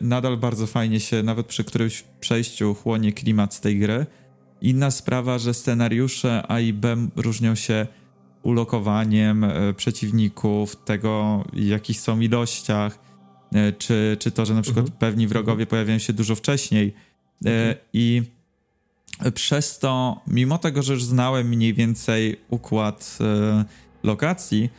nadal 0.00 0.36
bardzo 0.36 0.66
fajnie 0.66 1.00
się, 1.00 1.22
nawet 1.22 1.46
przy 1.46 1.64
którymś 1.64 2.04
przejściu, 2.20 2.74
chłonie 2.74 3.12
klimat 3.12 3.54
z 3.54 3.60
tej 3.60 3.78
gry. 3.78 4.06
Inna 4.60 4.90
sprawa, 4.90 5.38
że 5.38 5.54
scenariusze 5.54 6.42
A 6.48 6.60
i 6.60 6.72
B 6.72 6.96
różnią 7.16 7.54
się 7.54 7.86
ulokowaniem 8.42 9.44
e, 9.44 9.74
przeciwników, 9.74 10.76
tego 10.84 11.44
jakich 11.52 12.00
są 12.00 12.20
ilościach, 12.20 12.98
e, 13.54 13.72
czy, 13.72 14.16
czy 14.20 14.30
to, 14.30 14.46
że 14.46 14.54
na 14.54 14.62
przykład 14.62 14.86
mhm. 14.86 14.98
pewni 14.98 15.26
wrogowie 15.26 15.62
mhm. 15.62 15.66
pojawiają 15.66 15.98
się 15.98 16.12
dużo 16.12 16.34
wcześniej. 16.34 16.94
E, 17.46 17.48
mhm. 17.48 17.76
I 17.92 18.22
przez 19.34 19.78
to, 19.78 20.20
mimo 20.26 20.58
tego, 20.58 20.82
że 20.82 20.92
już 20.92 21.04
znałem 21.04 21.48
mniej 21.48 21.74
więcej 21.74 22.40
układ 22.50 23.18
lokacji 24.02 24.70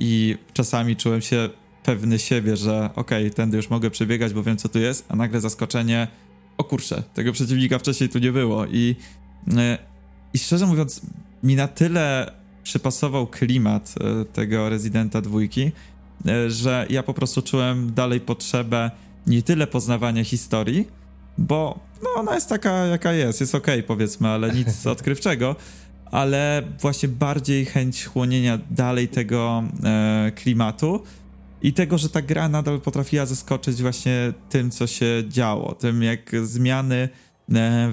i 0.00 0.36
czasami 0.52 0.96
czułem 0.96 1.20
się 1.20 1.48
pewny 1.84 2.18
siebie, 2.18 2.56
że 2.56 2.90
okej, 2.94 3.24
okay, 3.24 3.30
tędy 3.30 3.56
już 3.56 3.70
mogę 3.70 3.90
przebiegać, 3.90 4.34
bo 4.34 4.42
wiem 4.42 4.56
co 4.56 4.68
tu 4.68 4.78
jest, 4.78 5.06
a 5.08 5.16
nagle 5.16 5.40
zaskoczenie, 5.40 6.08
o 6.58 6.64
kurczę, 6.64 7.02
tego 7.14 7.32
przeciwnika 7.32 7.78
wcześniej 7.78 8.08
tu 8.08 8.18
nie 8.18 8.32
było. 8.32 8.66
I, 8.66 8.96
i 10.34 10.38
szczerze 10.38 10.66
mówiąc, 10.66 11.00
mi 11.42 11.56
na 11.56 11.68
tyle 11.68 12.32
przypasował 12.62 13.26
klimat 13.26 13.94
e, 14.00 14.24
tego 14.24 14.68
rezydenta 14.68 15.20
dwójki, 15.20 15.72
e, 16.26 16.50
że 16.50 16.86
ja 16.90 17.02
po 17.02 17.14
prostu 17.14 17.42
czułem 17.42 17.94
dalej 17.94 18.20
potrzebę 18.20 18.90
nie 19.26 19.42
tyle 19.42 19.66
poznawania 19.66 20.24
historii, 20.24 20.88
bo 21.38 21.78
no 22.02 22.10
ona 22.16 22.34
jest 22.34 22.48
taka 22.48 22.86
jaka 22.86 23.12
jest, 23.12 23.40
jest 23.40 23.54
okej 23.54 23.74
okay, 23.74 23.82
powiedzmy, 23.88 24.28
ale 24.28 24.54
nic 24.54 24.86
odkrywczego, 24.86 25.56
ale 26.10 26.62
właśnie 26.80 27.08
bardziej 27.08 27.64
chęć 27.64 28.04
chłonienia 28.04 28.58
dalej 28.70 29.08
tego 29.08 29.64
e, 29.84 30.32
klimatu 30.34 31.02
i 31.62 31.72
tego, 31.72 31.98
że 31.98 32.08
ta 32.08 32.22
gra 32.22 32.48
nadal 32.48 32.80
potrafiła 32.80 33.26
zaskoczyć 33.26 33.82
właśnie 33.82 34.32
tym, 34.48 34.70
co 34.70 34.86
się 34.86 35.22
działo, 35.28 35.74
tym 35.74 36.02
jak 36.02 36.46
zmiany 36.46 36.96
e, 36.96 37.08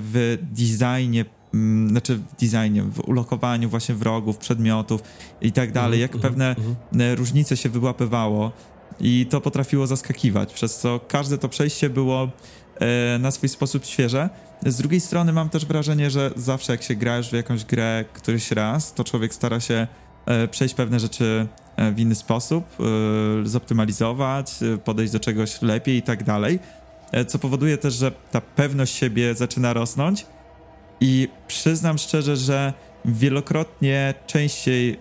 w 0.02 0.38
designie 0.42 1.26
Mm, 1.54 1.90
znaczy 1.90 2.16
w 2.16 2.36
designie, 2.40 2.84
w 2.84 3.00
ulokowaniu 3.00 3.70
właśnie 3.70 3.96
wrogów, 3.96 4.38
przedmiotów 4.38 5.02
i 5.42 5.52
tak 5.52 5.72
dalej, 5.72 6.02
jak 6.02 6.16
mhm, 6.16 6.32
pewne 6.32 6.50
mhm, 6.50 6.76
mhm. 6.94 7.18
różnice 7.18 7.58
się 7.58 7.70
wyłapywało 7.70 8.52
i 9.00 9.26
to 9.30 9.42
potrafiło 9.42 9.88
zaskakiwać, 9.88 10.54
przez 10.54 10.80
co 10.80 11.00
każde 11.08 11.38
to 11.38 11.50
przejście 11.50 11.90
było 11.90 12.24
e, 12.24 12.30
na 13.20 13.32
swój 13.32 13.50
sposób 13.50 13.86
świeże. 13.86 14.30
Z 14.66 14.78
drugiej 14.78 15.02
strony 15.02 15.34
mam 15.34 15.50
też 15.50 15.66
wrażenie, 15.66 16.10
że 16.10 16.32
zawsze 16.36 16.72
jak 16.72 16.84
się 16.84 16.96
gra 16.96 17.18
już 17.18 17.30
w 17.30 17.34
jakąś 17.34 17.66
grę 17.66 18.06
któryś 18.14 18.52
raz, 18.52 18.94
to 18.94 19.04
człowiek 19.04 19.34
stara 19.34 19.60
się 19.60 19.88
e, 20.26 20.48
przejść 20.48 20.76
pewne 20.76 21.00
rzeczy 21.00 21.48
e, 21.76 21.92
w 21.92 22.00
inny 22.00 22.16
sposób, 22.16 22.66
zoptymalizować, 23.44 24.56
podejść 24.84 25.14
do 25.14 25.20
czegoś 25.20 25.62
lepiej 25.62 25.98
i 25.98 26.02
tak 26.02 26.24
dalej, 26.24 26.60
co 27.28 27.40
powoduje 27.40 27.78
też, 27.78 27.94
że 27.94 28.12
ta 28.12 28.42
pewność 28.42 28.96
siebie 28.96 29.36
zaczyna 29.36 29.74
rosnąć, 29.74 30.26
i 31.02 31.28
przyznam 31.48 31.98
szczerze, 31.98 32.38
że 32.38 32.74
wielokrotnie 33.06 34.14
częściej 34.28 35.00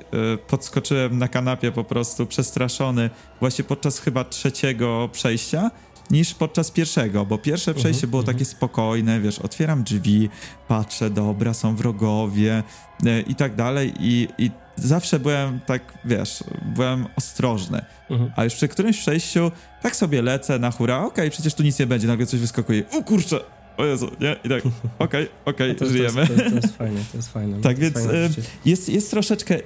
podskoczyłem 0.48 1.18
na 1.18 1.28
kanapie 1.28 1.72
po 1.72 1.84
prostu 1.84 2.26
przestraszony 2.26 3.10
właśnie 3.40 3.64
podczas 3.64 3.98
chyba 3.98 4.24
trzeciego 4.24 5.08
przejścia 5.12 5.70
niż 6.10 6.34
podczas 6.34 6.70
pierwszego, 6.70 7.26
bo 7.26 7.38
pierwsze 7.38 7.74
przejście 7.74 8.06
-huh, 8.06 8.10
było 8.10 8.22
takie 8.22 8.44
spokojne, 8.44 9.20
wiesz, 9.20 9.38
otwieram 9.38 9.82
drzwi, 9.82 10.28
patrzę, 10.68 11.10
dobra, 11.10 11.54
są 11.54 11.76
wrogowie 11.76 12.62
y, 13.06 13.24
i 13.28 13.34
tak 13.34 13.54
dalej 13.54 13.92
i, 14.00 14.28
i 14.38 14.50
zawsze 14.76 15.18
byłem 15.18 15.60
tak, 15.60 15.98
wiesz, 16.04 16.44
byłem 16.74 17.06
ostrożny. 17.16 17.84
Mhm. 18.10 18.32
A 18.36 18.44
już 18.44 18.54
przy 18.54 18.68
którymś 18.68 18.98
przejściu 18.98 19.50
tak 19.82 19.96
sobie 19.96 20.22
lecę 20.22 20.58
na 20.58 20.70
hura, 20.70 20.96
okej, 20.98 21.08
okay, 21.08 21.30
przecież 21.30 21.54
tu 21.54 21.62
nic 21.62 21.78
nie 21.78 21.86
będzie, 21.86 22.06
nagle 22.06 22.26
coś 22.26 22.40
wyskakuje, 22.40 22.82
o 22.90 23.02
kurczę, 23.02 23.40
o 23.76 23.84
Jezu, 23.84 24.10
nie? 24.20 24.36
I 24.44 24.48
tak, 24.48 24.62
okej, 24.98 25.28
okej, 25.44 25.76
okay, 25.76 25.88
żyjemy. 25.88 26.26
To 26.26 26.32
jest, 26.32 26.44
to, 26.50 26.56
jest, 26.56 26.76
fajne, 26.76 27.00
to 27.10 27.16
jest 27.16 27.32
fajne. 27.32 27.60
Tak, 27.68 27.78
więc 27.78 27.94
fajne 27.94 28.28
jest, 28.64 28.88
jest 28.88 29.10
troszeczkę 29.10 29.58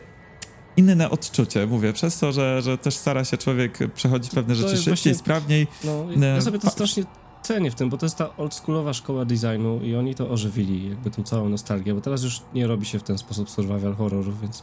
inne 0.76 1.10
odczucie, 1.10 1.66
mówię, 1.66 1.92
przez 1.92 2.18
to, 2.18 2.32
że, 2.32 2.62
że 2.62 2.78
też 2.78 2.96
stara 2.96 3.24
się 3.24 3.36
człowiek 3.38 3.78
przechodzić 3.94 4.32
pewne 4.34 4.54
rzeczy 4.54 4.76
szybciej, 4.76 4.94
właśnie, 4.94 5.14
sprawniej. 5.14 5.66
No, 5.84 6.06
ja 6.26 6.40
sobie 6.40 6.58
to 6.58 6.70
strasznie 6.70 7.04
cenię 7.42 7.70
w 7.70 7.74
tym, 7.74 7.90
bo 7.90 7.96
to 7.96 8.06
jest 8.06 8.16
ta 8.16 8.36
oldschoolowa 8.36 8.92
szkoła 8.92 9.24
designu 9.24 9.80
i 9.82 9.96
oni 9.96 10.14
to 10.14 10.30
ożywili, 10.30 10.88
jakby 10.88 11.10
tą 11.10 11.22
całą 11.22 11.48
nostalgię, 11.48 11.94
bo 11.94 12.00
teraz 12.00 12.22
już 12.22 12.42
nie 12.54 12.66
robi 12.66 12.86
się 12.86 12.98
w 12.98 13.02
ten 13.02 13.18
sposób 13.18 13.50
survival 13.50 13.94
horrorów, 13.94 14.40
więc, 14.40 14.62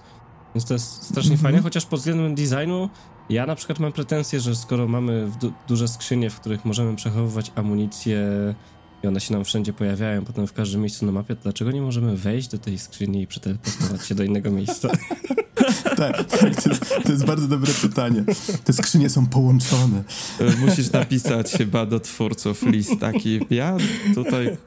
więc 0.56 0.66
to 0.66 0.74
jest 0.74 1.04
strasznie 1.04 1.32
mm 1.32 1.40
-hmm. 1.40 1.44
fajne, 1.44 1.62
chociaż 1.62 1.86
pod 1.86 2.00
względem 2.00 2.36
designu 2.36 2.90
ja 3.30 3.46
na 3.46 3.56
przykład 3.56 3.80
mam 3.80 3.92
pretensję, 3.92 4.40
że 4.40 4.56
skoro 4.56 4.88
mamy 4.88 5.32
du 5.42 5.54
duże 5.68 5.88
skrzynie, 5.88 6.30
w 6.30 6.40
których 6.40 6.66
możemy 6.66 6.96
przechowywać 6.96 7.52
amunicję, 7.56 8.20
i 9.04 9.08
one 9.08 9.20
się 9.20 9.34
nam 9.34 9.44
wszędzie 9.44 9.74
pojawiają, 9.74 10.26
potem 10.26 10.48
w 10.48 10.54
każdym 10.54 10.82
miejscu 10.82 11.06
na 11.06 11.12
mapie, 11.12 11.36
dlaczego 11.36 11.72
nie 11.72 11.82
możemy 11.82 12.18
wejść 12.18 12.48
do 12.48 12.58
tej 12.58 12.78
skrzyni 12.78 13.22
i 13.22 13.28
przeteleportować 13.28 14.08
się 14.08 14.16
do 14.16 14.24
innego 14.24 14.52
miejsca? 14.52 14.90
tak, 15.84 16.24
tak 16.24 16.62
to, 16.64 16.70
jest, 16.70 16.86
to 17.04 17.12
jest 17.12 17.26
bardzo 17.26 17.48
dobre 17.48 17.74
pytanie. 17.74 18.24
Te 18.64 18.74
skrzynie 18.74 19.10
są 19.10 19.26
połączone. 19.26 20.04
Musisz 20.60 20.92
napisać 20.92 21.52
chyba 21.52 21.86
do 21.86 22.00
twórców 22.00 22.64
list 22.64 22.92
taki, 23.00 23.40
ja 23.50 23.78
tutaj... 24.16 24.58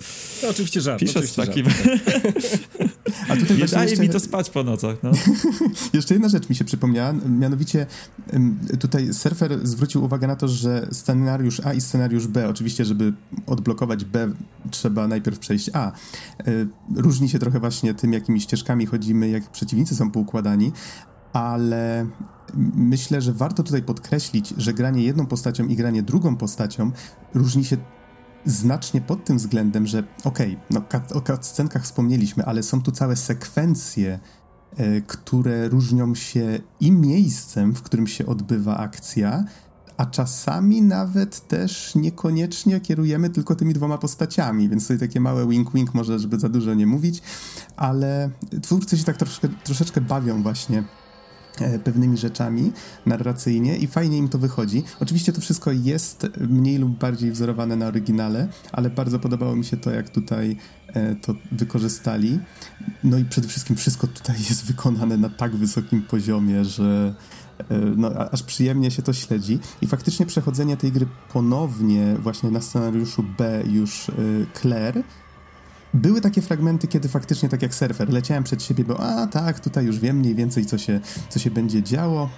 No, 0.42 0.48
oczywiście 0.48 0.80
żart. 0.80 1.00
Piszę 1.00 1.18
oczywiście 1.18 1.42
z 1.42 1.46
takim. 1.46 1.66
A 3.28 3.36
tutaj 3.36 3.58
Nie 3.58 3.66
daje 3.66 3.90
jeszcze, 3.90 4.02
mi 4.02 4.08
to 4.08 4.20
spać 4.20 4.50
po 4.50 4.62
nocach, 4.62 4.96
no. 5.02 5.10
jeszcze 5.92 6.14
jedna 6.14 6.28
rzecz 6.28 6.48
mi 6.48 6.56
się 6.56 6.64
przypomniała, 6.64 7.12
mianowicie 7.12 7.86
tutaj 8.80 9.14
surfer 9.14 9.66
zwrócił 9.66 10.04
uwagę 10.04 10.26
na 10.26 10.36
to, 10.36 10.48
że 10.48 10.88
scenariusz 10.92 11.60
A 11.60 11.74
i 11.74 11.80
scenariusz 11.80 12.26
B, 12.26 12.48
oczywiście, 12.48 12.84
żeby 12.84 13.12
odblokować 13.46 14.04
B, 14.04 14.32
trzeba 14.70 15.08
najpierw 15.08 15.38
przejść 15.38 15.70
A. 15.72 15.92
E, 15.92 15.92
Różni 16.96 17.28
się 17.28 17.38
trochę 17.38 17.60
właśnie 17.60 17.94
tym, 17.94 18.12
jakimi 18.12 18.40
ścieżkami 18.40 18.86
chodzimy, 18.86 19.28
jak 19.28 19.50
przeciwnicy 19.50 19.96
są 19.96 20.10
poukładani, 20.10 20.72
ale 21.34 22.06
myślę, 22.74 23.20
że 23.20 23.32
warto 23.32 23.62
tutaj 23.62 23.82
podkreślić, 23.82 24.54
że 24.56 24.74
granie 24.74 25.02
jedną 25.02 25.26
postacią 25.26 25.66
i 25.66 25.76
granie 25.76 26.02
drugą 26.02 26.36
postacią 26.36 26.90
różni 27.34 27.64
się 27.64 27.76
znacznie 28.44 29.00
pod 29.00 29.24
tym 29.24 29.36
względem, 29.36 29.86
że 29.86 30.04
okej, 30.24 30.58
no 30.70 30.80
kat- 30.80 31.12
o 31.16 31.20
cutscenkach 31.20 31.82
wspomnieliśmy, 31.82 32.44
ale 32.44 32.62
są 32.62 32.82
tu 32.82 32.92
całe 32.92 33.16
sekwencje, 33.16 34.18
e, 34.76 35.00
które 35.00 35.68
różnią 35.68 36.14
się 36.14 36.58
i 36.80 36.92
miejscem, 36.92 37.74
w 37.74 37.82
którym 37.82 38.06
się 38.06 38.26
odbywa 38.26 38.76
akcja, 38.76 39.44
a 39.96 40.06
czasami 40.06 40.82
nawet 40.82 41.48
też 41.48 41.94
niekoniecznie 41.94 42.80
kierujemy 42.80 43.30
tylko 43.30 43.54
tymi 43.54 43.74
dwoma 43.74 43.98
postaciami, 43.98 44.68
więc 44.68 44.82
tutaj 44.82 45.08
takie 45.08 45.20
małe 45.20 45.46
wink-wink, 45.46 45.86
może 45.94 46.18
żeby 46.18 46.38
za 46.40 46.48
dużo 46.48 46.74
nie 46.74 46.86
mówić, 46.86 47.22
ale 47.76 48.30
twórcy 48.62 48.98
się 48.98 49.04
tak 49.04 49.16
troszkę, 49.16 49.48
troszeczkę 49.48 50.00
bawią 50.00 50.42
właśnie 50.42 50.84
pewnymi 51.84 52.18
rzeczami 52.18 52.72
narracyjnie 53.06 53.76
i 53.76 53.86
fajnie 53.86 54.18
im 54.18 54.28
to 54.28 54.38
wychodzi. 54.38 54.82
Oczywiście 55.00 55.32
to 55.32 55.40
wszystko 55.40 55.72
jest 55.72 56.26
mniej 56.40 56.78
lub 56.78 56.98
bardziej 56.98 57.30
wzorowane 57.30 57.76
na 57.76 57.86
oryginale, 57.86 58.48
ale 58.72 58.90
bardzo 58.90 59.18
podobało 59.18 59.56
mi 59.56 59.64
się 59.64 59.76
to, 59.76 59.90
jak 59.90 60.10
tutaj 60.10 60.56
e, 60.86 61.14
to 61.14 61.34
wykorzystali. 61.52 62.38
No 63.04 63.18
i 63.18 63.24
przede 63.24 63.48
wszystkim 63.48 63.76
wszystko 63.76 64.06
tutaj 64.06 64.36
jest 64.48 64.64
wykonane 64.64 65.16
na 65.16 65.28
tak 65.28 65.56
wysokim 65.56 66.02
poziomie, 66.02 66.64
że 66.64 67.14
e, 67.58 67.78
no, 67.96 68.08
aż 68.08 68.42
przyjemnie 68.42 68.90
się 68.90 69.02
to 69.02 69.12
śledzi. 69.12 69.58
I 69.82 69.86
faktycznie 69.86 70.26
przechodzenie 70.26 70.76
tej 70.76 70.92
gry 70.92 71.06
ponownie 71.32 72.16
właśnie 72.18 72.50
na 72.50 72.60
scenariuszu 72.60 73.24
B 73.38 73.62
już 73.66 74.08
e, 74.08 74.12
Claire 74.60 75.02
były 75.94 76.20
takie 76.20 76.42
fragmenty, 76.42 76.86
kiedy 76.88 77.08
faktycznie, 77.08 77.48
tak 77.48 77.62
jak 77.62 77.74
surfer, 77.74 78.12
leciałem 78.12 78.44
przed 78.44 78.62
siebie, 78.62 78.84
bo 78.84 79.00
a 79.00 79.26
tak, 79.26 79.60
tutaj 79.60 79.84
już 79.84 79.98
wiem 79.98 80.16
mniej 80.16 80.34
więcej, 80.34 80.66
co 80.66 80.78
się, 80.78 81.00
co 81.28 81.38
się 81.38 81.50
będzie 81.50 81.82
działo, 81.82 82.30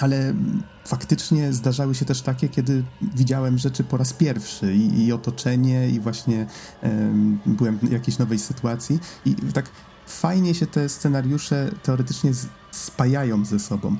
ale 0.00 0.16
mm, 0.28 0.62
faktycznie 0.86 1.52
zdarzały 1.52 1.94
się 1.94 2.04
też 2.04 2.22
takie, 2.22 2.48
kiedy 2.48 2.84
widziałem 3.14 3.58
rzeczy 3.58 3.84
po 3.84 3.96
raz 3.96 4.12
pierwszy 4.12 4.74
i, 4.74 5.04
i 5.06 5.12
otoczenie, 5.12 5.88
i 5.88 6.00
właśnie 6.00 6.46
em, 6.82 7.38
byłem 7.46 7.78
w 7.78 7.92
jakiejś 7.92 8.18
nowej 8.18 8.38
sytuacji 8.38 8.98
i 9.26 9.34
tak 9.34 9.70
fajnie 10.06 10.54
się 10.54 10.66
te 10.66 10.88
scenariusze 10.88 11.70
teoretycznie 11.82 12.30
spajają 12.70 13.44
ze 13.44 13.58
sobą. 13.58 13.96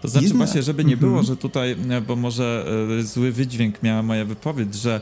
To 0.00 0.08
znaczy 0.08 0.26
Jedna- 0.26 0.36
właśnie, 0.44 0.62
żeby 0.62 0.84
nie 0.84 0.94
Mhm. 0.94 1.12
było, 1.12 1.22
że 1.22 1.36
tutaj, 1.36 1.76
e, 1.90 2.00
bo 2.00 2.16
może 2.16 2.66
e, 3.00 3.02
zły 3.02 3.32
wydźwięk 3.32 3.82
miała 3.82 4.02
moja 4.02 4.24
wypowiedź, 4.24 4.74
że 4.74 5.00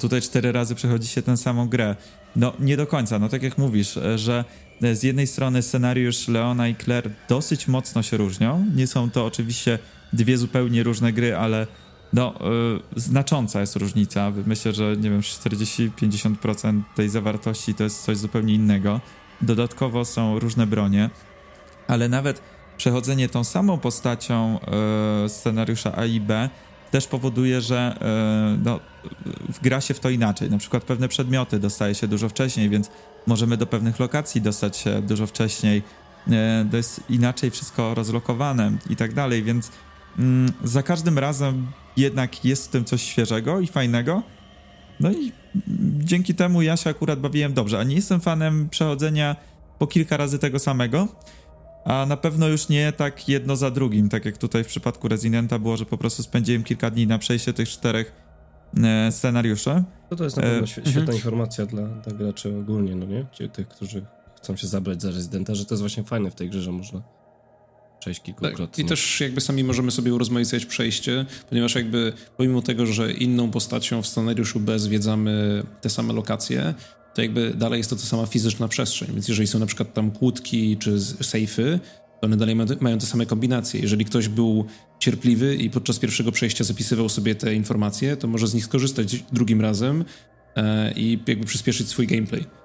tutaj 0.00 0.22
cztery 0.22 0.52
razy 0.52 0.74
przechodzi 0.74 1.08
się 1.08 1.22
tę 1.22 1.36
samą 1.36 1.68
grę. 1.68 1.96
No 2.36 2.52
nie 2.60 2.76
do 2.76 2.86
końca, 2.86 3.18
no 3.18 3.28
tak 3.28 3.42
jak 3.42 3.58
mówisz, 3.58 3.96
e, 3.96 4.18
że 4.18 4.44
e, 4.82 4.94
z 4.94 5.02
jednej 5.02 5.26
strony 5.26 5.62
scenariusz 5.62 6.28
Leona 6.28 6.68
i 6.68 6.76
Claire 6.76 7.10
dosyć 7.28 7.68
mocno 7.68 8.02
się 8.02 8.16
różnią. 8.16 8.66
Nie 8.76 8.86
są 8.86 9.10
to 9.10 9.26
oczywiście 9.26 9.78
dwie 10.12 10.38
zupełnie 10.38 10.82
różne 10.82 11.12
gry, 11.12 11.36
ale 11.36 11.66
no 12.12 12.34
e, 12.34 12.40
znacząca 12.96 13.60
jest 13.60 13.76
różnica. 13.76 14.32
Myślę, 14.46 14.72
że 14.72 14.96
nie 14.96 15.10
wiem, 15.10 15.20
40-50% 15.20 16.82
tej 16.96 17.08
zawartości 17.08 17.74
to 17.74 17.84
jest 17.84 18.04
coś 18.04 18.16
zupełnie 18.16 18.54
innego. 18.54 19.00
Dodatkowo 19.40 20.04
są 20.04 20.38
różne 20.38 20.66
bronie, 20.66 21.10
ale 21.88 22.08
nawet 22.08 22.42
przechodzenie 22.76 23.28
tą 23.28 23.44
samą 23.44 23.78
postacią 23.78 24.60
e, 24.60 25.28
scenariusza 25.28 25.96
A 25.96 26.04
i 26.04 26.20
B 26.20 26.50
też 26.94 27.06
powoduje, 27.06 27.60
że 27.60 27.96
e, 28.00 28.58
no, 28.64 28.80
gra 29.62 29.80
się 29.80 29.94
w 29.94 30.00
to 30.00 30.10
inaczej. 30.10 30.50
Na 30.50 30.58
przykład 30.58 30.84
pewne 30.84 31.08
przedmioty 31.08 31.58
dostaje 31.58 31.94
się 31.94 32.08
dużo 32.08 32.28
wcześniej, 32.28 32.68
więc 32.68 32.90
możemy 33.26 33.56
do 33.56 33.66
pewnych 33.66 34.00
lokacji 34.00 34.40
dostać 34.40 34.76
się 34.76 35.02
dużo 35.02 35.26
wcześniej. 35.26 35.82
E, 36.30 36.66
to 36.70 36.76
jest 36.76 37.00
inaczej 37.10 37.50
wszystko 37.50 37.94
rozlokowane 37.94 38.72
i 38.90 38.96
tak 38.96 39.14
dalej, 39.14 39.42
więc 39.42 39.70
mm, 40.18 40.52
za 40.64 40.82
każdym 40.82 41.18
razem 41.18 41.66
jednak 41.96 42.44
jest 42.44 42.68
w 42.68 42.68
tym 42.68 42.84
coś 42.84 43.02
świeżego 43.02 43.60
i 43.60 43.66
fajnego. 43.66 44.22
No 45.00 45.12
i 45.12 45.32
dzięki 45.98 46.34
temu 46.34 46.62
ja 46.62 46.76
się 46.76 46.90
akurat 46.90 47.20
bawiłem 47.20 47.54
dobrze, 47.54 47.78
a 47.78 47.84
nie 47.84 47.94
jestem 47.94 48.20
fanem 48.20 48.68
przechodzenia 48.68 49.36
po 49.78 49.86
kilka 49.86 50.16
razy 50.16 50.38
tego 50.38 50.58
samego, 50.58 51.08
a 51.84 52.06
na 52.06 52.16
pewno 52.16 52.48
już 52.48 52.68
nie 52.68 52.92
tak 52.92 53.28
jedno 53.28 53.56
za 53.56 53.70
drugim, 53.70 54.08
tak 54.08 54.24
jak 54.24 54.38
tutaj 54.38 54.64
w 54.64 54.66
przypadku 54.66 55.08
Residenta 55.08 55.58
było, 55.58 55.76
że 55.76 55.86
po 55.86 55.98
prostu 55.98 56.22
spędziłem 56.22 56.62
kilka 56.62 56.90
dni 56.90 57.06
na 57.06 57.18
przejście 57.18 57.52
tych 57.52 57.68
czterech 57.68 58.12
e, 58.84 59.12
scenariuszy. 59.12 59.82
To, 60.10 60.16
to 60.16 60.24
jest 60.24 60.36
na 60.36 60.42
E, 60.42 60.46
pewno 60.46 60.66
mhm. 60.66 60.92
świetna 60.92 61.12
informacja 61.14 61.66
dla, 61.66 61.82
dla 61.86 62.12
graczy 62.12 62.56
ogólnie, 62.58 62.96
no 62.96 63.06
nie? 63.06 63.26
Ci- 63.32 63.48
Tych, 63.50 63.68
którzy 63.68 64.04
chcą 64.36 64.56
się 64.56 64.66
zabrać 64.66 65.02
za 65.02 65.10
rezydenta, 65.10 65.54
że 65.54 65.64
to 65.64 65.74
jest 65.74 65.82
właśnie 65.82 66.04
fajne 66.04 66.30
w 66.30 66.34
tej 66.34 66.50
grze, 66.50 66.62
że 66.62 66.72
można 66.72 67.02
przejść 68.00 68.20
Tak, 68.20 68.26
kilkukrotnie. 68.26 68.84
I 68.84 68.86
też 68.88 69.20
jakby 69.20 69.40
sami 69.40 69.64
możemy 69.64 69.90
sobie 69.90 70.14
urozmaicać 70.14 70.66
przejście, 70.66 71.26
ponieważ 71.48 71.74
jakby 71.74 72.12
pomimo 72.36 72.62
tego, 72.62 72.86
że 72.86 73.12
inną 73.12 73.50
postacią 73.50 74.02
w 74.02 74.06
scenariuszu 74.06 74.60
B 74.60 74.78
zwiedzamy 74.78 75.62
te 75.80 75.90
same 75.90 76.12
lokacje, 76.12 76.74
to 77.14 77.22
jakby 77.22 77.54
dalej 77.54 77.78
jest 77.78 77.90
to 77.90 77.96
ta 77.96 78.02
sama 78.02 78.26
fizyczna 78.26 78.68
przestrzeń. 78.68 79.08
Więc 79.12 79.28
jeżeli 79.28 79.46
są 79.46 79.58
na 79.58 79.66
przykład 79.66 79.94
tam 79.94 80.10
kłódki 80.10 80.76
czy 80.76 81.00
sejfy, 81.00 81.80
to 82.20 82.26
one 82.26 82.36
dalej 82.36 82.56
ma, 82.56 82.64
mają 82.80 82.98
te 82.98 83.06
same 83.06 83.26
kombinacje. 83.26 83.80
Jeżeli 83.80 84.04
ktoś 84.04 84.28
był 84.28 84.64
cierpliwy 84.98 85.56
i 85.56 85.70
podczas 85.70 85.98
pierwszego 85.98 86.32
przejścia 86.32 86.64
zapisywał 86.64 87.08
sobie 87.08 87.34
te 87.34 87.54
informacje, 87.54 88.16
to 88.16 88.28
może 88.28 88.46
z 88.46 88.54
nich 88.54 88.64
skorzystać 88.64 89.24
drugim 89.32 89.60
razem 89.60 90.04
e, 90.56 90.92
i 90.92 91.18
jakby 91.26 91.46
przyspieszyć 91.46 91.88
swój 91.88 92.06
gameplay. 92.06 92.63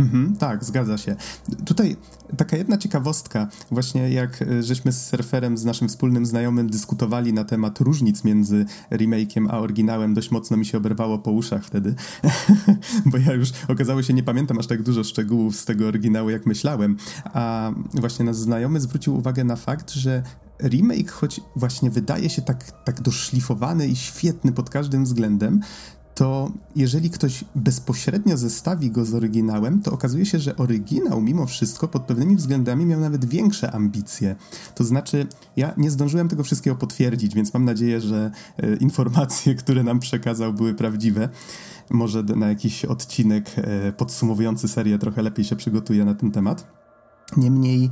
Mhm, 0.00 0.36
tak, 0.36 0.64
zgadza 0.64 0.98
się. 0.98 1.16
Tutaj 1.64 1.96
taka 2.36 2.56
jedna 2.56 2.78
ciekawostka, 2.78 3.48
właśnie 3.70 4.10
jak 4.10 4.42
e, 4.42 4.62
żeśmy 4.62 4.92
z 4.92 5.06
surferem, 5.06 5.58
z 5.58 5.64
naszym 5.64 5.88
wspólnym 5.88 6.26
znajomym 6.26 6.70
dyskutowali 6.70 7.32
na 7.32 7.44
temat 7.44 7.80
różnic 7.80 8.24
między 8.24 8.64
remake'iem 8.90 9.46
a 9.50 9.58
oryginałem, 9.58 10.14
dość 10.14 10.30
mocno 10.30 10.56
mi 10.56 10.66
się 10.66 10.78
oberwało 10.78 11.18
po 11.18 11.30
uszach 11.30 11.64
wtedy, 11.64 11.94
bo 13.10 13.18
ja 13.18 13.32
już 13.32 13.52
okazało 13.68 14.02
się 14.02 14.12
nie 14.12 14.22
pamiętam 14.22 14.58
aż 14.58 14.66
tak 14.66 14.82
dużo 14.82 15.04
szczegółów 15.04 15.56
z 15.56 15.64
tego 15.64 15.86
oryginału, 15.86 16.30
jak 16.30 16.46
myślałem, 16.46 16.96
a 17.24 17.72
właśnie 17.94 18.24
nasz 18.24 18.36
znajomy 18.36 18.80
zwrócił 18.80 19.16
uwagę 19.16 19.44
na 19.44 19.56
fakt, 19.56 19.90
że 19.90 20.22
remake, 20.62 21.10
choć 21.10 21.40
właśnie 21.56 21.90
wydaje 21.90 22.30
się 22.30 22.42
tak, 22.42 22.84
tak 22.84 23.00
doszlifowany 23.00 23.88
i 23.88 23.96
świetny 23.96 24.52
pod 24.52 24.70
każdym 24.70 25.04
względem, 25.04 25.60
to 26.20 26.50
jeżeli 26.76 27.10
ktoś 27.10 27.44
bezpośrednio 27.54 28.36
zestawi 28.36 28.90
go 28.90 29.04
z 29.04 29.14
oryginałem, 29.14 29.82
to 29.82 29.92
okazuje 29.92 30.26
się, 30.26 30.38
że 30.38 30.56
oryginał 30.56 31.20
mimo 31.20 31.46
wszystko 31.46 31.88
pod 31.88 32.02
pewnymi 32.02 32.36
względami 32.36 32.86
miał 32.86 33.00
nawet 33.00 33.24
większe 33.24 33.72
ambicje. 33.72 34.36
To 34.74 34.84
znaczy, 34.84 35.26
ja 35.56 35.74
nie 35.76 35.90
zdążyłem 35.90 36.28
tego 36.28 36.42
wszystkiego 36.42 36.76
potwierdzić, 36.76 37.34
więc 37.34 37.54
mam 37.54 37.64
nadzieję, 37.64 38.00
że 38.00 38.30
e, 38.58 38.76
informacje, 38.76 39.54
które 39.54 39.82
nam 39.82 40.00
przekazał, 40.00 40.52
były 40.52 40.74
prawdziwe. 40.74 41.28
Może 41.90 42.22
na 42.22 42.48
jakiś 42.48 42.84
odcinek 42.84 43.50
e, 43.56 43.92
podsumowujący 43.92 44.68
serię 44.68 44.98
trochę 44.98 45.22
lepiej 45.22 45.44
się 45.44 45.56
przygotuję 45.56 46.04
na 46.04 46.14
ten 46.14 46.30
temat. 46.30 46.66
Niemniej 47.36 47.90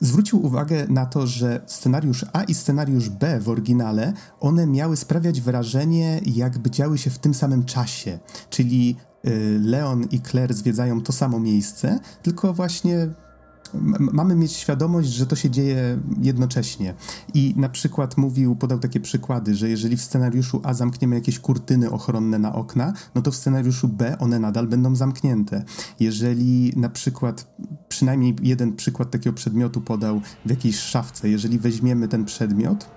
zwrócił 0.00 0.46
uwagę 0.46 0.86
na 0.88 1.06
to, 1.06 1.26
że 1.26 1.60
scenariusz 1.66 2.24
A 2.32 2.42
i 2.42 2.54
scenariusz 2.54 3.08
B 3.08 3.40
w 3.40 3.48
oryginale, 3.48 4.12
one 4.40 4.66
miały 4.66 4.96
sprawiać 4.96 5.40
wrażenie, 5.40 6.20
jakby 6.26 6.70
działy 6.70 6.98
się 6.98 7.10
w 7.10 7.18
tym 7.18 7.34
samym 7.34 7.64
czasie. 7.64 8.18
Czyli 8.50 8.96
y, 9.26 9.60
Leon 9.62 10.04
i 10.10 10.20
Claire 10.20 10.54
zwiedzają 10.54 11.00
to 11.00 11.12
samo 11.12 11.40
miejsce, 11.40 12.00
tylko 12.22 12.54
właśnie 12.54 13.08
mamy 13.98 14.36
mieć 14.36 14.52
świadomość, 14.52 15.08
że 15.08 15.26
to 15.26 15.36
się 15.36 15.50
dzieje 15.50 15.98
jednocześnie. 16.22 16.94
I 17.34 17.54
na 17.56 17.68
przykład 17.68 18.16
mówił, 18.16 18.56
podał 18.56 18.78
takie 18.78 19.00
przykłady, 19.00 19.54
że 19.54 19.68
jeżeli 19.68 19.96
w 19.96 20.02
scenariuszu 20.02 20.60
A 20.64 20.74
zamkniemy 20.74 21.14
jakieś 21.14 21.38
kurtyny 21.38 21.90
ochronne 21.90 22.38
na 22.38 22.54
okna, 22.54 22.92
no 23.14 23.22
to 23.22 23.30
w 23.30 23.36
scenariuszu 23.36 23.88
B 23.88 24.18
one 24.18 24.38
nadal 24.38 24.66
będą 24.66 24.96
zamknięte. 24.96 25.64
Jeżeli 26.00 26.72
na 26.76 26.88
przykład, 26.88 27.46
przynajmniej 28.02 28.36
jeden 28.42 28.72
przykład 28.76 29.10
takiego 29.10 29.36
przedmiotu 29.36 29.80
podał 29.80 30.20
w 30.46 30.50
jakiejś 30.50 30.76
szafce, 30.76 31.28
jeżeli 31.28 31.58
weźmiemy 31.58 32.08
ten 32.08 32.24
przedmiot, 32.24 32.90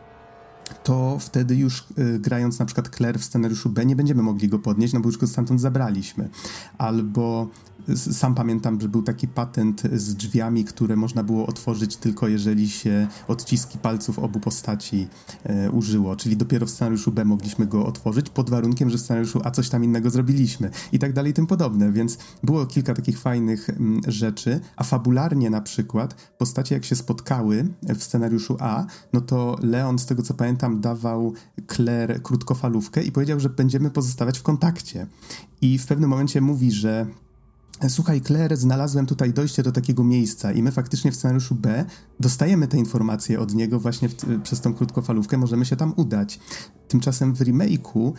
to 0.83 1.17
wtedy 1.19 1.55
już 1.55 1.85
y, 1.99 2.19
grając 2.19 2.59
na 2.59 2.65
przykład 2.65 2.95
Claire 2.95 3.19
w 3.19 3.25
scenariuszu 3.25 3.69
B 3.69 3.85
nie 3.85 3.95
będziemy 3.95 4.23
mogli 4.23 4.49
go 4.49 4.59
podnieść, 4.59 4.93
no 4.93 4.99
bo 4.99 5.07
już 5.09 5.17
go 5.17 5.27
stamtąd 5.27 5.61
zabraliśmy. 5.61 6.29
Albo 6.77 7.49
sam 7.95 8.35
pamiętam, 8.35 8.81
że 8.81 8.89
był 8.89 9.03
taki 9.03 9.27
patent 9.27 9.83
z 9.93 10.15
drzwiami, 10.15 10.65
które 10.65 10.95
można 10.95 11.23
było 11.23 11.47
otworzyć 11.47 11.97
tylko 11.97 12.27
jeżeli 12.27 12.69
się 12.69 13.07
odciski 13.27 13.77
palców 13.77 14.19
obu 14.19 14.39
postaci 14.39 15.07
e, 15.43 15.71
użyło, 15.71 16.15
czyli 16.15 16.37
dopiero 16.37 16.65
w 16.65 16.69
scenariuszu 16.69 17.11
B 17.11 17.25
mogliśmy 17.25 17.67
go 17.67 17.85
otworzyć 17.85 18.29
pod 18.29 18.49
warunkiem, 18.49 18.89
że 18.89 18.97
w 18.97 19.01
scenariuszu 19.01 19.41
A 19.43 19.51
coś 19.51 19.69
tam 19.69 19.83
innego 19.83 20.09
zrobiliśmy. 20.09 20.69
I 20.91 20.99
tak 20.99 21.13
dalej 21.13 21.31
i 21.31 21.33
tym 21.33 21.47
podobne, 21.47 21.91
więc 21.91 22.17
było 22.43 22.65
kilka 22.65 22.93
takich 22.93 23.19
fajnych 23.19 23.69
m, 23.69 23.75
mm, 23.79 24.01
rzeczy, 24.07 24.59
a 24.75 24.83
fabularnie 24.83 25.49
na 25.49 25.61
przykład 25.61 26.15
postacie 26.37 26.75
jak 26.75 26.85
się 26.85 26.95
spotkały 26.95 27.67
w 27.83 28.03
scenariuszu 28.03 28.57
A, 28.59 28.85
no 29.13 29.21
to 29.21 29.57
Leon 29.61 29.99
z 29.99 30.05
tego 30.05 30.23
co 30.23 30.33
pamiętam 30.33 30.54
dawał 30.81 31.33
Claire 31.75 32.21
krótkofalówkę 32.21 33.03
i 33.03 33.11
powiedział, 33.11 33.39
że 33.39 33.49
będziemy 33.49 33.89
pozostawać 33.89 34.39
w 34.39 34.43
kontakcie 34.43 35.07
i 35.61 35.77
w 35.77 35.85
pewnym 35.85 36.09
momencie 36.09 36.41
mówi, 36.41 36.71
że 36.71 37.07
Słuchaj, 37.89 38.21
Claire, 38.21 38.57
znalazłem 38.57 39.05
tutaj 39.05 39.33
dojście 39.33 39.63
do 39.63 39.71
takiego 39.71 40.03
miejsca 40.03 40.51
i 40.51 40.63
my 40.63 40.71
faktycznie 40.71 41.11
w 41.11 41.15
scenariuszu 41.15 41.55
B 41.55 41.85
dostajemy 42.19 42.67
te 42.67 42.77
informacje 42.77 43.39
od 43.39 43.53
niego 43.53 43.79
właśnie 43.79 44.09
w, 44.09 44.15
przez 44.43 44.61
tą 44.61 44.73
krótkofalówkę, 44.73 45.37
możemy 45.37 45.65
się 45.65 45.75
tam 45.75 45.93
udać. 45.95 46.39
Tymczasem 46.87 47.33
w 47.33 47.39
remake'u 47.39 48.13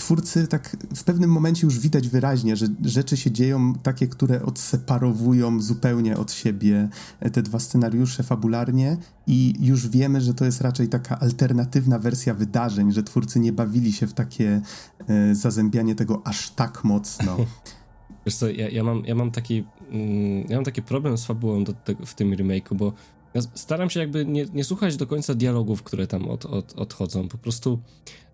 twórcy 0.00 0.46
tak 0.46 0.76
w 0.94 1.04
pewnym 1.04 1.30
momencie 1.30 1.66
już 1.66 1.78
widać 1.78 2.08
wyraźnie, 2.08 2.56
że 2.56 2.66
rzeczy 2.84 3.16
się 3.16 3.30
dzieją 3.30 3.74
takie, 3.74 4.08
które 4.08 4.42
odseparowują 4.42 5.60
zupełnie 5.60 6.16
od 6.16 6.32
siebie 6.32 6.88
te 7.32 7.42
dwa 7.42 7.58
scenariusze 7.58 8.22
fabularnie 8.22 8.96
i 9.26 9.54
już 9.60 9.88
wiemy, 9.88 10.20
że 10.20 10.34
to 10.34 10.44
jest 10.44 10.60
raczej 10.60 10.88
taka 10.88 11.18
alternatywna 11.18 11.98
wersja 11.98 12.34
wydarzeń, 12.34 12.92
że 12.92 13.02
twórcy 13.02 13.40
nie 13.40 13.52
bawili 13.52 13.92
się 13.92 14.06
w 14.06 14.12
takie 14.12 14.60
e, 15.08 15.34
zazębianie 15.34 15.94
tego 15.94 16.22
aż 16.24 16.50
tak 16.50 16.84
mocno. 16.84 17.36
Wiesz 18.26 18.34
co, 18.34 18.48
ja, 18.48 18.68
ja, 18.68 18.84
mam, 18.84 19.04
ja, 19.04 19.14
mam 19.14 19.30
taki, 19.30 19.64
mm, 19.90 20.46
ja 20.48 20.56
mam 20.56 20.64
taki 20.64 20.82
problem 20.82 21.18
z 21.18 21.24
fabułą 21.24 21.64
do 21.64 21.72
tego, 21.72 22.06
w 22.06 22.14
tym 22.14 22.30
remake'u, 22.30 22.74
bo 22.74 22.92
ja 23.34 23.40
staram 23.54 23.90
się 23.90 24.00
jakby 24.00 24.26
nie, 24.26 24.44
nie 24.44 24.64
słuchać 24.64 24.96
do 24.96 25.06
końca 25.06 25.34
dialogów, 25.34 25.82
które 25.82 26.06
tam 26.06 26.28
od, 26.28 26.46
od, 26.46 26.72
odchodzą. 26.72 27.28
Po 27.28 27.38
prostu 27.38 27.78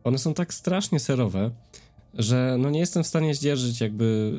one 0.07 0.19
są 0.19 0.35
tak 0.35 0.55
strasznie 0.55 1.01
serowe, 1.01 1.51
że 2.15 2.57
no 2.59 2.71
nie 2.71 2.81
jestem 2.81 3.05
w 3.05 3.07
stanie 3.07 3.35
zdzierżyć 3.35 3.81
jakby 3.81 4.33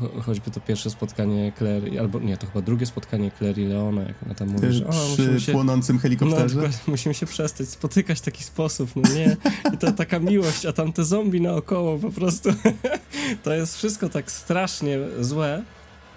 cho 0.00 0.22
choćby 0.22 0.50
to 0.50 0.60
pierwsze 0.60 0.90
spotkanie 0.90 1.52
Claire, 1.58 2.00
albo 2.00 2.18
nie, 2.18 2.36
to 2.36 2.46
chyba 2.46 2.62
drugie 2.62 2.86
spotkanie 2.86 3.30
Claire 3.38 3.58
i 3.58 3.66
Leona, 3.66 4.02
jak 4.02 4.22
ona 4.26 4.34
tam 4.34 4.48
mówi, 4.48 4.72
że 4.72 4.86
o, 4.86 4.90
przy 5.14 5.40
się, 5.40 5.52
płonącym 5.52 5.98
helikopterze. 5.98 6.60
No, 6.60 6.68
musimy 6.86 7.14
się 7.14 7.26
przestać 7.26 7.68
spotykać 7.68 8.18
w 8.18 8.22
taki 8.22 8.44
sposób, 8.44 8.90
no 8.96 9.14
nie, 9.14 9.36
i 9.74 9.78
to 9.78 9.92
taka 9.92 10.18
miłość, 10.18 10.66
a 10.66 10.72
tam 10.72 10.92
te 10.92 11.04
zombie 11.04 11.40
naokoło 11.40 11.98
po 11.98 12.10
prostu, 12.10 12.50
to 13.44 13.54
jest 13.54 13.76
wszystko 13.76 14.08
tak 14.08 14.30
strasznie 14.30 14.98
złe, 15.20 15.62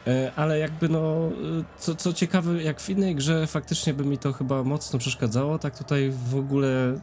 e, 0.07 0.31
ale 0.35 0.59
jakby 0.59 0.89
no, 0.89 1.31
co, 1.79 1.95
co 1.95 2.13
ciekawe, 2.13 2.63
jak 2.63 2.81
w 2.81 2.89
innej 2.89 3.15
grze 3.15 3.47
faktycznie 3.47 3.93
by 3.93 4.05
mi 4.05 4.17
to 4.17 4.33
chyba 4.33 4.63
mocno 4.63 4.99
przeszkadzało, 4.99 5.59
tak 5.59 5.77
tutaj 5.77 6.11
w 6.29 6.35
ogóle 6.35 6.99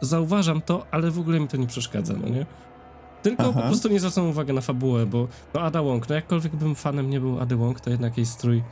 zauważam 0.00 0.62
to, 0.62 0.86
ale 0.90 1.10
w 1.10 1.18
ogóle 1.18 1.40
mi 1.40 1.48
to 1.48 1.56
nie 1.56 1.66
przeszkadza, 1.66 2.14
no 2.22 2.28
nie? 2.28 2.46
Tylko 3.22 3.42
Aha. 3.42 3.52
po 3.52 3.68
prostu 3.68 3.88
nie 3.88 4.00
zwracam 4.00 4.26
uwagi 4.26 4.52
na 4.52 4.60
fabułę, 4.60 5.06
bo 5.06 5.28
no 5.54 5.60
Ada 5.60 5.82
Wong, 5.82 6.08
no 6.08 6.14
jakkolwiek 6.14 6.56
bym 6.56 6.74
fanem 6.74 7.10
nie 7.10 7.20
był 7.20 7.40
Ady 7.40 7.56
Wong, 7.56 7.80
to 7.80 7.90
jednak 7.90 8.16
jej 8.16 8.26
strój 8.26 8.62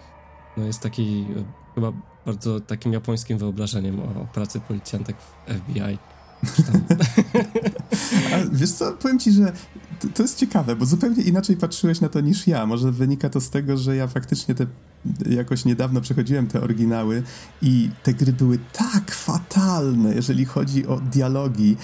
no 0.56 0.64
jest 0.64 0.80
taki 0.80 1.26
e, 1.36 1.44
chyba 1.74 1.92
bardzo 2.26 2.60
takim 2.60 2.92
japońskim 2.92 3.38
wyobrażeniem 3.38 4.00
o 4.00 4.26
pracy 4.34 4.60
policjantek 4.60 5.16
w 5.16 5.54
FBI. 5.54 5.98
A 8.34 8.36
wiesz 8.52 8.72
co, 8.72 8.92
powiem 8.92 9.18
ci, 9.18 9.32
że 9.32 9.52
to, 10.00 10.08
to, 10.14 10.22
jest 10.22 10.38
ciekawe, 10.38 10.76
bo 10.76 10.86
zupełnie 10.86 11.22
inaczej 11.22 11.56
patrzyłeś 11.56 12.00
na 12.00 12.08
to 12.08 12.20
niż 12.20 12.46
ja. 12.46 12.66
Może 12.66 12.92
wynika 12.92 13.30
to 13.30 13.40
z 13.40 13.50
tego, 13.50 13.76
że 13.76 13.96
ja 13.96 14.06
faktycznie 14.06 14.54
te 14.54 14.66
jakoś 15.30 15.64
niedawno 15.64 16.00
przechodziłem 16.00 16.46
te 16.46 16.60
oryginały 16.60 17.22
i 17.62 17.90
te 18.02 18.14
gry 18.14 18.32
były 18.32 18.58
tak 18.72 19.10
fatalne, 19.10 20.14
jeżeli 20.14 20.44
chodzi 20.44 20.86
o 20.86 21.00
dialogi. 21.00 21.76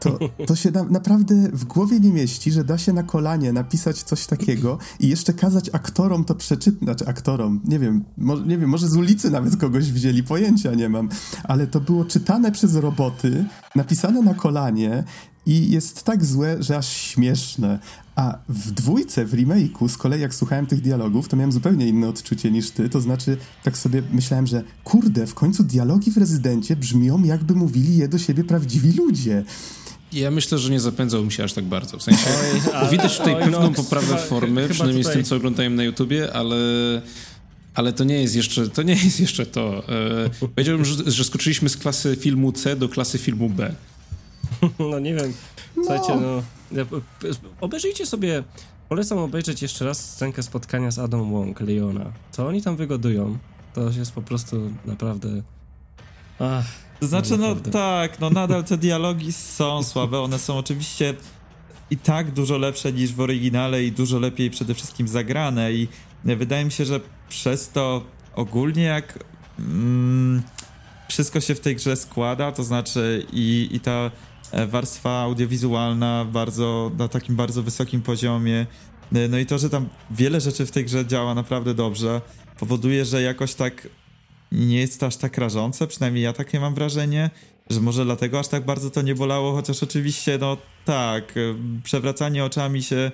To, 0.00 0.18
to 0.46 0.56
się 0.56 0.70
na, 0.70 0.84
naprawdę 0.84 1.34
w 1.52 1.64
głowie 1.64 2.00
nie 2.00 2.12
mieści, 2.12 2.52
że 2.52 2.64
da 2.64 2.78
się 2.78 2.92
na 2.92 3.02
kolanie 3.02 3.52
napisać 3.52 4.02
coś 4.02 4.26
takiego 4.26 4.78
i 5.00 5.08
jeszcze 5.08 5.32
kazać 5.32 5.70
aktorom 5.72 6.24
to 6.24 6.34
przeczytać, 6.34 6.82
znaczy 6.82 7.06
aktorom, 7.06 7.60
nie 7.64 7.78
wiem, 7.78 8.04
nie 8.46 8.58
wiem, 8.58 8.70
może 8.70 8.88
z 8.88 8.96
ulicy 8.96 9.30
nawet 9.30 9.56
kogoś 9.56 9.92
wzięli, 9.92 10.22
pojęcia 10.22 10.74
nie 10.74 10.88
mam, 10.88 11.08
ale 11.44 11.66
to 11.66 11.80
było 11.80 12.04
czytane 12.04 12.52
przez 12.52 12.74
roboty, 12.74 13.44
napisane 13.74 14.22
na 14.22 14.34
kolanie 14.34 15.04
i 15.46 15.70
jest 15.70 16.02
tak 16.02 16.24
złe, 16.24 16.62
że 16.62 16.76
aż 16.76 16.88
śmieszne. 16.88 17.78
A 18.16 18.38
w 18.48 18.70
dwójce, 18.70 19.24
w 19.24 19.32
remake'u, 19.32 19.88
z 19.88 19.96
kolei 19.96 20.20
jak 20.20 20.34
słuchałem 20.34 20.66
tych 20.66 20.80
dialogów, 20.80 21.28
to 21.28 21.36
miałem 21.36 21.52
zupełnie 21.52 21.88
inne 21.88 22.08
odczucie 22.08 22.50
niż 22.50 22.70
ty, 22.70 22.88
to 22.88 23.00
znaczy 23.00 23.36
tak 23.64 23.78
sobie 23.78 24.02
myślałem, 24.12 24.46
że 24.46 24.62
kurde, 24.84 25.26
w 25.26 25.34
końcu 25.34 25.64
dialogi 25.64 26.10
w 26.10 26.16
Rezydencie 26.16 26.76
brzmią 26.76 27.24
jakby 27.24 27.54
mówili 27.54 27.96
je 27.96 28.08
do 28.08 28.18
siebie 28.18 28.44
prawdziwi 28.44 28.92
ludzie. 28.92 29.44
Ja 30.12 30.30
myślę, 30.30 30.58
że 30.58 30.70
nie 30.70 30.80
zapędzał 30.80 31.24
mi 31.24 31.32
się 31.32 31.44
aż 31.44 31.52
tak 31.52 31.64
bardzo. 31.64 31.98
W 31.98 32.02
sensie 32.02 32.26
oj, 32.82 32.90
widać 32.90 33.18
tutaj 33.18 33.34
oj, 33.34 33.42
pewną 33.42 33.60
no, 33.60 33.70
poprawę 33.70 34.06
chyba, 34.06 34.18
formy, 34.18 34.62
chyba 34.62 34.74
przynajmniej 34.74 35.04
tutaj... 35.04 35.14
z 35.14 35.16
tym, 35.16 35.24
co 35.24 35.36
oglądają 35.36 35.70
na 35.70 35.84
YouTubie, 35.84 36.32
ale, 36.32 36.56
ale 37.74 37.92
to 37.92 38.04
nie 38.04 38.22
jest 38.22 38.36
jeszcze 38.36 38.68
to. 38.68 38.82
Nie 38.82 38.94
jest 38.94 39.20
jeszcze 39.20 39.46
to. 39.46 39.88
E, 39.88 40.48
powiedziałbym, 40.54 40.84
że, 40.84 41.10
że 41.10 41.24
skoczyliśmy 41.24 41.68
z 41.68 41.76
klasy 41.76 42.16
filmu 42.20 42.52
C 42.52 42.76
do 42.76 42.88
klasy 42.88 43.18
filmu 43.18 43.50
B. 43.50 43.74
No 44.90 44.98
nie 44.98 45.14
wiem. 45.14 45.32
Słuchajcie, 45.74 46.16
no. 46.16 46.42
no 46.70 47.00
obejrzyjcie 47.60 48.06
sobie. 48.06 48.44
Polecam 48.88 49.18
obejrzeć 49.18 49.62
jeszcze 49.62 49.84
raz 49.84 50.10
scenkę 50.10 50.42
spotkania 50.42 50.90
z 50.90 50.98
Adam 50.98 51.32
Wong, 51.32 51.60
Leona. 51.60 52.12
Co 52.30 52.46
oni 52.46 52.62
tam 52.62 52.76
wygodują, 52.76 53.38
to 53.74 53.90
jest 53.90 54.12
po 54.12 54.22
prostu 54.22 54.70
naprawdę. 54.84 55.28
Ach, 56.38 56.64
to 57.00 57.06
znaczy, 57.06 57.36
no 57.36 57.56
tak, 57.56 58.20
no 58.20 58.30
nadal 58.30 58.64
te 58.64 58.76
dialogi 58.76 59.32
są 59.32 59.82
słabe, 59.82 60.20
one 60.20 60.38
są 60.38 60.58
oczywiście 60.58 61.14
i 61.90 61.96
tak 61.96 62.30
dużo 62.30 62.58
lepsze 62.58 62.92
niż 62.92 63.12
w 63.12 63.20
oryginale 63.20 63.84
i 63.84 63.92
dużo 63.92 64.18
lepiej 64.18 64.50
przede 64.50 64.74
wszystkim 64.74 65.08
zagrane 65.08 65.72
i 65.72 65.88
wydaje 66.24 66.64
mi 66.64 66.72
się, 66.72 66.84
że 66.84 67.00
przez 67.28 67.68
to 67.68 68.04
ogólnie 68.34 68.82
jak 68.82 69.24
mm, 69.58 70.42
wszystko 71.08 71.40
się 71.40 71.54
w 71.54 71.60
tej 71.60 71.76
grze 71.76 71.96
składa, 71.96 72.52
to 72.52 72.64
znaczy 72.64 73.26
i, 73.32 73.68
i 73.72 73.80
ta 73.80 74.10
warstwa 74.64 75.20
audiowizualna 75.20 76.26
bardzo, 76.32 76.90
na 76.98 77.08
takim 77.08 77.36
bardzo 77.36 77.62
wysokim 77.62 78.02
poziomie, 78.02 78.66
e, 79.14 79.28
no 79.28 79.38
i 79.38 79.46
to, 79.46 79.58
że 79.58 79.70
tam 79.70 79.88
wiele 80.10 80.40
rzeczy 80.40 80.66
w 80.66 80.70
tej 80.70 80.84
grze 80.84 81.06
działa 81.06 81.34
naprawdę 81.34 81.74
dobrze, 81.74 82.20
powoduje, 82.58 83.04
że 83.04 83.22
jakoś 83.22 83.54
tak 83.54 83.88
nie 84.52 84.78
jest 84.78 85.00
to 85.00 85.06
aż 85.06 85.16
tak 85.16 85.38
rażące, 85.38 85.86
przynajmniej 85.86 86.24
ja 86.24 86.32
takie 86.32 86.60
mam 86.60 86.74
wrażenie, 86.74 87.30
że 87.70 87.80
może 87.80 88.04
dlatego 88.04 88.38
aż 88.38 88.48
tak 88.48 88.64
bardzo 88.64 88.90
to 88.90 89.02
nie 89.02 89.14
bolało, 89.14 89.52
chociaż 89.52 89.82
oczywiście, 89.82 90.38
no 90.40 90.56
tak, 90.84 91.36
y, 91.36 91.54
przewracanie 91.82 92.44
oczami 92.44 92.82
się 92.82 93.10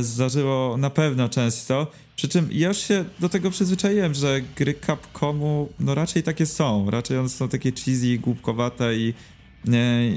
zdarzyło 0.00 0.76
na 0.76 0.90
pewno 0.90 1.28
często, 1.28 1.86
przy 2.16 2.28
czym 2.28 2.48
ja 2.52 2.68
już 2.68 2.78
się 2.78 3.04
do 3.20 3.28
tego 3.28 3.50
przyzwyczaiłem, 3.50 4.14
że 4.14 4.40
gry 4.56 4.74
Capcomu 4.74 5.68
no 5.80 5.94
raczej 5.94 6.22
takie 6.22 6.46
są, 6.46 6.90
raczej 6.90 7.18
one 7.18 7.28
są 7.28 7.48
takie 7.48 7.72
cheesy, 7.72 8.18
głupkowate 8.18 8.96
i, 8.96 9.14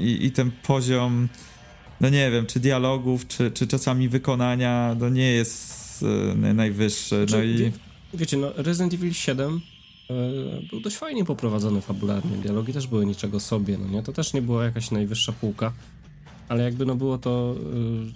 i, 0.00 0.18
i 0.26 0.32
ten 0.32 0.50
poziom, 0.62 1.28
no 2.00 2.08
nie 2.08 2.30
wiem, 2.30 2.46
czy 2.46 2.60
dialogów, 2.60 3.26
czy, 3.28 3.50
czy 3.50 3.66
czasami 3.66 4.08
wykonania, 4.08 4.96
no 5.00 5.08
nie 5.08 5.32
jest 5.32 6.04
najwyższy. 6.34 7.26
No 7.30 7.42
i... 7.42 7.72
Wiecie, 8.14 8.36
no 8.36 8.52
Resident 8.56 8.94
Evil 8.94 9.12
7 9.12 9.60
E, 10.12 10.68
był 10.70 10.80
dość 10.80 10.96
fajnie 10.96 11.24
poprowadzony 11.24 11.80
fabularnie. 11.80 12.36
Dialogi 12.36 12.72
też 12.72 12.86
były 12.86 13.06
niczego 13.06 13.40
sobie, 13.40 13.78
no 13.78 13.88
nie? 13.88 14.02
To 14.02 14.12
też 14.12 14.32
nie 14.32 14.42
była 14.42 14.64
jakaś 14.64 14.90
najwyższa 14.90 15.32
półka, 15.32 15.72
ale 16.48 16.64
jakby 16.64 16.86
no 16.86 16.94
było 16.94 17.18
to 17.18 17.54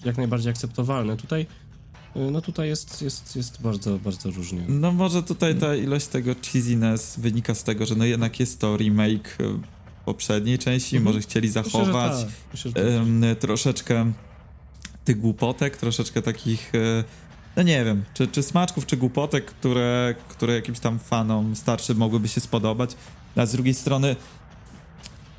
e, 0.02 0.06
jak 0.06 0.16
najbardziej 0.16 0.50
akceptowalne. 0.50 1.16
Tutaj 1.16 1.46
e, 2.16 2.30
no 2.30 2.40
tutaj 2.40 2.68
jest, 2.68 3.02
jest, 3.02 3.36
jest 3.36 3.62
bardzo, 3.62 3.98
bardzo 3.98 4.30
różnie. 4.30 4.60
No 4.68 4.92
może 4.92 5.22
tutaj 5.22 5.54
ta 5.54 5.74
ilość 5.74 6.06
tego 6.06 6.34
cheesiness 6.52 7.16
wynika 7.18 7.54
z 7.54 7.64
tego, 7.64 7.86
że 7.86 7.94
no 7.94 8.04
jednak 8.04 8.40
jest 8.40 8.60
to 8.60 8.76
remake 8.76 9.38
poprzedniej 10.06 10.58
części, 10.58 10.96
mhm. 10.96 11.04
może 11.14 11.28
chcieli 11.28 11.48
zachować 11.48 12.12
Myślę, 12.52 12.72
tak. 12.72 12.82
Myślę, 12.82 13.30
tak. 13.30 13.38
troszeczkę 13.38 14.12
tych 15.04 15.20
głupotek, 15.20 15.76
troszeczkę 15.76 16.22
takich 16.22 16.72
no 17.56 17.62
nie 17.62 17.84
wiem, 17.84 18.04
czy, 18.14 18.28
czy 18.28 18.42
smaczków, 18.42 18.86
czy 18.86 18.96
głupotek, 18.96 19.44
które, 19.44 20.14
które 20.28 20.54
jakimś 20.54 20.80
tam 20.80 20.98
fanom 20.98 21.56
starszym 21.56 21.96
mogłyby 21.96 22.28
się 22.28 22.40
spodobać. 22.40 22.90
A 23.36 23.46
z 23.46 23.52
drugiej 23.52 23.74
strony, 23.74 24.16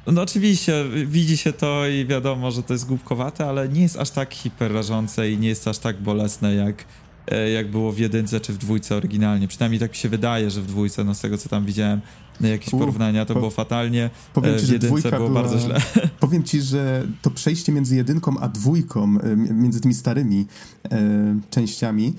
no 0.07 0.22
oczywiście 0.22 0.86
widzi 1.05 1.38
się 1.38 1.53
to 1.53 1.88
i 1.88 2.05
wiadomo, 2.05 2.51
że 2.51 2.63
to 2.63 2.74
jest 2.74 2.88
głupkowate, 2.88 3.45
ale 3.45 3.70
nie 3.70 3.82
jest 3.82 3.97
aż 3.97 4.09
tak 4.09 4.34
hiperrażące 4.34 5.32
i 5.32 5.38
nie 5.38 5.47
jest 5.47 5.68
aż 5.68 5.78
tak 5.78 6.01
bolesne 6.01 6.55
jak 6.55 6.86
e, 7.28 7.49
jak 7.49 7.72
było 7.72 7.91
w 7.91 7.97
jedynce 7.97 8.39
czy 8.39 8.53
w 8.53 8.57
dwójce 8.57 8.95
oryginalnie. 8.95 9.47
Przynajmniej 9.47 9.80
tak 9.80 9.91
mi 9.91 9.97
się 9.97 10.09
wydaje, 10.09 10.51
że 10.51 10.61
w 10.61 10.68
dwójce, 10.68 11.03
no 11.03 11.15
z 11.15 11.20
tego 11.20 11.38
co 11.38 11.49
tam 11.49 11.65
widziałem, 11.65 12.01
jakieś 12.41 12.73
Uf, 12.73 12.79
porównania, 12.79 13.25
to 13.25 13.33
po, 13.33 13.39
było 13.39 13.51
fatalnie. 13.51 14.09
Powiem 14.33 14.55
e, 14.55 14.59
ci, 14.59 14.65
w 14.65 14.69
jedynce 14.69 15.11
było 15.11 15.29
była, 15.29 15.41
bardzo 15.41 15.59
źle. 15.59 15.81
Powiem 16.19 16.43
ci, 16.43 16.61
że 16.61 17.07
to 17.21 17.31
przejście 17.31 17.71
między 17.71 17.95
jedynką 17.95 18.39
a 18.39 18.47
dwójką, 18.47 19.03
e, 19.19 19.35
między 19.35 19.81
tymi 19.81 19.93
starymi 19.93 20.45
e, 20.91 21.39
częściami, 21.49 22.13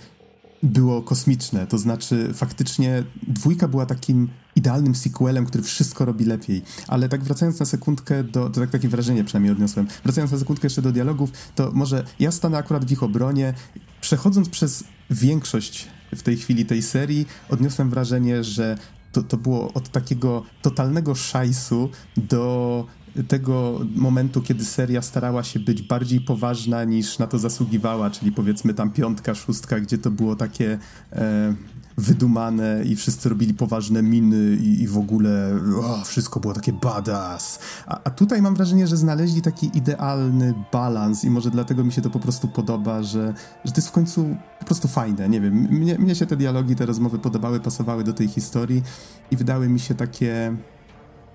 było 0.63 1.03
kosmiczne. 1.03 1.67
To 1.67 1.79
znaczy, 1.79 2.31
faktycznie 2.35 3.05
dwójka 3.29 3.69
była 3.69 3.87
takim 3.87 4.29
idealnym 4.57 4.95
sequelem, 4.95 5.47
który 5.47 5.65
wszystko 5.65 6.05
robi 6.05 6.25
lepiej. 6.25 6.63
Ale 6.89 7.09
tak 7.09 7.25
wracając 7.25 7.61
na 7.61 7.67
sekundkę 7.67 8.25
do, 8.25 8.51
to 8.51 8.61
tak 8.61 8.71
takie 8.71 8.89
wrażenie 8.89 9.25
przynajmniej 9.25 9.53
odniosłem, 9.53 9.87
wracając 10.05 10.33
na 10.33 10.39
sekundkę 10.39 10.67
jeszcze 10.67 10.83
do 10.83 10.93
dialogów, 10.93 11.31
to 11.55 11.71
może 11.73 12.05
ja 12.21 12.33
stanę 12.33 12.59
akurat 12.59 12.85
w 12.85 12.93
ich 12.93 13.03
obronie. 13.03 13.55
Przechodząc 14.01 14.49
przez 14.49 14.85
większość 15.11 15.89
w 16.17 16.23
tej 16.23 16.37
chwili 16.37 16.67
tej 16.67 16.83
serii, 16.83 17.27
odniosłem 17.49 17.91
wrażenie, 17.91 18.45
że 18.45 18.79
to, 19.19 19.23
to 19.23 19.37
było 19.37 19.73
od 19.73 19.89
takiego 19.89 20.43
totalnego 20.63 21.15
szajsu 21.15 21.91
do 22.17 22.85
tego 23.29 23.81
momentu, 23.95 24.43
kiedy 24.43 24.65
seria 24.65 25.03
starała 25.03 25.45
się 25.45 25.61
być 25.61 25.83
bardziej 25.83 26.21
poważna 26.21 26.85
niż 26.85 27.19
na 27.19 27.27
to 27.27 27.39
zasługiwała, 27.39 28.11
czyli 28.11 28.33
powiedzmy 28.33 28.75
tam 28.75 28.91
piątka, 28.91 29.35
szóstka, 29.35 29.81
gdzie 29.81 29.99
to 29.99 30.11
było 30.11 30.37
takie 30.37 30.79
e, 31.13 31.55
wydumane 31.99 32.85
i 32.85 32.97
wszyscy 32.97 33.29
robili 33.29 33.55
poważne 33.55 34.03
miny 34.03 34.57
i, 34.57 34.83
i 34.83 34.89
w 34.89 34.99
ogóle 34.99 35.59
o, 35.83 36.05
wszystko 36.05 36.41
było 36.41 36.55
takie 36.55 36.73
badass. 36.73 37.59
A, 37.87 38.01
a, 38.05 38.11
tutaj 38.11 38.43
mam 38.43 38.55
wrażenie, 38.55 38.87
że 38.87 38.97
znaleźli 38.97 39.43
taki 39.43 39.71
idealny 39.75 40.55
balans 40.73 41.25
i 41.25 41.31
może 41.31 41.51
dlatego 41.51 41.85
mi 41.85 41.93
się 41.93 42.03
to 42.03 42.11
po 42.11 42.19
prostu 42.19 42.49
podoba, 42.49 43.03
że, 43.03 43.35
że 43.65 43.73
to 43.73 43.79
jest 43.79 43.89
w 43.89 43.93
końcu 43.93 44.37
po 44.59 44.65
prostu 44.65 44.89
fajne. 44.89 45.29
Nie 45.29 45.41
wiem, 45.41 45.55
mnie, 45.55 45.99
mnie 45.99 46.15
się 46.15 46.27
te 46.27 46.37
dialogi, 46.37 46.77
te 46.77 46.87
rozmowy 46.87 47.19
podobały, 47.19 47.61
pasowały 47.61 48.05
do 48.05 48.13
tej 48.13 48.29
historii 48.29 48.83
i 49.31 49.37
wydały 49.37 49.69
mi 49.69 49.81
się 49.81 49.95
takie 49.95 50.57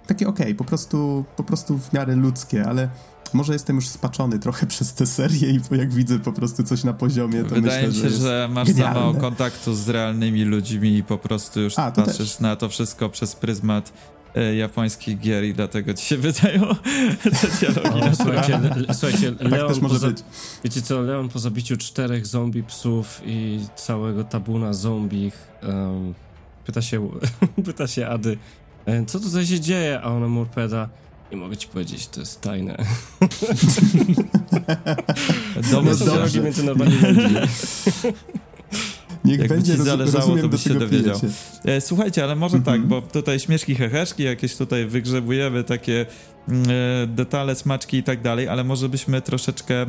takie 0.07 0.27
okej, 0.27 0.45
okay, 0.45 0.55
po 0.55 0.63
prostu 0.63 1.25
po 1.35 1.43
prostu 1.43 1.77
w 1.77 1.93
miarę 1.93 2.15
ludzkie, 2.15 2.65
ale 2.65 2.89
może 3.33 3.53
jestem 3.53 3.75
już 3.75 3.87
spaczony 3.87 4.39
trochę 4.39 4.67
przez 4.73 4.93
tę 4.93 5.05
serię 5.05 5.49
i 5.49 5.59
jak 5.71 5.93
widzę 5.93 6.19
po 6.19 6.31
prostu 6.31 6.63
coś 6.63 6.83
na 6.83 6.93
poziomie, 6.93 7.43
to 7.43 7.55
Wydaje 7.55 7.87
myślę, 7.87 8.03
mi 8.03 8.09
się, 8.09 8.17
że, 8.17 8.23
że 8.23 8.49
masz 8.51 8.67
genialne. 8.67 8.93
za 8.93 8.99
mało 8.99 9.13
kontaktu 9.13 9.73
z 9.73 9.89
realnymi 9.89 10.43
ludźmi 10.43 10.97
i 10.97 11.03
po 11.03 11.17
prostu 11.17 11.61
już 11.61 11.79
A, 11.79 11.91
patrzysz 11.91 12.17
też. 12.31 12.39
na 12.39 12.55
to 12.55 12.69
wszystko 12.69 13.09
przez 13.09 13.35
pryzmat 13.35 13.93
e, 14.35 14.55
japońskich 14.55 15.19
gier 15.19 15.43
i 15.43 15.53
dlatego 15.53 15.93
ci 15.93 16.05
się 16.05 16.17
wydają 16.27 16.67
te 17.23 17.47
dialogi. 17.59 18.01
O, 18.01 18.15
słuchajcie, 18.15 18.59
le, 18.59 18.93
słuchajcie 18.93 19.31
tak 19.31 19.51
Leon, 19.51 19.73
wiecie 20.63 20.81
co, 20.81 21.01
Leon 21.01 21.29
po 21.29 21.39
zabiciu 21.39 21.77
czterech 21.77 22.27
zombie 22.27 22.63
psów 22.63 23.21
i 23.25 23.59
całego 23.75 24.23
tabuna 24.23 24.73
zombich 24.73 25.47
um, 25.63 26.13
pyta 26.65 26.81
się, 26.81 27.09
pyta 27.65 27.87
się 27.87 28.07
Ady, 28.07 28.37
e, 28.85 29.05
co 29.05 29.19
tutaj 29.19 29.45
się 29.45 29.59
dzieje? 29.59 30.01
A 30.03 30.07
ona 30.07 30.27
mu 30.27 30.41
odpowiada, 30.41 30.89
nie 31.33 31.39
mogę 31.39 31.57
ci 31.57 31.67
powiedzieć, 31.67 32.07
to 32.07 32.19
jest 32.19 32.41
tajne. 32.41 32.77
Domy 35.71 35.95
są 35.95 36.05
drogi 36.05 36.39
między 36.39 36.63
normalnymi 36.63 37.01
Niech 39.25 39.39
Jakby 39.39 39.55
będzie, 39.55 39.75
ci 39.75 39.83
zależało, 39.83 40.37
to 40.37 40.49
byś 40.49 40.63
się 40.63 40.73
dowiedział. 40.73 41.19
E, 41.65 41.81
słuchajcie, 41.81 42.23
ale 42.23 42.35
może 42.35 42.59
tak, 42.59 42.87
bo 42.87 43.01
tutaj 43.01 43.39
śmieszki, 43.39 43.75
heheszki, 43.75 44.23
jakieś 44.23 44.55
tutaj 44.55 44.85
wygrzebujemy 44.85 45.63
takie 45.63 46.05
mm, 46.49 46.63
e, 46.69 47.07
detale, 47.07 47.55
smaczki 47.55 47.97
i 47.97 48.03
tak 48.03 48.21
dalej, 48.21 48.47
ale 48.47 48.63
może 48.63 48.89
byśmy 48.89 49.21
troszeczkę 49.21 49.81
e, 49.81 49.85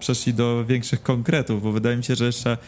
przeszli 0.00 0.34
do 0.34 0.64
większych 0.64 1.02
konkretów, 1.02 1.62
bo 1.62 1.72
wydaje 1.72 1.96
mi 1.96 2.04
się, 2.04 2.16
że 2.16 2.26
jeszcze 2.26 2.58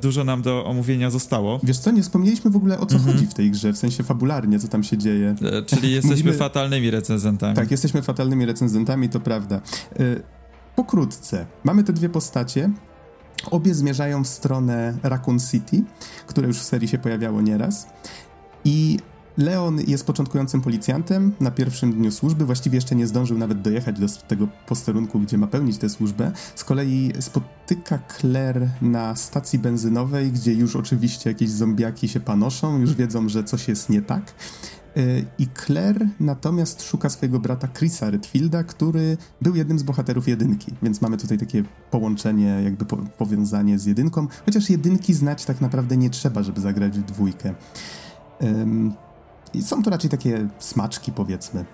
dużo 0.00 0.24
nam 0.24 0.42
do 0.42 0.64
omówienia 0.64 1.10
zostało. 1.10 1.60
Wiesz 1.62 1.78
co, 1.78 1.90
nie 1.90 2.02
wspomnieliśmy 2.02 2.50
w 2.50 2.56
ogóle 2.56 2.80
o 2.80 2.86
co 2.86 2.96
mhm. 2.96 3.14
chodzi 3.14 3.26
w 3.26 3.34
tej 3.34 3.50
grze, 3.50 3.72
w 3.72 3.78
sensie 3.78 4.02
fabularnie, 4.02 4.58
co 4.58 4.68
tam 4.68 4.82
się 4.82 4.98
dzieje. 4.98 5.34
E, 5.42 5.62
czyli 5.62 5.92
jesteśmy 6.00 6.16
Mówimy... 6.16 6.32
fatalnymi 6.32 6.90
recenzentami. 6.90 7.56
Tak, 7.56 7.70
jesteśmy 7.70 8.02
fatalnymi 8.02 8.46
recenzentami, 8.46 9.08
to 9.08 9.20
prawda. 9.20 9.56
E, 9.56 9.60
pokrótce, 10.76 11.46
mamy 11.64 11.84
te 11.84 11.92
dwie 11.92 12.08
postacie, 12.08 12.70
Obie 13.50 13.74
zmierzają 13.74 14.24
w 14.24 14.28
stronę 14.28 14.98
Raccoon 15.02 15.38
City, 15.40 15.82
które 16.26 16.48
już 16.48 16.58
w 16.58 16.62
serii 16.62 16.88
się 16.88 16.98
pojawiało 16.98 17.40
nieraz. 17.40 17.86
I 18.64 18.98
Leon 19.40 19.80
jest 19.86 20.06
początkującym 20.06 20.60
policjantem 20.60 21.32
na 21.40 21.50
pierwszym 21.50 21.92
dniu 21.92 22.10
służby, 22.10 22.44
właściwie 22.44 22.74
jeszcze 22.74 22.94
nie 22.94 23.06
zdążył 23.06 23.38
nawet 23.38 23.62
dojechać 23.62 24.00
do 24.00 24.06
tego 24.08 24.48
posterunku, 24.66 25.20
gdzie 25.20 25.38
ma 25.38 25.46
pełnić 25.46 25.78
tę 25.78 25.88
służbę. 25.88 26.32
Z 26.54 26.64
kolei 26.64 27.12
spotyka 27.20 27.98
Claire 28.18 28.68
na 28.82 29.16
stacji 29.16 29.58
benzynowej, 29.58 30.32
gdzie 30.32 30.52
już 30.54 30.76
oczywiście 30.76 31.30
jakieś 31.30 31.50
zombiaki 31.50 32.08
się 32.08 32.20
panoszą, 32.20 32.78
już 32.78 32.94
wiedzą, 32.94 33.28
że 33.28 33.44
coś 33.44 33.68
jest 33.68 33.88
nie 33.88 34.02
tak. 34.02 34.34
Y, 34.96 35.24
I 35.38 35.46
Claire 35.66 36.08
natomiast 36.20 36.82
szuka 36.82 37.08
swojego 37.10 37.40
brata 37.40 37.68
Chrisa 37.68 38.10
Redfielda, 38.10 38.64
który 38.64 39.16
był 39.42 39.56
jednym 39.56 39.78
z 39.78 39.82
bohaterów 39.82 40.28
jedynki, 40.28 40.72
więc 40.82 41.00
mamy 41.00 41.16
tutaj 41.16 41.38
takie 41.38 41.64
połączenie, 41.90 42.60
jakby 42.64 42.84
po 42.84 42.96
powiązanie 42.96 43.78
z 43.78 43.86
jedynką, 43.86 44.26
chociaż 44.44 44.70
jedynki 44.70 45.14
znać 45.14 45.44
tak 45.44 45.60
naprawdę 45.60 45.96
nie 45.96 46.10
trzeba, 46.10 46.42
żeby 46.42 46.60
zagrać 46.60 46.98
w 46.98 47.02
dwójkę. 47.02 47.54
Um, 48.40 48.94
i 49.54 49.62
są 49.62 49.82
to 49.82 49.90
raczej 49.90 50.10
takie 50.10 50.48
smaczki, 50.58 51.12
powiedzmy, 51.12 51.64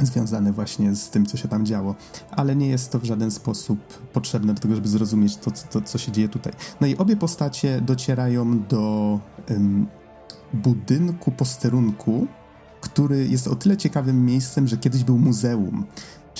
związane 0.00 0.52
właśnie 0.52 0.94
z 0.94 1.10
tym, 1.10 1.26
co 1.26 1.36
się 1.36 1.48
tam 1.48 1.66
działo, 1.66 1.94
ale 2.30 2.56
nie 2.56 2.68
jest 2.68 2.92
to 2.92 2.98
w 2.98 3.04
żaden 3.04 3.30
sposób 3.30 3.78
potrzebne 4.12 4.54
do 4.54 4.60
tego, 4.60 4.74
żeby 4.74 4.88
zrozumieć 4.88 5.36
to, 5.36 5.50
to 5.70 5.80
co 5.80 5.98
się 5.98 6.12
dzieje 6.12 6.28
tutaj. 6.28 6.52
No 6.80 6.86
i 6.86 6.96
obie 6.96 7.16
postacie 7.16 7.80
docierają 7.80 8.62
do 8.62 9.18
budynku 10.52 11.32
posterunku, 11.32 12.26
który 12.80 13.28
jest 13.28 13.48
o 13.48 13.56
tyle 13.56 13.76
ciekawym 13.76 14.26
miejscem, 14.26 14.68
że 14.68 14.76
kiedyś 14.76 15.04
był 15.04 15.18
muzeum 15.18 15.84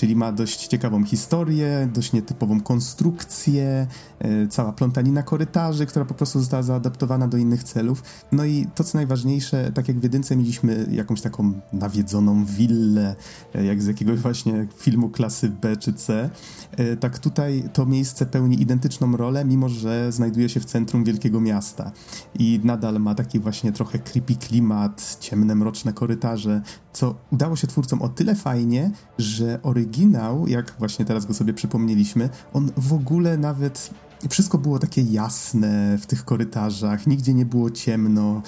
czyli 0.03 0.15
ma 0.15 0.31
dość 0.31 0.67
ciekawą 0.67 1.03
historię, 1.03 1.89
dość 1.93 2.13
nietypową 2.13 2.61
konstrukcję, 2.61 3.87
e, 4.19 4.47
cała 4.47 4.73
plątanina 4.73 5.23
korytarzy, 5.23 5.85
która 5.85 6.05
po 6.05 6.13
prostu 6.13 6.39
została 6.39 6.63
zaadaptowana 6.63 7.27
do 7.27 7.37
innych 7.37 7.63
celów. 7.63 8.03
No 8.31 8.45
i 8.45 8.67
to, 8.75 8.83
co 8.83 8.97
najważniejsze, 8.97 9.71
tak 9.73 9.87
jak 9.87 9.99
w 9.99 10.03
jedynce 10.03 10.35
mieliśmy 10.35 10.85
jakąś 10.91 11.21
taką 11.21 11.53
nawiedzoną 11.73 12.45
willę, 12.45 13.15
e, 13.55 13.65
jak 13.65 13.81
z 13.81 13.87
jakiegoś 13.87 14.19
właśnie 14.19 14.67
filmu 14.77 15.09
klasy 15.09 15.49
B 15.49 15.77
czy 15.77 15.93
C, 15.93 16.29
e, 16.71 16.97
tak 16.97 17.19
tutaj 17.19 17.69
to 17.73 17.85
miejsce 17.85 18.25
pełni 18.25 18.61
identyczną 18.61 19.17
rolę, 19.17 19.45
mimo 19.45 19.69
że 19.69 20.11
znajduje 20.11 20.49
się 20.49 20.59
w 20.59 20.65
centrum 20.65 21.03
wielkiego 21.03 21.41
miasta 21.41 21.91
i 22.39 22.59
nadal 22.63 22.99
ma 22.99 23.15
taki 23.15 23.39
właśnie 23.39 23.71
trochę 23.71 23.99
creepy 23.99 24.35
klimat, 24.35 25.17
ciemne, 25.19 25.55
mroczne 25.55 25.93
korytarze, 25.93 26.61
co 26.93 27.15
udało 27.31 27.55
się 27.55 27.67
twórcom 27.67 28.01
o 28.01 28.09
tyle 28.09 28.35
fajnie, 28.35 28.91
że 29.17 29.59
oryginał, 29.63 30.47
jak 30.47 30.75
właśnie 30.79 31.05
teraz 31.05 31.25
go 31.25 31.33
sobie 31.33 31.53
przypomnieliśmy, 31.53 32.29
on 32.53 32.71
w 32.77 32.93
ogóle 32.93 33.37
nawet 33.37 33.89
wszystko 34.29 34.57
było 34.57 34.79
takie 34.79 35.01
jasne 35.01 35.97
w 35.97 36.05
tych 36.05 36.25
korytarzach, 36.25 37.07
nigdzie 37.07 37.33
nie 37.33 37.45
było 37.45 37.69
ciemno. 37.69 38.41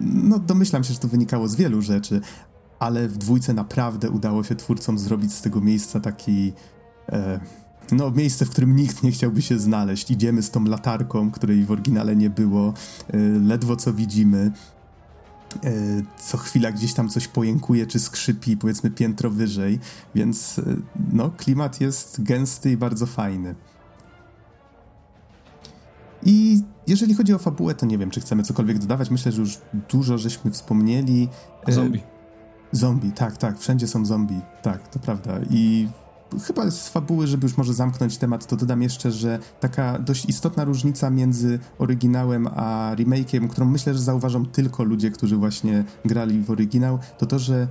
No, 0.00 0.38
domyślam 0.38 0.84
się, 0.84 0.92
że 0.92 0.98
to 0.98 1.08
wynikało 1.08 1.48
z 1.48 1.56
wielu 1.56 1.82
rzeczy, 1.82 2.20
ale 2.78 3.08
w 3.08 3.18
dwójce 3.18 3.54
naprawdę 3.54 4.10
udało 4.10 4.44
się 4.44 4.54
twórcom 4.54 4.98
zrobić 4.98 5.32
z 5.32 5.42
tego 5.42 5.60
miejsca 5.60 6.00
taki. 6.00 6.52
E, 7.08 7.40
no, 7.92 8.10
miejsce, 8.10 8.44
w 8.44 8.50
którym 8.50 8.76
nikt 8.76 9.02
nie 9.02 9.12
chciałby 9.12 9.42
się 9.42 9.58
znaleźć. 9.58 10.10
Idziemy 10.10 10.42
z 10.42 10.50
tą 10.50 10.64
latarką, 10.64 11.30
której 11.30 11.64
w 11.64 11.70
oryginale 11.70 12.16
nie 12.16 12.30
było, 12.30 12.74
e, 13.08 13.18
ledwo 13.18 13.76
co 13.76 13.92
widzimy. 13.92 14.52
E, 15.56 15.70
co 16.18 16.36
chwila 16.36 16.72
gdzieś 16.72 16.94
tam 16.94 17.08
coś 17.08 17.28
pojękuje 17.28 17.86
czy 17.86 18.00
skrzypi, 18.00 18.56
powiedzmy 18.56 18.90
piętro 18.90 19.30
wyżej, 19.30 19.78
więc 20.14 20.58
e, 20.58 20.62
no, 21.12 21.30
klimat 21.30 21.80
jest 21.80 22.22
gęsty 22.22 22.70
i 22.70 22.76
bardzo 22.76 23.06
fajny. 23.06 23.54
I 26.22 26.62
jeżeli 26.86 27.14
chodzi 27.14 27.34
o 27.34 27.38
fabułę, 27.38 27.74
to 27.74 27.86
nie 27.86 27.98
wiem, 27.98 28.10
czy 28.10 28.20
chcemy 28.20 28.42
cokolwiek 28.42 28.78
dodawać. 28.78 29.10
Myślę, 29.10 29.32
że 29.32 29.40
już 29.40 29.58
dużo 29.88 30.18
żeśmy 30.18 30.50
wspomnieli. 30.50 31.28
E, 31.66 31.72
zombie. 31.72 32.02
Zombie, 32.72 33.12
tak, 33.12 33.36
tak, 33.36 33.58
wszędzie 33.58 33.88
są 33.88 34.04
zombie, 34.04 34.40
tak, 34.62 34.88
to 34.88 34.98
prawda. 34.98 35.40
I 35.50 35.88
chyba 36.46 36.70
z 36.70 36.88
fabuły, 36.88 37.26
żeby 37.26 37.46
już 37.46 37.56
może 37.56 37.74
zamknąć 37.74 38.18
temat, 38.18 38.46
to 38.46 38.56
dodam 38.56 38.82
jeszcze, 38.82 39.12
że 39.12 39.38
taka 39.60 39.98
dość 39.98 40.24
istotna 40.24 40.64
różnica 40.64 41.10
między 41.10 41.58
oryginałem 41.78 42.46
a 42.46 42.92
remake'iem, 42.96 43.48
którą 43.48 43.66
myślę, 43.66 43.94
że 43.94 44.00
zauważą 44.00 44.46
tylko 44.46 44.84
ludzie, 44.84 45.10
którzy 45.10 45.36
właśnie 45.36 45.84
grali 46.04 46.42
w 46.42 46.50
oryginał, 46.50 46.98
to 47.18 47.26
to, 47.26 47.38
że 47.38 47.66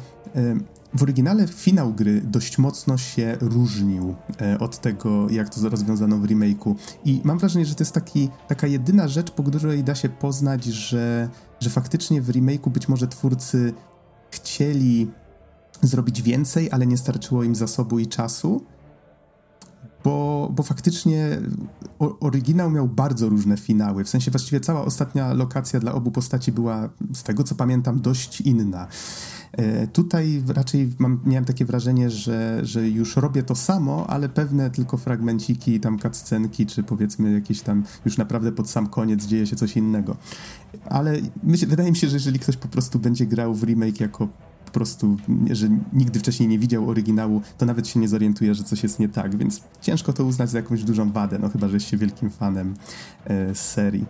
w 0.93 1.03
oryginale 1.03 1.47
finał 1.47 1.93
gry 1.93 2.21
dość 2.21 2.57
mocno 2.57 2.97
się 2.97 3.37
różnił 3.41 4.15
e, 4.41 4.59
od 4.59 4.81
tego, 4.81 5.29
jak 5.29 5.49
to 5.49 5.69
rozwiązano 5.69 6.17
w 6.17 6.23
remake'u. 6.23 6.75
I 7.05 7.21
mam 7.23 7.39
wrażenie, 7.39 7.65
że 7.65 7.75
to 7.75 7.83
jest 7.83 7.93
taki, 7.93 8.29
taka 8.47 8.67
jedyna 8.67 9.07
rzecz, 9.07 9.31
po 9.31 9.43
której 9.43 9.83
da 9.83 9.95
się 9.95 10.09
poznać, 10.09 10.63
że, 10.63 11.29
że 11.59 11.69
faktycznie 11.69 12.21
w 12.21 12.27
remake'u 12.27 12.69
być 12.69 12.87
może 12.87 13.07
twórcy 13.07 13.73
chcieli 14.31 15.11
zrobić 15.81 16.21
więcej, 16.21 16.71
ale 16.71 16.87
nie 16.87 16.97
starczyło 16.97 17.43
im 17.43 17.55
zasobu 17.55 17.99
i 17.99 18.07
czasu. 18.07 18.65
Bo 20.03 20.29
bo, 20.51 20.63
faktycznie 20.63 21.41
oryginał 21.99 22.71
miał 22.71 22.87
bardzo 22.87 23.29
różne 23.29 23.57
finały. 23.57 24.03
W 24.03 24.09
sensie 24.09 24.31
właściwie 24.31 24.59
cała 24.59 24.85
ostatnia 24.85 25.33
lokacja 25.33 25.79
dla 25.79 25.93
obu 25.93 26.11
postaci 26.11 26.51
była, 26.51 26.89
z 27.13 27.23
tego 27.23 27.43
co 27.43 27.55
pamiętam, 27.55 28.01
dość 28.01 28.41
inna. 28.41 28.87
E, 29.51 29.87
tutaj 29.87 30.43
raczej 30.47 30.93
mam, 30.99 31.19
miałem 31.25 31.45
takie 31.45 31.65
wrażenie, 31.65 32.09
że, 32.09 32.59
że 32.63 32.89
już 32.89 33.15
robię 33.15 33.43
to 33.43 33.55
samo, 33.55 34.07
ale 34.07 34.29
pewne 34.29 34.69
tylko 34.69 34.97
fragmenciki, 34.97 35.79
tam 35.79 35.99
cutscenki, 35.99 36.65
czy 36.65 36.83
powiedzmy 36.83 37.31
jakieś 37.31 37.61
tam 37.61 37.83
już 38.05 38.17
naprawdę 38.17 38.51
pod 38.51 38.69
sam 38.69 38.87
koniec 38.87 39.25
dzieje 39.25 39.47
się 39.47 39.55
coś 39.55 39.77
innego. 39.77 40.17
Ale 40.85 41.17
myśl, 41.43 41.67
wydaje 41.67 41.89
mi 41.91 41.97
się, 41.97 42.07
że 42.07 42.15
jeżeli 42.15 42.39
ktoś 42.39 42.57
po 42.57 42.67
prostu 42.67 42.99
będzie 42.99 43.25
grał 43.25 43.53
w 43.53 43.63
remake 43.63 43.99
jako 43.99 44.27
po 44.69 44.73
prostu, 44.73 45.17
że 45.51 45.69
nigdy 45.93 46.19
wcześniej 46.19 46.49
nie 46.49 46.59
widział 46.59 46.89
oryginału, 46.89 47.41
to 47.57 47.65
nawet 47.65 47.87
się 47.87 47.99
nie 47.99 48.07
zorientuje, 48.07 48.55
że 48.55 48.63
coś 48.63 48.83
jest 48.83 48.99
nie 48.99 49.09
tak, 49.09 49.37
więc 49.37 49.61
ciężko 49.81 50.13
to 50.13 50.23
uznać 50.23 50.49
za 50.49 50.57
jakąś 50.57 50.83
dużą 50.83 51.11
wadę, 51.11 51.39
no 51.39 51.49
chyba, 51.49 51.67
że 51.67 51.73
jest 51.73 51.87
się 51.87 51.97
wielkim 51.97 52.29
fanem 52.29 52.73
e, 53.25 53.55
serii. 53.55 54.05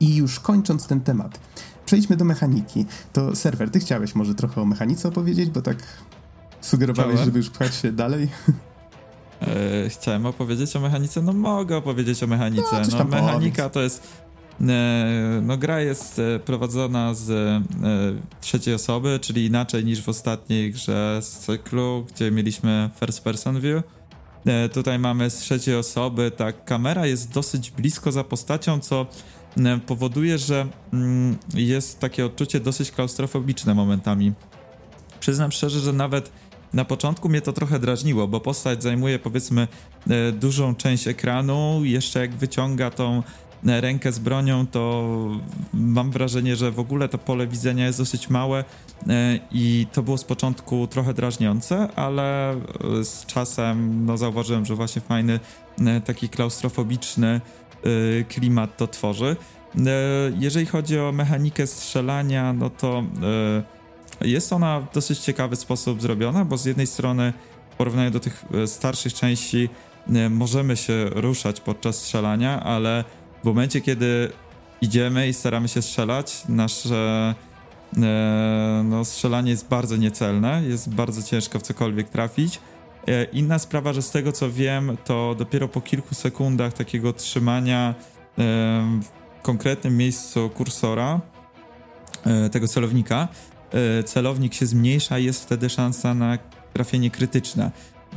I 0.00 0.16
już 0.16 0.40
kończąc 0.40 0.86
ten 0.86 1.00
temat, 1.00 1.40
przejdźmy 1.86 2.16
do 2.16 2.24
mechaniki. 2.24 2.86
To 3.12 3.36
serwer, 3.36 3.70
ty 3.70 3.80
chciałeś 3.80 4.14
może 4.14 4.34
trochę 4.34 4.60
o 4.60 4.64
mechanice 4.64 5.08
opowiedzieć, 5.08 5.50
bo 5.50 5.62
tak 5.62 5.76
sugerowałeś, 6.60 7.12
Chciałem. 7.12 7.24
żeby 7.24 7.38
już 7.38 7.50
pchać 7.50 7.74
się 7.74 7.92
dalej. 7.92 8.28
E, 9.42 9.88
chciałem 9.88 10.26
opowiedzieć 10.26 10.76
o 10.76 10.80
mechanice, 10.80 11.22
no 11.22 11.32
mogę 11.32 11.76
opowiedzieć 11.76 12.22
o 12.22 12.26
mechanice. 12.26 12.82
No, 12.92 12.98
no 12.98 13.04
mechanika 13.04 13.70
to 13.70 13.82
jest 13.82 14.02
no 15.42 15.56
gra 15.56 15.80
jest 15.80 16.18
e, 16.18 16.38
prowadzona 16.38 17.14
z 17.14 17.30
e, 17.30 17.62
trzeciej 18.40 18.74
osoby, 18.74 19.18
czyli 19.22 19.46
inaczej 19.46 19.84
niż 19.84 20.02
w 20.02 20.08
ostatniej 20.08 20.72
grze 20.72 21.18
z 21.22 21.38
cyklu, 21.38 22.06
gdzie 22.14 22.30
mieliśmy 22.30 22.90
first 23.00 23.24
person 23.24 23.60
view. 23.60 23.82
Tutaj 24.72 24.98
mamy 24.98 25.30
z 25.30 25.38
trzeciej 25.38 25.76
osoby, 25.76 26.30
tak, 26.30 26.64
kamera 26.64 27.06
jest 27.06 27.32
dosyć 27.32 27.70
blisko 27.70 28.12
za 28.12 28.24
postacią, 28.24 28.80
co 28.80 29.06
powoduje, 29.86 30.38
że 30.38 30.66
jest 31.54 32.00
takie 32.00 32.26
odczucie 32.26 32.60
dosyć 32.60 32.90
klaustrofobiczne 32.90 33.74
momentami. 33.74 34.32
Przyznam 35.20 35.52
szczerze, 35.52 35.80
że 35.80 35.92
nawet 35.92 36.32
na 36.72 36.84
początku 36.84 37.28
mnie 37.28 37.40
to 37.40 37.52
trochę 37.52 37.78
drażniło, 37.78 38.28
bo 38.28 38.40
postać 38.40 38.82
zajmuje 38.82 39.18
powiedzmy 39.18 39.68
e, 40.10 40.32
dużą 40.32 40.74
część 40.74 41.08
ekranu, 41.08 41.80
jeszcze 41.84 42.20
jak 42.20 42.34
wyciąga 42.36 42.90
tą 42.90 43.18
e, 43.18 43.22
rękę 43.64 44.12
z 44.12 44.18
bronią, 44.18 44.66
to 44.66 45.04
mam 45.74 46.10
wrażenie, 46.10 46.56
że 46.56 46.70
w 46.70 46.78
ogóle 46.78 47.08
to 47.08 47.18
pole 47.18 47.46
widzenia 47.46 47.86
jest 47.86 47.98
dosyć 47.98 48.30
małe 48.30 48.64
e, 49.08 49.38
i 49.50 49.86
to 49.92 50.02
było 50.02 50.18
z 50.18 50.24
początku 50.24 50.86
trochę 50.86 51.14
drażniące, 51.14 51.88
ale 51.96 52.56
z 53.02 53.26
czasem 53.26 54.06
no, 54.06 54.16
zauważyłem, 54.16 54.66
że 54.66 54.74
właśnie 54.74 55.02
fajny, 55.02 55.40
taki 56.04 56.28
klaustrofobiczny 56.28 57.40
klimat 58.28 58.76
to 58.76 58.86
tworzy. 58.86 59.36
Jeżeli 60.38 60.66
chodzi 60.66 60.98
o 60.98 61.12
mechanikę 61.12 61.66
strzelania, 61.66 62.52
no 62.52 62.70
to 62.70 63.02
jest 64.24 64.52
ona 64.52 64.80
w 64.80 64.94
dosyć 64.94 65.18
ciekawy 65.18 65.56
sposób 65.56 66.02
zrobiona, 66.02 66.44
bo 66.44 66.56
z 66.58 66.64
jednej 66.64 66.86
strony 66.86 67.32
w 67.70 67.76
porównaniu 67.76 68.10
do 68.10 68.20
tych 68.20 68.44
e, 68.54 68.66
starszych 68.66 69.14
części 69.14 69.68
e, 70.08 70.28
możemy 70.28 70.76
się 70.76 71.04
ruszać 71.10 71.60
podczas 71.60 71.96
strzelania, 71.96 72.62
ale 72.62 73.04
w 73.42 73.44
momencie, 73.44 73.80
kiedy 73.80 74.32
idziemy 74.80 75.28
i 75.28 75.34
staramy 75.34 75.68
się 75.68 75.82
strzelać, 75.82 76.42
nasze 76.48 77.34
e, 78.02 78.82
no, 78.84 79.04
strzelanie 79.04 79.50
jest 79.50 79.68
bardzo 79.68 79.96
niecelne, 79.96 80.62
jest 80.68 80.94
bardzo 80.94 81.22
ciężko 81.22 81.58
w 81.58 81.62
cokolwiek 81.62 82.08
trafić. 82.08 82.60
Inna 83.32 83.58
sprawa, 83.58 83.92
że 83.92 84.02
z 84.02 84.10
tego 84.10 84.32
co 84.32 84.50
wiem, 84.50 84.96
to 85.04 85.34
dopiero 85.38 85.68
po 85.68 85.80
kilku 85.80 86.14
sekundach 86.14 86.72
takiego 86.72 87.12
trzymania 87.12 87.94
w 89.02 89.42
konkretnym 89.42 89.96
miejscu 89.96 90.50
kursora, 90.50 91.20
tego 92.52 92.68
celownika, 92.68 93.28
E, 93.72 94.02
celownik 94.02 94.54
się 94.54 94.66
zmniejsza, 94.66 95.18
jest 95.18 95.42
wtedy 95.42 95.68
szansa 95.68 96.14
na 96.14 96.38
trafienie 96.72 97.10
krytyczne. 97.10 97.70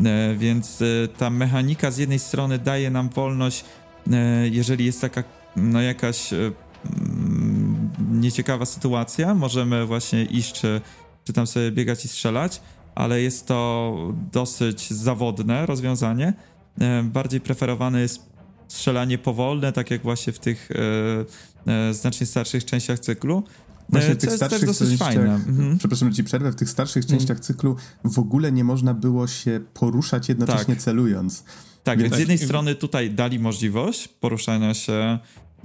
E, 0.06 0.36
więc 0.36 0.82
e, 0.82 1.08
ta 1.08 1.30
mechanika 1.30 1.92
z 1.92 1.98
jednej 1.98 2.20
strony 2.20 2.60
daje 2.60 2.90
nam 2.90 3.10
wolność, 3.10 3.66
jeżeli 4.52 4.86
jest 4.86 5.02
taka 5.02 5.24
no 5.56 5.82
jakaś 5.82 6.34
mm, 6.34 7.90
nieciekawa 8.12 8.66
sytuacja, 8.66 9.36
możemy 9.36 9.86
właśnie 9.86 10.26
iść 10.26 10.54
czy, 10.54 10.82
czy 11.24 11.34
tam 11.34 11.48
sobie 11.48 11.72
biegać 11.72 12.06
i 12.06 12.08
strzelać, 12.08 12.62
ale 12.96 13.22
jest 13.22 13.46
to 13.46 13.96
dosyć 14.32 14.94
zawodne 14.94 15.66
rozwiązanie. 15.66 16.34
Bardziej 17.04 17.42
preferowane 17.42 18.02
jest 18.02 18.20
strzelanie 18.68 19.18
powolne, 19.18 19.72
tak 19.74 19.92
jak 19.92 20.04
właśnie 20.04 20.34
w 20.34 20.40
tych 20.40 20.70
znacznie 21.92 22.28
starszych 22.28 22.66
częściach 22.66 23.00
cyklu. 23.00 23.44
Właśnie 23.90 24.16
w 24.16 24.18
tych 24.18 24.32
starszych 24.32 24.78
częściach, 24.78 25.18
mhm. 25.18 25.78
przepraszam, 25.78 26.14
ci 26.14 26.24
przerwę, 26.24 26.52
w 26.52 26.56
tych 26.56 26.70
starszych 26.70 27.06
częściach 27.06 27.40
cyklu 27.40 27.76
w 28.04 28.20
ogóle 28.20 28.52
nie 28.52 28.64
można 28.64 28.94
było 28.94 29.28
się 29.28 29.60
poruszać 29.74 30.30
jednocześnie 30.30 30.76
tak. 30.76 30.84
celując. 30.84 31.44
Tak, 31.86 32.02
więc, 32.02 32.16
z 32.16 32.20
jednej 32.20 32.38
strony 32.38 32.76
tutaj 32.76 33.12
dali 33.12 33.40
możliwość 33.40 34.08
poruszania 34.08 34.74
się 34.74 35.20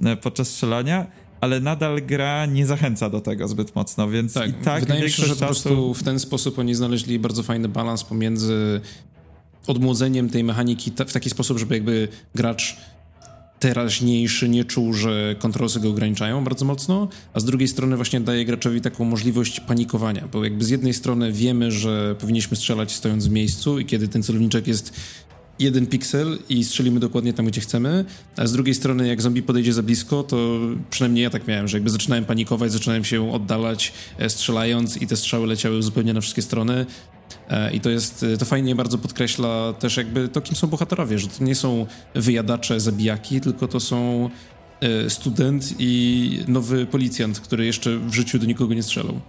e, 0.04 0.16
podczas 0.16 0.48
strzelania, 0.48 1.06
ale 1.40 1.60
nadal 1.60 2.02
gra 2.02 2.46
nie 2.46 2.66
zachęca 2.66 3.10
do 3.10 3.20
tego 3.20 3.48
zbyt 3.48 3.74
mocno, 3.74 4.08
więc 4.08 4.32
tak, 4.32 4.50
i 4.50 4.52
tak 4.52 4.80
wydaje 4.80 5.02
mi 5.02 5.10
się, 5.10 5.22
że 5.22 5.28
czasu... 5.28 5.40
po 5.40 5.46
prostu 5.46 5.94
w 5.94 6.02
ten 6.02 6.18
sposób 6.18 6.58
oni 6.58 6.74
znaleźli 6.74 7.18
bardzo 7.18 7.42
fajny 7.42 7.68
balans 7.68 8.04
pomiędzy 8.04 8.80
odmłodzeniem 9.66 10.28
tej 10.28 10.44
mechaniki 10.44 10.92
w 11.06 11.12
taki 11.12 11.30
sposób, 11.30 11.58
żeby 11.58 11.74
jakby 11.74 12.08
gracz 12.34 12.76
teraźniejszy 13.58 14.48
nie 14.48 14.64
czuł, 14.64 14.92
że 14.92 15.36
kontrolsy 15.38 15.80
go 15.80 15.90
ograniczają 15.90 16.44
bardzo 16.44 16.64
mocno, 16.64 17.08
a 17.32 17.40
z 17.40 17.44
drugiej 17.44 17.68
strony 17.68 17.96
właśnie 17.96 18.20
daje 18.20 18.44
graczowi 18.44 18.80
taką 18.80 19.04
możliwość 19.04 19.60
panikowania, 19.60 20.28
bo 20.32 20.44
jakby 20.44 20.64
z 20.64 20.68
jednej 20.68 20.94
strony 20.94 21.32
wiemy, 21.32 21.72
że 21.72 22.14
powinniśmy 22.18 22.56
strzelać 22.56 22.92
stojąc 22.92 23.26
w 23.26 23.30
miejscu 23.30 23.78
i 23.78 23.86
kiedy 23.86 24.08
ten 24.08 24.22
celowniczek 24.22 24.66
jest 24.66 24.92
jeden 25.60 25.86
piksel 25.86 26.38
i 26.48 26.64
strzelimy 26.64 27.00
dokładnie 27.00 27.32
tam, 27.32 27.46
gdzie 27.46 27.60
chcemy, 27.60 28.04
a 28.36 28.46
z 28.46 28.52
drugiej 28.52 28.74
strony 28.74 29.08
jak 29.08 29.22
zombie 29.22 29.42
podejdzie 29.42 29.72
za 29.72 29.82
blisko, 29.82 30.22
to 30.22 30.60
przynajmniej 30.90 31.22
ja 31.22 31.30
tak 31.30 31.48
miałem, 31.48 31.68
że 31.68 31.76
jakby 31.76 31.90
zaczynałem 31.90 32.24
panikować, 32.24 32.72
zaczynałem 32.72 33.04
się 33.04 33.32
oddalać 33.32 33.92
e, 34.18 34.30
strzelając 34.30 34.96
i 34.96 35.06
te 35.06 35.16
strzały 35.16 35.46
leciały 35.46 35.82
zupełnie 35.82 36.14
na 36.14 36.20
wszystkie 36.20 36.42
strony, 36.42 36.86
E, 37.50 37.72
I 37.72 37.80
to 37.80 37.90
jest, 37.90 38.26
to 38.38 38.44
fajnie 38.44 38.74
bardzo 38.74 38.98
podkreśla 38.98 39.72
też 39.72 39.96
jakby 39.96 40.28
to, 40.28 40.40
kim 40.40 40.56
są 40.56 40.66
bohaterowie, 40.66 41.18
że 41.18 41.28
to 41.28 41.44
nie 41.44 41.54
są 41.54 41.86
wyjadacze, 42.14 42.80
zabijaki, 42.80 43.40
tylko 43.40 43.68
to 43.68 43.80
są 43.80 44.30
e, 44.80 45.10
student 45.10 45.74
i 45.78 46.44
nowy 46.48 46.86
policjant, 46.86 47.40
który 47.40 47.66
jeszcze 47.66 47.98
w 47.98 48.14
życiu 48.14 48.38
do 48.38 48.46
nikogo 48.46 48.74
nie 48.74 48.82
strzelał. 48.82 49.20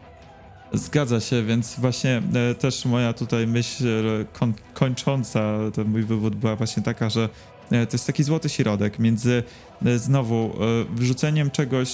Zgadza 0.74 1.20
się, 1.20 1.44
więc 1.44 1.80
właśnie 1.80 2.22
e, 2.52 2.56
też 2.56 2.86
moja 2.86 3.14
tutaj 3.14 3.48
myśl 3.48 3.86
koń, 4.34 4.54
kończąca 4.74 5.58
ten 5.74 5.88
mój 5.88 6.04
wywód 6.04 6.36
była 6.36 6.56
właśnie 6.56 6.84
taka, 6.84 7.10
że 7.10 7.30
to 7.70 7.94
jest 7.94 8.08
taki 8.08 8.24
złoty 8.24 8.50
środek 8.50 9.00
między 9.00 9.44
znowu 9.98 10.54
wrzuceniem 10.96 11.52
czegoś 11.52 11.90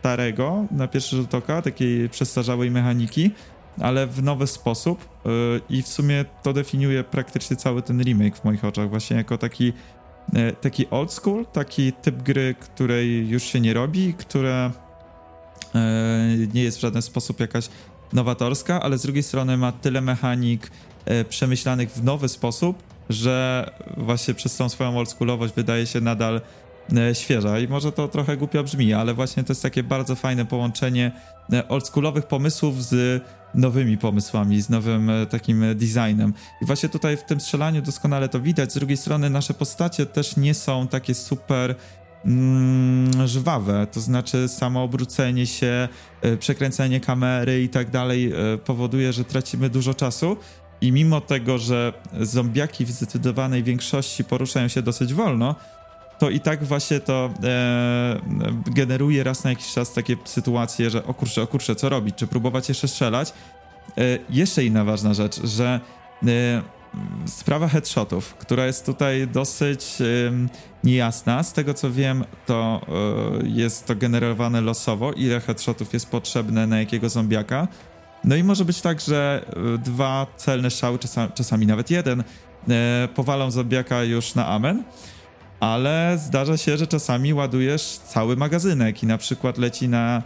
starego 0.00 0.66
na 0.70 0.88
pierwszy 0.88 1.16
rzut 1.16 1.34
oka, 1.34 1.62
takiej 1.62 2.08
przestarzałej 2.08 2.70
mechaniki, 2.70 3.30
ale 3.80 4.06
w 4.06 4.22
nowy 4.22 4.46
sposób 4.46 5.08
yy, 5.24 5.60
i 5.70 5.82
w 5.82 5.88
sumie 5.88 6.24
to 6.42 6.52
definiuje 6.52 7.04
praktycznie 7.04 7.56
cały 7.56 7.82
ten 7.82 8.02
remake 8.02 8.36
w 8.36 8.44
moich 8.44 8.64
oczach, 8.64 8.90
właśnie 8.90 9.16
jako 9.16 9.38
taki, 9.38 9.72
taki 10.60 10.90
old 10.90 11.12
school, 11.12 11.46
taki 11.46 11.92
typ 11.92 12.22
gry, 12.22 12.54
której 12.60 13.28
już 13.28 13.42
się 13.42 13.60
nie 13.60 13.74
robi, 13.74 14.14
która 14.14 14.72
nie 16.54 16.62
jest 16.62 16.78
w 16.78 16.80
żaden 16.80 17.02
sposób 17.02 17.40
jakaś 17.40 17.68
nowatorska, 18.12 18.82
ale 18.82 18.98
z 18.98 19.02
drugiej 19.02 19.22
strony 19.22 19.56
ma 19.56 19.72
tyle 19.72 20.00
mechanik 20.00 20.70
yy, 21.06 21.24
przemyślanych 21.24 21.90
w 21.90 22.04
nowy 22.04 22.28
sposób, 22.28 22.82
że 23.08 23.70
właśnie 23.96 24.34
przez 24.34 24.56
tą 24.56 24.68
swoją 24.68 24.98
oldschoolowość 24.98 25.54
wydaje 25.54 25.86
się 25.86 26.00
nadal 26.00 26.40
yy, 26.92 27.14
świeża 27.14 27.58
i 27.58 27.68
może 27.68 27.92
to 27.92 28.08
trochę 28.08 28.36
głupio 28.36 28.62
brzmi, 28.62 28.94
ale 28.94 29.14
właśnie 29.14 29.44
to 29.44 29.50
jest 29.50 29.62
takie 29.62 29.82
bardzo 29.82 30.16
fajne 30.16 30.44
połączenie 30.44 31.12
yy, 31.48 31.68
oldschoolowych 31.68 32.26
pomysłów 32.26 32.84
z 32.84 33.22
nowymi 33.54 33.98
pomysłami, 33.98 34.60
z 34.60 34.68
nowym 34.68 35.10
e, 35.10 35.26
takim 35.26 35.62
e, 35.62 35.74
designem. 35.74 36.34
I 36.62 36.66
właśnie 36.66 36.88
tutaj 36.88 37.16
w 37.16 37.24
tym 37.24 37.40
strzelaniu 37.40 37.82
doskonale 37.82 38.28
to 38.28 38.40
widać. 38.40 38.72
Z 38.72 38.74
drugiej 38.74 38.96
strony 38.96 39.30
nasze 39.30 39.54
postacie 39.54 40.06
też 40.06 40.36
nie 40.36 40.54
są 40.54 40.88
takie 40.88 41.14
super 41.14 41.74
mm, 42.24 43.28
żwawe, 43.28 43.86
to 43.92 44.00
znaczy 44.00 44.48
samo 44.48 44.82
obrócenie 44.82 45.46
się, 45.46 45.88
e, 46.22 46.36
przekręcenie 46.36 47.00
kamery 47.00 47.62
i 47.62 47.68
tak 47.68 47.90
dalej 47.90 48.32
powoduje, 48.64 49.12
że 49.12 49.24
tracimy 49.24 49.70
dużo 49.70 49.94
czasu. 49.94 50.36
I 50.80 50.92
mimo 50.92 51.20
tego, 51.20 51.58
że 51.58 51.92
zombiaki 52.20 52.84
w 52.84 52.90
zdecydowanej 52.90 53.62
większości 53.62 54.24
poruszają 54.24 54.68
się 54.68 54.82
dosyć 54.82 55.14
wolno, 55.14 55.54
to 56.20 56.30
i 56.30 56.40
tak 56.40 56.64
właśnie 56.64 57.00
to 57.00 57.30
e, 57.44 58.20
generuje 58.66 59.24
raz 59.24 59.44
na 59.44 59.50
jakiś 59.50 59.72
czas 59.72 59.92
takie 59.92 60.16
sytuacje, 60.24 60.90
że 60.90 61.04
o 61.06 61.14
kurczę, 61.14 61.42
o 61.42 61.46
kurczę, 61.46 61.74
co 61.74 61.88
robić? 61.88 62.14
Czy 62.14 62.26
próbować 62.26 62.68
jeszcze 62.68 62.88
strzelać? 62.88 63.32
E, 63.98 64.18
jeszcze 64.30 64.64
inna 64.64 64.84
ważna 64.84 65.14
rzecz, 65.14 65.46
że 65.46 65.80
e, 66.26 66.62
sprawa 67.26 67.68
headshotów, 67.68 68.34
która 68.34 68.66
jest 68.66 68.86
tutaj 68.86 69.28
dosyć 69.28 69.98
niejasna. 70.84 71.42
Z 71.42 71.52
tego 71.52 71.74
co 71.74 71.90
wiem, 71.90 72.24
to 72.46 72.80
e, 73.42 73.48
jest 73.48 73.86
to 73.86 73.94
generowane 73.94 74.60
losowo, 74.60 75.12
ile 75.12 75.40
headshotów 75.40 75.92
jest 75.92 76.10
potrzebne 76.10 76.66
na 76.66 76.78
jakiego 76.78 77.08
zombiaka. 77.08 77.68
No 78.24 78.36
i 78.36 78.44
może 78.44 78.64
być 78.64 78.80
tak, 78.80 79.00
że 79.00 79.44
e, 79.74 79.78
dwa 79.78 80.26
celne 80.36 80.70
czasami, 80.70 81.32
czasami 81.34 81.66
nawet 81.66 81.90
jeden, 81.90 82.24
e, 82.68 83.08
powalą 83.14 83.50
zombiaka 83.50 84.02
już 84.02 84.34
na 84.34 84.46
amen, 84.46 84.84
ale 85.60 86.18
zdarza 86.18 86.56
się, 86.56 86.76
że 86.76 86.86
czasami 86.86 87.34
ładujesz 87.34 87.82
cały 87.82 88.36
magazynek 88.36 89.02
i 89.02 89.06
na 89.06 89.18
przykład 89.18 89.58
leci 89.58 89.88
na 89.88 90.22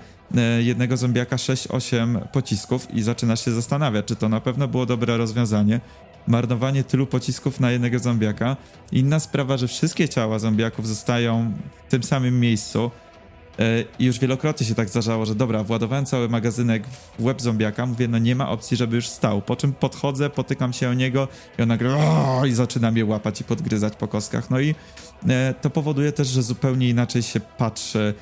jednego 0.60 0.96
zombiaka 0.96 1.36
6-8 1.36 2.28
pocisków 2.28 2.94
i 2.94 3.02
zaczynasz 3.02 3.44
się 3.44 3.50
zastanawiać, 3.50 4.06
czy 4.06 4.16
to 4.16 4.28
na 4.28 4.40
pewno 4.40 4.68
było 4.68 4.86
dobre 4.86 5.16
rozwiązanie, 5.16 5.80
marnowanie 6.26 6.84
tylu 6.84 7.06
pocisków 7.06 7.60
na 7.60 7.70
jednego 7.70 7.98
zombiaka. 7.98 8.56
Inna 8.92 9.20
sprawa, 9.20 9.56
że 9.56 9.68
wszystkie 9.68 10.08
ciała 10.08 10.38
zombiaków 10.38 10.88
zostają 10.88 11.52
w 11.86 11.90
tym 11.90 12.02
samym 12.02 12.40
miejscu. 12.40 12.90
E, 13.58 13.84
I 13.98 14.04
już 14.04 14.18
wielokrotnie 14.18 14.66
się 14.66 14.74
tak 14.74 14.88
zdarzało, 14.88 15.26
że 15.26 15.34
dobra, 15.34 15.64
władowałem 15.64 16.06
cały 16.06 16.28
magazynek 16.28 16.86
w 17.18 17.24
łeb 17.24 17.42
zombiaka, 17.42 17.86
mówię, 17.86 18.08
no 18.08 18.18
nie 18.18 18.36
ma 18.36 18.48
opcji, 18.48 18.76
żeby 18.76 18.96
już 18.96 19.08
stał. 19.08 19.42
Po 19.42 19.56
czym 19.56 19.72
podchodzę, 19.72 20.30
potykam 20.30 20.72
się 20.72 20.88
o 20.88 20.94
niego 20.94 21.28
i 21.58 21.62
on 21.62 21.68
nagle 21.68 21.96
i 22.48 22.52
zaczyna 22.52 22.90
mnie 22.90 23.04
łapać 23.04 23.40
i 23.40 23.44
podgryzać 23.44 23.96
po 23.96 24.08
kostkach. 24.08 24.50
No 24.50 24.60
i 24.60 24.74
e, 25.28 25.54
to 25.60 25.70
powoduje 25.70 26.12
też, 26.12 26.28
że 26.28 26.42
zupełnie 26.42 26.88
inaczej 26.88 27.22
się 27.22 27.40
patrzy 27.40 28.14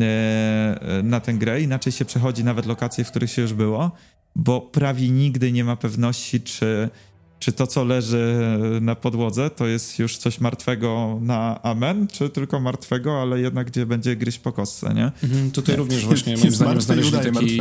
e, 0.00 1.02
na 1.02 1.20
tę 1.20 1.34
grę, 1.34 1.60
inaczej 1.60 1.92
się 1.92 2.04
przechodzi 2.04 2.44
nawet 2.44 2.66
lokacje, 2.66 3.04
w 3.04 3.10
których 3.10 3.30
się 3.30 3.42
już 3.42 3.52
było, 3.52 3.90
bo 4.36 4.60
prawie 4.60 5.08
nigdy 5.08 5.52
nie 5.52 5.64
ma 5.64 5.76
pewności, 5.76 6.40
czy 6.40 6.90
czy 7.40 7.52
to, 7.52 7.66
co 7.66 7.84
leży 7.84 8.36
na 8.80 8.94
podłodze, 8.94 9.50
to 9.50 9.66
jest 9.66 9.98
już 9.98 10.16
coś 10.16 10.40
martwego 10.40 11.18
na 11.22 11.62
amen, 11.62 12.08
czy 12.08 12.30
tylko 12.30 12.60
martwego, 12.60 13.22
ale 13.22 13.40
jednak 13.40 13.66
gdzie 13.70 13.86
będzie 13.86 14.16
gryźć 14.16 14.38
po 14.38 14.52
kostce, 14.52 14.94
nie? 14.94 15.12
Mhm, 15.22 15.50
tutaj 15.50 15.76
również 15.76 16.06
właśnie 16.06 16.36
moim 16.36 16.50
zdaniem 16.50 16.80
znaleźli 16.80 17.18
taki... 17.18 17.60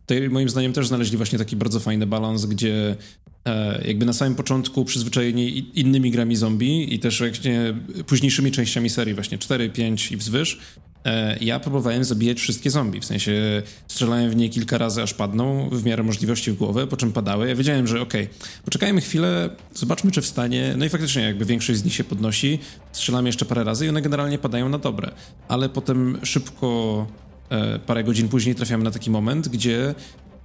Tutaj 0.00 0.30
moim 0.30 0.48
zdaniem 0.48 0.72
też 0.72 0.86
znaleźli 0.88 1.16
właśnie 1.16 1.38
taki 1.38 1.56
bardzo 1.56 1.80
fajny 1.80 2.06
balans, 2.06 2.46
gdzie 2.46 2.96
e, 3.44 3.86
jakby 3.88 4.06
na 4.06 4.12
samym 4.12 4.34
początku 4.34 4.84
przyzwyczajeni 4.84 5.70
innymi 5.80 6.10
grami 6.10 6.36
zombie 6.36 6.94
i 6.94 6.98
też 6.98 7.18
właśnie 7.18 7.74
późniejszymi 8.06 8.52
częściami 8.52 8.90
serii, 8.90 9.14
właśnie 9.14 9.38
4, 9.38 9.70
5 9.70 10.12
i 10.12 10.16
wzwyż, 10.16 10.58
ja 11.40 11.60
próbowałem 11.60 12.04
zabijać 12.04 12.38
wszystkie 12.38 12.70
zombie, 12.70 13.00
w 13.00 13.04
sensie 13.04 13.62
strzelałem 13.88 14.30
w 14.30 14.36
nie 14.36 14.48
kilka 14.48 14.78
razy, 14.78 15.02
aż 15.02 15.14
padną, 15.14 15.68
w 15.72 15.84
miarę 15.84 16.02
możliwości 16.02 16.52
w 16.52 16.56
głowę, 16.56 16.86
po 16.86 16.96
czym 16.96 17.12
padały. 17.12 17.48
Ja 17.48 17.54
wiedziałem, 17.54 17.86
że 17.86 18.00
okej, 18.00 18.22
okay, 18.22 18.34
poczekajmy 18.64 19.00
chwilę, 19.00 19.50
zobaczmy, 19.74 20.10
czy 20.10 20.22
wstanie. 20.22 20.74
No 20.76 20.84
i 20.84 20.88
faktycznie, 20.88 21.22
jakby 21.22 21.44
większość 21.44 21.78
z 21.78 21.84
nich 21.84 21.94
się 21.94 22.04
podnosi, 22.04 22.58
strzelamy 22.92 23.28
jeszcze 23.28 23.44
parę 23.44 23.64
razy 23.64 23.86
i 23.86 23.88
one 23.88 24.02
generalnie 24.02 24.38
padają 24.38 24.68
na 24.68 24.78
dobre. 24.78 25.10
Ale 25.48 25.68
potem 25.68 26.18
szybko, 26.22 27.06
e, 27.50 27.78
parę 27.78 28.04
godzin 28.04 28.28
później 28.28 28.54
trafiamy 28.54 28.84
na 28.84 28.90
taki 28.90 29.10
moment, 29.10 29.48
gdzie 29.48 29.94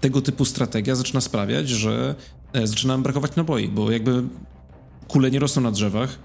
tego 0.02 0.22
typu 0.22 0.46
strategia 0.46 0.96
zaczyna 0.96 1.22
sprawiać, 1.22 1.70
że 1.70 2.16
e, 2.54 2.68
zaczyna 2.68 2.98
brakować 2.98 3.36
naboi, 3.36 3.68
bo 3.68 3.92
jakby 3.92 4.24
kule 5.08 5.32
nie 5.32 5.40
rosną 5.40 5.62
na 5.62 5.72
drzewach, 5.72 6.20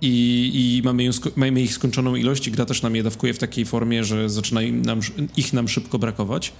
i, 0.00 0.50
i 0.54 0.82
mamy, 0.84 1.04
ją, 1.04 1.10
mamy, 1.36 1.62
ich 1.62 1.74
skończoną 1.74 2.14
ilość 2.14 2.46
i 2.46 2.50
gra 2.50 2.64
też 2.64 2.82
nam 2.82 2.96
je 2.96 3.02
dawkuje 3.02 3.34
w 3.34 3.38
takiej 3.38 3.64
formie, 3.64 4.04
że 4.04 4.30
zaczyna 4.30 4.60
nam, 4.72 5.00
ich 5.36 5.52
nam 5.52 5.68
szybko 5.68 5.98
brakować. 5.98 6.52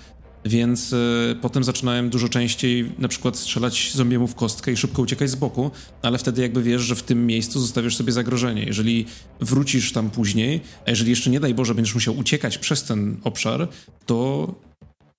Więc 0.45 0.93
y, 0.93 1.37
potem 1.41 1.65
zaczynałem 1.65 2.11
dużo 2.11 2.29
częściej 2.29 2.93
na 2.99 3.09
przykład 3.09 3.37
strzelać 3.37 3.93
zombiemu 3.95 4.27
w 4.27 4.35
kostkę 4.35 4.73
i 4.73 4.77
szybko 4.77 5.03
uciekać 5.03 5.31
z 5.31 5.35
boku, 5.35 5.71
ale 6.03 6.19
wtedy 6.19 6.43
jakby 6.43 6.63
wiesz, 6.63 6.83
że 6.83 6.95
w 6.95 7.03
tym 7.03 7.27
miejscu 7.27 7.61
zostawiasz 7.61 7.97
sobie 7.97 8.13
zagrożenie. 8.13 8.65
Jeżeli 8.65 9.07
wrócisz 9.41 9.93
tam 9.93 10.11
później, 10.11 10.61
a 10.87 10.91
jeżeli 10.91 11.11
jeszcze 11.11 11.31
nie 11.31 11.41
daj 11.41 11.55
Boże 11.55 11.75
będziesz 11.75 11.95
musiał 11.95 12.17
uciekać 12.17 12.59
przez 12.59 12.85
ten 12.85 13.17
obszar, 13.25 13.69
to 14.07 14.55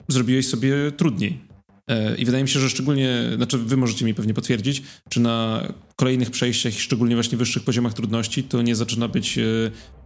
zrobiłeś 0.07 0.47
sobie 0.47 0.73
trudniej. 0.97 1.48
E, 1.90 2.16
I 2.16 2.26
wydaje 2.26 2.44
mi 2.44 2.49
się, 2.49 2.60
że 2.60 2.70
szczególnie, 2.70 3.24
znaczy 3.36 3.57
wy 3.57 3.78
możecie 3.78 4.06
mi 4.06 4.14
pewnie 4.14 4.34
potwierdzić, 4.34 4.84
czy 5.10 5.20
na 5.20 5.64
kolejnych 5.95 6.32
przejściach, 6.32 6.74
szczególnie 6.74 7.16
właśnie 7.16 7.38
wyższych 7.38 7.64
poziomach 7.64 7.94
trudności, 7.94 8.44
to 8.44 8.61
nie 8.61 8.76
zaczyna 8.76 9.07
być 9.07 9.38
e, 9.38 9.41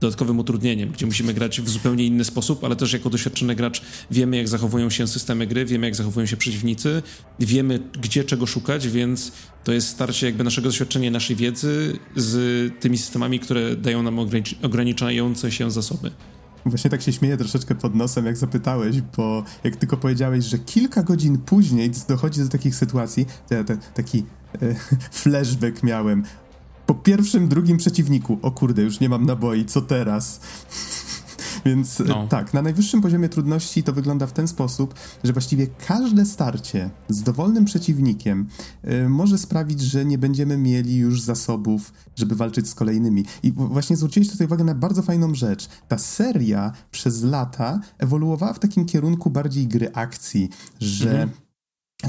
dodatkowym 0.02 0.40
utrudnieniem, 0.40 0.92
gdzie 0.92 1.06
musimy 1.06 1.34
grać 1.34 1.62
w 1.62 1.70
zupełnie 1.70 2.06
inny 2.06 2.24
sposób, 2.24 2.64
ale 2.64 2.76
też 2.76 2.94
jako 2.94 3.10
doświadczony 3.10 3.56
gracz 3.56 3.82
wiemy, 4.12 4.38
jak 4.38 4.48
zachowują 4.48 4.90
się 4.90 5.08
systemy 5.08 5.48
gry, 5.48 5.66
wiemy, 5.66 5.86
jak 5.86 5.96
zachowują 5.96 6.26
się 6.26 6.38
przeciwnicy, 6.38 7.02
wiemy, 7.40 7.80
gdzie 8.02 8.24
czego 8.24 8.46
szukać, 8.46 8.88
więc 8.88 9.32
to 9.64 9.74
jest 9.74 9.88
starcie 9.88 10.26
jakby 10.26 10.44
naszego 10.44 10.68
doświadczenia, 10.70 11.12
naszej 11.12 11.36
wiedzy 11.36 12.00
z 12.16 12.72
tymi 12.80 12.98
systemami, 12.98 13.40
które 13.40 13.76
dają 13.76 14.04
nam 14.04 14.20
ograniczające 14.62 15.52
się 15.52 15.72
zasoby. 15.72 16.12
Właśnie 16.66 16.90
tak 16.90 17.02
się 17.02 17.14
śmieję 17.14 17.38
troszeczkę 17.38 17.76
pod 17.76 17.96
nosem, 17.96 18.26
jak 18.26 18.38
zapytałeś, 18.38 19.02
bo 19.02 19.44
jak 19.64 19.76
tylko 19.76 19.98
powiedziałeś, 19.98 20.46
że 20.46 20.60
kilka 20.60 21.04
godzin 21.04 21.38
później 21.38 21.92
dochodzi 22.08 22.42
do 22.42 22.50
takich 22.50 22.76
sytuacji, 22.76 23.26
to 23.50 23.56
ja 23.56 23.64
te, 23.64 23.78
taki 23.78 24.26
e, 24.62 24.76
flashback 25.22 25.84
miałem. 25.84 26.24
Po 26.86 26.96
pierwszym, 26.96 27.48
drugim 27.48 27.78
przeciwniku, 27.78 28.40
o 28.42 28.52
kurde, 28.52 28.82
już 28.82 29.00
nie 29.00 29.10
mam 29.10 29.26
naboi, 29.26 29.66
co 29.66 29.82
teraz? 29.82 30.42
Więc 31.66 32.02
e, 32.02 32.04
no. 32.04 32.28
tak, 32.28 32.54
na 32.54 32.62
najwyższym 32.62 33.02
poziomie 33.02 33.30
trudności 33.30 33.84
to 33.84 33.94
wygląda 33.94 34.28
w 34.28 34.34
ten 34.34 34.48
sposób, 34.48 34.94
że 35.24 35.34
właściwie 35.34 35.68
każde 35.68 36.26
starcie 36.26 36.90
z 37.10 37.24
dowolnym 37.24 37.66
przeciwnikiem 37.66 38.48
y, 38.86 39.10
może 39.10 39.38
sprawić, 39.38 39.82
że 39.82 40.06
nie 40.06 40.18
będziemy 40.18 40.58
mieli 40.58 40.98
już 40.98 41.22
zasobów, 41.22 41.94
żeby 42.16 42.36
walczyć 42.36 42.70
z 42.70 42.76
kolejnymi. 42.76 43.26
I 43.44 43.52
właśnie 43.52 43.96
zwróciłeś 43.96 44.30
tutaj 44.30 44.48
uwagę 44.48 44.64
na 44.64 44.76
bardzo 44.76 45.02
fajną 45.02 45.36
rzecz. 45.36 45.70
Ta 45.88 45.98
seria 45.98 46.72
przez 46.92 47.24
lata 47.24 47.80
ewoluowała 47.98 48.54
w 48.54 48.60
takim 48.60 48.86
kierunku 48.86 49.30
bardziej 49.30 49.68
gry 49.68 49.94
akcji, 49.94 50.50
że. 50.80 51.12
Mhm. 51.12 51.30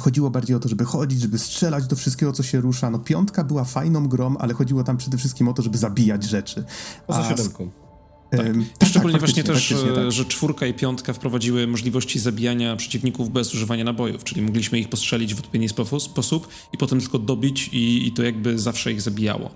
Chodziło 0.01 0.31
bardziej 0.31 0.57
o 0.57 0.61
to, 0.61 0.69
żeby 0.69 0.85
chodzić, 0.85 1.21
żeby 1.21 1.39
strzelać 1.39 1.87
do 1.87 1.97
wszystkiego, 1.97 2.33
co 2.33 2.43
się 2.43 2.61
rusza. 2.61 2.91
No 2.91 2.99
piątka 2.99 3.45
była 3.45 3.65
fajną 3.65 4.09
grą, 4.09 4.37
ale 4.37 4.55
chodziło 4.55 4.85
tam 4.85 4.97
przede 4.97 5.19
wszystkim 5.19 5.49
o 5.49 5.53
to, 5.53 5.63
żeby 5.63 5.79
zabijać 5.79 6.25
rzeczy. 6.25 6.65
Poza 7.07 7.29
siódemką. 7.31 7.84
Tak. 8.31 8.47
tak. 8.79 8.89
Szczególnie 8.89 9.13
tak, 9.13 9.21
właśnie 9.21 9.45
też, 9.45 9.75
tak. 9.95 10.13
że 10.13 10.25
czwórka 10.25 10.67
i 10.67 10.75
piątka 10.75 11.13
wprowadziły 11.13 11.67
możliwości 11.67 12.19
zabijania 12.19 12.77
przeciwników 12.77 13.31
bez 13.31 13.55
używania 13.55 13.85
nabojów, 13.85 14.25
czyli 14.25 14.43
mogliśmy 14.43 14.79
ich 14.79 14.89
postrzelić 14.89 15.35
w 15.35 15.39
odpowiedni 15.39 15.69
sposób 15.99 16.49
i 16.73 16.79
potem 16.79 17.01
tylko 17.01 17.19
dobić 17.19 17.69
i, 17.73 18.09
i 18.09 18.13
to 18.13 18.23
jakby 18.23 18.59
zawsze 18.59 18.93
ich 18.93 19.03
zabijało. 19.03 19.51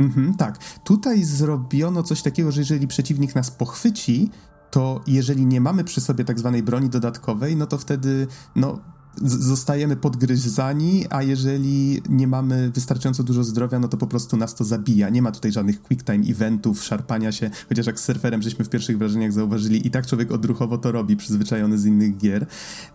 Mhm, 0.00 0.34
tak. 0.34 0.58
Tutaj 0.84 1.24
zrobiono 1.24 2.02
coś 2.02 2.22
takiego, 2.22 2.52
że 2.52 2.60
jeżeli 2.60 2.86
przeciwnik 2.86 3.34
nas 3.34 3.50
pochwyci, 3.50 4.30
to 4.70 5.00
jeżeli 5.06 5.46
nie 5.46 5.60
mamy 5.60 5.84
przy 5.84 6.00
sobie 6.00 6.24
tak 6.24 6.38
zwanej 6.38 6.62
broni 6.62 6.88
dodatkowej, 6.88 7.56
no 7.56 7.66
to 7.66 7.78
wtedy 7.78 8.26
no, 8.56 8.80
zostajemy 9.20 9.96
podgryzani, 9.96 11.06
a 11.10 11.22
jeżeli 11.22 12.02
nie 12.08 12.26
mamy 12.26 12.70
wystarczająco 12.70 13.22
dużo 13.22 13.44
zdrowia, 13.44 13.78
no 13.78 13.88
to 13.88 13.96
po 13.96 14.06
prostu 14.06 14.36
nas 14.36 14.54
to 14.54 14.64
zabija. 14.64 15.08
Nie 15.08 15.22
ma 15.22 15.32
tutaj 15.32 15.52
żadnych 15.52 15.82
quick 15.82 16.04
time 16.04 16.24
eventów, 16.26 16.84
szarpania 16.84 17.32
się, 17.32 17.50
chociaż 17.68 17.86
jak 17.86 18.00
z 18.00 18.04
surferem 18.04 18.42
żeśmy 18.42 18.64
w 18.64 18.68
pierwszych 18.68 18.98
wrażeniach 18.98 19.32
zauważyli 19.32 19.86
i 19.86 19.90
tak 19.90 20.06
człowiek 20.06 20.32
odruchowo 20.32 20.78
to 20.78 20.92
robi, 20.92 21.16
przyzwyczajony 21.16 21.78
z 21.78 21.86
innych 21.86 22.16
gier. 22.16 22.46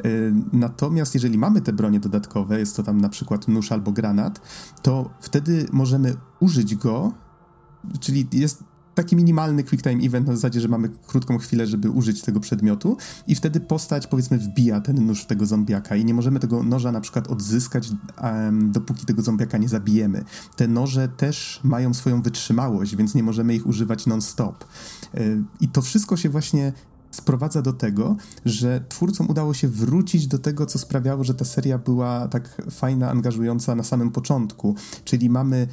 Y, 0.06 0.34
natomiast 0.54 1.14
jeżeli 1.14 1.38
mamy 1.38 1.62
te 1.62 1.74
bronie 1.74 2.00
dodatkowe, 2.00 2.60
jest 2.60 2.76
to 2.76 2.84
tam 2.84 3.02
na 3.02 3.10
przykład 3.10 3.48
nóż 3.48 3.72
albo 3.72 3.92
granat, 3.92 4.42
to 4.82 5.10
wtedy 5.20 5.66
możemy 5.72 6.16
użyć 6.40 6.76
go, 6.76 7.14
czyli 8.00 8.28
jest 8.32 8.64
taki 8.96 9.16
minimalny 9.16 9.64
quick 9.64 9.84
time 9.84 10.04
event 10.04 10.28
na 10.28 10.36
zasadzie, 10.36 10.62
że 10.62 10.68
mamy 10.68 10.90
krótką 11.08 11.38
chwilę, 11.38 11.68
żeby 11.68 11.90
użyć 11.90 12.22
tego 12.22 12.40
przedmiotu 12.40 12.98
i 13.28 13.36
wtedy 13.36 13.60
postać 13.60 14.08
powiedzmy 14.08 14.38
wbija 14.38 14.82
ten 14.82 15.06
nóż 15.06 15.24
w 15.24 15.26
tego 15.26 15.46
zombiaka 15.46 15.96
i 15.96 16.06
nie 16.06 16.14
możemy 16.14 16.40
tego 16.40 16.64
noża 16.64 16.92
na 16.92 17.02
przykład 17.02 17.28
odzyskać, 17.28 17.90
um, 18.24 18.72
dopóki 18.72 19.06
tego 19.06 19.22
zombiaka 19.22 19.58
nie 19.58 19.70
zabijemy. 19.70 20.24
Te 20.56 20.68
noże 20.68 21.08
też 21.08 21.60
mają 21.64 21.94
swoją 21.94 22.22
wytrzymałość, 22.22 22.96
więc 22.96 23.16
nie 23.16 23.24
możemy 23.24 23.56
ich 23.56 23.68
używać 23.68 24.08
non-stop. 24.08 24.66
Yy, 25.14 25.44
I 25.62 25.68
to 25.68 25.82
wszystko 25.82 26.18
się 26.18 26.30
właśnie 26.30 26.74
sprowadza 27.12 27.62
do 27.62 27.74
tego, 27.74 28.16
że 28.46 28.86
twórcom 28.90 29.30
udało 29.30 29.54
się 29.54 29.68
wrócić 29.68 30.28
do 30.28 30.40
tego, 30.40 30.66
co 30.66 30.80
sprawiało, 30.80 31.24
że 31.24 31.34
ta 31.34 31.46
seria 31.46 31.78
była 31.78 32.28
tak 32.28 32.62
fajna, 32.72 33.12
angażująca 33.12 33.76
na 33.76 33.84
samym 33.84 34.12
początku. 34.12 34.76
Czyli 35.06 35.30
mamy 35.30 35.68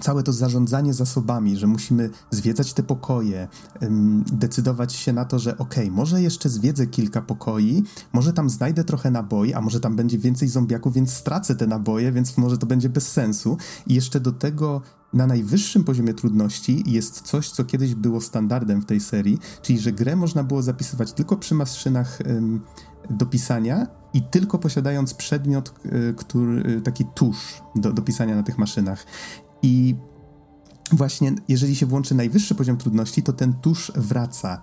całe 0.00 0.22
to 0.22 0.32
zarządzanie 0.32 0.94
zasobami, 0.94 1.56
że 1.56 1.66
musimy 1.66 2.10
zwiedzać 2.30 2.72
te 2.72 2.82
pokoje, 2.82 3.48
decydować 4.32 4.92
się 4.92 5.12
na 5.12 5.24
to, 5.24 5.38
że 5.38 5.58
okej, 5.58 5.84
okay, 5.84 5.96
może 5.96 6.22
jeszcze 6.22 6.48
zwiedzę 6.48 6.86
kilka 6.86 7.22
pokoi, 7.22 7.82
może 8.12 8.32
tam 8.32 8.50
znajdę 8.50 8.84
trochę 8.84 9.10
naboi, 9.10 9.54
a 9.54 9.60
może 9.60 9.80
tam 9.80 9.96
będzie 9.96 10.18
więcej 10.18 10.48
zombiaków, 10.48 10.94
więc 10.94 11.12
stracę 11.12 11.54
te 11.54 11.66
naboje, 11.66 12.12
więc 12.12 12.38
może 12.38 12.58
to 12.58 12.66
będzie 12.66 12.88
bez 12.88 13.12
sensu. 13.12 13.56
I 13.86 13.94
jeszcze 13.94 14.20
do 14.20 14.32
tego 14.32 14.80
na 15.12 15.26
najwyższym 15.26 15.84
poziomie 15.84 16.14
trudności 16.14 16.82
jest 16.86 17.20
coś, 17.20 17.50
co 17.50 17.64
kiedyś 17.64 17.94
było 17.94 18.20
standardem 18.20 18.80
w 18.82 18.86
tej 18.86 19.00
serii, 19.00 19.38
czyli 19.62 19.78
że 19.78 19.92
grę 19.92 20.16
można 20.16 20.44
było 20.44 20.62
zapisywać 20.62 21.12
tylko 21.12 21.36
przy 21.36 21.54
maszynach 21.54 22.18
do 23.10 23.26
pisania 23.26 23.86
i 24.14 24.22
tylko 24.22 24.58
posiadając 24.58 25.14
przedmiot, 25.14 25.74
y, 25.86 26.14
który, 26.16 26.80
taki 26.80 27.04
tusz 27.14 27.62
do, 27.74 27.92
do 27.92 28.02
pisania 28.02 28.36
na 28.36 28.42
tych 28.42 28.58
maszynach. 28.58 29.06
I 29.62 29.94
właśnie 30.92 31.32
jeżeli 31.48 31.76
się 31.76 31.86
włączy 31.86 32.14
najwyższy 32.14 32.54
poziom 32.54 32.76
trudności, 32.76 33.22
to 33.22 33.32
ten 33.32 33.52
tusz 33.52 33.92
wraca. 33.94 34.62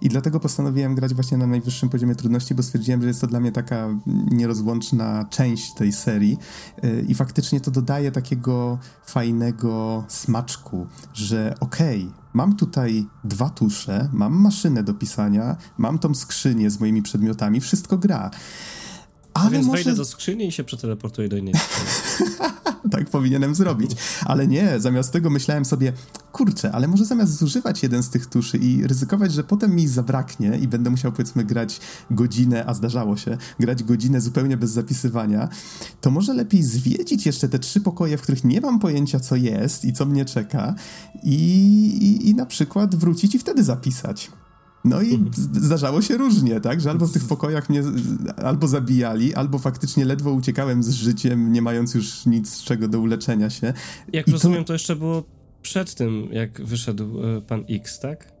I 0.00 0.08
dlatego 0.08 0.40
postanowiłem 0.40 0.94
grać 0.94 1.14
właśnie 1.14 1.38
na 1.38 1.46
najwyższym 1.46 1.88
poziomie 1.88 2.14
trudności, 2.14 2.54
bo 2.54 2.62
stwierdziłem, 2.62 3.02
że 3.02 3.08
jest 3.08 3.20
to 3.20 3.26
dla 3.26 3.40
mnie 3.40 3.52
taka 3.52 3.88
nierozłączna 4.30 5.26
część 5.30 5.74
tej 5.74 5.92
serii 5.92 6.38
y, 6.84 7.04
i 7.08 7.14
faktycznie 7.14 7.60
to 7.60 7.70
dodaje 7.70 8.12
takiego 8.12 8.78
fajnego 9.04 10.04
smaczku, 10.08 10.86
że 11.14 11.54
okej, 11.60 12.02
okay, 12.02 12.20
mam 12.32 12.56
tutaj 12.56 13.06
dwa 13.24 13.50
tusze, 13.50 14.08
mam 14.12 14.32
maszynę 14.32 14.82
do 14.82 14.94
pisania, 14.94 15.56
mam 15.78 15.98
tą 15.98 16.14
skrzynię 16.14 16.70
z 16.70 16.80
moimi 16.80 17.02
przedmiotami, 17.02 17.60
wszystko 17.60 17.98
gra. 17.98 18.30
Ale 19.34 19.50
więc 19.50 19.66
może... 19.66 19.84
wejdę 19.84 19.96
do 19.96 20.04
skrzyni 20.04 20.46
i 20.46 20.52
się 20.52 20.64
przeteleportuję 20.64 21.28
do 21.28 21.36
innej 21.36 21.54
skrzyni. 21.54 22.30
tak 22.90 23.10
powinienem 23.10 23.54
zrobić. 23.54 23.90
Ale 24.24 24.46
nie, 24.46 24.80
zamiast 24.80 25.12
tego 25.12 25.30
myślałem 25.30 25.64
sobie, 25.64 25.92
kurczę, 26.32 26.72
ale 26.72 26.88
może 26.88 27.04
zamiast 27.04 27.36
zużywać 27.36 27.82
jeden 27.82 28.02
z 28.02 28.10
tych 28.10 28.26
tuszy 28.26 28.58
i 28.58 28.86
ryzykować, 28.86 29.32
że 29.32 29.44
potem 29.44 29.74
mi 29.74 29.88
zabraknie 29.88 30.58
i 30.62 30.68
będę 30.68 30.90
musiał 30.90 31.12
powiedzmy 31.12 31.44
grać 31.44 31.80
godzinę, 32.10 32.64
a 32.66 32.74
zdarzało 32.74 33.16
się, 33.16 33.38
grać 33.60 33.82
godzinę 33.82 34.20
zupełnie 34.20 34.56
bez 34.56 34.70
zapisywania, 34.70 35.48
to 36.00 36.10
może 36.10 36.34
lepiej 36.34 36.62
zwiedzić 36.62 37.26
jeszcze 37.26 37.48
te 37.48 37.58
trzy 37.58 37.80
pokoje, 37.80 38.16
w 38.18 38.22
których 38.22 38.44
nie 38.44 38.60
mam 38.60 38.78
pojęcia 38.78 39.20
co 39.20 39.36
jest 39.36 39.84
i 39.84 39.92
co 39.92 40.06
mnie 40.06 40.24
czeka 40.24 40.74
i, 41.22 41.36
i, 42.02 42.28
i 42.28 42.34
na 42.34 42.46
przykład 42.46 42.94
wrócić 42.94 43.34
i 43.34 43.38
wtedy 43.38 43.64
zapisać. 43.64 44.30
No 44.84 45.02
i 45.02 45.24
zdarzało 45.52 46.02
się 46.02 46.16
różnie, 46.16 46.60
tak? 46.60 46.80
Że 46.80 46.90
albo 46.90 47.06
w 47.06 47.12
tych 47.12 47.24
pokojach 47.24 47.70
mnie 47.70 47.82
albo 48.36 48.68
zabijali, 48.68 49.34
albo 49.34 49.58
faktycznie 49.58 50.04
ledwo 50.04 50.32
uciekałem 50.32 50.82
z 50.82 50.90
życiem, 50.90 51.52
nie 51.52 51.62
mając 51.62 51.94
już 51.94 52.26
nic 52.26 52.50
z 52.50 52.62
czego 52.62 52.88
do 52.88 53.00
uleczenia 53.00 53.50
się. 53.50 53.72
Jak 54.12 54.28
I 54.28 54.30
rozumiem, 54.30 54.58
to... 54.58 54.66
to 54.66 54.72
jeszcze 54.72 54.96
było 54.96 55.24
przed 55.62 55.94
tym, 55.94 56.28
jak 56.32 56.66
wyszedł 56.66 57.22
e, 57.24 57.40
pan 57.40 57.64
X, 57.70 58.00
tak? 58.00 58.40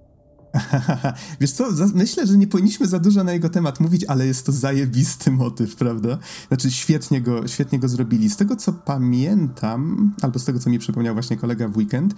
Wiesz 1.40 1.50
co, 1.50 1.68
myślę, 1.94 2.26
że 2.26 2.36
nie 2.36 2.46
powinniśmy 2.46 2.86
za 2.86 2.98
dużo 2.98 3.24
na 3.24 3.32
jego 3.32 3.48
temat 3.48 3.80
mówić, 3.80 4.04
ale 4.04 4.26
jest 4.26 4.46
to 4.46 4.52
zajebisty 4.52 5.30
motyw, 5.30 5.76
prawda? 5.76 6.18
Znaczy 6.48 6.70
świetnie 6.70 7.20
go, 7.20 7.48
świetnie 7.48 7.78
go 7.78 7.88
zrobili. 7.88 8.30
Z 8.30 8.36
tego 8.36 8.56
co 8.56 8.72
pamiętam, 8.72 10.14
albo 10.22 10.38
z 10.38 10.44
tego 10.44 10.58
co 10.58 10.70
mi 10.70 10.78
przypomniał 10.78 11.14
właśnie 11.14 11.36
kolega 11.36 11.68
w 11.68 11.76
weekend, 11.76 12.14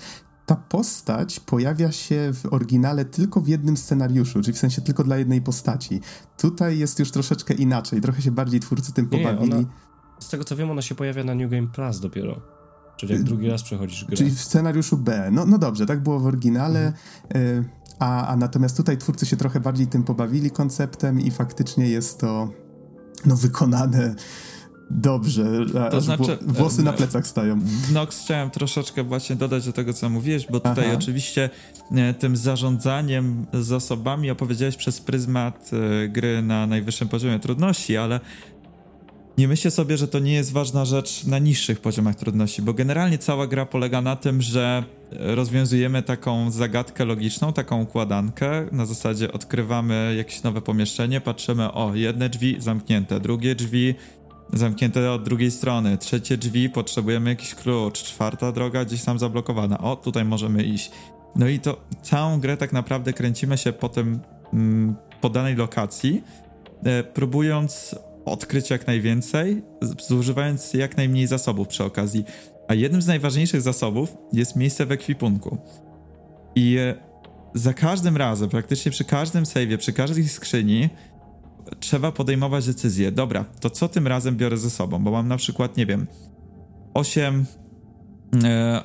ta 0.53 0.57
postać 0.57 1.41
pojawia 1.41 1.93
się 1.93 2.33
w 2.35 2.53
oryginale 2.53 3.05
tylko 3.05 3.41
w 3.41 3.49
jednym 3.49 3.77
scenariuszu, 3.77 4.41
czyli 4.41 4.53
w 4.53 4.59
sensie 4.59 4.83
tylko 4.83 5.05
dla 5.05 5.17
jednej 5.17 5.43
postaci. 5.43 6.01
Tutaj 6.39 6.79
jest 6.79 6.99
już 6.99 7.11
troszeczkę 7.11 7.55
inaczej, 7.55 8.01
trochę 8.01 8.23
się 8.23 8.31
bardziej 8.31 8.61
twórcy 8.61 8.93
tym 8.93 9.09
pobawili. 9.09 9.49
Nie, 9.49 9.57
ona, 9.57 9.69
z 10.21 10.29
tego 10.29 10.45
co 10.45 10.57
wiem, 10.57 10.71
ona 10.71 10.83
się 10.83 10.95
pojawia 10.95 11.25
na 11.25 11.35
New 11.35 11.51
Game 11.51 11.67
Plus 11.67 12.01
dopiero. 12.01 12.41
Czyli 12.97 13.13
jak 13.13 13.23
drugi 13.23 13.49
raz 13.49 13.63
przechodzisz 13.63 14.05
grę. 14.05 14.17
Czyli 14.17 14.31
w 14.31 14.41
scenariuszu 14.41 14.97
B. 14.97 15.29
No, 15.33 15.47
no 15.47 15.59
dobrze, 15.59 15.87
tak 15.87 16.03
było 16.03 16.21
w 16.21 16.27
oryginale. 16.27 16.93
Mhm. 17.29 17.59
Y, 17.59 17.65
a, 17.99 18.27
a 18.27 18.37
natomiast 18.37 18.77
tutaj 18.77 18.99
twórcy 18.99 19.27
się 19.27 19.37
trochę 19.37 19.61
bardziej 19.61 19.87
tym 19.87 20.03
pobawili 20.03 20.51
konceptem 20.51 21.21
i 21.21 21.31
faktycznie 21.31 21.89
jest 21.89 22.19
to 22.19 22.49
no, 23.27 23.37
wykonane 23.37 24.15
Dobrze, 24.95 25.45
to 25.91 26.01
znaczy, 26.01 26.39
włosy 26.41 26.83
na 26.83 26.93
plecach 26.93 27.27
stają. 27.27 27.59
Nox, 27.93 28.25
chciałem 28.25 28.51
troszeczkę 28.51 29.03
właśnie 29.03 29.37
dodać 29.37 29.67
do 29.67 29.73
tego, 29.73 29.93
co 29.93 30.09
mówiłeś, 30.09 30.47
bo 30.51 30.61
tutaj 30.61 30.85
Aha. 30.87 30.97
oczywiście 30.99 31.51
e, 31.97 32.15
tym 32.15 32.37
zarządzaniem 32.37 33.47
zasobami 33.53 34.31
opowiedziałeś 34.31 34.77
przez 34.77 35.01
pryzmat 35.01 35.71
e, 36.05 36.09
gry 36.09 36.43
na 36.43 36.67
najwyższym 36.67 37.09
poziomie 37.09 37.39
trudności, 37.39 37.97
ale 37.97 38.21
nie 39.39 39.49
myślę 39.49 39.71
sobie, 39.71 39.97
że 39.97 40.09
to 40.09 40.19
nie 40.19 40.33
jest 40.33 40.53
ważna 40.53 40.85
rzecz 40.85 41.25
na 41.25 41.39
niższych 41.39 41.81
poziomach 41.81 42.17
trudności, 42.17 42.63
bo 42.63 42.75
generalnie 42.75 43.19
cała 43.19 43.47
gra 43.47 43.67
polega 43.67 44.01
na 44.01 44.17
tym, 44.17 44.43
że 44.43 44.85
rozwiązujemy 45.11 46.03
taką 46.03 46.51
zagadkę 46.51 47.05
logiczną, 47.05 47.53
taką 47.53 47.83
układankę. 47.83 48.67
Na 48.73 48.87
zasadzie 48.87 49.33
odkrywamy 49.33 50.15
jakieś 50.17 50.43
nowe 50.43 50.63
pomieszczenie, 50.63 51.21
patrzymy, 51.21 51.73
o, 51.73 51.95
jedne 51.95 52.29
drzwi 52.29 52.57
zamknięte, 52.59 53.21
drugie 53.21 53.55
drzwi 53.55 53.95
zamknięte 54.53 55.13
od 55.13 55.23
drugiej 55.23 55.51
strony, 55.51 55.99
trzecie 55.99 56.37
drzwi, 56.37 56.71
potrzebujemy 56.71 57.31
jakiś 57.31 57.55
klucz, 57.55 58.03
czwarta 58.03 58.53
droga 58.53 58.85
gdzieś 58.85 59.05
tam 59.05 59.19
zablokowana, 59.19 59.79
o, 59.79 59.97
tutaj 59.97 60.25
możemy 60.25 60.63
iść. 60.63 60.91
No 61.37 61.49
i 61.49 61.61
to 61.61 61.81
całą 62.03 62.41
grę 62.41 62.57
tak 62.57 62.73
naprawdę 62.73 63.13
kręcimy 63.13 63.59
się 63.59 63.73
po 63.73 63.89
tym, 63.89 64.21
mm, 64.53 64.97
po 65.21 65.31
danej 65.31 65.57
lokacji, 65.57 66.23
e, 66.85 67.03
próbując 67.03 67.95
odkryć 68.25 68.71
jak 68.71 68.87
najwięcej, 68.87 69.63
zużywając 70.09 70.75
jak 70.75 70.97
najmniej 70.97 71.27
zasobów 71.27 71.69
przy 71.69 71.85
okazji. 71.85 72.25
A 72.69 72.75
jednym 72.75 73.03
z 73.03 73.07
najważniejszych 73.07 73.61
zasobów 73.61 74.17
jest 74.33 74.57
miejsce 74.57 74.87
w 74.87 74.93
ekwipunku. 74.93 75.59
I 76.55 76.77
e, 76.79 76.95
za 77.55 77.75
każdym 77.75 78.17
razem, 78.17 78.49
praktycznie 78.49 78.91
przy 78.91 79.05
każdym 79.05 79.45
save'ie, 79.45 79.77
przy 79.77 79.93
każdej 79.93 80.29
skrzyni, 80.29 80.89
trzeba 81.81 82.13
podejmować 82.13 82.67
decyzję. 82.67 83.13
Dobra, 83.13 83.45
to 83.61 83.71
co 83.71 83.89
tym 83.89 84.07
razem 84.07 84.37
biorę 84.37 84.57
ze 84.57 84.71
sobą? 84.71 85.05
Bo 85.05 85.11
mam 85.11 85.29
na 85.29 85.37
przykład, 85.37 85.77
nie 85.77 85.87
wiem, 85.87 86.07
8, 86.95 87.47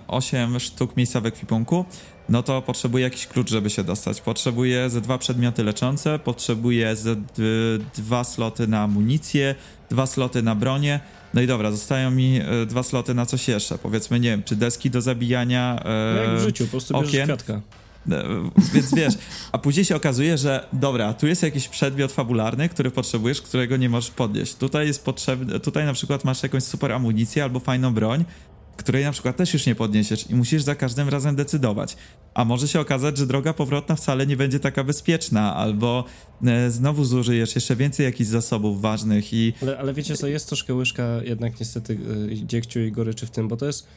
8 0.08 0.56
e, 0.56 0.60
sztuk 0.60 0.98
miejsca 0.98 1.22
w 1.22 1.26
ekwipunku, 1.26 1.86
no 2.30 2.44
to 2.44 2.62
potrzebuję 2.62 3.04
jakiś 3.04 3.28
klucz, 3.28 3.50
żeby 3.50 3.70
się 3.70 3.84
dostać. 3.84 4.22
Potrzebuję 4.22 4.90
ze 4.90 5.02
dwa 5.02 5.18
przedmioty 5.18 5.64
leczące, 5.64 6.20
potrzebuję 6.20 6.96
ze 6.96 7.16
dwa 7.96 8.24
sloty 8.24 8.68
na 8.68 8.82
amunicję, 8.82 9.56
dwa 9.90 10.06
sloty 10.06 10.44
na 10.44 10.56
bronię. 10.56 11.00
No 11.34 11.42
i 11.42 11.48
dobra, 11.48 11.72
zostają 11.72 12.12
mi 12.12 12.40
e, 12.40 12.66
dwa 12.66 12.84
sloty 12.84 13.14
na 13.14 13.26
coś 13.26 13.48
jeszcze. 13.48 13.78
Powiedzmy, 13.78 14.20
nie 14.20 14.30
wiem, 14.30 14.44
czy 14.44 14.56
deski 14.56 14.90
do 14.90 15.02
zabijania. 15.02 15.80
E, 15.86 16.14
no 16.16 16.22
jak 16.24 16.40
w 16.40 16.44
życiu, 16.44 16.66
po 16.66 16.72
prostu 16.72 16.98
okien. 16.98 17.28
kwiatka. 17.28 17.62
E, 18.12 18.50
więc 18.74 18.96
wiesz, 18.96 19.14
a 19.52 19.58
później 19.58 19.86
się 19.86 19.96
okazuje, 19.96 20.38
że 20.38 20.68
dobra, 20.74 21.14
tu 21.14 21.28
jest 21.28 21.44
jakiś 21.44 21.68
przedmiot 21.68 22.12
fabularny, 22.12 22.70
który 22.70 22.92
potrzebujesz, 22.92 23.42
którego 23.42 23.78
nie 23.78 23.90
możesz 23.90 24.12
podnieść. 24.12 24.56
Tutaj 24.56 24.88
jest 24.88 25.06
potrzebny, 25.06 25.60
tutaj 25.60 25.86
na 25.86 25.94
przykład 25.94 26.26
masz 26.26 26.44
jakąś 26.44 26.64
super 26.64 26.92
amunicję 26.92 27.44
albo 27.44 27.60
fajną 27.60 27.94
broń, 27.94 28.26
której 28.78 29.04
na 29.04 29.12
przykład 29.12 29.38
też 29.38 29.54
już 29.54 29.66
nie 29.66 29.76
podniesiesz 29.76 30.30
i 30.30 30.36
musisz 30.36 30.62
za 30.62 30.76
każdym 30.76 31.10
razem 31.10 31.36
decydować. 31.36 31.98
A 32.34 32.46
może 32.46 32.68
się 32.68 32.80
okazać, 32.80 33.18
że 33.18 33.28
droga 33.28 33.54
powrotna 33.54 33.96
wcale 33.96 34.28
nie 34.28 34.38
będzie 34.38 34.60
taka 34.60 34.84
bezpieczna, 34.84 35.56
albo 35.56 36.06
e, 36.46 36.72
znowu 36.72 37.06
zużyjesz 37.06 37.56
jeszcze 37.56 37.76
więcej 37.76 38.06
jakichś 38.06 38.30
zasobów 38.30 38.82
ważnych 38.82 39.34
i... 39.34 39.54
Ale, 39.62 39.78
ale 39.78 39.94
wiecie 39.94 40.16
co, 40.16 40.28
jest 40.28 40.48
troszkę 40.48 40.74
łyżka 40.74 41.04
jednak 41.24 41.60
niestety 41.60 41.98
e, 42.32 42.46
dziegciu 42.46 42.80
i 42.80 42.92
goryczy 42.92 43.26
w 43.26 43.32
tym, 43.32 43.48
bo 43.48 43.58
to 43.58 43.66
jest 43.66 43.88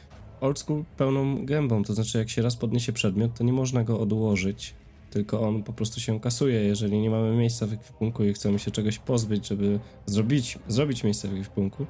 old 0.41 0.59
school 0.59 0.83
pełną 0.97 1.45
gębą, 1.45 1.83
to 1.83 1.93
znaczy 1.93 2.17
jak 2.17 2.29
się 2.29 2.41
raz 2.41 2.55
podniesie 2.55 2.93
przedmiot, 2.93 3.33
to 3.37 3.43
nie 3.43 3.53
można 3.53 3.83
go 3.83 3.99
odłożyć, 3.99 4.73
tylko 5.11 5.41
on 5.41 5.63
po 5.63 5.73
prostu 5.73 5.99
się 5.99 6.19
kasuje. 6.19 6.63
Jeżeli 6.63 6.99
nie 6.99 7.09
mamy 7.09 7.35
miejsca 7.35 7.67
w 7.67 7.73
ekwipunku 7.73 8.23
i 8.23 8.33
chcemy 8.33 8.59
się 8.59 8.71
czegoś 8.71 8.99
pozbyć, 8.99 9.47
żeby 9.47 9.79
zrobić, 10.05 10.59
zrobić 10.67 11.03
miejsce 11.03 11.27
w 11.27 11.33
ekwipunku, 11.33 11.85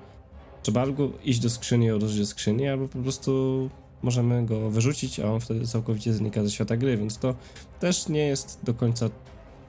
trzeba 0.64 0.82
albo 0.82 1.10
iść 1.24 1.40
do 1.40 1.50
skrzyni 1.50 1.86
i 1.86 1.92
odłożyć 1.92 2.20
do 2.20 2.26
skrzyni, 2.26 2.68
albo 2.68 2.88
po 2.88 3.00
prostu 3.00 3.70
możemy 4.02 4.46
go 4.46 4.70
wyrzucić, 4.70 5.20
a 5.20 5.34
on 5.34 5.40
wtedy 5.40 5.68
całkowicie 5.68 6.14
znika 6.14 6.44
ze 6.44 6.52
świata 6.52 6.78
gry, 6.78 6.98
więc 6.98 7.18
to 7.18 7.36
też 7.80 8.10
nie 8.10 8.28
jest 8.28 8.60
do 8.64 8.74
końca 8.74 9.10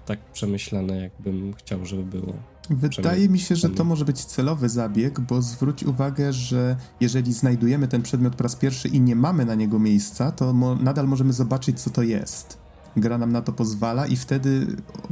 tak 0.07 0.19
przemyślane, 0.33 1.03
jakbym 1.03 1.55
chciał, 1.55 1.87
żeby 1.87 2.03
było. 2.03 2.52
Wydaje 2.71 3.29
mi 3.29 3.39
się, 3.39 3.57
że 3.57 3.69
to 3.69 3.85
może 3.85 4.05
być 4.05 4.25
celowy 4.25 4.69
zabieg, 4.69 5.21
bo 5.21 5.43
zwróć 5.43 5.85
uwagę, 5.85 6.33
że 6.33 6.77
jeżeli 7.01 7.33
znajdujemy 7.33 7.89
ten 7.89 8.03
przedmiot 8.03 8.37
po 8.37 8.43
raz 8.43 8.57
pierwszy 8.57 8.89
i 8.89 9.01
nie 9.01 9.17
mamy 9.17 9.45
na 9.45 9.55
niego 9.55 9.79
miejsca, 9.79 10.33
to 10.33 10.53
mo 10.53 10.75
nadal 10.75 11.09
możemy 11.09 11.33
zobaczyć, 11.33 11.81
co 11.81 11.91
to 11.91 12.03
jest. 12.03 12.59
Gra 12.97 13.19
nam 13.19 13.33
na 13.33 13.43
to 13.43 13.53
pozwala 13.53 14.07
i 14.07 14.17
wtedy 14.17 14.67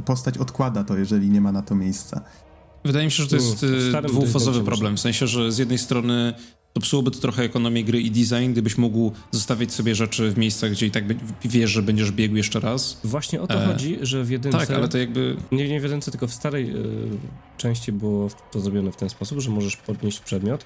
postać 0.05 0.37
odkłada 0.37 0.83
to, 0.83 0.97
jeżeli 0.97 1.29
nie 1.29 1.41
ma 1.41 1.51
na 1.51 1.61
to 1.61 1.75
miejsca. 1.75 2.21
Wydaje 2.85 3.05
mi 3.05 3.11
się, 3.11 3.23
że 3.23 3.29
to 3.29 3.35
jest 3.35 3.63
y, 3.63 4.01
dwufazowy 4.07 4.63
problem. 4.63 4.97
W 4.97 4.99
sensie, 4.99 5.27
że 5.27 5.51
z 5.51 5.57
jednej 5.57 5.77
strony 5.77 6.33
to 6.73 6.81
psułoby 6.81 7.11
to 7.11 7.19
trochę 7.19 7.43
ekonomię 7.43 7.83
gry 7.83 8.01
i 8.01 8.11
design, 8.11 8.51
gdybyś 8.51 8.77
mógł 8.77 9.11
zostawiać 9.31 9.73
sobie 9.73 9.95
rzeczy 9.95 10.31
w 10.31 10.37
miejscach, 10.37 10.71
gdzie 10.71 10.85
i 10.85 10.91
tak 10.91 11.03
wiesz, 11.45 11.71
że 11.71 11.81
będziesz 11.81 12.11
biegł 12.11 12.35
jeszcze 12.35 12.59
raz. 12.59 12.97
Właśnie 13.03 13.41
o 13.41 13.47
to 13.47 13.63
e... 13.63 13.67
chodzi, 13.67 13.97
że 14.01 14.23
w 14.23 14.29
jedynce... 14.29 14.57
Tak, 14.57 14.71
ale 14.71 14.87
to 14.87 14.97
jakby... 14.97 15.37
Nie, 15.51 15.69
nie 15.69 15.79
w 15.79 15.83
jedynce, 15.83 16.11
tylko 16.11 16.27
w 16.27 16.33
starej 16.33 16.69
y, 16.69 16.85
części 17.57 17.91
było 17.91 18.29
to 18.51 18.61
zrobione 18.61 18.91
w 18.91 18.95
ten 18.95 19.09
sposób, 19.09 19.39
że 19.39 19.51
możesz 19.51 19.77
podnieść 19.77 20.19
przedmiot 20.19 20.65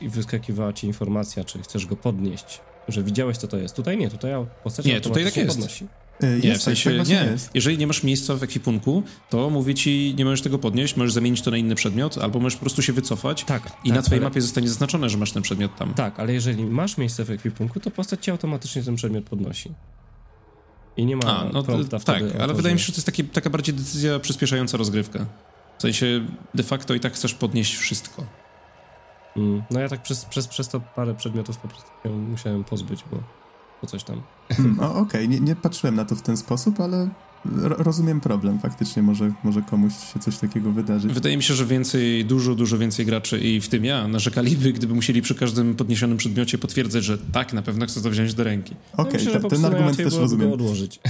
i 0.00 0.08
wyskakiwała 0.08 0.72
ci 0.72 0.86
informacja, 0.86 1.44
czy 1.44 1.62
chcesz 1.62 1.86
go 1.86 1.96
podnieść, 1.96 2.60
że 2.88 3.02
widziałeś, 3.02 3.36
co 3.36 3.48
to 3.48 3.56
jest. 3.56 3.76
Tutaj 3.76 3.98
nie, 3.98 4.10
tutaj 4.10 4.32
postać 4.64 4.86
Nie, 4.86 5.00
tutaj 5.00 5.24
tak 5.24 5.36
jest. 5.36 5.48
Podnosi. 5.48 5.86
E, 6.22 6.38
nie, 6.38 6.54
w 6.54 6.62
sensie, 6.62 6.98
tak 6.98 7.08
nie. 7.08 7.28
Jest. 7.32 7.50
Jeżeli 7.54 7.78
nie 7.78 7.86
masz 7.86 8.02
miejsca 8.02 8.36
w 8.36 8.42
ekwipunku, 8.42 9.02
to 9.30 9.50
mówię 9.50 9.74
ci, 9.74 10.14
nie 10.18 10.24
możesz 10.24 10.42
tego 10.42 10.58
podnieść, 10.58 10.96
możesz 10.96 11.12
zamienić 11.12 11.42
to 11.42 11.50
na 11.50 11.56
inny 11.56 11.74
przedmiot, 11.74 12.18
albo 12.18 12.40
możesz 12.40 12.56
po 12.56 12.60
prostu 12.60 12.82
się 12.82 12.92
wycofać 12.92 13.44
tak, 13.44 13.62
i 13.84 13.88
tak, 13.88 13.96
na 13.96 14.02
twojej 14.02 14.20
ale... 14.20 14.30
mapie 14.30 14.40
zostanie 14.40 14.68
zaznaczone, 14.68 15.08
że 15.08 15.18
masz 15.18 15.32
ten 15.32 15.42
przedmiot 15.42 15.76
tam. 15.76 15.94
Tak, 15.94 16.20
ale 16.20 16.32
jeżeli 16.32 16.64
masz 16.64 16.98
miejsce 16.98 17.24
w 17.24 17.30
ekwipunku, 17.30 17.80
to 17.80 17.90
postać 17.90 18.24
ci 18.24 18.30
automatycznie 18.30 18.82
ten 18.82 18.96
przedmiot 18.96 19.24
podnosi. 19.24 19.70
I 20.96 21.06
nie 21.06 21.16
ma 21.16 21.40
A, 21.40 21.44
no, 21.52 21.62
prompta 21.62 21.98
Tak, 21.98 22.22
ale 22.40 22.54
wydaje 22.54 22.74
mi 22.74 22.80
się, 22.80 22.86
że 22.86 23.02
to 23.02 23.12
jest 23.12 23.34
taka 23.34 23.50
bardziej 23.50 23.74
decyzja 23.74 24.18
przyspieszająca 24.18 24.76
rozgrywkę. 24.76 25.26
W 25.78 25.82
sensie 25.82 26.26
de 26.54 26.62
facto 26.62 26.94
i 26.94 27.00
tak 27.00 27.12
chcesz 27.12 27.34
podnieść 27.34 27.76
wszystko. 27.76 28.24
Mm. 29.36 29.62
No 29.70 29.80
ja 29.80 29.88
tak 29.88 30.02
przez, 30.02 30.24
przez, 30.24 30.48
przez 30.48 30.68
to 30.68 30.80
parę 30.80 31.14
przedmiotów 31.14 31.56
po 31.56 31.68
prostu 31.68 31.90
musiałem 32.04 32.64
pozbyć, 32.64 33.04
bo, 33.10 33.41
bo 33.82 33.88
coś 33.88 34.04
tam. 34.04 34.22
No 34.78 34.94
okej, 34.94 35.02
okay. 35.02 35.28
nie, 35.28 35.40
nie 35.40 35.56
patrzyłem 35.56 35.94
na 35.94 36.04
to 36.04 36.16
w 36.16 36.22
ten 36.22 36.36
sposób, 36.36 36.80
ale 36.80 37.08
rozumiem 37.60 38.20
problem. 38.20 38.58
Faktycznie 38.58 39.02
może, 39.02 39.32
może 39.44 39.62
komuś 39.62 39.92
się 40.12 40.20
coś 40.20 40.38
takiego 40.38 40.72
wydarzyć. 40.72 41.12
Wydaje 41.12 41.36
mi 41.36 41.42
się, 41.42 41.54
że 41.54 41.66
więcej, 41.66 42.24
dużo, 42.24 42.54
dużo 42.54 42.78
więcej 42.78 43.06
graczy 43.06 43.38
i 43.38 43.60
w 43.60 43.68
tym 43.68 43.84
ja 43.84 44.08
narzekaliby, 44.08 44.72
gdyby 44.72 44.94
musieli 44.94 45.22
przy 45.22 45.34
każdym 45.34 45.74
podniesionym 45.74 46.16
przedmiocie 46.16 46.58
potwierdzać, 46.58 47.04
że 47.04 47.18
tak, 47.18 47.52
na 47.52 47.62
pewno 47.62 47.86
chcę 47.86 48.02
to 48.02 48.10
wziąć 48.10 48.34
do 48.34 48.44
ręki. 48.44 48.74
Okej, 48.96 49.28
okay, 49.28 49.40
no 49.42 49.48
ten 49.48 49.64
argument 49.64 49.96
też 49.96 50.14
rozumiem. 50.14 50.52
odłożyć. 50.52 51.00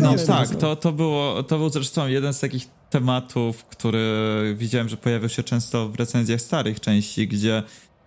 No 0.00 0.14
tak, 0.26 0.56
to, 0.56 0.76
to, 0.76 0.92
było, 0.92 1.42
to 1.42 1.58
był 1.58 1.70
zresztą 1.70 2.06
jeden 2.06 2.34
z 2.34 2.40
takich 2.40 2.66
tematów, 2.90 3.64
który 3.64 4.04
widziałem, 4.58 4.88
że 4.88 4.96
pojawiał 4.96 5.28
się 5.28 5.42
często 5.42 5.88
w 5.88 5.94
recenzjach 5.94 6.40
starych 6.40 6.80
części, 6.80 7.28
gdzie 7.28 7.62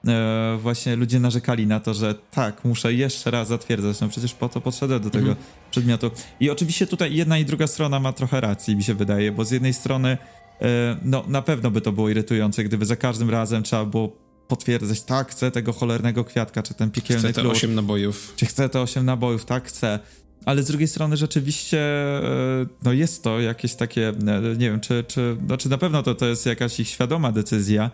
e, 0.07 0.57
właśnie 0.61 0.95
ludzie 0.95 1.19
narzekali 1.19 1.67
na 1.67 1.79
to, 1.79 1.93
że 1.93 2.15
tak, 2.31 2.65
muszę 2.65 2.93
jeszcze 2.93 3.31
raz 3.31 3.47
zatwierdzać, 3.47 3.99
no 4.01 4.07
przecież 4.07 4.33
po 4.33 4.49
to 4.49 4.61
podszedłem 4.61 5.01
do 5.01 5.09
tego 5.09 5.29
mhm. 5.29 5.45
przedmiotu. 5.71 6.11
I 6.39 6.49
oczywiście 6.49 6.87
tutaj 6.87 7.15
jedna 7.15 7.37
i 7.37 7.45
druga 7.45 7.67
strona 7.67 7.99
ma 7.99 8.13
trochę 8.13 8.41
racji, 8.41 8.75
mi 8.75 8.83
się 8.83 8.93
wydaje, 8.93 9.31
bo 9.31 9.45
z 9.45 9.51
jednej 9.51 9.73
strony 9.73 10.17
e, 10.61 10.97
no 11.03 11.23
na 11.27 11.41
pewno 11.41 11.71
by 11.71 11.81
to 11.81 11.91
było 11.91 12.09
irytujące, 12.09 12.63
gdyby 12.63 12.85
za 12.85 12.95
każdym 12.95 13.29
razem 13.29 13.63
trzeba 13.63 13.85
było 13.85 14.29
potwierdzać, 14.47 15.01
tak, 15.01 15.31
chcę 15.31 15.51
tego 15.51 15.73
cholernego 15.73 16.23
kwiatka, 16.23 16.63
czy 16.63 16.73
ten 16.73 16.91
piekielny 16.91 17.23
Chcę 17.23 17.33
te 17.33 17.41
klucz, 17.41 17.57
8 17.57 17.75
nabojów. 17.75 18.33
Czy 18.35 18.45
chcę 18.45 18.69
te 18.69 18.81
8 18.81 19.05
nabojów, 19.05 19.45
tak, 19.45 19.67
chcę. 19.67 19.99
Ale 20.45 20.63
z 20.63 20.67
drugiej 20.67 20.87
strony 20.87 21.17
rzeczywiście 21.17 21.79
e, 21.79 22.65
no 22.83 22.93
jest 22.93 23.23
to 23.23 23.39
jakieś 23.39 23.75
takie, 23.75 24.13
nie 24.57 24.69
wiem, 24.69 24.79
czy, 24.79 25.03
czy, 25.07 25.37
znaczy 25.45 25.69
na 25.69 25.77
pewno 25.77 26.03
to, 26.03 26.15
to 26.15 26.25
jest 26.25 26.45
jakaś 26.45 26.79
ich 26.79 26.87
świadoma 26.87 27.31
decyzja, 27.31 27.91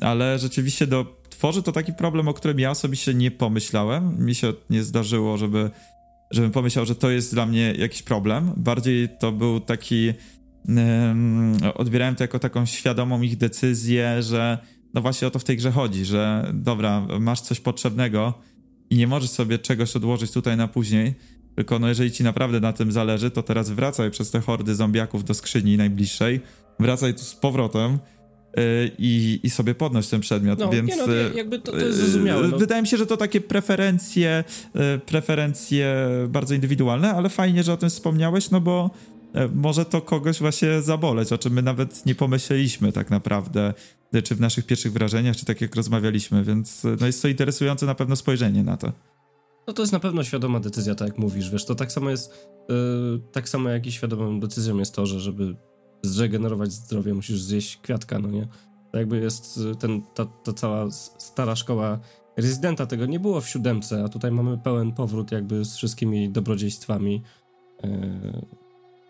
ale 0.00 0.38
rzeczywiście 0.38 0.86
do, 0.86 1.21
tworzy 1.42 1.62
to 1.62 1.72
taki 1.72 1.92
problem, 1.92 2.28
o 2.28 2.34
którym 2.34 2.60
ja 2.60 2.70
osobiście 2.70 3.14
nie 3.14 3.30
pomyślałem. 3.30 4.24
Mi 4.24 4.34
się 4.34 4.52
nie 4.70 4.82
zdarzyło, 4.82 5.36
żeby, 5.36 5.70
żebym 6.30 6.50
pomyślał, 6.50 6.86
że 6.86 6.94
to 6.94 7.10
jest 7.10 7.34
dla 7.34 7.46
mnie 7.46 7.74
jakiś 7.78 8.02
problem. 8.02 8.52
Bardziej 8.56 9.08
to 9.20 9.32
był 9.32 9.60
taki, 9.60 10.12
um, 10.68 11.56
odbierałem 11.74 12.14
to 12.14 12.24
jako 12.24 12.38
taką 12.38 12.66
świadomą 12.66 13.22
ich 13.22 13.36
decyzję, 13.36 14.22
że 14.22 14.58
no 14.94 15.00
właśnie 15.00 15.28
o 15.28 15.30
to 15.30 15.38
w 15.38 15.44
tej 15.44 15.56
grze 15.56 15.70
chodzi, 15.70 16.04
że 16.04 16.50
dobra, 16.54 17.06
masz 17.20 17.40
coś 17.40 17.60
potrzebnego 17.60 18.34
i 18.90 18.96
nie 18.96 19.06
możesz 19.06 19.30
sobie 19.30 19.58
czegoś 19.58 19.96
odłożyć 19.96 20.32
tutaj 20.32 20.56
na 20.56 20.68
później, 20.68 21.14
tylko 21.56 21.78
no 21.78 21.88
jeżeli 21.88 22.10
ci 22.10 22.24
naprawdę 22.24 22.60
na 22.60 22.72
tym 22.72 22.92
zależy, 22.92 23.30
to 23.30 23.42
teraz 23.42 23.70
wracaj 23.70 24.10
przez 24.10 24.30
te 24.30 24.40
hordy 24.40 24.74
zombiaków 24.74 25.24
do 25.24 25.34
skrzyni 25.34 25.76
najbliższej, 25.76 26.40
wracaj 26.80 27.14
tu 27.14 27.20
z 27.20 27.34
powrotem 27.34 27.98
i, 28.98 29.40
i 29.42 29.50
sobie 29.50 29.74
podnoś 29.74 30.08
ten 30.08 30.20
przedmiot, 30.20 30.58
no, 30.58 30.68
więc... 30.68 30.88
Nie 30.88 30.96
no, 30.96 31.12
jakby 31.34 31.58
to, 31.58 31.72
to 31.72 31.78
jest 31.78 31.98
zrozumiałe. 31.98 32.48
No. 32.48 32.58
Wydaje 32.58 32.82
mi 32.82 32.88
się, 32.88 32.96
że 32.96 33.06
to 33.06 33.16
takie 33.16 33.40
preferencje, 33.40 34.44
yy, 34.74 34.80
preferencje 35.06 35.96
bardzo 36.28 36.54
indywidualne, 36.54 37.12
ale 37.14 37.28
fajnie, 37.28 37.62
że 37.62 37.72
o 37.72 37.76
tym 37.76 37.90
wspomniałeś, 37.90 38.50
no 38.50 38.60
bo 38.60 38.90
może 39.54 39.84
to 39.84 40.00
kogoś 40.00 40.38
właśnie 40.38 40.82
zaboleć, 40.82 41.32
o 41.32 41.38
czym 41.38 41.52
my 41.52 41.62
nawet 41.62 42.06
nie 42.06 42.14
pomyśleliśmy 42.14 42.92
tak 42.92 43.10
naprawdę, 43.10 43.74
czy 44.24 44.34
w 44.34 44.40
naszych 44.40 44.66
pierwszych 44.66 44.92
wrażeniach, 44.92 45.36
czy 45.36 45.44
tak 45.44 45.60
jak 45.60 45.76
rozmawialiśmy, 45.76 46.44
więc 46.44 46.82
no 47.00 47.06
jest 47.06 47.22
to 47.22 47.28
interesujące 47.28 47.86
na 47.86 47.94
pewno 47.94 48.16
spojrzenie 48.16 48.64
na 48.64 48.76
to. 48.76 48.92
No 49.66 49.72
to 49.72 49.82
jest 49.82 49.92
na 49.92 50.00
pewno 50.00 50.24
świadoma 50.24 50.60
decyzja, 50.60 50.94
tak 50.94 51.08
jak 51.08 51.18
mówisz, 51.18 51.50
wiesz, 51.50 51.64
to 51.64 51.74
tak 51.74 51.92
samo 51.92 52.10
jest, 52.10 52.48
yy, 52.68 53.20
tak 53.32 53.48
samo 53.48 53.68
jak 53.68 53.86
i 53.86 53.92
świadomą 53.92 54.40
decyzją 54.40 54.78
jest 54.78 54.94
to, 54.94 55.06
że 55.06 55.20
żeby 55.20 55.56
zregenerować 56.02 56.72
zdrowie 56.72 57.14
musisz 57.14 57.40
zjeść 57.40 57.76
kwiatka, 57.76 58.18
no 58.18 58.28
nie? 58.28 58.48
To 58.92 58.98
jakby 58.98 59.18
jest 59.18 59.56
y, 59.56 59.76
ten, 59.76 60.02
ta, 60.14 60.26
ta 60.26 60.52
cała 60.52 60.90
stara 61.18 61.56
szkoła 61.56 61.98
rezydenta, 62.36 62.86
tego 62.86 63.06
nie 63.06 63.20
było 63.20 63.40
w 63.40 63.48
siódemce, 63.48 64.04
a 64.04 64.08
tutaj 64.08 64.30
mamy 64.30 64.58
pełen 64.58 64.92
powrót 64.92 65.32
jakby 65.32 65.64
z 65.64 65.76
wszystkimi 65.76 66.30
dobrodziejstwami. 66.30 67.22
Yy, 67.82 67.90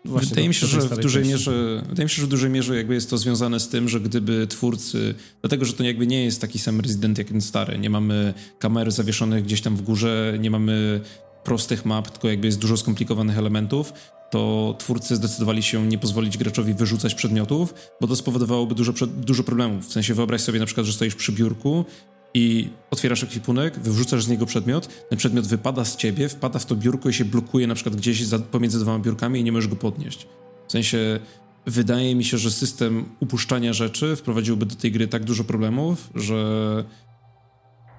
Właśnie 0.05 0.29
wydaje 0.29 0.47
mi 0.47 0.53
się, 0.53 0.67
że 0.67 0.81
w 0.81 0.99
dużej 0.99 1.25
mierze, 1.25 1.83
wydaje 1.89 2.05
mi 2.05 2.09
się, 2.09 2.21
że 2.21 2.27
w 2.27 2.29
dużej 2.29 2.49
mierze 2.49 2.75
jakby 2.75 2.93
jest 2.93 3.09
to 3.09 3.17
związane 3.17 3.59
z 3.59 3.69
tym, 3.69 3.89
że 3.89 3.99
gdyby 3.99 4.47
twórcy, 4.47 5.15
dlatego, 5.41 5.65
że 5.65 5.73
to 5.73 5.83
jakby 5.83 6.07
nie 6.07 6.25
jest 6.25 6.41
taki 6.41 6.59
sam 6.59 6.79
rezydent 6.79 7.17
jak 7.17 7.27
ten 7.27 7.41
stary, 7.41 7.79
nie 7.79 7.89
mamy 7.89 8.33
kamer 8.59 8.91
zawieszonych 8.91 9.43
gdzieś 9.43 9.61
tam 9.61 9.75
w 9.75 9.81
górze, 9.81 10.37
nie 10.39 10.51
mamy 10.51 11.01
prostych 11.43 11.85
map, 11.85 12.11
tylko 12.11 12.29
jakby 12.29 12.47
jest 12.47 12.59
dużo 12.59 12.77
skomplikowanych 12.77 13.37
elementów, 13.37 13.93
to 14.33 14.75
twórcy 14.79 15.15
zdecydowali 15.15 15.63
się 15.63 15.87
nie 15.87 15.97
pozwolić 15.97 16.37
graczowi 16.37 16.73
wyrzucać 16.73 17.15
przedmiotów, 17.15 17.73
bo 18.01 18.07
to 18.07 18.15
spowodowałoby 18.15 18.75
dużo, 18.75 18.93
dużo 19.07 19.43
problemów. 19.43 19.87
W 19.87 19.91
sensie 19.91 20.13
wyobraź 20.13 20.41
sobie 20.41 20.59
na 20.59 20.65
przykład, 20.65 20.85
że 20.85 20.93
stoisz 20.93 21.15
przy 21.15 21.31
biurku 21.31 21.85
i 22.33 22.69
otwierasz 22.91 23.23
ekwipunek, 23.23 23.79
wyrzucasz 23.79 24.23
z 24.23 24.27
niego 24.27 24.45
przedmiot, 24.45 24.89
ten 25.09 25.17
przedmiot 25.17 25.47
wypada 25.47 25.85
z 25.85 25.95
ciebie, 25.95 26.29
wpada 26.29 26.59
w 26.59 26.65
to 26.65 26.75
biurko 26.75 27.09
i 27.09 27.13
się 27.13 27.25
blokuje 27.25 27.67
na 27.67 27.75
przykład 27.75 27.95
gdzieś 27.95 28.25
za, 28.25 28.39
pomiędzy 28.39 28.79
dwoma 28.79 28.99
biurkami 28.99 29.39
i 29.39 29.43
nie 29.43 29.51
możesz 29.51 29.69
go 29.69 29.75
podnieść. 29.75 30.27
W 30.67 30.71
sensie 30.71 31.19
wydaje 31.65 32.15
mi 32.15 32.23
się, 32.23 32.37
że 32.37 32.51
system 32.51 33.05
upuszczania 33.19 33.73
rzeczy 33.73 34.15
wprowadziłby 34.15 34.65
do 34.65 34.75
tej 34.75 34.91
gry 34.91 35.07
tak 35.07 35.23
dużo 35.23 35.43
problemów, 35.43 36.09
że 36.15 36.83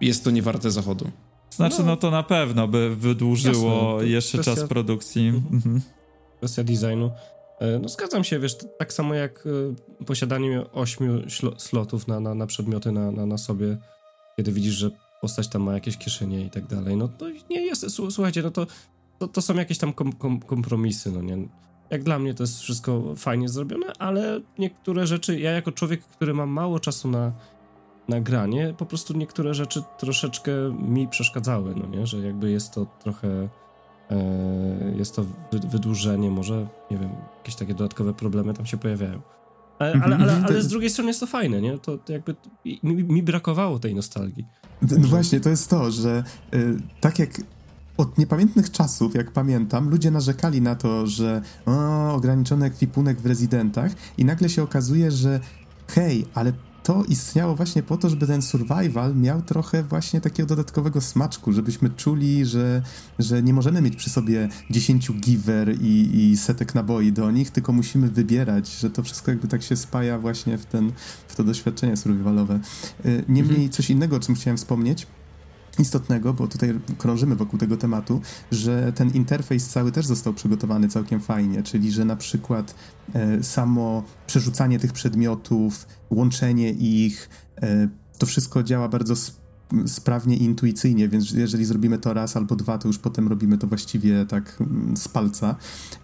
jest 0.00 0.24
to 0.24 0.30
niewarte 0.30 0.70
zachodu. 0.70 1.10
Znaczy, 1.50 1.78
no, 1.78 1.84
no 1.84 1.96
to 1.96 2.10
na 2.10 2.22
pewno 2.22 2.68
by 2.68 2.96
wydłużyło 2.96 3.92
Jasne, 3.92 4.08
jeszcze 4.08 4.38
kwestia... 4.38 4.60
czas 4.60 4.68
produkcji. 4.68 5.28
Mhm. 5.28 5.80
Kwestia 6.44 6.64
designu. 6.64 7.10
E, 7.60 7.78
no 7.78 7.88
zgadzam 7.88 8.24
się, 8.24 8.38
wiesz, 8.38 8.56
tak 8.78 8.92
samo 8.92 9.14
jak 9.14 9.44
e, 10.00 10.04
posiadanie 10.04 10.72
ośmiu 10.72 11.22
slotów 11.56 12.08
na, 12.08 12.20
na, 12.20 12.34
na 12.34 12.46
przedmioty 12.46 12.92
na, 12.92 13.10
na, 13.10 13.26
na 13.26 13.38
sobie 13.38 13.76
kiedy 14.36 14.52
widzisz, 14.52 14.74
że 14.74 14.90
postać 15.20 15.48
tam 15.48 15.62
ma 15.62 15.74
jakieś 15.74 15.96
kieszenie 15.96 16.46
i 16.46 16.50
tak 16.50 16.66
dalej, 16.66 16.96
no 16.96 17.08
to 17.08 17.26
nie 17.50 17.66
jest, 17.66 17.86
słuchajcie, 17.90 18.42
no 18.42 18.50
to, 18.50 18.66
to, 19.18 19.28
to 19.28 19.42
są 19.42 19.54
jakieś 19.54 19.78
tam 19.78 19.92
kom, 19.92 20.12
kom, 20.12 20.40
kompromisy, 20.40 21.12
no 21.12 21.22
nie. 21.22 21.48
Jak 21.90 22.02
dla 22.02 22.18
mnie 22.18 22.34
to 22.34 22.42
jest 22.42 22.60
wszystko 22.60 23.14
fajnie 23.16 23.48
zrobione, 23.48 23.86
ale 23.98 24.40
niektóre 24.58 25.06
rzeczy, 25.06 25.40
ja 25.40 25.50
jako 25.50 25.72
człowiek, 25.72 26.04
który 26.04 26.34
ma 26.34 26.46
mało 26.46 26.80
czasu 26.80 27.08
na, 27.08 27.32
na 28.08 28.20
granie, 28.20 28.74
po 28.78 28.86
prostu 28.86 29.14
niektóre 29.14 29.54
rzeczy 29.54 29.82
troszeczkę 29.98 30.52
mi 30.78 31.08
przeszkadzały, 31.08 31.74
no 31.76 31.86
nie, 31.86 32.06
że 32.06 32.18
jakby 32.18 32.50
jest 32.50 32.74
to 32.74 32.86
trochę 33.02 33.48
jest 34.96 35.16
to 35.16 35.24
wydłużenie, 35.52 36.30
może, 36.30 36.66
nie 36.90 36.98
wiem, 36.98 37.10
jakieś 37.38 37.54
takie 37.54 37.74
dodatkowe 37.74 38.14
problemy 38.14 38.54
tam 38.54 38.66
się 38.66 38.76
pojawiają. 38.76 39.20
Ale, 39.78 39.92
ale, 39.92 40.16
ale, 40.16 40.24
mhm. 40.24 40.44
ale, 40.44 40.62
z 40.62 40.68
drugiej 40.68 40.90
strony 40.90 41.10
jest 41.10 41.20
to 41.20 41.26
fajne, 41.26 41.60
nie? 41.60 41.78
To, 41.78 41.98
to 41.98 42.12
jakby 42.12 42.34
mi, 42.64 43.04
mi, 43.04 43.22
brakowało 43.22 43.78
tej 43.78 43.94
nostalgii. 43.94 44.46
No 44.82 45.08
właśnie, 45.08 45.40
to 45.40 45.50
jest 45.50 45.70
to, 45.70 45.90
że 45.90 46.24
y, 46.54 46.76
tak 47.00 47.18
jak 47.18 47.30
od 47.96 48.18
niepamiętnych 48.18 48.70
czasów, 48.70 49.14
jak 49.14 49.30
pamiętam, 49.30 49.90
ludzie 49.90 50.10
narzekali 50.10 50.62
na 50.62 50.74
to, 50.74 51.06
że 51.06 51.42
o, 51.66 52.14
ograniczony 52.14 52.66
ekwipunek 52.66 53.20
w 53.20 53.26
rezydentach 53.26 53.92
i 54.18 54.24
nagle 54.24 54.48
się 54.48 54.62
okazuje, 54.62 55.10
że 55.10 55.40
hej, 55.88 56.26
ale 56.34 56.52
to 56.84 57.04
istniało 57.08 57.54
właśnie 57.54 57.82
po 57.82 57.96
to, 57.96 58.10
żeby 58.10 58.26
ten 58.26 58.42
survival 58.42 59.16
miał 59.16 59.42
trochę 59.42 59.82
właśnie 59.82 60.20
takiego 60.20 60.46
dodatkowego 60.46 61.00
smaczku, 61.00 61.52
żebyśmy 61.52 61.90
czuli, 61.90 62.46
że, 62.46 62.82
że 63.18 63.42
nie 63.42 63.54
możemy 63.54 63.82
mieć 63.82 63.96
przy 63.96 64.10
sobie 64.10 64.48
10 64.70 65.12
giver 65.12 65.76
i, 65.80 66.10
i 66.14 66.36
setek 66.36 66.74
naboi 66.74 67.12
do 67.12 67.30
nich, 67.30 67.50
tylko 67.50 67.72
musimy 67.72 68.08
wybierać, 68.08 68.68
że 68.68 68.90
to 68.90 69.02
wszystko 69.02 69.30
jakby 69.30 69.48
tak 69.48 69.62
się 69.62 69.76
spaja 69.76 70.18
właśnie 70.18 70.58
w, 70.58 70.66
ten, 70.66 70.92
w 71.28 71.36
to 71.36 71.44
doświadczenie 71.44 71.96
survivalowe. 71.96 72.60
Y, 73.06 73.24
niemniej 73.28 73.56
mhm. 73.56 73.70
coś 73.70 73.90
innego, 73.90 74.16
o 74.16 74.20
czym 74.20 74.34
chciałem 74.34 74.56
wspomnieć, 74.56 75.06
istotnego, 75.80 76.34
bo 76.34 76.48
tutaj 76.48 76.80
krążymy 76.98 77.36
wokół 77.36 77.58
tego 77.58 77.76
tematu, 77.76 78.20
że 78.50 78.92
ten 78.92 79.10
interfejs 79.10 79.68
cały 79.68 79.92
też 79.92 80.06
został 80.06 80.34
przygotowany 80.34 80.88
całkiem 80.88 81.20
fajnie, 81.20 81.62
czyli 81.62 81.92
że 81.92 82.04
na 82.04 82.16
przykład 82.16 82.74
e, 83.14 83.42
samo 83.42 84.02
przerzucanie 84.26 84.78
tych 84.78 84.92
przedmiotów, 84.92 85.86
łączenie 86.10 86.70
ich, 86.70 87.28
e, 87.62 87.88
to 88.18 88.26
wszystko 88.26 88.62
działa 88.62 88.88
bardzo 88.88 89.14
i 90.26 90.42
intuicyjnie, 90.42 91.08
więc 91.08 91.32
jeżeli 91.32 91.64
zrobimy 91.64 91.98
to 91.98 92.14
raz 92.14 92.36
albo 92.36 92.56
dwa, 92.56 92.78
to 92.78 92.88
już 92.88 92.98
potem 92.98 93.28
robimy 93.28 93.58
to 93.58 93.66
właściwie 93.66 94.26
tak 94.26 94.56
mm, 94.60 94.96
z 94.96 95.08
palca. 95.08 95.56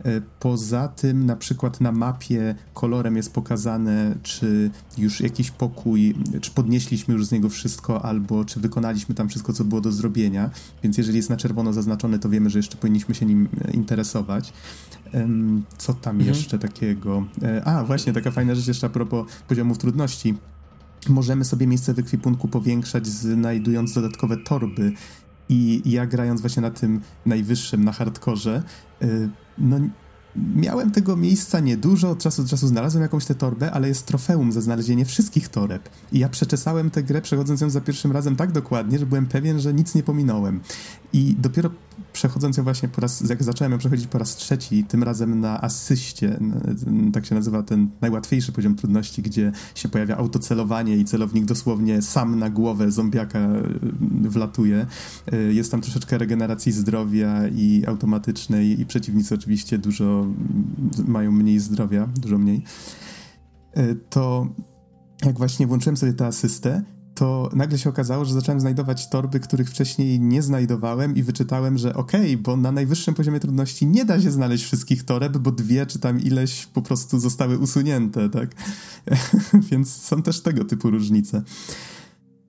E, 0.05 0.21
poza 0.41 0.89
tym 0.89 1.27
na 1.27 1.37
przykład 1.37 1.81
na 1.81 1.93
mapie 1.93 2.55
kolorem 2.75 3.17
jest 3.17 3.33
pokazane, 3.33 4.15
czy 4.23 4.71
już 4.99 5.21
jakiś 5.21 5.51
pokój, 5.51 6.15
czy 6.41 6.51
podnieśliśmy 6.51 7.15
już 7.15 7.27
z 7.27 7.33
niego 7.33 7.49
wszystko, 7.49 8.05
albo 8.05 8.45
czy 8.45 8.61
wykonaliśmy 8.61 9.15
tam 9.15 9.29
wszystko, 9.29 9.53
co 9.53 9.65
było 9.65 9.81
do 9.81 9.93
zrobienia, 9.93 10.51
więc 10.83 10.99
jeżeli 10.99 11.17
jest 11.17 11.31
na 11.31 11.37
czerwono 11.37 11.73
zaznaczone, 11.73 12.19
to 12.19 12.29
wiemy, 12.29 12.51
że 12.51 12.59
jeszcze 12.59 12.77
powinniśmy 12.77 13.15
się 13.15 13.27
nim 13.27 13.49
e, 13.65 13.71
interesować. 13.71 14.53
Co 15.79 15.95
tam 15.95 16.17
mhm. 16.17 16.29
jeszcze 16.29 16.59
takiego? 16.59 17.25
E, 17.43 17.65
a, 17.65 17.85
właśnie, 17.85 18.13
taka 18.13 18.31
fajna 18.31 18.55
rzecz 18.55 18.69
jeszcze 18.69 18.87
a 18.87 18.91
propos 18.91 19.27
poziomów 19.49 19.79
trudności 19.79 20.35
możemy 21.09 21.45
sobie 21.45 21.67
miejsce 21.67 21.95
w 21.95 21.99
ekwipunku 21.99 22.49
powiększać, 22.49 23.07
znajdując 23.07 23.95
dodatkowe 23.95 24.37
torby. 24.37 24.93
I 25.49 25.83
ja 25.85 26.07
grając 26.07 26.41
właśnie 26.41 26.63
na 26.63 26.71
tym 26.71 27.01
najwyższym, 27.27 27.85
na 27.85 27.93
hardkorze, 27.93 28.63
y, 29.03 29.29
no 29.59 29.79
Miałem 30.37 30.91
tego 30.91 31.17
miejsca 31.17 31.61
niedużo, 31.61 32.11
od 32.11 32.19
czasu 32.19 32.43
do 32.43 32.49
czasu 32.49 32.69
znalazłem 32.69 33.03
jakąś 33.03 33.25
tę 33.25 33.35
torbę, 33.35 33.73
ale 33.73 33.89
jest 33.89 34.07
trofeum 34.07 34.53
za 34.53 34.61
znalezienie 34.61 35.05
wszystkich 35.05 35.49
toreb. 35.49 35.89
I 36.13 36.19
ja 36.19 36.29
przeczesałem 36.29 36.91
tę 36.91 37.03
grę, 37.03 37.23
przechodząc 37.23 37.61
ją 37.61 37.71
za 37.71 37.81
pierwszym 37.81 38.13
razem 38.13 38.37
tak 38.37 38.53
dokładnie, 38.53 38.99
że 38.99 39.07
byłem 39.07 39.27
pewien, 39.27 39.61
że 39.61 39.75
nic 39.75 39.95
nie 39.95 40.03
pominąłem. 40.03 40.61
I 41.13 41.37
dopiero 41.39 41.71
przechodząc 42.13 42.57
ją 42.57 42.65
właśnie 42.65 42.89
po 42.89 43.01
raz, 43.01 43.29
jak 43.29 43.43
zacząłem 43.43 43.73
ją 43.73 43.79
przechodzić 43.79 44.07
po 44.07 44.19
raz 44.19 44.37
trzeci, 44.37 44.85
tym 44.85 45.03
razem 45.03 45.41
na 45.41 45.61
asyście, 45.61 46.41
tak 47.13 47.27
się 47.27 47.35
nazywa 47.35 47.63
ten 47.63 47.89
najłatwiejszy 48.01 48.53
poziom 48.53 48.75
trudności, 48.77 49.23
gdzie 49.23 49.53
się 49.75 49.89
pojawia 49.89 50.17
autocelowanie 50.17 50.97
i 50.97 51.05
celownik 51.05 51.45
dosłownie 51.45 52.03
sam 52.03 52.39
na 52.39 52.51
głowę 52.51 52.91
zombiaka 52.91 53.39
e, 53.39 53.63
wlatuje. 54.29 54.87
E, 55.33 55.37
jest 55.37 55.71
tam 55.71 55.81
troszeczkę 55.81 56.19
regeneracji 56.19 56.73
zdrowia 56.73 57.49
i 57.49 57.85
automatycznej 57.87 58.81
i 58.81 58.87
przeciwnicy 58.87 59.35
oczywiście 59.35 59.79
dużo 59.79 60.20
mają 61.07 61.33
mniej 61.33 61.59
zdrowia, 61.59 62.09
dużo 62.17 62.39
mniej. 62.39 62.65
E, 63.73 63.95
to 63.95 64.49
jak 65.25 65.39
właśnie 65.39 65.67
włączyłem 65.67 65.97
sobie 65.97 66.13
tę 66.13 66.27
asystę, 66.27 66.83
to 67.15 67.51
nagle 67.53 67.79
się 67.79 67.91
okazało, 67.91 68.25
że 68.25 68.35
zacząłem 68.35 68.61
znajdować 68.61 69.09
torby, 69.09 69.41
których 69.41 69.71
wcześniej 69.71 70.21
nie 70.21 70.43
znajdowałem 70.43 71.17
i 71.17 71.23
wyczytałem, 71.23 71.79
że 71.79 71.95
okej, 71.95 72.21
okay, 72.21 72.37
bo 72.37 72.57
na 72.57 72.73
najwyższym 72.73 73.15
poziomie 73.15 73.41
trudności 73.41 73.87
nie 73.87 74.05
da 74.05 74.21
się 74.21 74.31
znaleźć 74.31 74.65
wszystkich 74.65 75.05
toreb, 75.05 75.39
bo 75.39 75.53
dwie 75.53 75.87
czy 75.87 75.99
tam 75.99 76.21
ileś 76.21 76.67
po 76.67 76.83
prostu 76.83 77.19
zostały 77.19 77.59
usunięte, 77.59 78.29
tak? 78.29 78.55
Więc 79.71 79.97
są 79.97 80.23
też 80.23 80.43
tego 80.43 80.65
typu 80.65 80.91
różnice. 80.91 81.43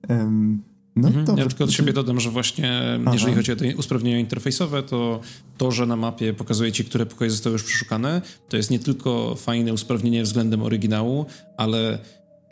Um, 0.08 0.62
no 0.96 1.08
mhm. 1.08 1.38
Ja 1.38 1.46
tylko 1.46 1.64
od 1.64 1.72
siebie 1.72 1.92
dodam, 1.92 2.20
że 2.20 2.30
właśnie 2.30 2.98
Aha. 3.02 3.10
jeżeli 3.12 3.34
chodzi 3.34 3.52
o 3.52 3.56
te 3.56 3.76
usprawnienia 3.76 4.18
interfejsowe, 4.18 4.82
to 4.82 5.20
to, 5.58 5.70
że 5.70 5.86
na 5.86 5.96
mapie 5.96 6.34
pokazuje 6.34 6.72
ci, 6.72 6.84
które 6.84 7.06
pokoje 7.06 7.30
zostały 7.30 7.52
już 7.52 7.62
przeszukane, 7.62 8.22
to 8.48 8.56
jest 8.56 8.70
nie 8.70 8.78
tylko 8.78 9.34
fajne 9.34 9.72
usprawnienie 9.72 10.22
względem 10.22 10.62
oryginału, 10.62 11.26
ale 11.56 11.98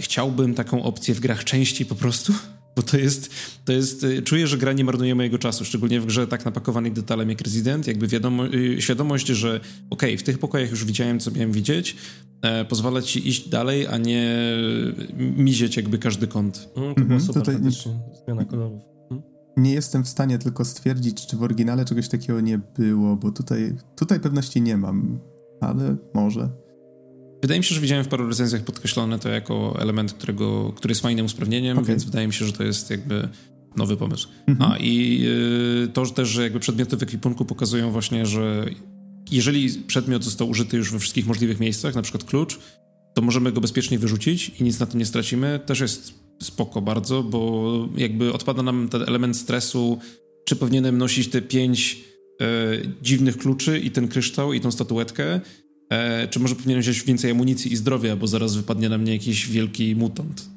chciałbym 0.00 0.54
taką 0.54 0.82
opcję 0.82 1.14
w 1.14 1.20
grach 1.20 1.44
częściej 1.44 1.86
po 1.86 1.94
prostu, 1.94 2.32
bo 2.80 2.86
to 2.86 2.96
jest, 2.98 3.30
to 3.64 3.72
jest, 3.72 4.04
y, 4.04 4.22
czuję, 4.22 4.46
że 4.46 4.58
gra 4.58 4.72
nie 4.72 4.84
marnuje 4.84 5.14
mojego 5.14 5.38
czasu, 5.38 5.64
szczególnie 5.64 6.00
w 6.00 6.06
grze 6.06 6.26
tak 6.26 6.44
napakowanej 6.44 6.92
detalem 6.92 7.28
jak 7.28 7.40
Resident, 7.40 7.86
jakby 7.86 8.08
wiadomo, 8.08 8.46
y, 8.46 8.82
świadomość, 8.82 9.26
że 9.26 9.56
okej, 9.90 10.10
okay, 10.10 10.18
w 10.18 10.22
tych 10.22 10.38
pokojach 10.38 10.70
już 10.70 10.84
widziałem, 10.84 11.20
co 11.20 11.30
miałem 11.30 11.52
widzieć, 11.52 11.96
e, 12.42 12.64
pozwala 12.64 13.02
ci 13.02 13.28
iść 13.28 13.48
dalej, 13.48 13.86
a 13.86 13.98
nie 13.98 14.36
mizieć 15.18 15.76
jakby 15.76 15.98
każdy 15.98 16.26
kąt. 16.26 16.68
Mm, 16.76 16.94
to 16.94 17.00
mhm, 17.00 17.20
super, 17.20 17.42
tutaj... 17.42 17.56
zmiana 18.24 18.44
kolorów. 18.44 18.82
Mm. 19.10 19.22
Nie 19.56 19.72
jestem 19.72 20.04
w 20.04 20.08
stanie 20.08 20.38
tylko 20.38 20.64
stwierdzić, 20.64 21.26
czy 21.26 21.36
w 21.36 21.42
oryginale 21.42 21.84
czegoś 21.84 22.08
takiego 22.08 22.40
nie 22.40 22.60
było, 22.78 23.16
bo 23.16 23.30
tutaj, 23.30 23.76
tutaj 23.96 24.20
pewności 24.20 24.62
nie 24.62 24.76
mam, 24.76 25.20
ale 25.60 25.96
może. 26.14 26.48
Wydaje 27.42 27.60
mi 27.60 27.64
się, 27.64 27.74
że 27.74 27.80
widziałem 27.80 28.04
w 28.04 28.08
paru 28.08 28.28
recenzjach 28.28 28.64
podkreślone 28.64 29.18
to 29.18 29.28
jako 29.28 29.76
element, 29.80 30.12
którego, 30.12 30.72
który 30.76 30.92
jest 30.92 31.00
fajnym 31.00 31.26
usprawnieniem, 31.26 31.78
okay. 31.78 31.88
więc 31.88 32.04
wydaje 32.04 32.26
mi 32.26 32.32
się, 32.32 32.44
że 32.44 32.52
to 32.52 32.64
jest 32.64 32.90
jakby 32.90 33.28
nowy 33.76 33.96
pomysł. 33.96 34.28
Mhm. 34.46 34.72
A 34.72 34.76
i 34.78 35.22
y, 35.84 35.88
to 35.88 36.06
też, 36.06 36.28
że 36.28 36.42
jakby 36.42 36.60
przedmioty 36.60 36.96
w 36.96 37.02
ekwipunku 37.02 37.44
pokazują 37.44 37.90
właśnie, 37.90 38.26
że 38.26 38.66
jeżeli 39.30 39.68
przedmiot 39.86 40.24
został 40.24 40.48
użyty 40.48 40.76
już 40.76 40.92
we 40.92 40.98
wszystkich 40.98 41.26
możliwych 41.26 41.60
miejscach, 41.60 41.94
na 41.94 42.02
przykład 42.02 42.24
klucz, 42.24 42.58
to 43.14 43.22
możemy 43.22 43.52
go 43.52 43.60
bezpiecznie 43.60 43.98
wyrzucić 43.98 44.52
i 44.60 44.64
nic 44.64 44.80
na 44.80 44.86
to 44.86 44.98
nie 44.98 45.06
stracimy. 45.06 45.60
Też 45.66 45.80
jest 45.80 46.14
spoko 46.42 46.80
bardzo, 46.80 47.22
bo 47.22 47.88
jakby 47.96 48.32
odpada 48.32 48.62
nam 48.62 48.88
ten 48.88 49.02
element 49.02 49.36
stresu, 49.36 49.98
czy 50.44 50.56
powinienem 50.56 50.98
nosić 50.98 51.28
te 51.28 51.42
pięć 51.42 51.98
e, 52.40 52.46
dziwnych 53.02 53.38
kluczy 53.38 53.78
i 53.78 53.90
ten 53.90 54.08
kryształ 54.08 54.52
i 54.52 54.60
tą 54.60 54.70
statuetkę, 54.70 55.40
E, 55.90 56.28
czy 56.28 56.40
może 56.40 56.54
powinienem 56.54 56.82
wziąć 56.82 57.02
więcej 57.02 57.30
amunicji 57.30 57.72
i 57.72 57.76
zdrowia, 57.76 58.16
bo 58.16 58.26
zaraz 58.26 58.56
wypadnie 58.56 58.88
na 58.88 58.98
mnie 58.98 59.12
jakiś 59.12 59.48
wielki 59.48 59.96
mutant. 59.96 60.50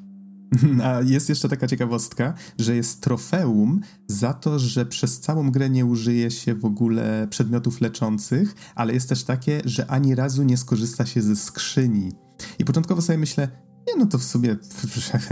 A 0.84 1.00
jest 1.02 1.28
jeszcze 1.28 1.48
taka 1.48 1.66
ciekawostka, 1.66 2.34
że 2.58 2.76
jest 2.76 3.00
trofeum 3.00 3.80
za 4.08 4.34
to, 4.34 4.58
że 4.58 4.86
przez 4.86 5.20
całą 5.20 5.50
grę 5.50 5.70
nie 5.70 5.86
użyje 5.86 6.30
się 6.30 6.54
w 6.54 6.64
ogóle 6.64 7.26
przedmiotów 7.30 7.80
leczących, 7.80 8.54
ale 8.74 8.94
jest 8.94 9.08
też 9.08 9.24
takie, 9.24 9.62
że 9.64 9.86
ani 9.86 10.14
razu 10.14 10.42
nie 10.42 10.56
skorzysta 10.56 11.06
się 11.06 11.22
ze 11.22 11.36
skrzyni. 11.36 12.12
I 12.58 12.64
początkowo 12.64 13.02
sobie 13.02 13.18
myślę, 13.18 13.48
nie 13.88 13.96
no 13.98 14.06
to 14.06 14.18
w 14.18 14.24
sumie 14.24 14.56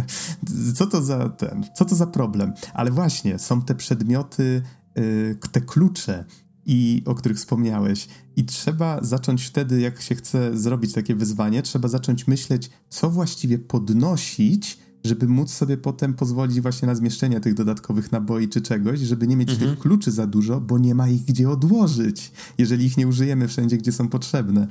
co 0.76 0.86
to 0.86 1.02
za 1.02 1.28
ten, 1.28 1.64
co 1.74 1.84
to 1.84 1.94
za 1.94 2.06
problem? 2.06 2.52
Ale 2.74 2.90
właśnie, 2.90 3.38
są 3.38 3.62
te 3.62 3.74
przedmioty, 3.74 4.62
yy, 4.96 5.36
te 5.52 5.60
klucze, 5.60 6.24
i 6.66 7.02
o 7.06 7.14
których 7.14 7.38
wspomniałeś. 7.38 8.08
I 8.36 8.44
trzeba 8.44 8.98
zacząć 9.02 9.44
wtedy, 9.44 9.80
jak 9.80 10.02
się 10.02 10.14
chce 10.14 10.58
zrobić 10.58 10.92
takie 10.92 11.14
wyzwanie, 11.14 11.62
trzeba 11.62 11.88
zacząć 11.88 12.26
myśleć, 12.26 12.70
co 12.88 13.10
właściwie 13.10 13.58
podnosić, 13.58 14.78
żeby 15.04 15.26
móc 15.26 15.52
sobie 15.52 15.76
potem 15.76 16.14
pozwolić 16.14 16.60
właśnie 16.60 16.88
na 16.88 16.94
zmieszczenie 16.94 17.40
tych 17.40 17.54
dodatkowych 17.54 18.12
naboi 18.12 18.48
czy 18.48 18.60
czegoś, 18.60 19.00
żeby 19.00 19.26
nie 19.26 19.36
mieć 19.36 19.50
mhm. 19.50 19.70
tych 19.70 19.78
kluczy 19.78 20.10
za 20.10 20.26
dużo, 20.26 20.60
bo 20.60 20.78
nie 20.78 20.94
ma 20.94 21.08
ich 21.08 21.24
gdzie 21.24 21.50
odłożyć, 21.50 22.32
jeżeli 22.58 22.86
ich 22.86 22.96
nie 22.96 23.06
użyjemy 23.06 23.48
wszędzie, 23.48 23.76
gdzie 23.76 23.92
są 23.92 24.08
potrzebne. 24.08 24.66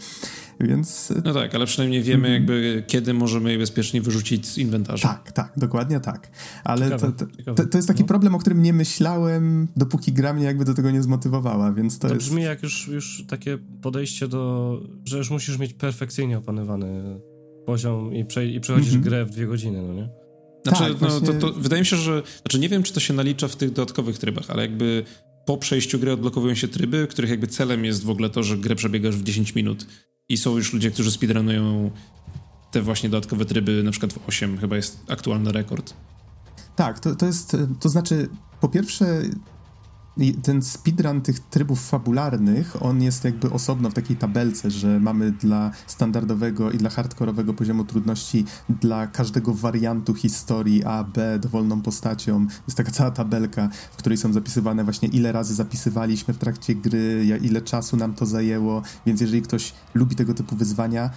Więc... 0.60 1.14
No 1.26 1.34
tak, 1.34 1.56
ale 1.56 1.66
przynajmniej 1.66 2.04
wiemy 2.04 2.28
mhm. 2.28 2.34
jakby, 2.34 2.84
kiedy 2.88 3.14
możemy 3.14 3.52
je 3.52 3.58
bezpiecznie 3.58 4.02
wyrzucić 4.02 4.48
z 4.48 4.58
inwentarza. 4.58 5.08
Tak, 5.08 5.32
tak, 5.32 5.54
dokładnie 5.58 6.00
tak. 6.00 6.32
Ale 6.64 6.86
ciekawe, 6.86 7.14
to, 7.46 7.54
to, 7.54 7.66
to, 7.66 7.78
jest 7.78 7.88
taki 7.88 8.02
no. 8.02 8.08
problem, 8.08 8.36
o 8.36 8.40
którym 8.40 8.62
nie 8.62 8.74
myślałem, 8.74 9.68
dopóki 9.76 10.14
gra 10.14 10.34
mnie 10.34 10.46
jakby 10.46 10.66
do 10.66 10.74
tego 10.74 10.92
nie 10.92 11.04
zmotywowała, 11.04 11.74
więc 11.74 12.00
to, 12.00 12.08
to 12.08 12.14
jest... 12.14 12.28
brzmi 12.28 12.44
jak 12.44 12.64
już, 12.64 12.88
już 12.88 13.26
takie 13.28 13.58
podejście 13.82 14.28
do, 14.28 14.74
że 15.06 15.18
już 15.18 15.30
musisz 15.30 15.58
mieć 15.58 15.74
perfekcyjnie 15.74 16.38
opanowany 16.38 17.20
poziom 17.66 18.14
i, 18.14 18.26
prze, 18.26 18.46
i 18.46 18.60
przechodzisz 18.60 18.94
mhm. 18.94 19.04
grę 19.04 19.26
w 19.26 19.30
dwie 19.30 19.48
godziny, 19.48 19.82
no 19.82 19.94
nie? 19.94 20.21
Znaczy, 20.64 20.84
tak, 20.84 21.02
no, 21.02 21.10
właśnie... 21.10 21.28
to, 21.28 21.34
to, 21.34 21.60
wydaje 21.60 21.82
mi 21.82 21.86
się, 21.86 21.96
że. 21.96 22.24
Znaczy, 22.42 22.60
nie 22.60 22.70
wiem, 22.70 22.84
czy 22.84 22.94
to 22.94 23.00
się 23.00 23.14
nalicza 23.14 23.48
w 23.48 23.56
tych 23.56 23.72
dodatkowych 23.72 24.18
trybach, 24.18 24.50
ale 24.50 24.62
jakby 24.62 25.06
po 25.46 25.58
przejściu 25.58 26.00
gry 26.00 26.14
odblokowują 26.14 26.56
się 26.56 26.68
tryby, 26.68 27.08
których 27.08 27.30
jakby 27.32 27.48
celem 27.48 27.86
jest 27.86 28.04
w 28.04 28.10
ogóle 28.10 28.30
to, 28.30 28.44
że 28.44 28.58
grę 28.58 28.76
przebiegasz 28.76 29.16
w 29.16 29.24
10 29.24 29.56
minut. 29.56 29.86
I 30.30 30.38
są 30.38 30.58
już 30.58 30.74
ludzie, 30.74 30.92
którzy 30.92 31.12
speedrunują 31.12 31.92
te 32.72 32.82
właśnie 32.82 33.10
dodatkowe 33.10 33.46
tryby, 33.46 33.84
na 33.84 33.92
przykład 33.92 34.14
w 34.14 34.20
8 34.28 34.58
chyba 34.58 34.76
jest 34.76 35.00
aktualny 35.08 35.52
rekord. 35.52 35.94
Tak, 36.76 37.00
to, 37.00 37.16
to 37.16 37.26
jest. 37.26 37.58
To 37.80 37.90
znaczy, 37.90 38.30
po 38.62 38.70
pierwsze, 38.70 39.22
ten 40.44 40.62
speedrun 40.62 41.22
tych 41.22 41.40
trybów 41.40 41.88
fabularnych, 41.90 42.84
on 42.84 43.02
jest 43.02 43.24
jakby 43.24 43.50
osobno 43.52 43.90
w 43.90 43.94
takiej 43.94 44.18
tabelce, 44.18 44.72
że 44.72 45.00
mamy 45.00 45.32
dla 45.32 45.72
standardowego 45.88 46.72
i 46.72 46.78
dla 46.78 46.90
hardkorowego 46.90 47.54
poziomu 47.54 47.86
trudności 47.86 48.46
dla 48.70 49.08
każdego 49.08 49.54
wariantu 49.54 50.14
historii 50.14 50.84
A, 50.84 51.04
B, 51.04 51.40
dowolną 51.40 51.82
postacią. 51.82 52.48
Jest 52.68 52.78
taka 52.78 52.92
cała 52.92 53.12
tabelka, 53.12 53.70
w 53.92 53.98
której 53.98 54.18
są 54.18 54.34
zapisywane 54.34 54.84
właśnie 54.84 55.10
ile 55.10 55.32
razy 55.32 55.56
zapisywaliśmy 55.56 56.34
w 56.34 56.38
trakcie 56.38 56.76
gry, 56.76 57.40
ile 57.42 57.62
czasu 57.62 57.98
nam 57.98 58.14
to 58.14 58.26
zajęło, 58.26 58.82
więc 59.06 59.22
jeżeli 59.22 59.42
ktoś 59.42 59.74
lubi 59.94 60.16
tego 60.16 60.34
typu 60.34 60.56
wyzwania, 60.56 61.10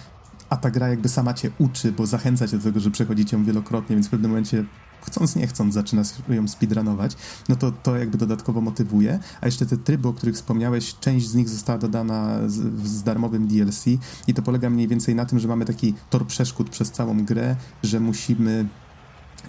a 0.49 0.57
ta 0.57 0.71
gra 0.71 0.89
jakby 0.89 1.09
sama 1.09 1.33
cię 1.33 1.51
uczy, 1.57 1.91
bo 1.91 2.05
zachęca 2.05 2.47
cię 2.47 2.57
do 2.57 2.63
tego, 2.63 2.79
że 2.79 2.91
przechodzicie 2.91 3.37
ją 3.37 3.43
wielokrotnie, 3.43 3.95
więc 3.95 4.07
w 4.07 4.09
pewnym 4.09 4.31
momencie 4.31 4.65
chcąc 5.05 5.35
nie 5.35 5.47
chcąc 5.47 5.73
zaczyna 5.73 6.03
ją 6.29 6.47
speedrunować, 6.47 7.15
no 7.49 7.55
to 7.55 7.71
to 7.71 7.97
jakby 7.97 8.17
dodatkowo 8.17 8.61
motywuje. 8.61 9.19
A 9.41 9.45
jeszcze 9.45 9.65
te 9.65 9.77
tryby, 9.77 10.07
o 10.07 10.13
których 10.13 10.35
wspomniałeś, 10.35 10.95
część 10.99 11.27
z 11.27 11.35
nich 11.35 11.49
została 11.49 11.79
dodana 11.79 12.39
z, 12.49 12.87
z 12.87 13.03
darmowym 13.03 13.47
DLC 13.47 13.85
i 14.27 14.33
to 14.33 14.41
polega 14.41 14.69
mniej 14.69 14.87
więcej 14.87 15.15
na 15.15 15.25
tym, 15.25 15.39
że 15.39 15.47
mamy 15.47 15.65
taki 15.65 15.93
tor 16.09 16.27
przeszkód 16.27 16.69
przez 16.69 16.91
całą 16.91 17.25
grę, 17.25 17.55
że 17.83 17.99
musimy 17.99 18.65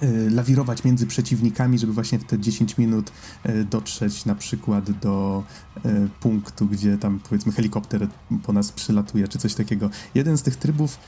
y, 0.03 0.31
lawirować 0.31 0.85
między 0.85 1.07
przeciwnikami, 1.07 1.79
żeby 1.79 1.93
właśnie 1.93 2.19
w 2.19 2.25
te 2.25 2.39
10 2.39 2.79
minut 2.79 3.13
y, 3.47 3.65
dotrzeć 3.65 4.25
na 4.25 4.35
przykład 4.35 4.91
do 4.91 5.45
y, 5.77 6.09
punktu, 6.21 6.67
gdzie 6.67 6.99
tam 6.99 7.21
powiedzmy 7.29 7.53
helikopter 7.53 8.09
po 8.43 8.53
nas 8.53 8.73
przylatuje, 8.73 9.29
czy 9.29 9.39
coś 9.39 9.55
takiego. 9.55 9.91
Jeden 10.15 10.39
z 10.39 10.43
tych 10.43 10.57
trybów 10.57 10.99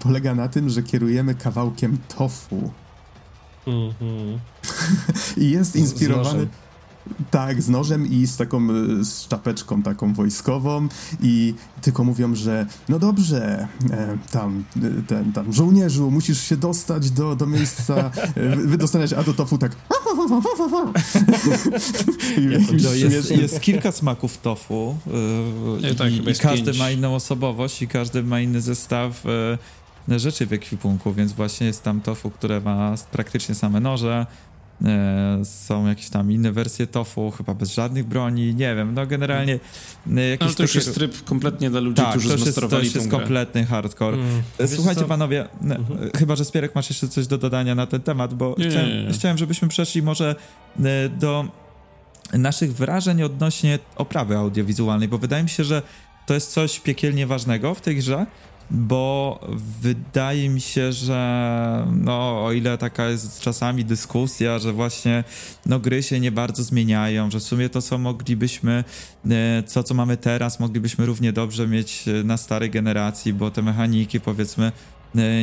polega 0.00 0.34
na 0.34 0.48
tym, 0.48 0.70
że 0.70 0.82
kierujemy 0.82 1.34
kawałkiem 1.34 1.98
tofu 2.16 2.70
Mm-hmm. 3.66 4.38
I 5.42 5.50
jest 5.50 5.76
inspirowany. 5.76 6.46
Tak, 7.30 7.62
z 7.62 7.68
nożem 7.68 8.06
i 8.10 8.26
z 8.26 8.36
taką 8.36 8.58
e, 8.58 9.04
z 9.04 9.28
czapeczką 9.28 9.82
taką 9.82 10.14
wojskową 10.14 10.88
i 11.22 11.54
tylko 11.82 12.04
mówią, 12.04 12.34
że 12.34 12.66
no 12.88 12.98
dobrze, 12.98 13.68
e, 13.90 14.18
tam, 14.30 14.64
e, 14.76 15.02
ten, 15.02 15.32
tam 15.32 15.52
żołnierzu, 15.52 16.10
musisz 16.10 16.40
się 16.40 16.56
dostać 16.56 17.10
do, 17.10 17.36
do 17.36 17.46
miejsca, 17.46 18.10
wydostaniać, 18.56 19.12
a 19.12 19.22
do 19.22 19.34
tofu 19.34 19.58
tak 19.58 19.76
jest, 22.94 23.30
jest, 23.30 23.60
kilka 23.60 23.92
smaków 23.92 24.38
tofu 24.38 24.96
yy, 25.82 25.94
tak, 25.94 26.12
i, 26.12 26.30
i 26.30 26.34
każdy 26.34 26.64
pięć. 26.64 26.78
ma 26.78 26.90
inną 26.90 27.14
osobowość 27.14 27.82
i 27.82 27.88
każdy 27.88 28.22
ma 28.22 28.40
inny 28.40 28.60
zestaw 28.60 29.24
rzeczy 30.08 30.46
w 30.46 30.52
ekwipunku, 30.52 31.12
więc 31.12 31.32
właśnie 31.32 31.66
jest 31.66 31.82
tam 31.82 32.00
tofu, 32.00 32.30
które 32.30 32.60
ma 32.60 32.94
praktycznie 33.12 33.54
same 33.54 33.80
noże, 33.80 34.26
E, 34.84 35.44
są 35.44 35.86
jakieś 35.86 36.08
tam 36.08 36.32
inne 36.32 36.52
wersje 36.52 36.86
tofu, 36.86 37.30
chyba 37.30 37.54
bez 37.54 37.74
żadnych 37.74 38.04
broni, 38.06 38.54
nie 38.54 38.74
wiem, 38.74 38.94
no 38.94 39.06
generalnie 39.06 39.58
e, 40.16 40.28
jakieś 40.28 40.46
Ale 40.46 40.54
to 40.54 40.62
już 40.62 40.74
jest 40.74 40.94
tryb 40.94 41.24
kompletnie 41.24 41.70
dla 41.70 41.80
ludzi, 41.80 41.96
tak, 41.96 42.10
którzy 42.10 42.28
to 42.28 42.38
zmasterowali 42.38 42.80
to 42.82 42.86
już 42.86 42.94
jest 42.94 43.10
kompletny 43.10 43.66
hardcore. 43.66 44.16
Mm. 44.16 44.42
E, 44.58 44.68
słuchajcie 44.68 45.04
panowie, 45.04 45.48
mhm. 45.62 46.10
chyba, 46.16 46.36
że 46.36 46.44
Spierek 46.44 46.74
masz 46.74 46.90
jeszcze 46.90 47.08
coś 47.08 47.26
do 47.26 47.38
dodania 47.38 47.74
na 47.74 47.86
ten 47.86 48.02
temat, 48.02 48.34
bo 48.34 48.54
nie, 48.58 48.70
chciałem, 48.70 48.88
nie, 48.88 49.04
nie. 49.04 49.12
chciałem, 49.12 49.38
żebyśmy 49.38 49.68
przeszli 49.68 50.02
może 50.02 50.34
do 51.18 51.44
naszych 52.32 52.74
wrażeń 52.74 53.22
odnośnie 53.22 53.78
oprawy 53.96 54.36
audiowizualnej, 54.36 55.08
bo 55.08 55.18
wydaje 55.18 55.42
mi 55.42 55.48
się, 55.48 55.64
że 55.64 55.82
to 56.26 56.34
jest 56.34 56.52
coś 56.52 56.80
piekielnie 56.80 57.26
ważnego 57.26 57.74
w 57.74 57.80
tej 57.80 57.96
grze, 57.96 58.26
bo 58.70 59.40
wydaje 59.80 60.48
mi 60.48 60.60
się, 60.60 60.92
że 60.92 61.86
no, 61.92 62.44
o 62.44 62.52
ile 62.52 62.78
taka 62.78 63.08
jest 63.08 63.40
czasami 63.40 63.84
dyskusja, 63.84 64.58
że 64.58 64.72
właśnie 64.72 65.24
no, 65.66 65.80
gry 65.80 66.02
się 66.02 66.20
nie 66.20 66.32
bardzo 66.32 66.62
zmieniają, 66.62 67.30
że 67.30 67.40
w 67.40 67.42
sumie 67.42 67.68
to, 67.68 67.82
co 67.82 67.98
moglibyśmy, 67.98 68.84
e, 69.30 69.62
co, 69.66 69.82
co 69.82 69.94
mamy 69.94 70.16
teraz, 70.16 70.60
moglibyśmy 70.60 71.06
równie 71.06 71.32
dobrze 71.32 71.68
mieć 71.68 72.08
e, 72.08 72.24
na 72.24 72.36
starej 72.36 72.70
generacji, 72.70 73.32
bo 73.32 73.50
te 73.50 73.62
mechaniki, 73.62 74.20
powiedzmy, 74.20 74.72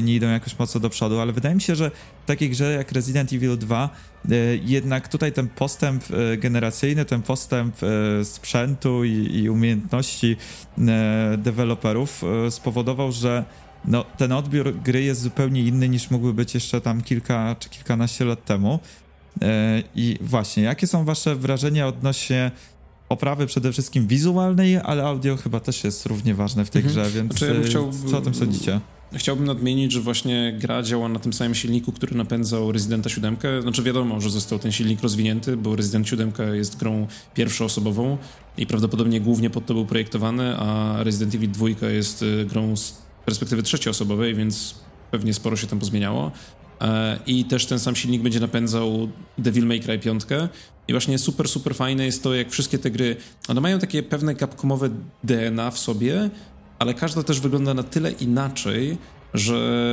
nie 0.01 0.15
idą 0.15 0.29
jakoś 0.29 0.59
mocno 0.59 0.81
do 0.81 0.89
przodu, 0.89 1.19
ale 1.19 1.33
wydaje 1.33 1.55
mi 1.55 1.61
się, 1.61 1.75
że 1.75 1.91
w 2.23 2.27
takiej 2.27 2.49
grze 2.49 2.73
jak 2.73 2.91
Resident 2.91 3.33
Evil 3.33 3.57
2 3.57 3.89
e, 4.25 4.35
jednak 4.55 5.07
tutaj 5.07 5.31
ten 5.31 5.47
postęp 5.47 6.03
e, 6.11 6.37
generacyjny, 6.37 7.05
ten 7.05 7.21
postęp 7.21 7.75
sprzętu 8.23 9.03
i, 9.03 9.35
i 9.35 9.49
umiejętności 9.49 10.37
deweloperów 11.37 12.23
spowodował, 12.49 13.11
że 13.11 13.45
no, 13.85 14.05
ten 14.17 14.31
odbiór 14.31 14.75
gry 14.83 15.03
jest 15.03 15.21
zupełnie 15.21 15.61
inny 15.61 15.89
niż 15.89 16.11
mógłby 16.11 16.33
być 16.33 16.53
jeszcze 16.53 16.81
tam 16.81 17.01
kilka 17.01 17.55
czy 17.59 17.69
kilkanaście 17.69 18.25
lat 18.25 18.45
temu. 18.45 18.79
I 19.95 20.17
właśnie, 20.21 20.63
jakie 20.63 20.87
są 20.87 21.05
wasze 21.05 21.35
wrażenia 21.35 21.87
odnośnie 21.87 22.51
oprawy 23.11 23.45
przede 23.47 23.71
wszystkim 23.71 24.07
wizualnej, 24.07 24.77
ale 24.77 25.03
audio 25.03 25.37
chyba 25.37 25.59
też 25.59 25.83
jest 25.83 26.05
równie 26.05 26.35
ważne 26.35 26.65
w 26.65 26.69
tej 26.69 26.81
mhm. 26.81 27.05
grze, 27.05 27.11
więc 27.15 27.37
znaczy, 27.37 27.59
ja 27.61 27.67
chciał... 27.67 27.91
co 28.11 28.17
o 28.17 28.21
tym 28.21 28.33
sądzicie? 28.33 28.79
Chciałbym 29.13 29.45
nadmienić, 29.45 29.91
że 29.91 30.01
właśnie 30.01 30.57
gra 30.59 30.83
działa 30.83 31.09
na 31.09 31.19
tym 31.19 31.33
samym 31.33 31.55
silniku, 31.55 31.91
który 31.91 32.15
napędzał 32.15 32.71
Residenta 32.71 33.09
7. 33.09 33.37
Znaczy 33.61 33.83
wiadomo, 33.83 34.21
że 34.21 34.29
został 34.29 34.59
ten 34.59 34.71
silnik 34.71 35.01
rozwinięty, 35.01 35.57
bo 35.57 35.75
Resident 35.75 36.07
7 36.07 36.31
jest 36.53 36.77
grą 36.77 37.07
pierwszoosobową 37.33 38.17
i 38.57 38.67
prawdopodobnie 38.67 39.21
głównie 39.21 39.49
pod 39.49 39.65
to 39.65 39.73
był 39.73 39.85
projektowany, 39.85 40.57
a 40.57 40.95
Resident 41.03 41.35
Evil 41.35 41.51
2 41.51 41.89
jest 41.89 42.21
y, 42.21 42.45
grą 42.45 42.77
z 42.77 43.01
perspektywy 43.25 43.63
trzecioosobowej, 43.63 44.35
więc 44.35 44.75
pewnie 45.11 45.33
sporo 45.33 45.55
się 45.55 45.67
tam 45.67 45.79
pozmieniało. 45.79 46.31
E, 46.81 47.19
I 47.27 47.45
też 47.45 47.65
ten 47.65 47.79
sam 47.79 47.95
silnik 47.95 48.21
będzie 48.21 48.39
napędzał 48.39 49.09
Devil 49.37 49.65
May 49.65 49.79
Cry 49.79 49.99
5. 49.99 50.23
I 50.87 50.93
właśnie 50.93 51.17
super, 51.17 51.47
super 51.47 51.75
fajne 51.75 52.05
jest 52.05 52.23
to, 52.23 52.35
jak 52.35 52.51
wszystkie 52.51 52.77
te 52.79 52.91
gry, 52.91 53.15
one 53.47 53.61
mają 53.61 53.79
takie 53.79 54.03
pewne 54.03 54.35
capcomowe 54.35 54.89
DNA 55.23 55.71
w 55.71 55.79
sobie, 55.79 56.29
ale 56.81 56.93
każda 56.93 57.23
też 57.23 57.39
wygląda 57.39 57.73
na 57.73 57.83
tyle 57.83 58.11
inaczej, 58.11 58.97
że 59.33 59.87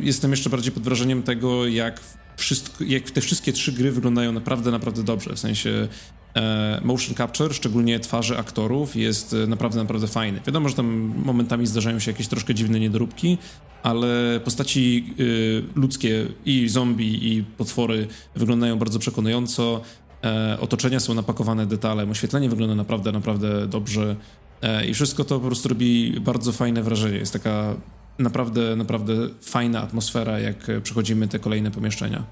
jestem 0.00 0.30
jeszcze 0.30 0.50
bardziej 0.50 0.72
pod 0.72 0.82
wrażeniem 0.82 1.22
tego, 1.22 1.66
jak, 1.66 2.00
wszystko, 2.36 2.84
jak 2.84 3.10
te 3.10 3.20
wszystkie 3.20 3.52
trzy 3.52 3.72
gry 3.72 3.92
wyglądają 3.92 4.32
naprawdę, 4.32 4.70
naprawdę 4.70 5.02
dobrze. 5.02 5.34
W 5.34 5.38
sensie 5.38 5.88
e, 6.36 6.80
motion 6.84 7.14
capture, 7.14 7.54
szczególnie 7.54 8.00
twarzy 8.00 8.38
aktorów, 8.38 8.96
jest 8.96 9.36
naprawdę, 9.48 9.78
naprawdę 9.78 10.06
fajny. 10.06 10.40
Wiadomo, 10.46 10.68
że 10.68 10.74
tam 10.74 10.86
momentami 11.24 11.66
zdarzają 11.66 11.98
się 11.98 12.10
jakieś 12.10 12.28
troszkę 12.28 12.54
dziwne 12.54 12.80
niedoróbki, 12.80 13.38
ale 13.82 14.40
postaci 14.44 15.14
y, 15.20 15.62
ludzkie 15.74 16.26
i 16.44 16.68
zombie, 16.68 17.34
i 17.34 17.44
potwory 17.44 18.08
wyglądają 18.36 18.78
bardzo 18.78 18.98
przekonująco. 18.98 19.80
E, 20.24 20.58
otoczenia 20.60 21.00
są 21.00 21.14
napakowane 21.14 21.66
detalem, 21.66 22.10
oświetlenie 22.10 22.48
wygląda 22.48 22.74
naprawdę, 22.74 23.12
naprawdę 23.12 23.66
dobrze. 23.66 24.16
E, 24.62 24.86
I 24.86 24.94
wszystko 24.94 25.24
to 25.24 25.40
po 25.40 25.46
prostu 25.46 25.68
robi 25.68 26.20
bardzo 26.20 26.52
fajne 26.52 26.82
wrażenie. 26.82 27.18
Jest 27.18 27.32
taka 27.32 27.74
naprawdę, 28.18 28.76
naprawdę 28.76 29.14
fajna 29.42 29.82
atmosfera, 29.82 30.38
jak 30.38 30.56
przechodzimy 30.82 31.28
te 31.28 31.38
kolejne 31.38 31.70
pomieszczenia. 31.70 32.24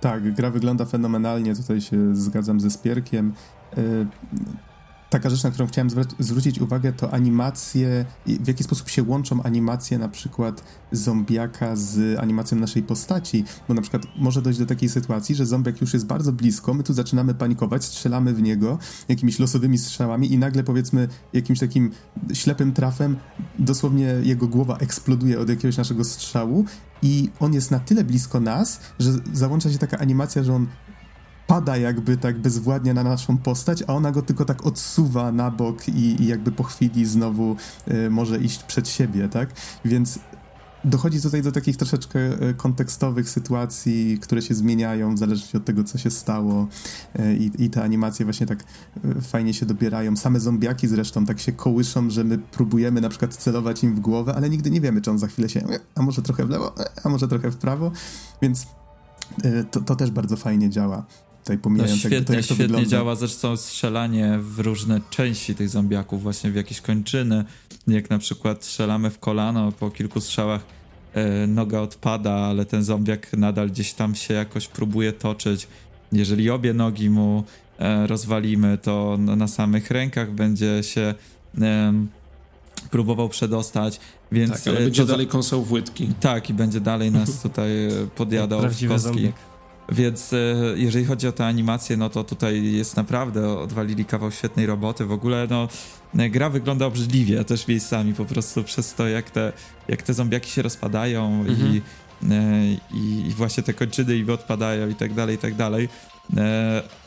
Tak, 0.00 0.34
gra 0.34 0.50
wygląda 0.50 0.84
fenomenalnie, 0.84 1.56
tutaj 1.56 1.80
się 1.80 2.16
zgadzam 2.16 2.60
ze 2.60 2.70
Spierkiem. 2.70 3.32
Taka 5.10 5.30
rzecz, 5.30 5.44
na 5.44 5.50
którą 5.50 5.66
chciałem 5.66 5.90
zwrócić 6.18 6.60
uwagę, 6.60 6.92
to 6.92 7.12
animacje, 7.12 8.04
w 8.26 8.48
jaki 8.48 8.64
sposób 8.64 8.88
się 8.88 9.02
łączą 9.02 9.42
animacje 9.42 9.98
na 9.98 10.08
przykład 10.08 10.64
zombiaka 10.92 11.76
z 11.76 12.18
animacją 12.18 12.58
naszej 12.58 12.82
postaci, 12.82 13.44
bo 13.68 13.74
na 13.74 13.82
przykład 13.82 14.02
może 14.16 14.42
dojść 14.42 14.58
do 14.58 14.66
takiej 14.66 14.88
sytuacji, 14.88 15.34
że 15.34 15.46
zombiak 15.46 15.80
już 15.80 15.94
jest 15.94 16.06
bardzo 16.06 16.32
blisko, 16.32 16.74
my 16.74 16.82
tu 16.82 16.92
zaczynamy 16.92 17.34
panikować, 17.34 17.84
strzelamy 17.84 18.34
w 18.34 18.42
niego 18.42 18.78
jakimiś 19.08 19.38
losowymi 19.38 19.78
strzałami 19.78 20.32
i 20.32 20.38
nagle 20.38 20.64
powiedzmy 20.64 21.08
jakimś 21.32 21.58
takim 21.58 21.90
ślepym 22.32 22.72
trafem 22.72 23.16
dosłownie 23.58 24.14
jego 24.22 24.48
głowa 24.48 24.76
eksploduje 24.76 25.40
od 25.40 25.48
jakiegoś 25.48 25.76
naszego 25.76 26.04
strzału 26.04 26.64
i 27.02 27.30
on 27.40 27.54
jest 27.54 27.70
na 27.70 27.80
tyle 27.80 28.04
blisko 28.04 28.40
nas, 28.40 28.80
że 28.98 29.12
załącza 29.32 29.72
się 29.72 29.78
taka 29.78 29.98
animacja, 29.98 30.44
że 30.44 30.54
on 30.54 30.66
pada 31.46 31.76
jakby 31.76 32.16
tak 32.16 32.38
bezwładnie 32.38 32.94
na 32.94 33.02
naszą 33.02 33.38
postać, 33.38 33.82
a 33.86 33.94
ona 33.94 34.12
go 34.12 34.22
tylko 34.22 34.44
tak 34.44 34.66
odsuwa 34.66 35.32
na 35.32 35.50
bok 35.50 35.88
i, 35.88 36.22
i 36.22 36.26
jakby 36.26 36.52
po 36.52 36.62
chwili 36.62 37.06
znowu 37.06 37.56
y, 37.90 38.10
może 38.10 38.38
iść 38.38 38.62
przed 38.62 38.88
siebie, 38.88 39.28
tak? 39.28 39.50
Więc 39.84 40.18
dochodzi 40.84 41.22
tutaj 41.22 41.42
do 41.42 41.52
takich 41.52 41.76
troszeczkę 41.76 42.18
y, 42.48 42.54
kontekstowych 42.54 43.30
sytuacji, 43.30 44.18
które 44.22 44.42
się 44.42 44.54
zmieniają 44.54 45.14
w 45.14 45.18
zależności 45.18 45.56
od 45.56 45.64
tego, 45.64 45.84
co 45.84 45.98
się 45.98 46.10
stało 46.10 46.68
y, 47.18 47.36
i, 47.36 47.64
i 47.64 47.70
te 47.70 47.82
animacje 47.82 48.24
właśnie 48.24 48.46
tak 48.46 48.64
fajnie 49.22 49.54
się 49.54 49.66
dobierają. 49.66 50.16
Same 50.16 50.40
zombiaki 50.40 50.88
zresztą 50.88 51.26
tak 51.26 51.40
się 51.40 51.52
kołyszą, 51.52 52.10
że 52.10 52.24
my 52.24 52.38
próbujemy 52.38 53.00
na 53.00 53.08
przykład 53.08 53.36
celować 53.36 53.84
im 53.84 53.94
w 53.94 54.00
głowę, 54.00 54.34
ale 54.34 54.50
nigdy 54.50 54.70
nie 54.70 54.80
wiemy, 54.80 55.00
czy 55.00 55.10
on 55.10 55.18
za 55.18 55.26
chwilę 55.26 55.48
się 55.48 55.62
a 55.94 56.02
może 56.02 56.22
trochę 56.22 56.46
w 56.46 56.50
lewo, 56.50 56.74
a 57.04 57.08
może 57.08 57.28
trochę 57.28 57.50
w 57.50 57.56
prawo, 57.56 57.90
więc 58.42 58.66
to, 59.70 59.80
to 59.80 59.96
też 59.96 60.10
bardzo 60.10 60.36
fajnie 60.36 60.70
działa 60.70 61.06
tutaj 61.46 61.58
pomijając 61.58 61.92
no, 61.92 61.98
świetnie, 61.98 62.16
jak, 62.16 62.26
to, 62.26 62.32
jak 62.32 62.40
to 62.40 62.46
świetnie 62.46 62.64
wygląda. 62.64 62.90
działa 62.90 63.14
zresztą 63.14 63.56
strzelanie 63.56 64.38
w 64.40 64.58
różne 64.58 65.00
części 65.10 65.54
tych 65.54 65.68
zombiaków, 65.68 66.22
właśnie 66.22 66.50
w 66.50 66.54
jakieś 66.54 66.80
kończyny, 66.80 67.44
jak 67.86 68.10
na 68.10 68.18
przykład 68.18 68.64
strzelamy 68.64 69.10
w 69.10 69.18
kolano, 69.18 69.72
po 69.72 69.90
kilku 69.90 70.20
strzałach 70.20 70.60
e, 71.14 71.46
noga 71.46 71.80
odpada, 71.80 72.32
ale 72.32 72.64
ten 72.64 72.82
zombiak 72.82 73.32
nadal 73.32 73.70
gdzieś 73.70 73.92
tam 73.92 74.14
się 74.14 74.34
jakoś 74.34 74.68
próbuje 74.68 75.12
toczyć. 75.12 75.68
Jeżeli 76.12 76.50
obie 76.50 76.74
nogi 76.74 77.10
mu 77.10 77.44
e, 77.78 78.06
rozwalimy, 78.06 78.78
to 78.78 79.16
na, 79.18 79.36
na 79.36 79.48
samych 79.48 79.90
rękach 79.90 80.32
będzie 80.32 80.82
się 80.82 81.14
e, 81.60 81.92
próbował 82.90 83.28
przedostać, 83.28 84.00
więc... 84.32 84.52
Tak, 84.52 84.68
ale 84.68 84.80
będzie 84.80 85.02
to, 85.02 85.08
dalej 85.08 85.26
kąsał 85.26 85.64
w 85.64 85.72
łydki. 85.72 86.08
Tak, 86.20 86.50
i 86.50 86.54
będzie 86.54 86.80
dalej 86.80 87.10
nas 87.12 87.38
tutaj 87.42 87.86
e, 87.86 87.90
podjadał 88.16 88.60
Prawdziwy 88.60 88.94
w 88.94 88.96
kostki. 88.96 89.14
Zombiak. 89.14 89.55
Więc 89.88 90.32
e, 90.32 90.36
jeżeli 90.76 91.04
chodzi 91.04 91.28
o 91.28 91.32
tę 91.32 91.46
animację, 91.46 91.96
no 91.96 92.10
to 92.10 92.24
tutaj 92.24 92.72
jest 92.72 92.96
naprawdę, 92.96 93.58
odwalili 93.58 94.04
kawał 94.04 94.30
świetnej 94.30 94.66
roboty. 94.66 95.04
W 95.04 95.12
ogóle, 95.12 95.46
no, 95.50 95.68
e, 96.18 96.30
gra 96.30 96.50
wygląda 96.50 96.86
obrzydliwie 96.86 97.44
też 97.44 97.68
miejscami 97.68 98.14
po 98.14 98.24
prostu 98.24 98.64
przez 98.64 98.94
to, 98.94 99.08
jak 99.08 99.30
te, 99.30 99.52
jak 99.88 100.02
te 100.02 100.14
zombiaki 100.14 100.50
się 100.50 100.62
rozpadają 100.62 101.44
mhm. 101.48 101.74
i, 101.74 101.82
e, 102.30 102.64
i, 102.94 103.26
i 103.26 103.30
właśnie 103.30 103.62
te 103.62 103.74
kończyny 103.74 104.16
im 104.16 104.30
odpadają 104.30 104.88
i 104.88 104.94
tak 104.94 105.14
dalej, 105.14 105.34
i 105.34 105.38
tak 105.38 105.54
dalej. 105.54 105.88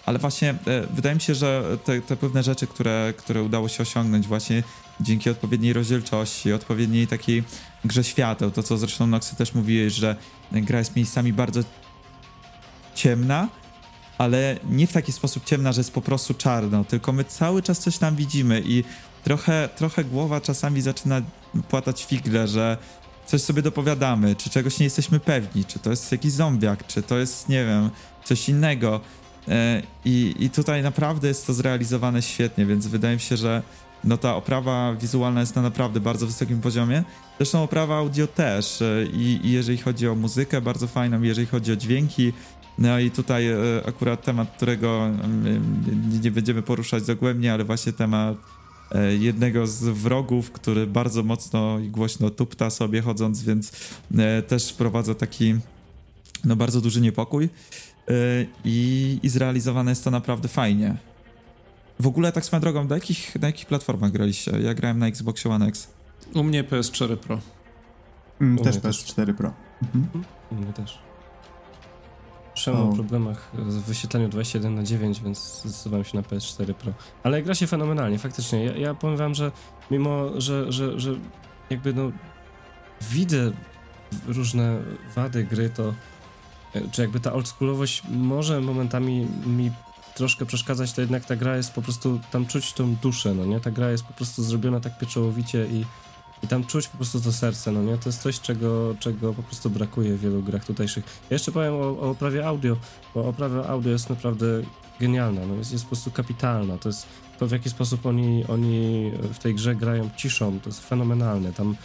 Ale 0.05 0.19
właśnie 0.19 0.55
wydaje 0.93 1.15
mi 1.15 1.21
się, 1.21 1.35
że 1.35 1.63
te, 1.85 2.01
te 2.01 2.17
pewne 2.17 2.43
rzeczy, 2.43 2.67
które, 2.67 3.13
które 3.17 3.43
udało 3.43 3.69
się 3.69 3.81
osiągnąć 3.83 4.27
właśnie 4.27 4.63
dzięki 5.01 5.29
odpowiedniej 5.29 5.73
rozdzielczości, 5.73 6.53
odpowiedniej 6.53 7.07
takiej 7.07 7.43
grze 7.85 8.03
świateł, 8.03 8.51
to 8.51 8.63
co 8.63 8.77
zresztą 8.77 9.07
Noxy 9.07 9.35
też 9.35 9.53
mówiłeś, 9.53 9.93
że 9.93 10.15
gra 10.51 10.79
jest 10.79 10.95
miejscami 10.95 11.33
bardzo 11.33 11.61
ciemna, 12.99 13.47
ale 14.17 14.57
nie 14.69 14.87
w 14.87 14.93
taki 14.93 15.11
sposób 15.11 15.45
ciemna, 15.45 15.71
że 15.71 15.79
jest 15.79 15.93
po 15.93 16.01
prostu 16.01 16.33
czarno, 16.33 16.83
tylko 16.83 17.11
my 17.11 17.23
cały 17.23 17.61
czas 17.61 17.79
coś 17.79 17.97
tam 17.97 18.15
widzimy 18.15 18.61
i 18.65 18.83
trochę, 19.23 19.69
trochę 19.75 20.03
głowa 20.03 20.41
czasami 20.41 20.81
zaczyna 20.81 21.21
płatać 21.69 22.05
figle, 22.05 22.47
że 22.47 22.77
coś 23.25 23.41
sobie 23.41 23.61
dopowiadamy, 23.61 24.35
czy 24.35 24.49
czegoś 24.49 24.79
nie 24.79 24.83
jesteśmy 24.83 25.19
pewni, 25.19 25.65
czy 25.65 25.79
to 25.79 25.89
jest 25.89 26.11
jakiś 26.11 26.31
zombiak, 26.31 26.87
czy 26.87 27.01
to 27.01 27.17
jest, 27.17 27.49
nie 27.49 27.65
wiem, 27.65 27.89
coś 28.23 28.49
innego. 28.49 29.01
E, 29.47 29.81
I, 30.05 30.35
I 30.39 30.49
tutaj 30.49 30.83
naprawdę 30.83 31.27
jest 31.27 31.47
to 31.47 31.53
zrealizowane 31.53 32.21
świetnie, 32.21 32.65
więc 32.65 32.87
wydaje 32.87 33.15
mi 33.15 33.21
się, 33.21 33.37
że 33.37 33.61
no 34.03 34.17
ta 34.17 34.35
oprawa 34.35 34.95
wizualna 34.95 35.39
jest 35.39 35.55
na 35.55 35.61
naprawdę 35.61 35.99
bardzo 35.99 36.25
wysokim 36.25 36.61
poziomie. 36.61 37.03
Zresztą 37.37 37.63
oprawa 37.63 37.97
audio 37.97 38.27
też. 38.27 38.81
E, 38.81 39.05
I, 39.13 39.47
I, 39.47 39.51
jeżeli 39.51 39.77
chodzi 39.77 40.07
o 40.07 40.15
muzykę, 40.15 40.61
bardzo 40.61 40.87
fajną, 40.87 41.21
jeżeli 41.21 41.47
chodzi 41.47 41.71
o 41.71 41.75
dźwięki, 41.75 42.33
no 42.79 42.99
i 42.99 43.11
tutaj 43.11 43.47
e, 43.47 43.57
akurat 43.87 44.23
temat, 44.23 44.55
którego 44.55 45.09
nie 46.23 46.31
będziemy 46.31 46.61
poruszać 46.61 47.03
dogłębnie, 47.03 47.53
ale 47.53 47.63
właśnie 47.63 47.93
temat 47.93 48.37
e, 48.91 49.15
jednego 49.15 49.67
z 49.67 49.83
wrogów, 49.83 50.51
który 50.51 50.87
bardzo 50.87 51.23
mocno 51.23 51.79
i 51.79 51.89
głośno 51.89 52.29
tupta 52.29 52.69
sobie 52.69 53.01
chodząc, 53.01 53.43
więc 53.43 53.71
e, 54.17 54.41
też 54.41 54.71
wprowadza 54.71 55.15
taki 55.15 55.55
no 56.45 56.55
bardzo 56.55 56.81
duży 56.81 57.01
niepokój. 57.01 57.49
i, 58.65 59.19
i 59.23 59.29
zrealizowane 59.29 59.91
jest 59.91 60.03
to 60.03 60.11
naprawdę 60.11 60.47
fajnie. 60.47 60.95
W 61.99 62.07
ogóle 62.07 62.31
tak 62.31 62.45
swoją 62.45 62.61
drogą, 62.61 62.83
na 62.83 62.95
jakich, 62.95 63.35
na 63.41 63.47
jakich 63.47 63.65
platformach 63.65 64.11
graliście? 64.11 64.51
Ja 64.59 64.73
grałem 64.73 64.99
na 64.99 65.07
Xbox 65.07 65.45
One 65.45 65.67
X. 65.67 65.87
U 66.33 66.43
mnie 66.43 66.63
PS4 66.63 67.17
Pro. 67.17 67.39
Mm, 68.41 68.57
też 68.57 68.75
PS4 68.75 69.33
Pro. 69.33 69.53
Mhm. 69.95 70.23
U 70.51 70.55
mnie 70.55 70.73
też. 70.73 71.08
Przemam 72.59 72.89
o 72.89 72.93
problemach 72.93 73.51
w 73.53 73.81
wyświetlaniu 73.81 74.29
21 74.29 74.75
na 74.75 74.83
9, 74.83 75.21
więc 75.21 75.61
zdecydowałem 75.65 76.05
się 76.05 76.17
na 76.17 76.23
PS4 76.23 76.73
Pro. 76.73 76.93
Ale 77.23 77.43
gra 77.43 77.55
się 77.55 77.67
fenomenalnie, 77.67 78.19
faktycznie. 78.19 78.65
Ja, 78.65 78.77
ja 78.77 78.93
powiem 78.93 79.17
wam, 79.17 79.35
że 79.35 79.51
mimo, 79.91 80.41
że, 80.41 80.71
że, 80.71 80.99
że 80.99 81.15
jakby 81.69 81.93
no 81.93 82.11
widzę 83.11 83.51
różne 84.27 84.79
wady 85.15 85.43
gry, 85.43 85.69
to 85.69 85.93
czy 86.91 87.01
jakby 87.01 87.19
ta 87.19 87.33
oldschoolowość 87.33 88.03
może 88.09 88.61
momentami 88.61 89.27
mi 89.45 89.71
troszkę 90.15 90.45
przeszkadzać, 90.45 90.93
to 90.93 91.01
jednak 91.01 91.25
ta 91.25 91.35
gra 91.35 91.57
jest 91.57 91.73
po 91.73 91.81
prostu, 91.81 92.19
tam 92.31 92.45
czuć 92.45 92.73
tą 92.73 92.95
duszę, 92.95 93.33
no 93.33 93.45
nie? 93.45 93.59
Ta 93.59 93.71
gra 93.71 93.91
jest 93.91 94.03
po 94.03 94.13
prostu 94.13 94.43
zrobiona 94.43 94.79
tak 94.79 94.97
pieczołowicie 94.97 95.65
i, 95.65 95.85
i 96.43 96.47
tam 96.47 96.63
czuć 96.63 96.87
po 96.87 96.97
prostu 96.97 97.21
to 97.21 97.31
serce, 97.31 97.71
no 97.71 97.83
nie? 97.83 97.97
To 97.97 98.09
jest 98.09 98.21
coś, 98.21 98.39
czego, 98.39 98.95
czego 98.99 99.33
po 99.33 99.43
prostu 99.43 99.69
brakuje 99.69 100.15
w 100.15 100.19
wielu 100.19 100.43
grach 100.43 100.65
tutejszych. 100.65 101.03
Ja 101.05 101.35
jeszcze 101.35 101.51
powiem 101.51 101.73
o, 101.73 101.77
o 101.77 102.09
oprawie 102.09 102.47
audio, 102.47 102.77
bo 103.15 103.27
oprawa 103.27 103.67
audio 103.67 103.91
jest 103.91 104.09
naprawdę 104.09 104.45
genialna, 104.99 105.41
no 105.45 105.55
jest, 105.55 105.71
jest 105.71 105.83
po 105.83 105.89
prostu 105.89 106.11
kapitalna, 106.11 106.77
to 106.77 106.89
jest 106.89 107.07
to 107.39 107.47
w 107.47 107.51
jaki 107.51 107.69
sposób 107.69 108.05
oni, 108.05 108.45
oni 108.47 109.11
w 109.33 109.39
tej 109.39 109.55
grze 109.55 109.75
grają 109.75 110.09
ciszą, 110.17 110.59
to 110.59 110.69
jest 110.69 110.87
fenomenalne, 110.87 111.53
tam 111.53 111.75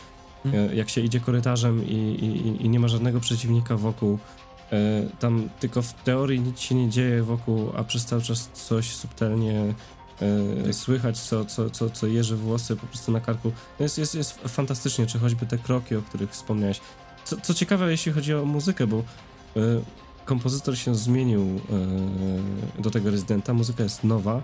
hmm. 0.43 0.77
jak 0.77 0.91
się 0.91 1.01
idzie 1.01 1.21
korytarzem 1.21 1.87
i, 1.87 1.95
i, 1.95 2.65
i 2.67 2.69
nie 2.69 2.81
ma 2.81 2.89
żadnego 2.89 3.21
przeciwnika 3.21 3.77
wokół, 3.77 4.19
E, 4.73 5.07
tam 5.21 5.49
tylko 5.61 5.83
w 5.83 5.93
teorii 5.93 6.41
nic 6.41 6.61
się 6.61 6.75
nie 6.75 6.91
dzieje 6.91 7.23
wokół, 7.23 7.71
a 7.77 7.85
przez 7.85 8.05
cały 8.05 8.23
czas 8.23 8.51
coś 8.53 8.91
subtelnie 8.91 9.75
słychać, 10.73 11.21
co, 11.21 11.45
co, 11.45 11.71
co, 11.71 11.91
co 11.91 12.07
jeży 12.07 12.37
włosy 12.37 12.77
po 12.77 12.87
prostu 12.87 13.13
na 13.13 13.21
karku. 13.21 13.53
Jest, 13.81 13.99
jest, 13.99 14.15
jest 14.15 14.41
fantastycznie, 14.49 15.07
czy 15.07 15.19
choćby 15.19 15.47
te 15.47 15.59
kroki, 15.59 15.97
o 15.97 16.03
których 16.03 16.31
wspomniałeś. 16.31 16.81
Co, 17.25 17.37
co 17.37 17.55
ciekawe, 17.55 17.91
jeśli 17.91 18.13
chodzi 18.13 18.35
o 18.35 18.45
muzykę, 18.45 18.87
bo 18.87 18.99
e, 18.99 19.03
kompozytor 20.25 20.79
się 20.79 20.95
zmienił 20.95 21.61
do 22.79 22.91
tego 22.91 23.11
rezydenta, 23.11 23.55
muzyka 23.55 23.83
jest 23.83 24.05
nowa, 24.05 24.43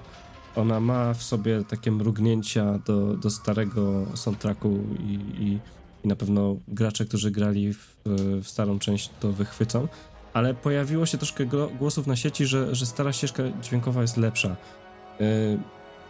ona 0.57 0.81
ma 0.81 1.15
w 1.15 1.23
sobie 1.23 1.65
takie 1.65 1.91
mrugnięcia 1.91 2.79
do, 2.79 3.17
do 3.17 3.31
starego 3.31 4.07
soundtracku 4.15 4.79
i, 5.01 5.43
i, 5.43 5.59
i 6.05 6.09
na 6.09 6.17
pewno 6.17 6.57
gracze, 6.69 7.05
którzy 7.05 7.31
grali 7.31 7.75
w, 7.75 7.97
w 8.43 8.49
starą 8.49 8.79
część 8.79 9.11
to 9.21 9.33
wychwycą 9.33 9.89
ale 10.33 10.55
pojawiło 10.55 11.07
się 11.07 11.19
troszkę 11.19 11.47
głosów 11.79 12.07
na 12.07 12.17
sieci, 12.17 12.47
że, 12.47 12.75
że 12.75 12.87
stara 12.87 13.13
ścieżka 13.13 13.43
dźwiękowa 13.63 14.03
jest 14.03 14.17
lepsza. 14.17 14.57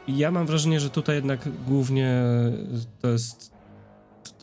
Ja 0.08 0.30
mam 0.30 0.46
wrażenie, 0.46 0.80
że 0.80 0.90
tutaj 0.90 1.16
jednak 1.16 1.48
głównie 1.66 2.22
to 3.00 3.08
jest, 3.08 3.52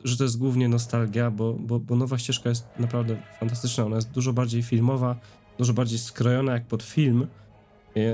że 0.03 0.17
to 0.17 0.23
jest 0.23 0.37
głównie 0.37 0.69
nostalgia, 0.69 1.31
bo, 1.31 1.53
bo, 1.53 1.79
bo 1.79 1.95
nowa 1.95 2.17
ścieżka 2.17 2.49
jest 2.49 2.67
naprawdę 2.79 3.17
fantastyczna. 3.39 3.85
Ona 3.85 3.95
jest 3.95 4.11
dużo 4.11 4.33
bardziej 4.33 4.63
filmowa, 4.63 5.15
dużo 5.57 5.73
bardziej 5.73 5.99
skrojona 5.99 6.53
jak 6.53 6.65
pod 6.65 6.83
film 6.83 7.27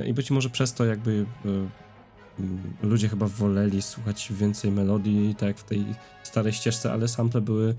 i 0.06 0.14
być 0.14 0.32
może 0.32 0.50
przez 0.50 0.74
to 0.74 0.86
jakby 0.86 1.26
y, 1.46 2.86
ludzie 2.88 3.10
chyba 3.10 3.28
woleli 3.28 3.82
słuchać 3.82 4.34
więcej 4.34 4.72
melodii, 4.72 5.36
tak 5.36 5.48
jak 5.48 5.58
w 5.58 5.64
tej 5.64 5.86
starej 6.24 6.54
ścieżce, 6.54 6.94
ale 6.94 7.08
sample 7.08 7.42
były 7.42 7.76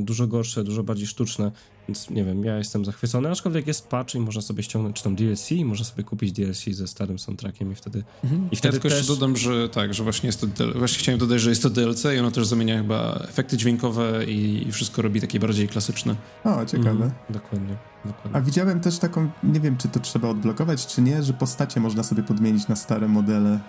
dużo 0.00 0.26
gorsze, 0.26 0.64
dużo 0.64 0.82
bardziej 0.82 1.06
sztuczne. 1.06 1.52
Więc 1.90 2.10
nie 2.10 2.24
wiem, 2.24 2.44
ja 2.44 2.58
jestem 2.58 2.84
zachwycony, 2.84 3.30
aczkolwiek 3.30 3.66
jest 3.66 3.88
patch 3.88 4.14
i 4.14 4.20
można 4.20 4.42
sobie 4.42 4.62
ściągnąć, 4.62 4.96
czy 4.96 5.04
tam 5.04 5.16
DLC, 5.16 5.52
i 5.52 5.64
można 5.64 5.84
sobie 5.84 6.04
kupić 6.04 6.32
DLC 6.32 6.64
ze 6.70 6.86
starym 6.86 7.18
soundtrackiem 7.18 7.72
i 7.72 7.74
wtedy... 7.74 8.04
Mhm. 8.24 8.48
I 8.50 8.56
wtedy 8.56 8.68
ja 8.68 8.72
tylko 8.72 8.88
też... 8.88 8.98
jeszcze 8.98 9.12
dodam, 9.12 9.36
że 9.36 9.68
tak, 9.68 9.94
że 9.94 10.02
właśnie 10.02 10.26
jest 10.26 10.40
to, 10.40 10.46
właśnie 10.78 10.98
chciałem 10.98 11.18
dodać, 11.18 11.40
że 11.40 11.50
jest 11.50 11.62
to 11.62 11.70
DLC 11.70 12.04
i 12.16 12.18
ono 12.18 12.30
też 12.30 12.46
zamienia 12.46 12.78
chyba 12.78 13.26
efekty 13.28 13.56
dźwiękowe 13.56 14.24
i, 14.24 14.68
i 14.68 14.72
wszystko 14.72 15.02
robi 15.02 15.20
takie 15.20 15.40
bardziej 15.40 15.68
klasyczne. 15.68 16.16
O, 16.44 16.66
ciekawe. 16.66 16.90
Mhm. 16.90 17.12
Dokładnie, 17.30 17.76
dokładnie. 18.04 18.36
A 18.36 18.40
widziałem 18.40 18.80
też 18.80 18.98
taką, 18.98 19.30
nie 19.42 19.60
wiem, 19.60 19.76
czy 19.76 19.88
to 19.88 20.00
trzeba 20.00 20.28
odblokować, 20.28 20.86
czy 20.86 21.02
nie, 21.02 21.22
że 21.22 21.32
postacie 21.32 21.80
można 21.80 22.02
sobie 22.02 22.22
podmienić 22.22 22.68
na 22.68 22.76
stare 22.76 23.08
modele. 23.08 23.60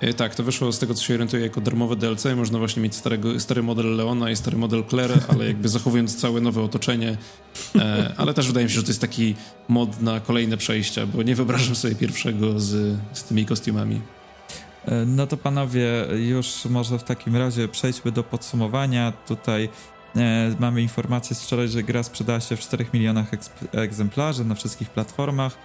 E, 0.00 0.14
tak, 0.14 0.34
to 0.34 0.42
wyszło 0.42 0.72
z 0.72 0.78
tego, 0.78 0.94
co 0.94 1.04
się 1.04 1.14
orientuję, 1.14 1.42
jako 1.42 1.60
darmowe 1.60 1.96
DLC. 1.96 2.24
Można 2.36 2.58
właśnie 2.58 2.82
mieć 2.82 2.94
starego, 2.94 3.40
stary 3.40 3.62
model 3.62 3.96
Leona 3.96 4.30
i 4.30 4.36
stary 4.36 4.56
model 4.56 4.84
Claire, 4.90 5.20
ale 5.28 5.46
jakby 5.46 5.68
zachowując 5.68 6.16
całe 6.16 6.40
nowe 6.40 6.62
otoczenie. 6.62 7.16
E, 7.76 8.14
ale 8.16 8.34
też 8.34 8.46
wydaje 8.46 8.66
mi 8.66 8.70
się, 8.70 8.76
że 8.76 8.82
to 8.82 8.88
jest 8.88 9.00
taki 9.00 9.34
mod 9.68 10.02
na 10.02 10.20
kolejne 10.20 10.56
przejścia, 10.56 11.06
bo 11.06 11.22
nie 11.22 11.34
wyobrażam 11.34 11.76
sobie 11.76 11.94
pierwszego 11.94 12.60
z, 12.60 12.98
z 13.12 13.24
tymi 13.24 13.46
kostiumami. 13.46 14.00
E, 14.86 15.04
no 15.06 15.26
to 15.26 15.36
panowie, 15.36 15.88
już 16.28 16.64
może 16.64 16.98
w 16.98 17.04
takim 17.04 17.36
razie 17.36 17.68
przejdźmy 17.68 18.12
do 18.12 18.22
podsumowania. 18.22 19.12
Tutaj 19.26 19.68
e, 20.16 20.54
mamy 20.58 20.82
informację 20.82 21.36
z 21.36 21.42
wczoraj, 21.42 21.68
że 21.68 21.82
gra 21.82 22.02
sprzedała 22.02 22.40
się 22.40 22.56
w 22.56 22.60
4 22.60 22.86
milionach 22.94 23.26
egzemplarzy 23.72 24.44
na 24.44 24.54
wszystkich 24.54 24.90
platformach, 24.90 25.58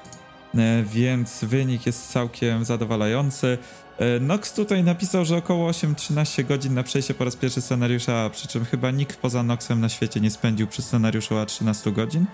e, 0.55 0.83
więc 0.83 1.43
wynik 1.43 1.85
jest 1.85 2.11
całkiem 2.11 2.65
zadowalający. 2.65 3.57
E, 4.03 4.19
Nox 4.19 4.53
tutaj 4.53 4.83
napisał, 4.83 5.25
że 5.25 5.37
około 5.37 5.71
8-13 5.71 6.45
godzin 6.45 6.73
na 6.73 6.83
przejście 6.83 7.13
po 7.13 7.25
raz 7.25 7.35
pierwszy 7.35 7.61
scenariusza, 7.61 8.29
przy 8.29 8.47
czym 8.47 8.65
chyba 8.65 8.91
nikt 8.91 9.17
poza 9.17 9.43
Noxem 9.43 9.81
na 9.81 9.89
świecie 9.89 10.19
nie 10.19 10.31
spędził 10.31 10.67
przy 10.67 10.81
scenariuszu 10.81 11.37
a 11.37 11.45
13 11.45 11.91
godzin. 11.91 12.25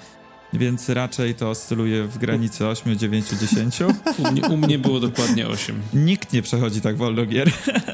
Więc 0.54 0.90
raczej 0.90 1.36
to 1.36 1.50
oscyluje 1.50 2.04
w 2.04 2.18
granicy 2.18 2.68
8, 2.68 2.98
9, 2.98 3.26
10. 3.30 3.80
U 4.18 4.32
mnie, 4.32 4.42
u 4.42 4.58
mnie 4.58 4.80
było 4.80 5.00
dokładnie 5.00 5.48
8. 5.48 5.82
Nikt 5.94 6.34
nie 6.34 6.42
przechodzi 6.42 6.82
tak 6.82 6.98
wolno 6.98 7.26
gier. 7.26 7.52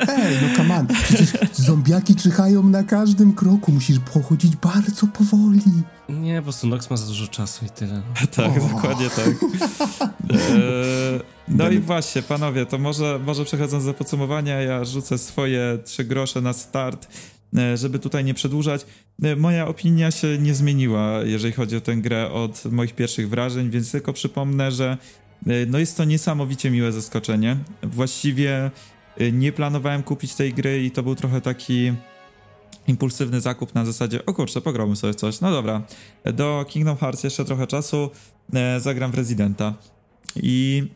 Ej, 0.08 0.38
no 0.42 0.58
come 0.58 0.78
on. 0.78 0.88
Przecież 0.88 1.30
zombiaki 1.54 2.16
czyhają 2.16 2.64
na 2.64 2.84
każdym 2.84 3.34
kroku. 3.34 3.72
Musisz 3.72 4.00
pochodzić 4.00 4.56
bardzo 4.56 5.08
powoli. 5.08 5.62
Nie, 6.10 6.38
po 6.38 6.44
prostu 6.44 6.68
Nox 6.68 6.90
ma 6.90 6.98
za 6.98 7.08
dużo 7.08 7.28
czasu 7.28 7.66
i 7.66 7.70
tyle. 7.70 8.02
tak, 8.36 8.52
oh. 8.52 8.70
dokładnie 8.74 9.10
tak. 9.10 9.30
E, 10.30 11.20
no 11.48 11.70
i 11.70 11.80
właśnie, 11.80 12.22
panowie, 12.22 12.66
to 12.66 12.78
może, 12.78 13.20
może 13.26 13.46
przechodząc 13.46 13.86
do 13.86 13.94
podsumowania, 13.94 14.62
ja 14.62 14.86
rzucę 14.86 15.18
swoje 15.18 15.78
trzy 15.86 16.04
grosze 16.04 16.42
na 16.42 16.54
start, 16.54 17.08
żeby 17.76 18.00
tutaj 18.00 18.24
nie 18.24 18.34
przedłużać. 18.34 18.86
E, 19.24 19.36
moja 19.36 19.68
opinia 19.68 20.12
się 20.12 20.38
nie 20.38 20.54
zmieniła, 20.54 21.20
jeżeli 21.24 21.54
chodzi 21.54 21.76
o 21.76 21.82
tę 21.82 21.96
grę 21.96 22.32
od 22.32 22.66
moich 22.66 22.96
pierwszych 22.96 23.30
wrażeń, 23.30 23.70
więc 23.70 23.92
tylko 23.92 24.14
przypomnę, 24.14 24.72
że 24.72 24.98
no 25.68 25.80
jest 25.80 25.98
to 25.98 26.04
niesamowicie 26.04 26.72
miłe 26.72 26.92
zaskoczenie. 26.92 27.58
Właściwie 27.84 28.72
nie 29.32 29.52
planowałem 29.52 30.04
kupić 30.04 30.36
tej 30.36 30.54
gry 30.54 30.84
i 30.84 30.92
to 30.92 31.04
był 31.04 31.16
trochę 31.16 31.42
taki 31.42 31.94
impulsywny 32.88 33.42
zakup 33.42 33.76
na 33.76 33.86
zasadzie, 33.86 34.26
o 34.26 34.34
kurczę, 34.34 34.62
pograłbym 34.62 34.96
sobie 34.96 35.14
coś. 35.14 35.42
No 35.42 35.52
dobra, 35.52 35.82
do 36.34 36.66
Kingdom 36.70 36.98
Hearts 36.98 37.24
jeszcze 37.24 37.46
trochę 37.46 37.68
czasu, 37.68 38.10
e, 38.54 38.80
zagram 38.80 39.12
w 39.12 39.16
Residenta. 39.16 39.74
I 40.36 40.88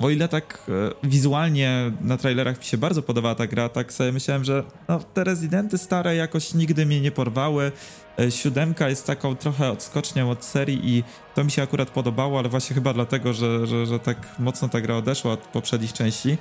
o 0.00 0.10
ile 0.10 0.28
tak 0.28 0.62
e, 0.68 1.08
wizualnie 1.08 1.92
na 2.00 2.16
trailerach 2.16 2.58
mi 2.58 2.64
się 2.64 2.78
bardzo 2.78 3.02
podobała 3.02 3.34
ta 3.34 3.46
gra, 3.46 3.68
tak 3.68 3.92
sobie 3.92 4.12
myślałem, 4.12 4.44
że 4.44 4.64
no, 4.88 4.98
te 5.14 5.24
Residenty 5.24 5.78
stare 5.78 6.16
jakoś 6.16 6.54
nigdy 6.54 6.86
mnie 6.86 7.00
nie 7.00 7.10
porwały. 7.10 7.72
E, 8.18 8.30
siódemka 8.30 8.88
jest 8.88 9.06
taką 9.06 9.36
trochę 9.36 9.70
odskocznią 9.70 10.30
od 10.30 10.44
serii 10.44 10.80
i 10.96 11.04
to 11.34 11.44
mi 11.44 11.50
się 11.50 11.62
akurat 11.62 11.90
podobało, 11.90 12.38
ale 12.38 12.48
właśnie 12.48 12.74
chyba 12.74 12.94
dlatego, 12.94 13.32
że, 13.32 13.66
że, 13.66 13.86
że 13.86 13.98
tak 13.98 14.26
mocno 14.38 14.68
ta 14.68 14.80
gra 14.80 14.96
odeszła 14.96 15.32
od 15.32 15.40
poprzednich 15.40 15.92
części. 15.92 16.38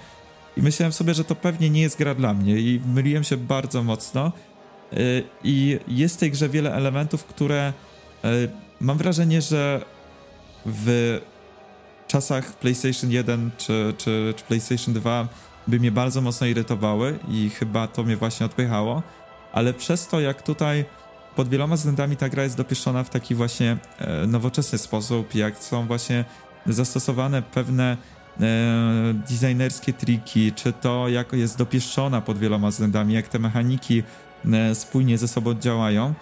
I 0.58 0.62
myślałem 0.62 0.94
sobie, 0.94 1.14
że 1.14 1.24
to 1.24 1.36
pewnie 1.36 1.70
nie 1.70 1.82
jest 1.82 1.98
gra 1.98 2.16
dla 2.16 2.34
mnie 2.34 2.60
i 2.60 2.82
myliłem 2.86 3.24
się 3.24 3.38
bardzo 3.38 3.84
mocno. 3.84 4.32
Y, 4.94 5.24
I 5.44 5.80
jest 5.88 6.16
w 6.16 6.20
tej 6.20 6.32
grze 6.32 6.50
wiele 6.50 6.74
elementów, 6.74 7.26
które 7.26 7.74
mam 8.82 8.98
wrażenie, 8.98 9.42
że 9.42 9.86
w 10.66 11.20
czasach 12.08 12.54
PlayStation 12.54 13.12
1 13.12 13.52
czy, 13.58 13.94
czy, 13.98 14.34
czy 14.38 14.44
PlayStation 14.44 14.94
2 14.94 15.28
by 15.68 15.80
mnie 15.80 15.92
bardzo 15.92 16.22
mocno 16.22 16.48
irytowały 16.48 17.20
i 17.30 17.50
chyba 17.50 17.88
to 17.88 18.04
mnie 18.04 18.18
właśnie 18.18 18.46
odpychało, 18.46 19.04
ale 19.54 19.74
przez 19.74 20.08
to 20.08 20.20
jak 20.20 20.42
tutaj 20.42 20.86
pod 21.36 21.50
wieloma 21.50 21.76
względami 21.76 22.18
ta 22.18 22.30
gra 22.30 22.44
jest 22.44 22.58
dopieszczona 22.58 23.04
w 23.04 23.10
taki 23.10 23.36
właśnie 23.36 23.78
e, 23.98 24.28
nowoczesny 24.28 24.78
sposób, 24.78 25.36
jak 25.36 25.58
są 25.58 25.88
właśnie 25.88 26.26
zastosowane 26.66 27.42
pewne 27.42 27.98
e, 28.40 29.14
designerskie 29.14 29.94
triki, 29.94 30.54
czy 30.54 30.74
to 30.74 31.10
jak 31.10 31.34
jest 31.34 31.58
dopieszczona 31.58 32.22
pod 32.22 32.38
wieloma 32.38 32.70
względami, 32.70 33.14
jak 33.14 33.28
te 33.28 33.40
mechaniki 33.40 34.04
E, 34.54 34.76
spójnie 34.76 35.18
ze 35.18 35.28
sobą 35.28 35.54
działają, 35.54 36.14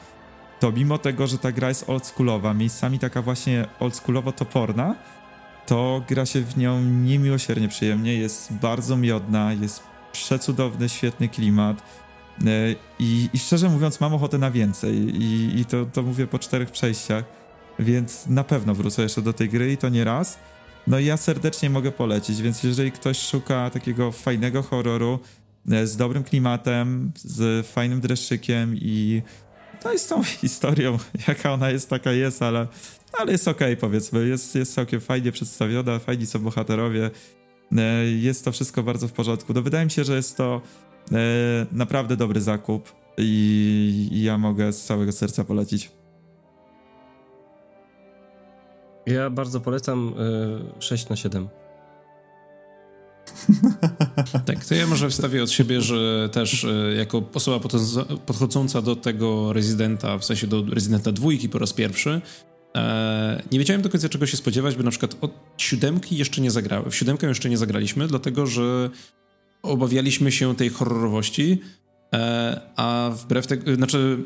to 0.60 0.72
mimo 0.72 0.98
tego, 0.98 1.28
że 1.28 1.38
ta 1.38 1.52
gra 1.52 1.70
jest 1.70 1.90
oldschoolowa, 1.90 2.54
miejscami 2.54 3.00
taka 3.00 3.22
właśnie 3.22 3.66
oldschoolowo 3.80 4.32
toporna, 4.32 4.96
to 5.66 6.04
gra 6.08 6.26
się 6.26 6.42
w 6.42 6.58
nią 6.58 6.82
niemiłosiernie 6.82 7.68
przyjemnie, 7.68 8.14
jest 8.14 8.54
bardzo 8.54 8.98
miodna, 8.98 9.54
jest 9.54 9.84
przecudowny, 10.12 10.90
świetny 10.90 11.30
klimat 11.30 11.82
e, 12.42 12.76
i, 13.00 13.30
i 13.34 13.40
szczerze 13.40 13.70
mówiąc 13.70 14.00
mam 14.00 14.14
ochotę 14.14 14.38
na 14.38 14.52
więcej 14.52 14.96
i, 14.96 15.60
i 15.60 15.66
to, 15.66 15.86
to 15.86 16.02
mówię 16.02 16.28
po 16.28 16.40
czterech 16.40 16.72
przejściach. 16.72 17.24
więc 17.80 18.28
na 18.28 18.44
pewno 18.44 18.76
wrócę 18.76 19.02
jeszcze 19.02 19.22
do 19.22 19.34
tej 19.34 19.50
gry 19.50 19.72
i 19.72 19.78
to 19.78 19.90
nie 19.90 20.04
raz. 20.04 20.40
No 20.88 21.00
i 21.00 21.06
ja 21.06 21.18
serdecznie 21.18 21.70
mogę 21.70 21.92
polecić, 21.92 22.42
więc 22.42 22.64
jeżeli 22.64 22.92
ktoś 22.92 23.20
szuka 23.20 23.70
takiego 23.70 24.12
fajnego 24.12 24.64
horroru 24.64 25.20
e, 25.72 25.88
z 25.88 25.98
dobrym 25.98 26.24
klimatem, 26.24 27.12
z 27.16 27.68
fajnym 27.68 28.02
dreszczykiem 28.02 28.76
i 28.76 29.22
no 29.86 29.94
i 29.94 30.00
z 30.00 30.08
tą 30.08 30.24
historią, 30.42 30.98
jaka 31.28 31.54
ona 31.54 31.70
jest, 31.70 31.90
taka 31.90 32.12
jest, 32.12 32.42
ale, 32.42 32.68
ale 33.20 33.32
jest 33.32 33.48
okej 33.48 33.68
okay, 33.68 33.78
powiedzmy, 33.78 34.28
jest, 34.28 34.56
jest 34.56 34.74
całkiem 34.74 35.02
fajnie 35.02 35.32
przedstawiona, 35.32 36.00
fajni 36.00 36.26
są 36.26 36.40
bohaterowie, 36.40 37.12
e, 37.78 38.06
jest 38.06 38.46
to 38.46 38.52
wszystko 38.52 38.84
bardzo 38.84 39.08
w 39.08 39.12
porządku. 39.12 39.54
No 39.54 39.62
wydaje 39.62 39.86
mi 39.86 39.92
się, 39.92 40.04
że 40.04 40.16
jest 40.16 40.38
to 40.38 40.62
e, 41.12 41.16
naprawdę 41.72 42.18
dobry 42.18 42.42
zakup 42.42 42.96
i, 43.18 44.10
i 44.12 44.24
ja 44.24 44.38
mogę 44.38 44.74
z 44.74 44.84
całego 44.84 45.12
serca 45.12 45.44
polecić. 45.44 45.92
Ja 49.06 49.30
bardzo 49.30 49.62
polecam 49.62 50.14
y, 50.78 50.82
6 50.82 51.10
na 51.10 51.16
7. 51.16 51.48
tak, 54.46 54.66
to 54.66 54.76
ja 54.76 54.88
może 54.88 55.10
wstawię 55.10 55.44
od 55.44 55.52
siebie, 55.52 55.82
że 55.82 56.30
też 56.32 56.64
y, 56.64 56.96
jako 56.98 57.24
osoba 57.34 57.70
podchodząca 58.26 58.82
do 58.82 58.96
tego 58.96 59.54
rezydenta, 59.54 60.18
w 60.18 60.26
sensie 60.26 60.48
do 60.48 60.64
rezydenta 60.70 61.12
dwójki 61.12 61.50
po 61.50 61.60
raz 61.60 61.74
pierwszy, 61.74 62.10
e, 62.12 62.55
nie 63.52 63.60
wiedziałem 63.60 63.82
do 63.82 63.90
końca 63.90 64.10
czego 64.10 64.26
się 64.26 64.38
spodziewać, 64.38 64.76
bo 64.76 64.84
na 64.84 64.92
przykład 64.92 65.18
od 65.22 65.32
siódemki 65.58 66.18
jeszcze 66.18 66.42
nie 66.42 66.52
zagrałem. 66.52 66.92
W 66.92 66.96
siódemkę 66.96 67.28
jeszcze 67.28 67.50
nie 67.50 67.58
zagraliśmy, 67.58 68.08
dlatego 68.08 68.48
że 68.48 68.90
obawialiśmy 69.66 70.32
się 70.32 70.56
tej 70.56 70.70
horrorowości, 70.70 71.62
e, 72.14 72.62
a 72.76 73.12
wbrew 73.16 73.48
tego, 73.48 73.76
znaczy 73.76 74.18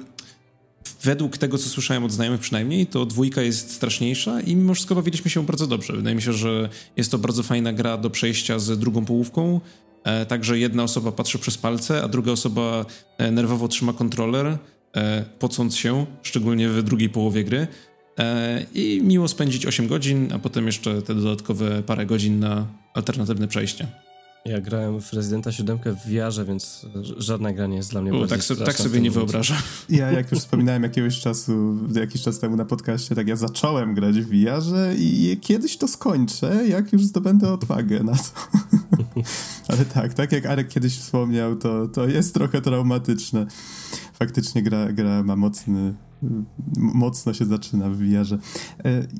według 1.04 1.38
tego, 1.38 1.58
co 1.58 1.70
słyszałem 1.70 2.04
od 2.04 2.12
znajomych 2.12 2.42
przynajmniej, 2.42 2.88
to 2.88 3.06
dwójka 3.06 3.42
jest 3.42 3.72
straszniejsza 3.72 4.42
i 4.42 4.56
mimo 4.56 4.74
wszystko 4.74 4.96
bawiliśmy 4.96 5.32
się 5.32 5.46
bardzo 5.46 5.68
dobrze. 5.68 5.94
Wydaje 5.94 6.16
mi 6.16 6.22
się, 6.22 6.34
że 6.34 6.70
jest 6.98 7.12
to 7.12 7.18
bardzo 7.18 7.44
fajna 7.44 7.74
gra 7.74 7.98
do 7.98 8.10
przejścia 8.10 8.60
z 8.60 8.80
drugą 8.80 9.06
połówką, 9.06 9.62
e, 10.04 10.26
także 10.26 10.60
jedna 10.60 10.84
osoba 10.84 11.12
patrzy 11.12 11.40
przez 11.40 11.58
palce, 11.58 12.04
a 12.04 12.08
druga 12.08 12.32
osoba 12.32 12.86
e, 13.18 13.32
nerwowo 13.32 13.68
trzyma 13.68 13.94
kontroler, 13.94 14.58
e, 14.96 15.26
pocąc 15.40 15.76
się, 15.76 16.06
szczególnie 16.22 16.70
w 16.70 16.84
drugiej 16.84 17.10
połowie 17.10 17.44
gry. 17.44 17.68
E, 18.20 18.66
I 18.74 19.02
miło 19.04 19.28
spędzić 19.28 19.66
8 19.66 19.88
godzin, 19.88 20.34
a 20.34 20.40
potem 20.40 20.66
jeszcze 20.66 21.02
te 21.02 21.16
dodatkowe 21.16 21.84
parę 21.84 22.06
godzin 22.06 22.40
na 22.40 22.66
alternatywne 22.94 23.48
przejście. 23.48 23.88
Ja 24.46 24.62
grałem 24.62 25.02
w 25.02 25.14
Residenta 25.14 25.52
7 25.52 25.80
w 25.86 26.10
VR, 26.10 26.46
więc 26.46 26.86
żadna 27.18 27.54
gra 27.54 27.68
nie 27.68 27.78
jest 27.78 27.92
dla 27.92 28.02
mnie 28.02 28.14
U, 28.14 28.28
tak, 28.28 28.44
so, 28.44 28.56
tak 28.56 28.76
sobie 28.76 29.02
nie 29.02 29.12
wyobrażam. 29.12 29.58
Ja, 29.90 30.12
jak 30.12 30.32
już 30.32 30.40
wspominałem 30.40 30.84
jakiegoś 30.84 31.20
czasu, 31.20 31.78
jakiś 31.96 32.22
czas 32.22 32.40
temu 32.40 32.56
na 32.56 32.66
podcaście, 32.66 33.16
tak 33.16 33.28
ja 33.28 33.36
zacząłem 33.36 33.94
grać 33.94 34.20
w 34.20 34.30
VR 34.30 34.64
i 34.98 35.38
kiedyś 35.42 35.78
to 35.78 35.88
skończę, 35.88 36.68
jak 36.68 36.94
już 36.94 37.06
zdobędę 37.06 37.54
odwagę 37.54 38.04
na 38.04 38.16
to. 38.16 38.60
Ale 39.68 39.86
tak, 39.86 40.14
tak 40.14 40.32
jak 40.32 40.46
Arek 40.46 40.68
kiedyś 40.68 40.98
wspomniał, 40.98 41.56
to, 41.56 41.88
to 41.88 42.08
jest 42.08 42.34
trochę 42.34 42.62
traumatyczne. 42.62 43.46
Faktycznie 44.14 44.64
gra, 44.64 44.94
gra 44.94 45.24
ma 45.24 45.36
mocny, 45.36 45.94
mocno 46.78 47.34
się 47.34 47.46
zaczyna 47.46 47.90
w 47.90 47.98
VR-ze. 47.98 48.36
E, 48.36 48.40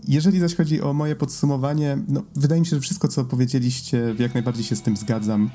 jeżeli 0.08 0.40
zaś 0.40 0.56
chodzi 0.56 0.82
o 0.82 0.94
moje 0.94 1.16
podsumowanie, 1.16 1.98
no, 2.08 2.24
wydaje 2.36 2.62
mi 2.62 2.68
się, 2.68 2.76
że 2.76 2.82
wszystko, 2.82 3.08
co 3.08 3.26
powiedzieliście, 3.26 4.16
jak 4.20 4.34
najbardziej 4.34 4.64
się 4.64 4.76
z 4.76 4.82
tym 4.82 4.98
zgadzam. 4.98 5.50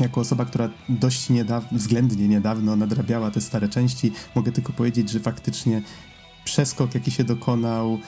Jako 0.00 0.20
osoba, 0.20 0.44
która 0.44 0.70
dość 0.88 1.30
niedawno, 1.30 1.78
względnie 1.78 2.28
niedawno 2.28 2.76
nadrabiała 2.76 3.30
te 3.30 3.40
stare 3.40 3.68
części, 3.68 4.12
mogę 4.34 4.52
tylko 4.52 4.72
powiedzieć, 4.72 5.10
że 5.10 5.20
faktycznie 5.20 5.82
przeskok, 6.44 6.94
jaki 6.94 7.10
się 7.10 7.24
dokonał, 7.24 7.98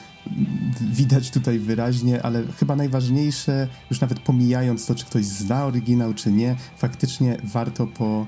widać 0.91 1.31
tutaj 1.31 1.59
wyraźnie, 1.59 2.23
ale 2.23 2.43
chyba 2.59 2.75
najważniejsze, 2.75 3.67
już 3.89 4.01
nawet 4.01 4.19
pomijając 4.19 4.85
to, 4.85 4.95
czy 4.95 5.05
ktoś 5.05 5.25
zna 5.25 5.65
oryginał, 5.65 6.13
czy 6.13 6.31
nie, 6.31 6.55
faktycznie 6.77 7.37
warto 7.43 7.87
po 7.87 8.27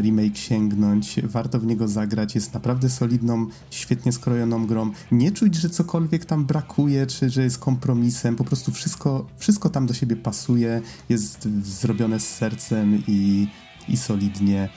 remake 0.00 0.36
sięgnąć, 0.36 1.20
warto 1.24 1.60
w 1.60 1.66
niego 1.66 1.88
zagrać, 1.88 2.34
jest 2.34 2.54
naprawdę 2.54 2.90
solidną, 2.90 3.46
świetnie 3.70 4.12
skrojoną 4.12 4.66
grą. 4.66 4.90
Nie 5.12 5.32
czuć, 5.32 5.54
że 5.54 5.70
cokolwiek 5.70 6.24
tam 6.24 6.46
brakuje, 6.46 7.06
czy 7.06 7.30
że 7.30 7.42
jest 7.42 7.58
kompromisem, 7.58 8.36
po 8.36 8.44
prostu 8.44 8.72
wszystko, 8.72 9.26
wszystko 9.36 9.70
tam 9.70 9.86
do 9.86 9.94
siebie 9.94 10.16
pasuje, 10.16 10.82
jest 11.08 11.48
zrobione 11.62 12.20
z 12.20 12.28
sercem 12.28 13.02
i, 13.08 13.48
i 13.88 13.96
solidnie. 13.96 14.68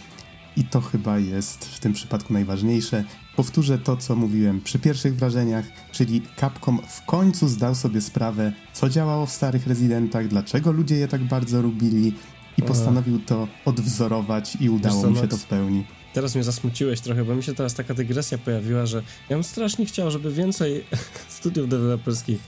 I 0.58 0.64
to 0.64 0.82
chyba 0.82 1.20
jest 1.20 1.66
w 1.66 1.80
tym 1.80 1.94
przypadku 1.94 2.34
najważniejsze. 2.34 3.04
Powtórzę 3.36 3.78
to, 3.78 3.98
co 3.98 4.16
mówiłem 4.16 4.62
przy 4.62 4.80
pierwszych 4.80 5.16
wrażeniach, 5.16 5.66
czyli 5.92 6.22
Capcom 6.40 6.80
w 6.88 7.06
końcu 7.06 7.48
zdał 7.48 7.76
sobie 7.76 8.02
sprawę, 8.02 8.54
co 8.74 8.90
działało 8.90 9.26
w 9.26 9.32
starych 9.32 9.68
Residentach, 9.68 10.28
dlaczego 10.28 10.72
ludzie 10.72 10.96
je 10.96 11.08
tak 11.08 11.24
bardzo 11.24 11.62
lubili, 11.62 12.14
i 12.58 12.62
postanowił 12.62 13.20
to 13.20 13.48
odwzorować 13.66 14.58
i 14.60 14.70
udało 14.70 15.10
mi 15.10 15.18
się 15.18 15.28
to 15.28 15.38
w 15.38 15.46
pełni. 15.46 15.84
Teraz 16.14 16.36
mnie 16.36 16.44
zasmuciłeś 16.44 17.02
trochę, 17.02 17.26
bo 17.26 17.36
mi 17.36 17.44
się 17.44 17.54
teraz 17.54 17.74
taka 17.74 17.94
dygresja 17.94 18.38
pojawiła, 18.38 18.86
że 18.86 18.98
ja 19.30 19.36
bym 19.36 19.44
strasznie 19.44 19.86
chciał, 19.86 20.12
żeby 20.12 20.32
więcej 20.32 20.84
studiów 21.28 21.70
deweloperskich 21.70 22.40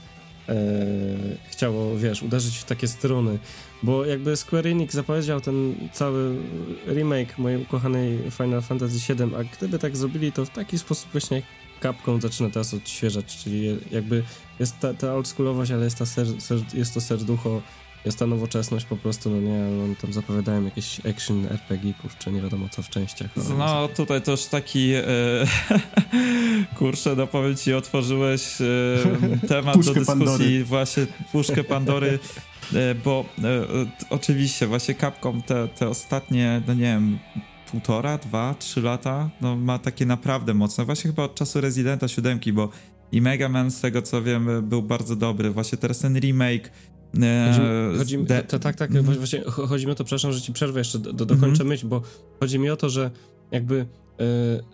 e, 0.48 0.54
chciało, 1.50 1.96
wiesz, 1.98 2.22
uderzyć 2.22 2.56
w 2.56 2.64
takie 2.64 2.88
struny, 2.88 3.38
bo 3.82 4.04
jakby 4.04 4.36
Square 4.36 4.66
Enix 4.66 4.94
zapowiedział 4.94 5.40
ten 5.40 5.74
cały 5.92 6.36
remake 6.86 7.38
mojej 7.38 7.62
ukochanej 7.62 8.18
Final 8.30 8.62
Fantasy 8.62 9.14
VII, 9.14 9.34
a 9.34 9.44
gdyby 9.44 9.78
tak 9.78 9.96
zrobili, 9.96 10.32
to 10.32 10.44
w 10.44 10.50
taki 10.50 10.78
sposób 10.78 11.12
właśnie 11.12 11.42
Capcom 11.82 12.20
zaczyna 12.20 12.50
teraz 12.50 12.74
odświeżać, 12.74 13.36
czyli 13.36 13.78
jakby 13.90 14.22
jest 14.60 14.78
ta, 14.78 14.94
ta 14.94 15.14
oldschoolowość, 15.14 15.70
ale 15.70 15.84
jest, 15.84 15.98
ta 15.98 16.06
ser, 16.06 16.26
ser, 16.40 16.58
jest 16.74 16.94
to 16.94 17.00
serducho 17.00 17.62
jest 18.06 18.18
ta 18.18 18.26
nowoczesność 18.26 18.86
po 18.86 18.96
prostu, 18.96 19.30
no 19.30 19.40
nie, 19.40 19.58
no, 19.58 19.94
tam 20.00 20.12
zapowiadają 20.12 20.64
jakieś 20.64 21.00
action 21.06 21.46
RPG, 21.50 21.94
kurczę, 22.02 22.32
nie 22.32 22.40
wiadomo 22.40 22.68
co 22.68 22.82
w 22.82 22.88
częściach. 22.88 23.30
No 23.58 23.88
tutaj 23.88 24.22
też 24.22 24.46
taki 24.46 24.92
e, 24.92 25.02
kurczę, 26.78 27.14
no 27.16 27.26
powiem 27.26 27.56
ci, 27.56 27.74
otworzyłeś 27.74 28.60
e, 28.60 28.66
temat 29.48 29.74
do 29.74 29.94
dyskusji, 29.94 30.06
Pandory. 30.06 30.64
właśnie 30.64 31.06
puszkę 31.32 31.64
Pandory, 31.64 32.18
e, 32.74 32.94
bo 32.94 33.24
oczywiście 34.10 34.66
właśnie 34.66 34.94
Capcom 34.94 35.42
te, 35.42 35.68
te 35.68 35.88
ostatnie, 35.88 36.62
no 36.66 36.74
nie 36.74 36.80
wiem, 36.80 37.18
półtora, 37.70 38.18
dwa, 38.18 38.54
trzy 38.58 38.82
lata, 38.82 39.30
no 39.40 39.56
ma 39.56 39.78
takie 39.78 40.06
naprawdę 40.06 40.54
mocne, 40.54 40.84
właśnie 40.84 41.10
chyba 41.10 41.22
od 41.22 41.34
czasu 41.34 41.60
Residenta 41.60 42.08
7, 42.08 42.40
bo 42.52 42.68
i 43.12 43.20
Mega 43.20 43.48
Man, 43.48 43.70
z 43.70 43.80
tego 43.80 44.02
co 44.02 44.22
wiem, 44.22 44.48
był 44.62 44.82
bardzo 44.82 45.16
dobry. 45.16 45.50
Właśnie 45.50 45.78
teraz 45.78 45.98
ten 45.98 46.18
remake, 46.18 46.70
Chodzi, 47.14 47.98
chodzi 47.98 48.18
mi, 48.18 48.26
to, 48.48 48.58
tak, 48.58 48.76
tak, 48.76 48.90
mm. 48.90 49.04
właśnie 49.04 49.42
chodzi 49.44 49.86
mi 49.86 49.92
o 49.92 49.94
to, 49.94 50.04
przepraszam, 50.04 50.32
że 50.32 50.40
ci 50.40 50.52
przerwę 50.52 50.80
jeszcze, 50.80 50.98
do, 50.98 51.12
do, 51.12 51.26
dokończę 51.26 51.62
mm 51.62 51.66
myśl, 51.66 51.86
bo 51.86 52.02
chodzi 52.40 52.58
mi 52.58 52.70
o 52.70 52.76
to, 52.76 52.88
że 52.88 53.10
jakby 53.50 53.74
y, 53.76 53.86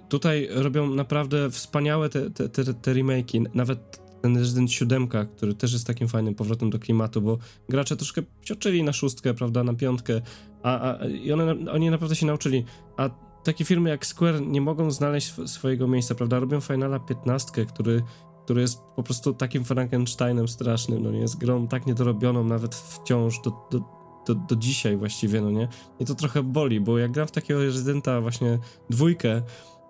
tutaj 0.09 0.49
robią 0.51 0.95
naprawdę 0.95 1.51
wspaniałe 1.51 2.09
te, 2.09 2.31
te, 2.31 2.49
te, 2.49 2.75
te 2.75 2.95
remake'i, 2.95 3.45
nawet 3.55 4.03
ten 4.23 4.37
Resident 4.37 4.73
7, 4.73 5.09
który 5.37 5.55
też 5.55 5.73
jest 5.73 5.87
takim 5.87 6.09
fajnym 6.09 6.35
powrotem 6.35 6.71
do 6.71 6.79
klimatu, 6.79 7.23
bo 7.23 7.39
gracze 7.69 7.97
troszkę 7.97 8.23
cioczyli 8.43 8.83
na 8.83 8.93
szóstkę, 8.93 9.35
prawda, 9.35 9.65
na 9.65 9.75
piątkę, 9.75 10.21
a, 10.63 10.81
a 10.81 11.07
i 11.07 11.33
one, 11.33 11.71
oni 11.71 11.91
naprawdę 11.91 12.17
się 12.17 12.27
nauczyli, 12.27 12.65
a 12.97 13.11
takie 13.45 13.65
firmy 13.65 13.91
jak 13.91 14.07
Square 14.07 14.41
nie 14.41 14.61
mogą 14.61 14.91
znaleźć 14.91 15.35
swojego 15.47 15.89
miejsca, 15.89 16.15
prawda, 16.15 16.41
robią 16.41 16.61
Finala 16.61 16.99
15, 16.99 17.67
który 17.67 18.03
który 18.45 18.61
jest 18.61 18.79
po 18.97 19.03
prostu 19.03 19.35
takim 19.35 19.65
Frankensteinem 19.65 20.49
strasznym, 20.49 21.03
no 21.03 21.11
nie, 21.11 21.19
jest 21.19 21.39
grą 21.39 21.69
tak 21.69 21.87
niedorobioną 21.87 22.45
nawet 22.45 22.75
wciąż 22.75 23.41
do, 23.41 23.53
do, 23.71 23.81
do, 24.27 24.35
do 24.35 24.57
dzisiaj 24.57 24.97
właściwie, 24.97 25.41
no 25.41 25.51
nie. 25.51 25.69
I 26.01 26.05
to 26.05 26.15
trochę 26.15 26.43
boli, 26.43 26.81
bo 26.81 26.99
jak 26.99 27.13
gram 27.13 27.29
w 27.29 27.31
takiego 27.31 27.61
rezydenta 27.61 28.21
właśnie 28.21 28.59
dwójkę, 28.91 29.43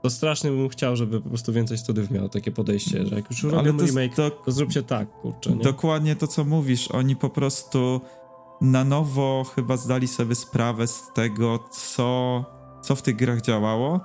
to 0.03 0.11
strasznie 0.11 0.51
bym 0.51 0.69
chciał, 0.69 0.97
żeby 0.97 1.21
po 1.21 1.29
prostu 1.29 1.53
więcej 1.53 1.79
studiów 1.79 2.11
miało 2.11 2.29
takie 2.29 2.53
podejście, 2.53 3.07
że 3.07 3.17
jak 3.17 3.31
już 3.31 3.43
robią 3.43 3.77
to 3.77 3.87
remake, 3.87 4.15
to, 4.15 4.31
to 4.31 4.53
zróbcie 4.53 4.83
tak, 4.83 5.13
kurczę, 5.21 5.51
nie? 5.51 5.63
Dokładnie 5.65 6.17
to, 6.17 6.27
co 6.27 6.45
mówisz. 6.45 6.91
Oni 6.91 7.17
po 7.17 7.31
prostu 7.31 8.01
na 8.61 8.85
nowo 8.85 9.45
chyba 9.55 9.77
zdali 9.77 10.09
sobie 10.09 10.35
sprawę 10.35 10.87
z 10.87 11.03
tego, 11.15 11.59
co, 11.71 12.45
co 12.83 12.95
w 12.95 13.03
tych 13.03 13.17
grach 13.17 13.41
działało 13.41 14.01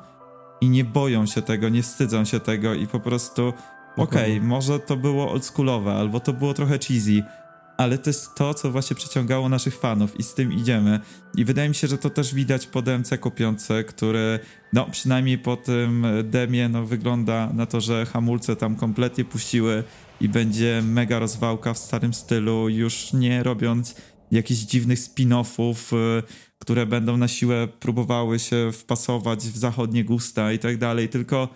i 0.61 0.69
nie 0.69 0.83
boją 0.83 1.25
się 1.25 1.41
tego, 1.41 1.69
nie 1.69 1.83
wstydzą 1.83 2.25
się 2.25 2.39
tego 2.39 2.73
i 2.73 2.87
po 2.87 2.99
prostu 2.99 3.53
Okej, 3.97 4.37
okay, 4.37 4.47
może 4.47 4.79
to 4.79 4.97
było 4.97 5.31
oldschoolowe, 5.31 5.93
albo 5.93 6.19
to 6.19 6.33
było 6.33 6.53
trochę 6.53 6.79
cheesy, 6.79 7.23
ale 7.77 7.97
to 7.97 8.09
jest 8.09 8.35
to, 8.35 8.53
co 8.53 8.71
właśnie 8.71 8.95
przyciągało 8.95 9.49
naszych 9.49 9.79
fanów 9.79 10.19
i 10.19 10.23
z 10.23 10.33
tym 10.33 10.53
idziemy. 10.53 10.99
I 11.35 11.45
wydaje 11.45 11.69
mi 11.69 11.75
się, 11.75 11.87
że 11.87 11.97
to 11.97 12.09
też 12.09 12.33
widać 12.33 12.67
po 12.67 12.81
DMC 12.81 13.17
kopiące, 13.19 13.83
który, 13.83 14.39
no 14.73 14.85
przynajmniej 14.91 15.37
po 15.37 15.57
tym 15.57 16.05
demie, 16.23 16.69
no 16.69 16.85
wygląda 16.85 17.53
na 17.53 17.65
to, 17.65 17.81
że 17.81 18.05
hamulce 18.05 18.55
tam 18.55 18.75
kompletnie 18.75 19.25
puściły 19.25 19.83
i 20.21 20.29
będzie 20.29 20.81
mega 20.85 21.19
rozwałka 21.19 21.73
w 21.73 21.77
starym 21.77 22.13
stylu, 22.13 22.69
już 22.69 23.13
nie 23.13 23.43
robiąc 23.43 23.95
jakichś 24.31 24.59
dziwnych 24.59 24.99
spin-offów, 24.99 25.93
y, 26.19 26.23
które 26.59 26.85
będą 26.85 27.17
na 27.17 27.27
siłę 27.27 27.67
próbowały 27.67 28.39
się 28.39 28.71
wpasować 28.73 29.39
w 29.39 29.57
zachodnie 29.57 30.03
gusta 30.03 30.51
i 30.51 30.59
tak 30.59 30.77
dalej, 30.77 31.09
tylko 31.09 31.49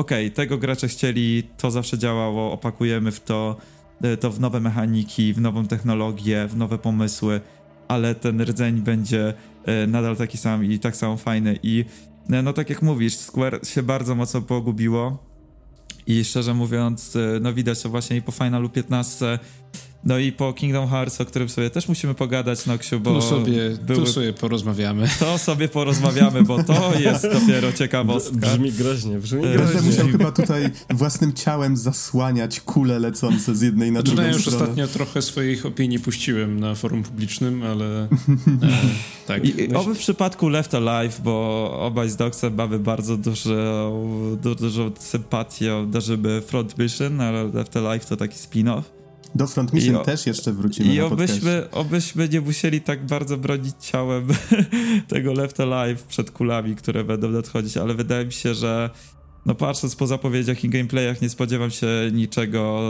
okej, 0.00 0.26
okay, 0.26 0.30
tego 0.30 0.58
gracze 0.58 0.88
chcieli, 0.88 1.42
to 1.56 1.70
zawsze 1.70 1.98
działało, 1.98 2.52
opakujemy 2.52 3.12
w 3.12 3.20
to, 3.20 3.56
e, 4.02 4.16
to 4.16 4.30
w 4.30 4.40
nowe 4.40 4.60
mechaniki, 4.60 5.34
w 5.34 5.40
nową 5.40 5.66
technologię, 5.66 6.46
w 6.48 6.56
nowe 6.56 6.78
pomysły, 6.78 7.40
ale 7.88 8.14
ten 8.14 8.42
rdzeń 8.42 8.80
będzie 8.80 9.34
e, 9.64 9.86
nadal 9.86 10.16
taki 10.16 10.38
sam 10.38 10.64
i 10.64 10.78
tak 10.78 10.96
samo 10.96 11.16
fajny 11.16 11.58
i 11.62 11.84
no 12.28 12.52
tak 12.52 12.70
jak 12.70 12.82
mówisz, 12.82 13.16
Square 13.16 13.60
się 13.64 13.82
bardzo 13.82 14.14
mocno 14.14 14.42
pogubiło 14.42 15.18
i 16.06 16.24
szczerze 16.24 16.54
mówiąc, 16.54 17.18
no 17.40 17.52
widać 17.52 17.82
to 17.82 17.88
właśnie 17.88 18.16
i 18.16 18.22
po 18.22 18.32
Finalu 18.32 18.68
15 18.68 19.38
no 20.04 20.18
i 20.18 20.32
po 20.32 20.52
Kingdom 20.52 20.88
Hearts, 20.88 21.20
o 21.20 21.24
którym 21.24 21.48
sobie 21.48 21.70
też 21.70 21.88
musimy 21.88 22.14
pogadać, 22.14 22.66
Noksiu, 22.66 23.00
bo... 23.00 23.14
Tu 23.14 23.22
sobie, 23.22 23.70
były... 23.82 23.98
tu 23.98 24.06
sobie 24.06 24.32
porozmawiamy. 24.32 25.08
To 25.18 25.38
sobie 25.38 25.68
porozmawiamy, 25.68 26.42
bo 26.42 26.62
to 26.62 26.92
jest 27.00 27.28
dopiero 27.32 27.72
ciekawostka. 27.72 28.36
Brzmi 28.36 28.72
groźnie, 28.72 29.18
brzmi 29.18 29.42
groźnie. 29.42 29.58
Będę 29.58 29.82
musiał 29.82 30.08
chyba 30.08 30.32
tutaj 30.32 30.70
własnym 30.90 31.32
ciałem 31.32 31.76
zasłaniać 31.76 32.60
kule 32.60 32.98
lecące 32.98 33.56
z 33.56 33.60
jednej 33.60 33.92
na 33.92 34.02
drugą 34.02 34.22
ja 34.22 34.28
już 34.28 34.48
ostatnio 34.48 34.86
trochę 34.86 35.22
swoich 35.22 35.66
opinii 35.66 35.98
puściłem 35.98 36.60
na 36.60 36.74
forum 36.74 37.02
publicznym, 37.02 37.62
ale... 37.62 38.02
e, 38.02 38.08
tak. 39.26 39.44
I, 39.44 39.74
oby 39.74 39.94
w 39.94 39.98
przypadku 39.98 40.48
Left 40.48 40.74
Alive, 40.74 41.20
bo 41.20 41.70
obaj 41.80 42.10
z 42.10 42.16
Dogsem 42.16 42.54
mamy 42.54 42.78
bardzo 42.78 43.16
dużo, 43.16 43.92
dużą 44.60 44.90
sympatię, 44.98 45.86
darzymy 45.90 46.40
Front 46.40 46.78
Mission, 46.78 47.20
ale 47.20 47.44
Left 47.44 47.76
Alive 47.76 48.06
to 48.06 48.16
taki 48.16 48.38
spin-off. 48.38 48.99
Do 49.34 49.46
Front 49.46 49.72
Mission 49.72 49.96
o, 49.96 50.04
też 50.04 50.26
jeszcze 50.26 50.52
wrócimy. 50.52 50.94
I 50.94 51.00
obyśmy, 51.00 51.70
obyśmy 51.70 52.28
nie 52.28 52.40
musieli 52.40 52.80
tak 52.80 53.06
bardzo 53.06 53.36
bronić 53.36 53.74
ciałem 53.80 54.28
tego 55.08 55.32
Left 55.32 55.60
Alive 55.60 56.02
przed 56.02 56.30
kulami, 56.30 56.76
które 56.76 57.04
będą 57.04 57.28
nadchodzić, 57.28 57.76
ale 57.76 57.94
wydaje 57.94 58.26
mi 58.26 58.32
się, 58.32 58.54
że 58.54 58.90
no 59.46 59.54
patrząc 59.54 59.96
po 59.96 60.06
zapowiedziach 60.06 60.64
i 60.64 60.68
gameplayach 60.68 61.22
nie 61.22 61.28
spodziewam 61.28 61.70
się 61.70 61.86
niczego 62.12 62.80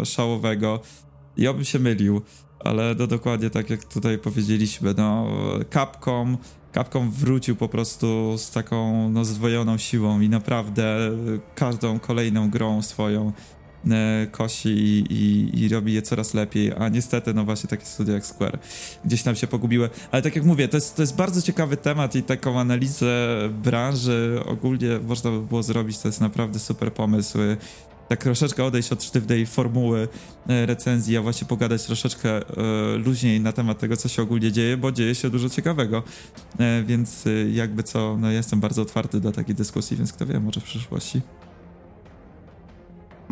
e, 0.00 0.06
szałowego. 0.06 0.80
I 1.36 1.48
obym 1.48 1.64
się 1.64 1.78
mylił, 1.78 2.22
ale 2.60 2.94
no 2.98 3.06
dokładnie 3.06 3.50
tak 3.50 3.70
jak 3.70 3.84
tutaj 3.84 4.18
powiedzieliśmy, 4.18 4.94
no 4.96 5.26
Capcom 5.72 6.38
Capcom 6.74 7.10
wrócił 7.10 7.56
po 7.56 7.68
prostu 7.68 8.34
z 8.38 8.50
taką 8.50 9.08
no, 9.10 9.24
zdwojoną 9.24 9.78
siłą 9.78 10.20
i 10.20 10.28
naprawdę 10.28 11.10
każdą 11.54 11.98
kolejną 11.98 12.50
grą 12.50 12.82
swoją 12.82 13.32
kosi 14.30 14.68
i, 14.68 15.12
i, 15.12 15.62
i, 15.62 15.68
robi 15.68 15.92
je 15.92 16.02
coraz 16.02 16.34
lepiej, 16.34 16.72
a 16.78 16.88
niestety, 16.88 17.34
no 17.34 17.44
właśnie 17.44 17.68
takie 17.68 17.86
studia 17.86 18.14
jak 18.14 18.26
Square 18.26 18.58
gdzieś 19.04 19.22
tam 19.22 19.36
się 19.36 19.46
pogubiły. 19.46 19.90
Ale 20.10 20.22
tak 20.22 20.36
jak 20.36 20.44
mówię, 20.44 20.68
to 20.68 20.76
jest, 20.76 20.96
to 20.96 21.02
jest 21.02 21.16
bardzo 21.16 21.42
ciekawy 21.42 21.76
temat 21.76 22.14
i 22.14 22.22
taką 22.22 22.60
analizę 22.60 23.36
branży 23.62 24.40
ogólnie 24.46 24.98
można 25.06 25.30
by 25.30 25.40
było 25.40 25.62
zrobić, 25.62 25.98
to 25.98 26.08
jest 26.08 26.20
naprawdę 26.20 26.58
super 26.58 26.92
pomysł. 26.92 27.38
Tak 28.08 28.22
troszeczkę 28.22 28.64
odejść 28.64 28.92
od 28.92 29.04
sztywnej 29.04 29.46
formuły 29.46 30.08
e, 30.48 30.66
recenzji, 30.66 31.16
a 31.16 31.22
właśnie 31.22 31.46
pogadać 31.46 31.86
troszeczkę 31.86 32.30
e, 32.36 32.42
luźniej 32.96 33.40
na 33.40 33.52
temat 33.52 33.78
tego, 33.78 33.96
co 33.96 34.08
się 34.08 34.22
ogólnie 34.22 34.52
dzieje, 34.52 34.76
bo 34.76 34.92
dzieje 34.92 35.14
się 35.14 35.30
dużo 35.30 35.50
ciekawego. 35.50 36.02
Więc 36.86 37.24
jakby 37.52 37.82
co, 37.82 38.16
no 38.20 38.30
jestem 38.30 38.60
bardzo 38.60 38.82
otwarty 38.82 39.20
do 39.20 39.32
takiej 39.32 39.54
dyskusji, 39.54 39.96
więc 39.96 40.12
kto 40.12 40.26
wie, 40.26 40.40
może 40.40 40.60
w 40.60 40.64
przyszłości. 40.64 41.20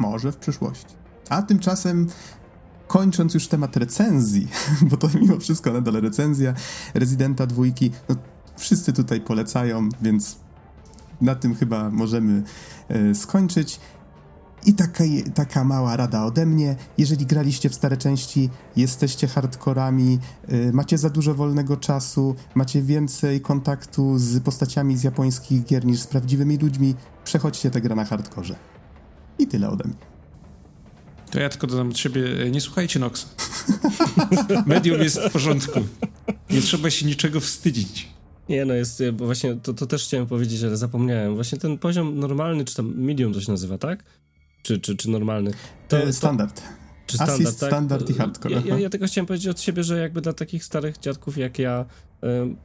Może 0.01 0.33
w 0.33 0.37
przyszłości. 0.37 0.95
A 1.29 1.43
tymczasem 1.43 2.07
kończąc 2.87 3.35
już 3.35 3.49
temat 3.49 3.77
recenzji, 3.77 4.49
bo 4.91 4.97
to 4.97 5.09
mimo 5.21 5.39
wszystko 5.39 5.73
nadal 5.73 5.95
recenzja 5.95 6.55
Rezydenta 6.95 7.47
dwójki, 7.47 7.91
no 8.09 8.17
wszyscy 8.57 8.93
tutaj 8.93 9.21
polecają, 9.21 9.89
więc 10.03 10.37
na 11.21 11.35
tym 11.35 11.55
chyba 11.55 11.91
możemy 11.91 12.43
e, 12.89 13.15
skończyć. 13.15 13.81
I 14.67 14.75
taka, 14.75 15.05
taka 15.35 15.65
mała 15.65 15.97
rada 15.97 16.25
ode 16.25 16.47
mnie. 16.47 16.77
Jeżeli 16.99 17.27
graliście 17.27 17.71
w 17.71 17.75
stare 17.75 17.97
części, 17.97 18.51
jesteście 18.77 19.29
hardkorami, 19.29 20.19
y, 20.53 20.73
macie 20.73 20.99
za 20.99 21.11
dużo 21.11 21.35
wolnego 21.35 21.77
czasu, 21.77 22.35
macie 22.55 22.83
więcej 22.83 23.41
kontaktu 23.41 24.19
z 24.19 24.41
postaciami 24.41 24.97
z 24.97 25.03
japońskich 25.03 25.65
gier 25.65 25.85
niż 25.85 26.01
z 26.01 26.07
prawdziwymi 26.07 26.57
ludźmi, 26.57 26.95
przechodźcie 27.25 27.71
tę 27.71 27.81
grę 27.81 27.95
na 27.95 28.05
hardkorze. 28.05 28.80
I 29.41 29.47
tyle 29.47 29.69
ode 29.69 29.85
mnie. 29.85 29.97
To 31.31 31.41
ja 31.41 31.49
tylko 31.49 31.67
dodam 31.67 31.89
od 31.89 31.99
siebie, 31.99 32.23
nie 32.51 32.61
słuchajcie 32.61 32.99
Noxa. 32.99 33.27
Medium 34.67 35.01
jest 35.01 35.21
w 35.21 35.33
porządku. 35.33 35.81
Nie 36.51 36.61
trzeba 36.61 36.91
się 36.91 37.07
niczego 37.07 37.41
wstydzić. 37.41 38.09
Nie, 38.49 38.65
no 38.65 38.75
jest, 38.75 39.03
bo 39.13 39.25
właśnie 39.25 39.57
to, 39.57 39.75
to 39.75 39.87
też 39.87 40.05
chciałem 40.05 40.27
powiedzieć, 40.27 40.63
ale 40.63 40.77
zapomniałem. 40.77 41.35
Właśnie 41.35 41.59
ten 41.59 41.79
poziom 41.79 42.19
normalny, 42.19 42.65
czy 42.65 42.75
tam 42.75 42.95
medium 42.97 43.35
to 43.35 43.41
się 43.41 43.53
nazywa, 43.53 43.79
tak? 43.79 44.05
Czy, 44.63 44.79
czy, 44.79 44.97
czy 44.97 45.11
normalny? 45.11 45.51
To, 45.89 45.99
e, 45.99 46.13
standard. 46.13 46.63
Czy 47.07 47.17
standard, 47.17 47.41
Assist, 47.41 47.61
tak? 47.61 47.71
standard 47.71 48.11
i 48.11 48.15
hardcore. 48.15 48.55
Ja, 48.55 48.61
ja, 48.65 48.79
ja, 48.79 48.91
tylko 48.91 49.07
chciałem 49.07 49.27
powiedzieć 49.27 49.49
od 49.49 49.61
siebie, 49.61 49.85
że 49.85 49.99
jakby 49.99 50.21
dla 50.21 50.33
takich 50.33 50.65
starych 50.65 50.99
dziadków 50.99 51.39
jak 51.39 51.59
ja, 51.59 51.85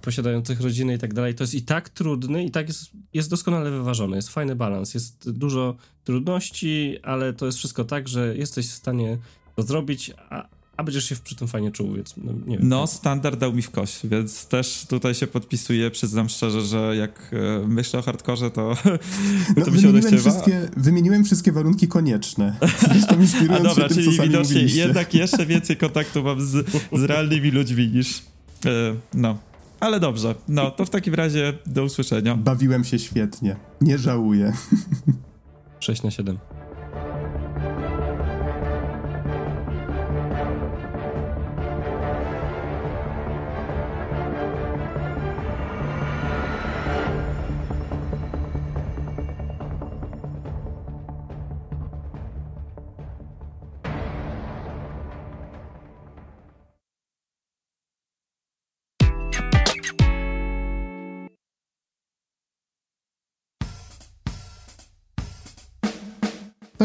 posiadających 0.01 0.61
rodziny 0.61 0.93
i 0.93 0.97
tak 0.97 1.13
dalej, 1.13 1.35
to 1.35 1.43
jest 1.43 1.53
i 1.53 1.61
tak 1.61 1.89
trudny, 1.89 2.45
i 2.45 2.51
tak 2.51 2.67
jest, 2.67 2.91
jest 3.13 3.29
doskonale 3.29 3.71
wyważony. 3.71 4.15
Jest 4.15 4.29
fajny 4.29 4.55
balans, 4.55 4.93
jest 4.93 5.31
dużo 5.31 5.75
trudności, 6.03 6.97
ale 7.03 7.33
to 7.33 7.45
jest 7.45 7.57
wszystko 7.57 7.85
tak, 7.85 8.07
że 8.07 8.37
jesteś 8.37 8.67
w 8.67 8.73
stanie 8.73 9.17
to 9.55 9.63
zrobić, 9.63 10.11
a, 10.29 10.47
a 10.77 10.83
będziesz 10.83 11.09
się 11.09 11.15
przy 11.23 11.35
tym 11.35 11.47
fajnie 11.47 11.71
czuł, 11.71 11.93
więc 11.93 12.17
no, 12.17 12.33
nie 12.45 12.57
wiem. 12.57 12.69
No, 12.69 12.87
standard 12.87 13.39
dał 13.39 13.53
mi 13.53 13.61
w 13.61 13.71
kość, 13.71 14.07
więc 14.07 14.47
też 14.47 14.85
tutaj 14.89 15.15
się 15.15 15.27
podpisuję, 15.27 15.91
przyznam 15.91 16.29
szczerze, 16.29 16.61
że 16.61 16.95
jak 16.95 17.31
e, 17.33 17.67
myślę 17.67 17.99
o 17.99 18.03
hardkorze, 18.03 18.51
to, 18.51 18.77
no, 19.57 19.65
to 19.65 19.71
mi 19.71 19.81
się 19.81 19.89
odechciewa. 19.89 20.31
Wszystkie, 20.31 20.69
wymieniłem 20.77 21.23
wszystkie 21.23 21.51
warunki 21.51 21.87
konieczne. 21.87 22.57
Zresztą 22.79 23.15
A 23.49 23.59
dobra, 23.59 23.87
tym, 23.87 23.97
czyli 23.97 24.19
widocznie 24.19 24.61
jednak 24.61 25.13
jeszcze 25.13 25.45
więcej 25.45 25.77
kontaktu 25.77 26.23
mam 26.23 26.41
z, 26.41 26.69
z 26.93 27.03
realnymi 27.03 27.51
ludźmi 27.51 27.87
niż... 27.87 28.21
E, 28.65 28.95
no, 29.13 29.37
ale 29.79 29.99
dobrze. 29.99 30.35
No, 30.47 30.71
to 30.71 30.85
w 30.85 30.89
takim 30.89 31.13
razie 31.13 31.53
do 31.65 31.83
usłyszenia. 31.83 32.35
Bawiłem 32.35 32.83
się 32.83 32.99
świetnie. 32.99 33.55
Nie 33.81 33.97
żałuję. 33.97 34.53
6 35.79 36.03
na 36.03 36.11
7. 36.11 36.37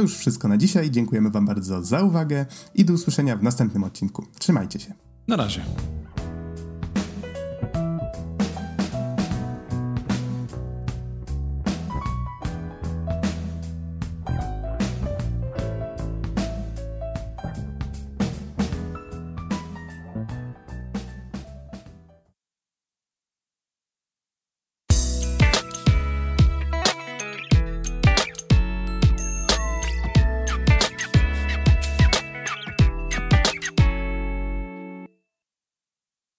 To 0.00 0.04
już 0.04 0.16
wszystko 0.16 0.48
na 0.48 0.56
dzisiaj. 0.56 0.90
Dziękujemy 0.90 1.30
Wam 1.30 1.46
bardzo 1.46 1.82
za 1.82 2.02
uwagę 2.02 2.46
i 2.74 2.84
do 2.84 2.92
usłyszenia 2.92 3.36
w 3.36 3.42
następnym 3.42 3.84
odcinku. 3.84 4.26
Trzymajcie 4.38 4.80
się. 4.80 4.94
Na 5.28 5.36
razie. 5.36 5.62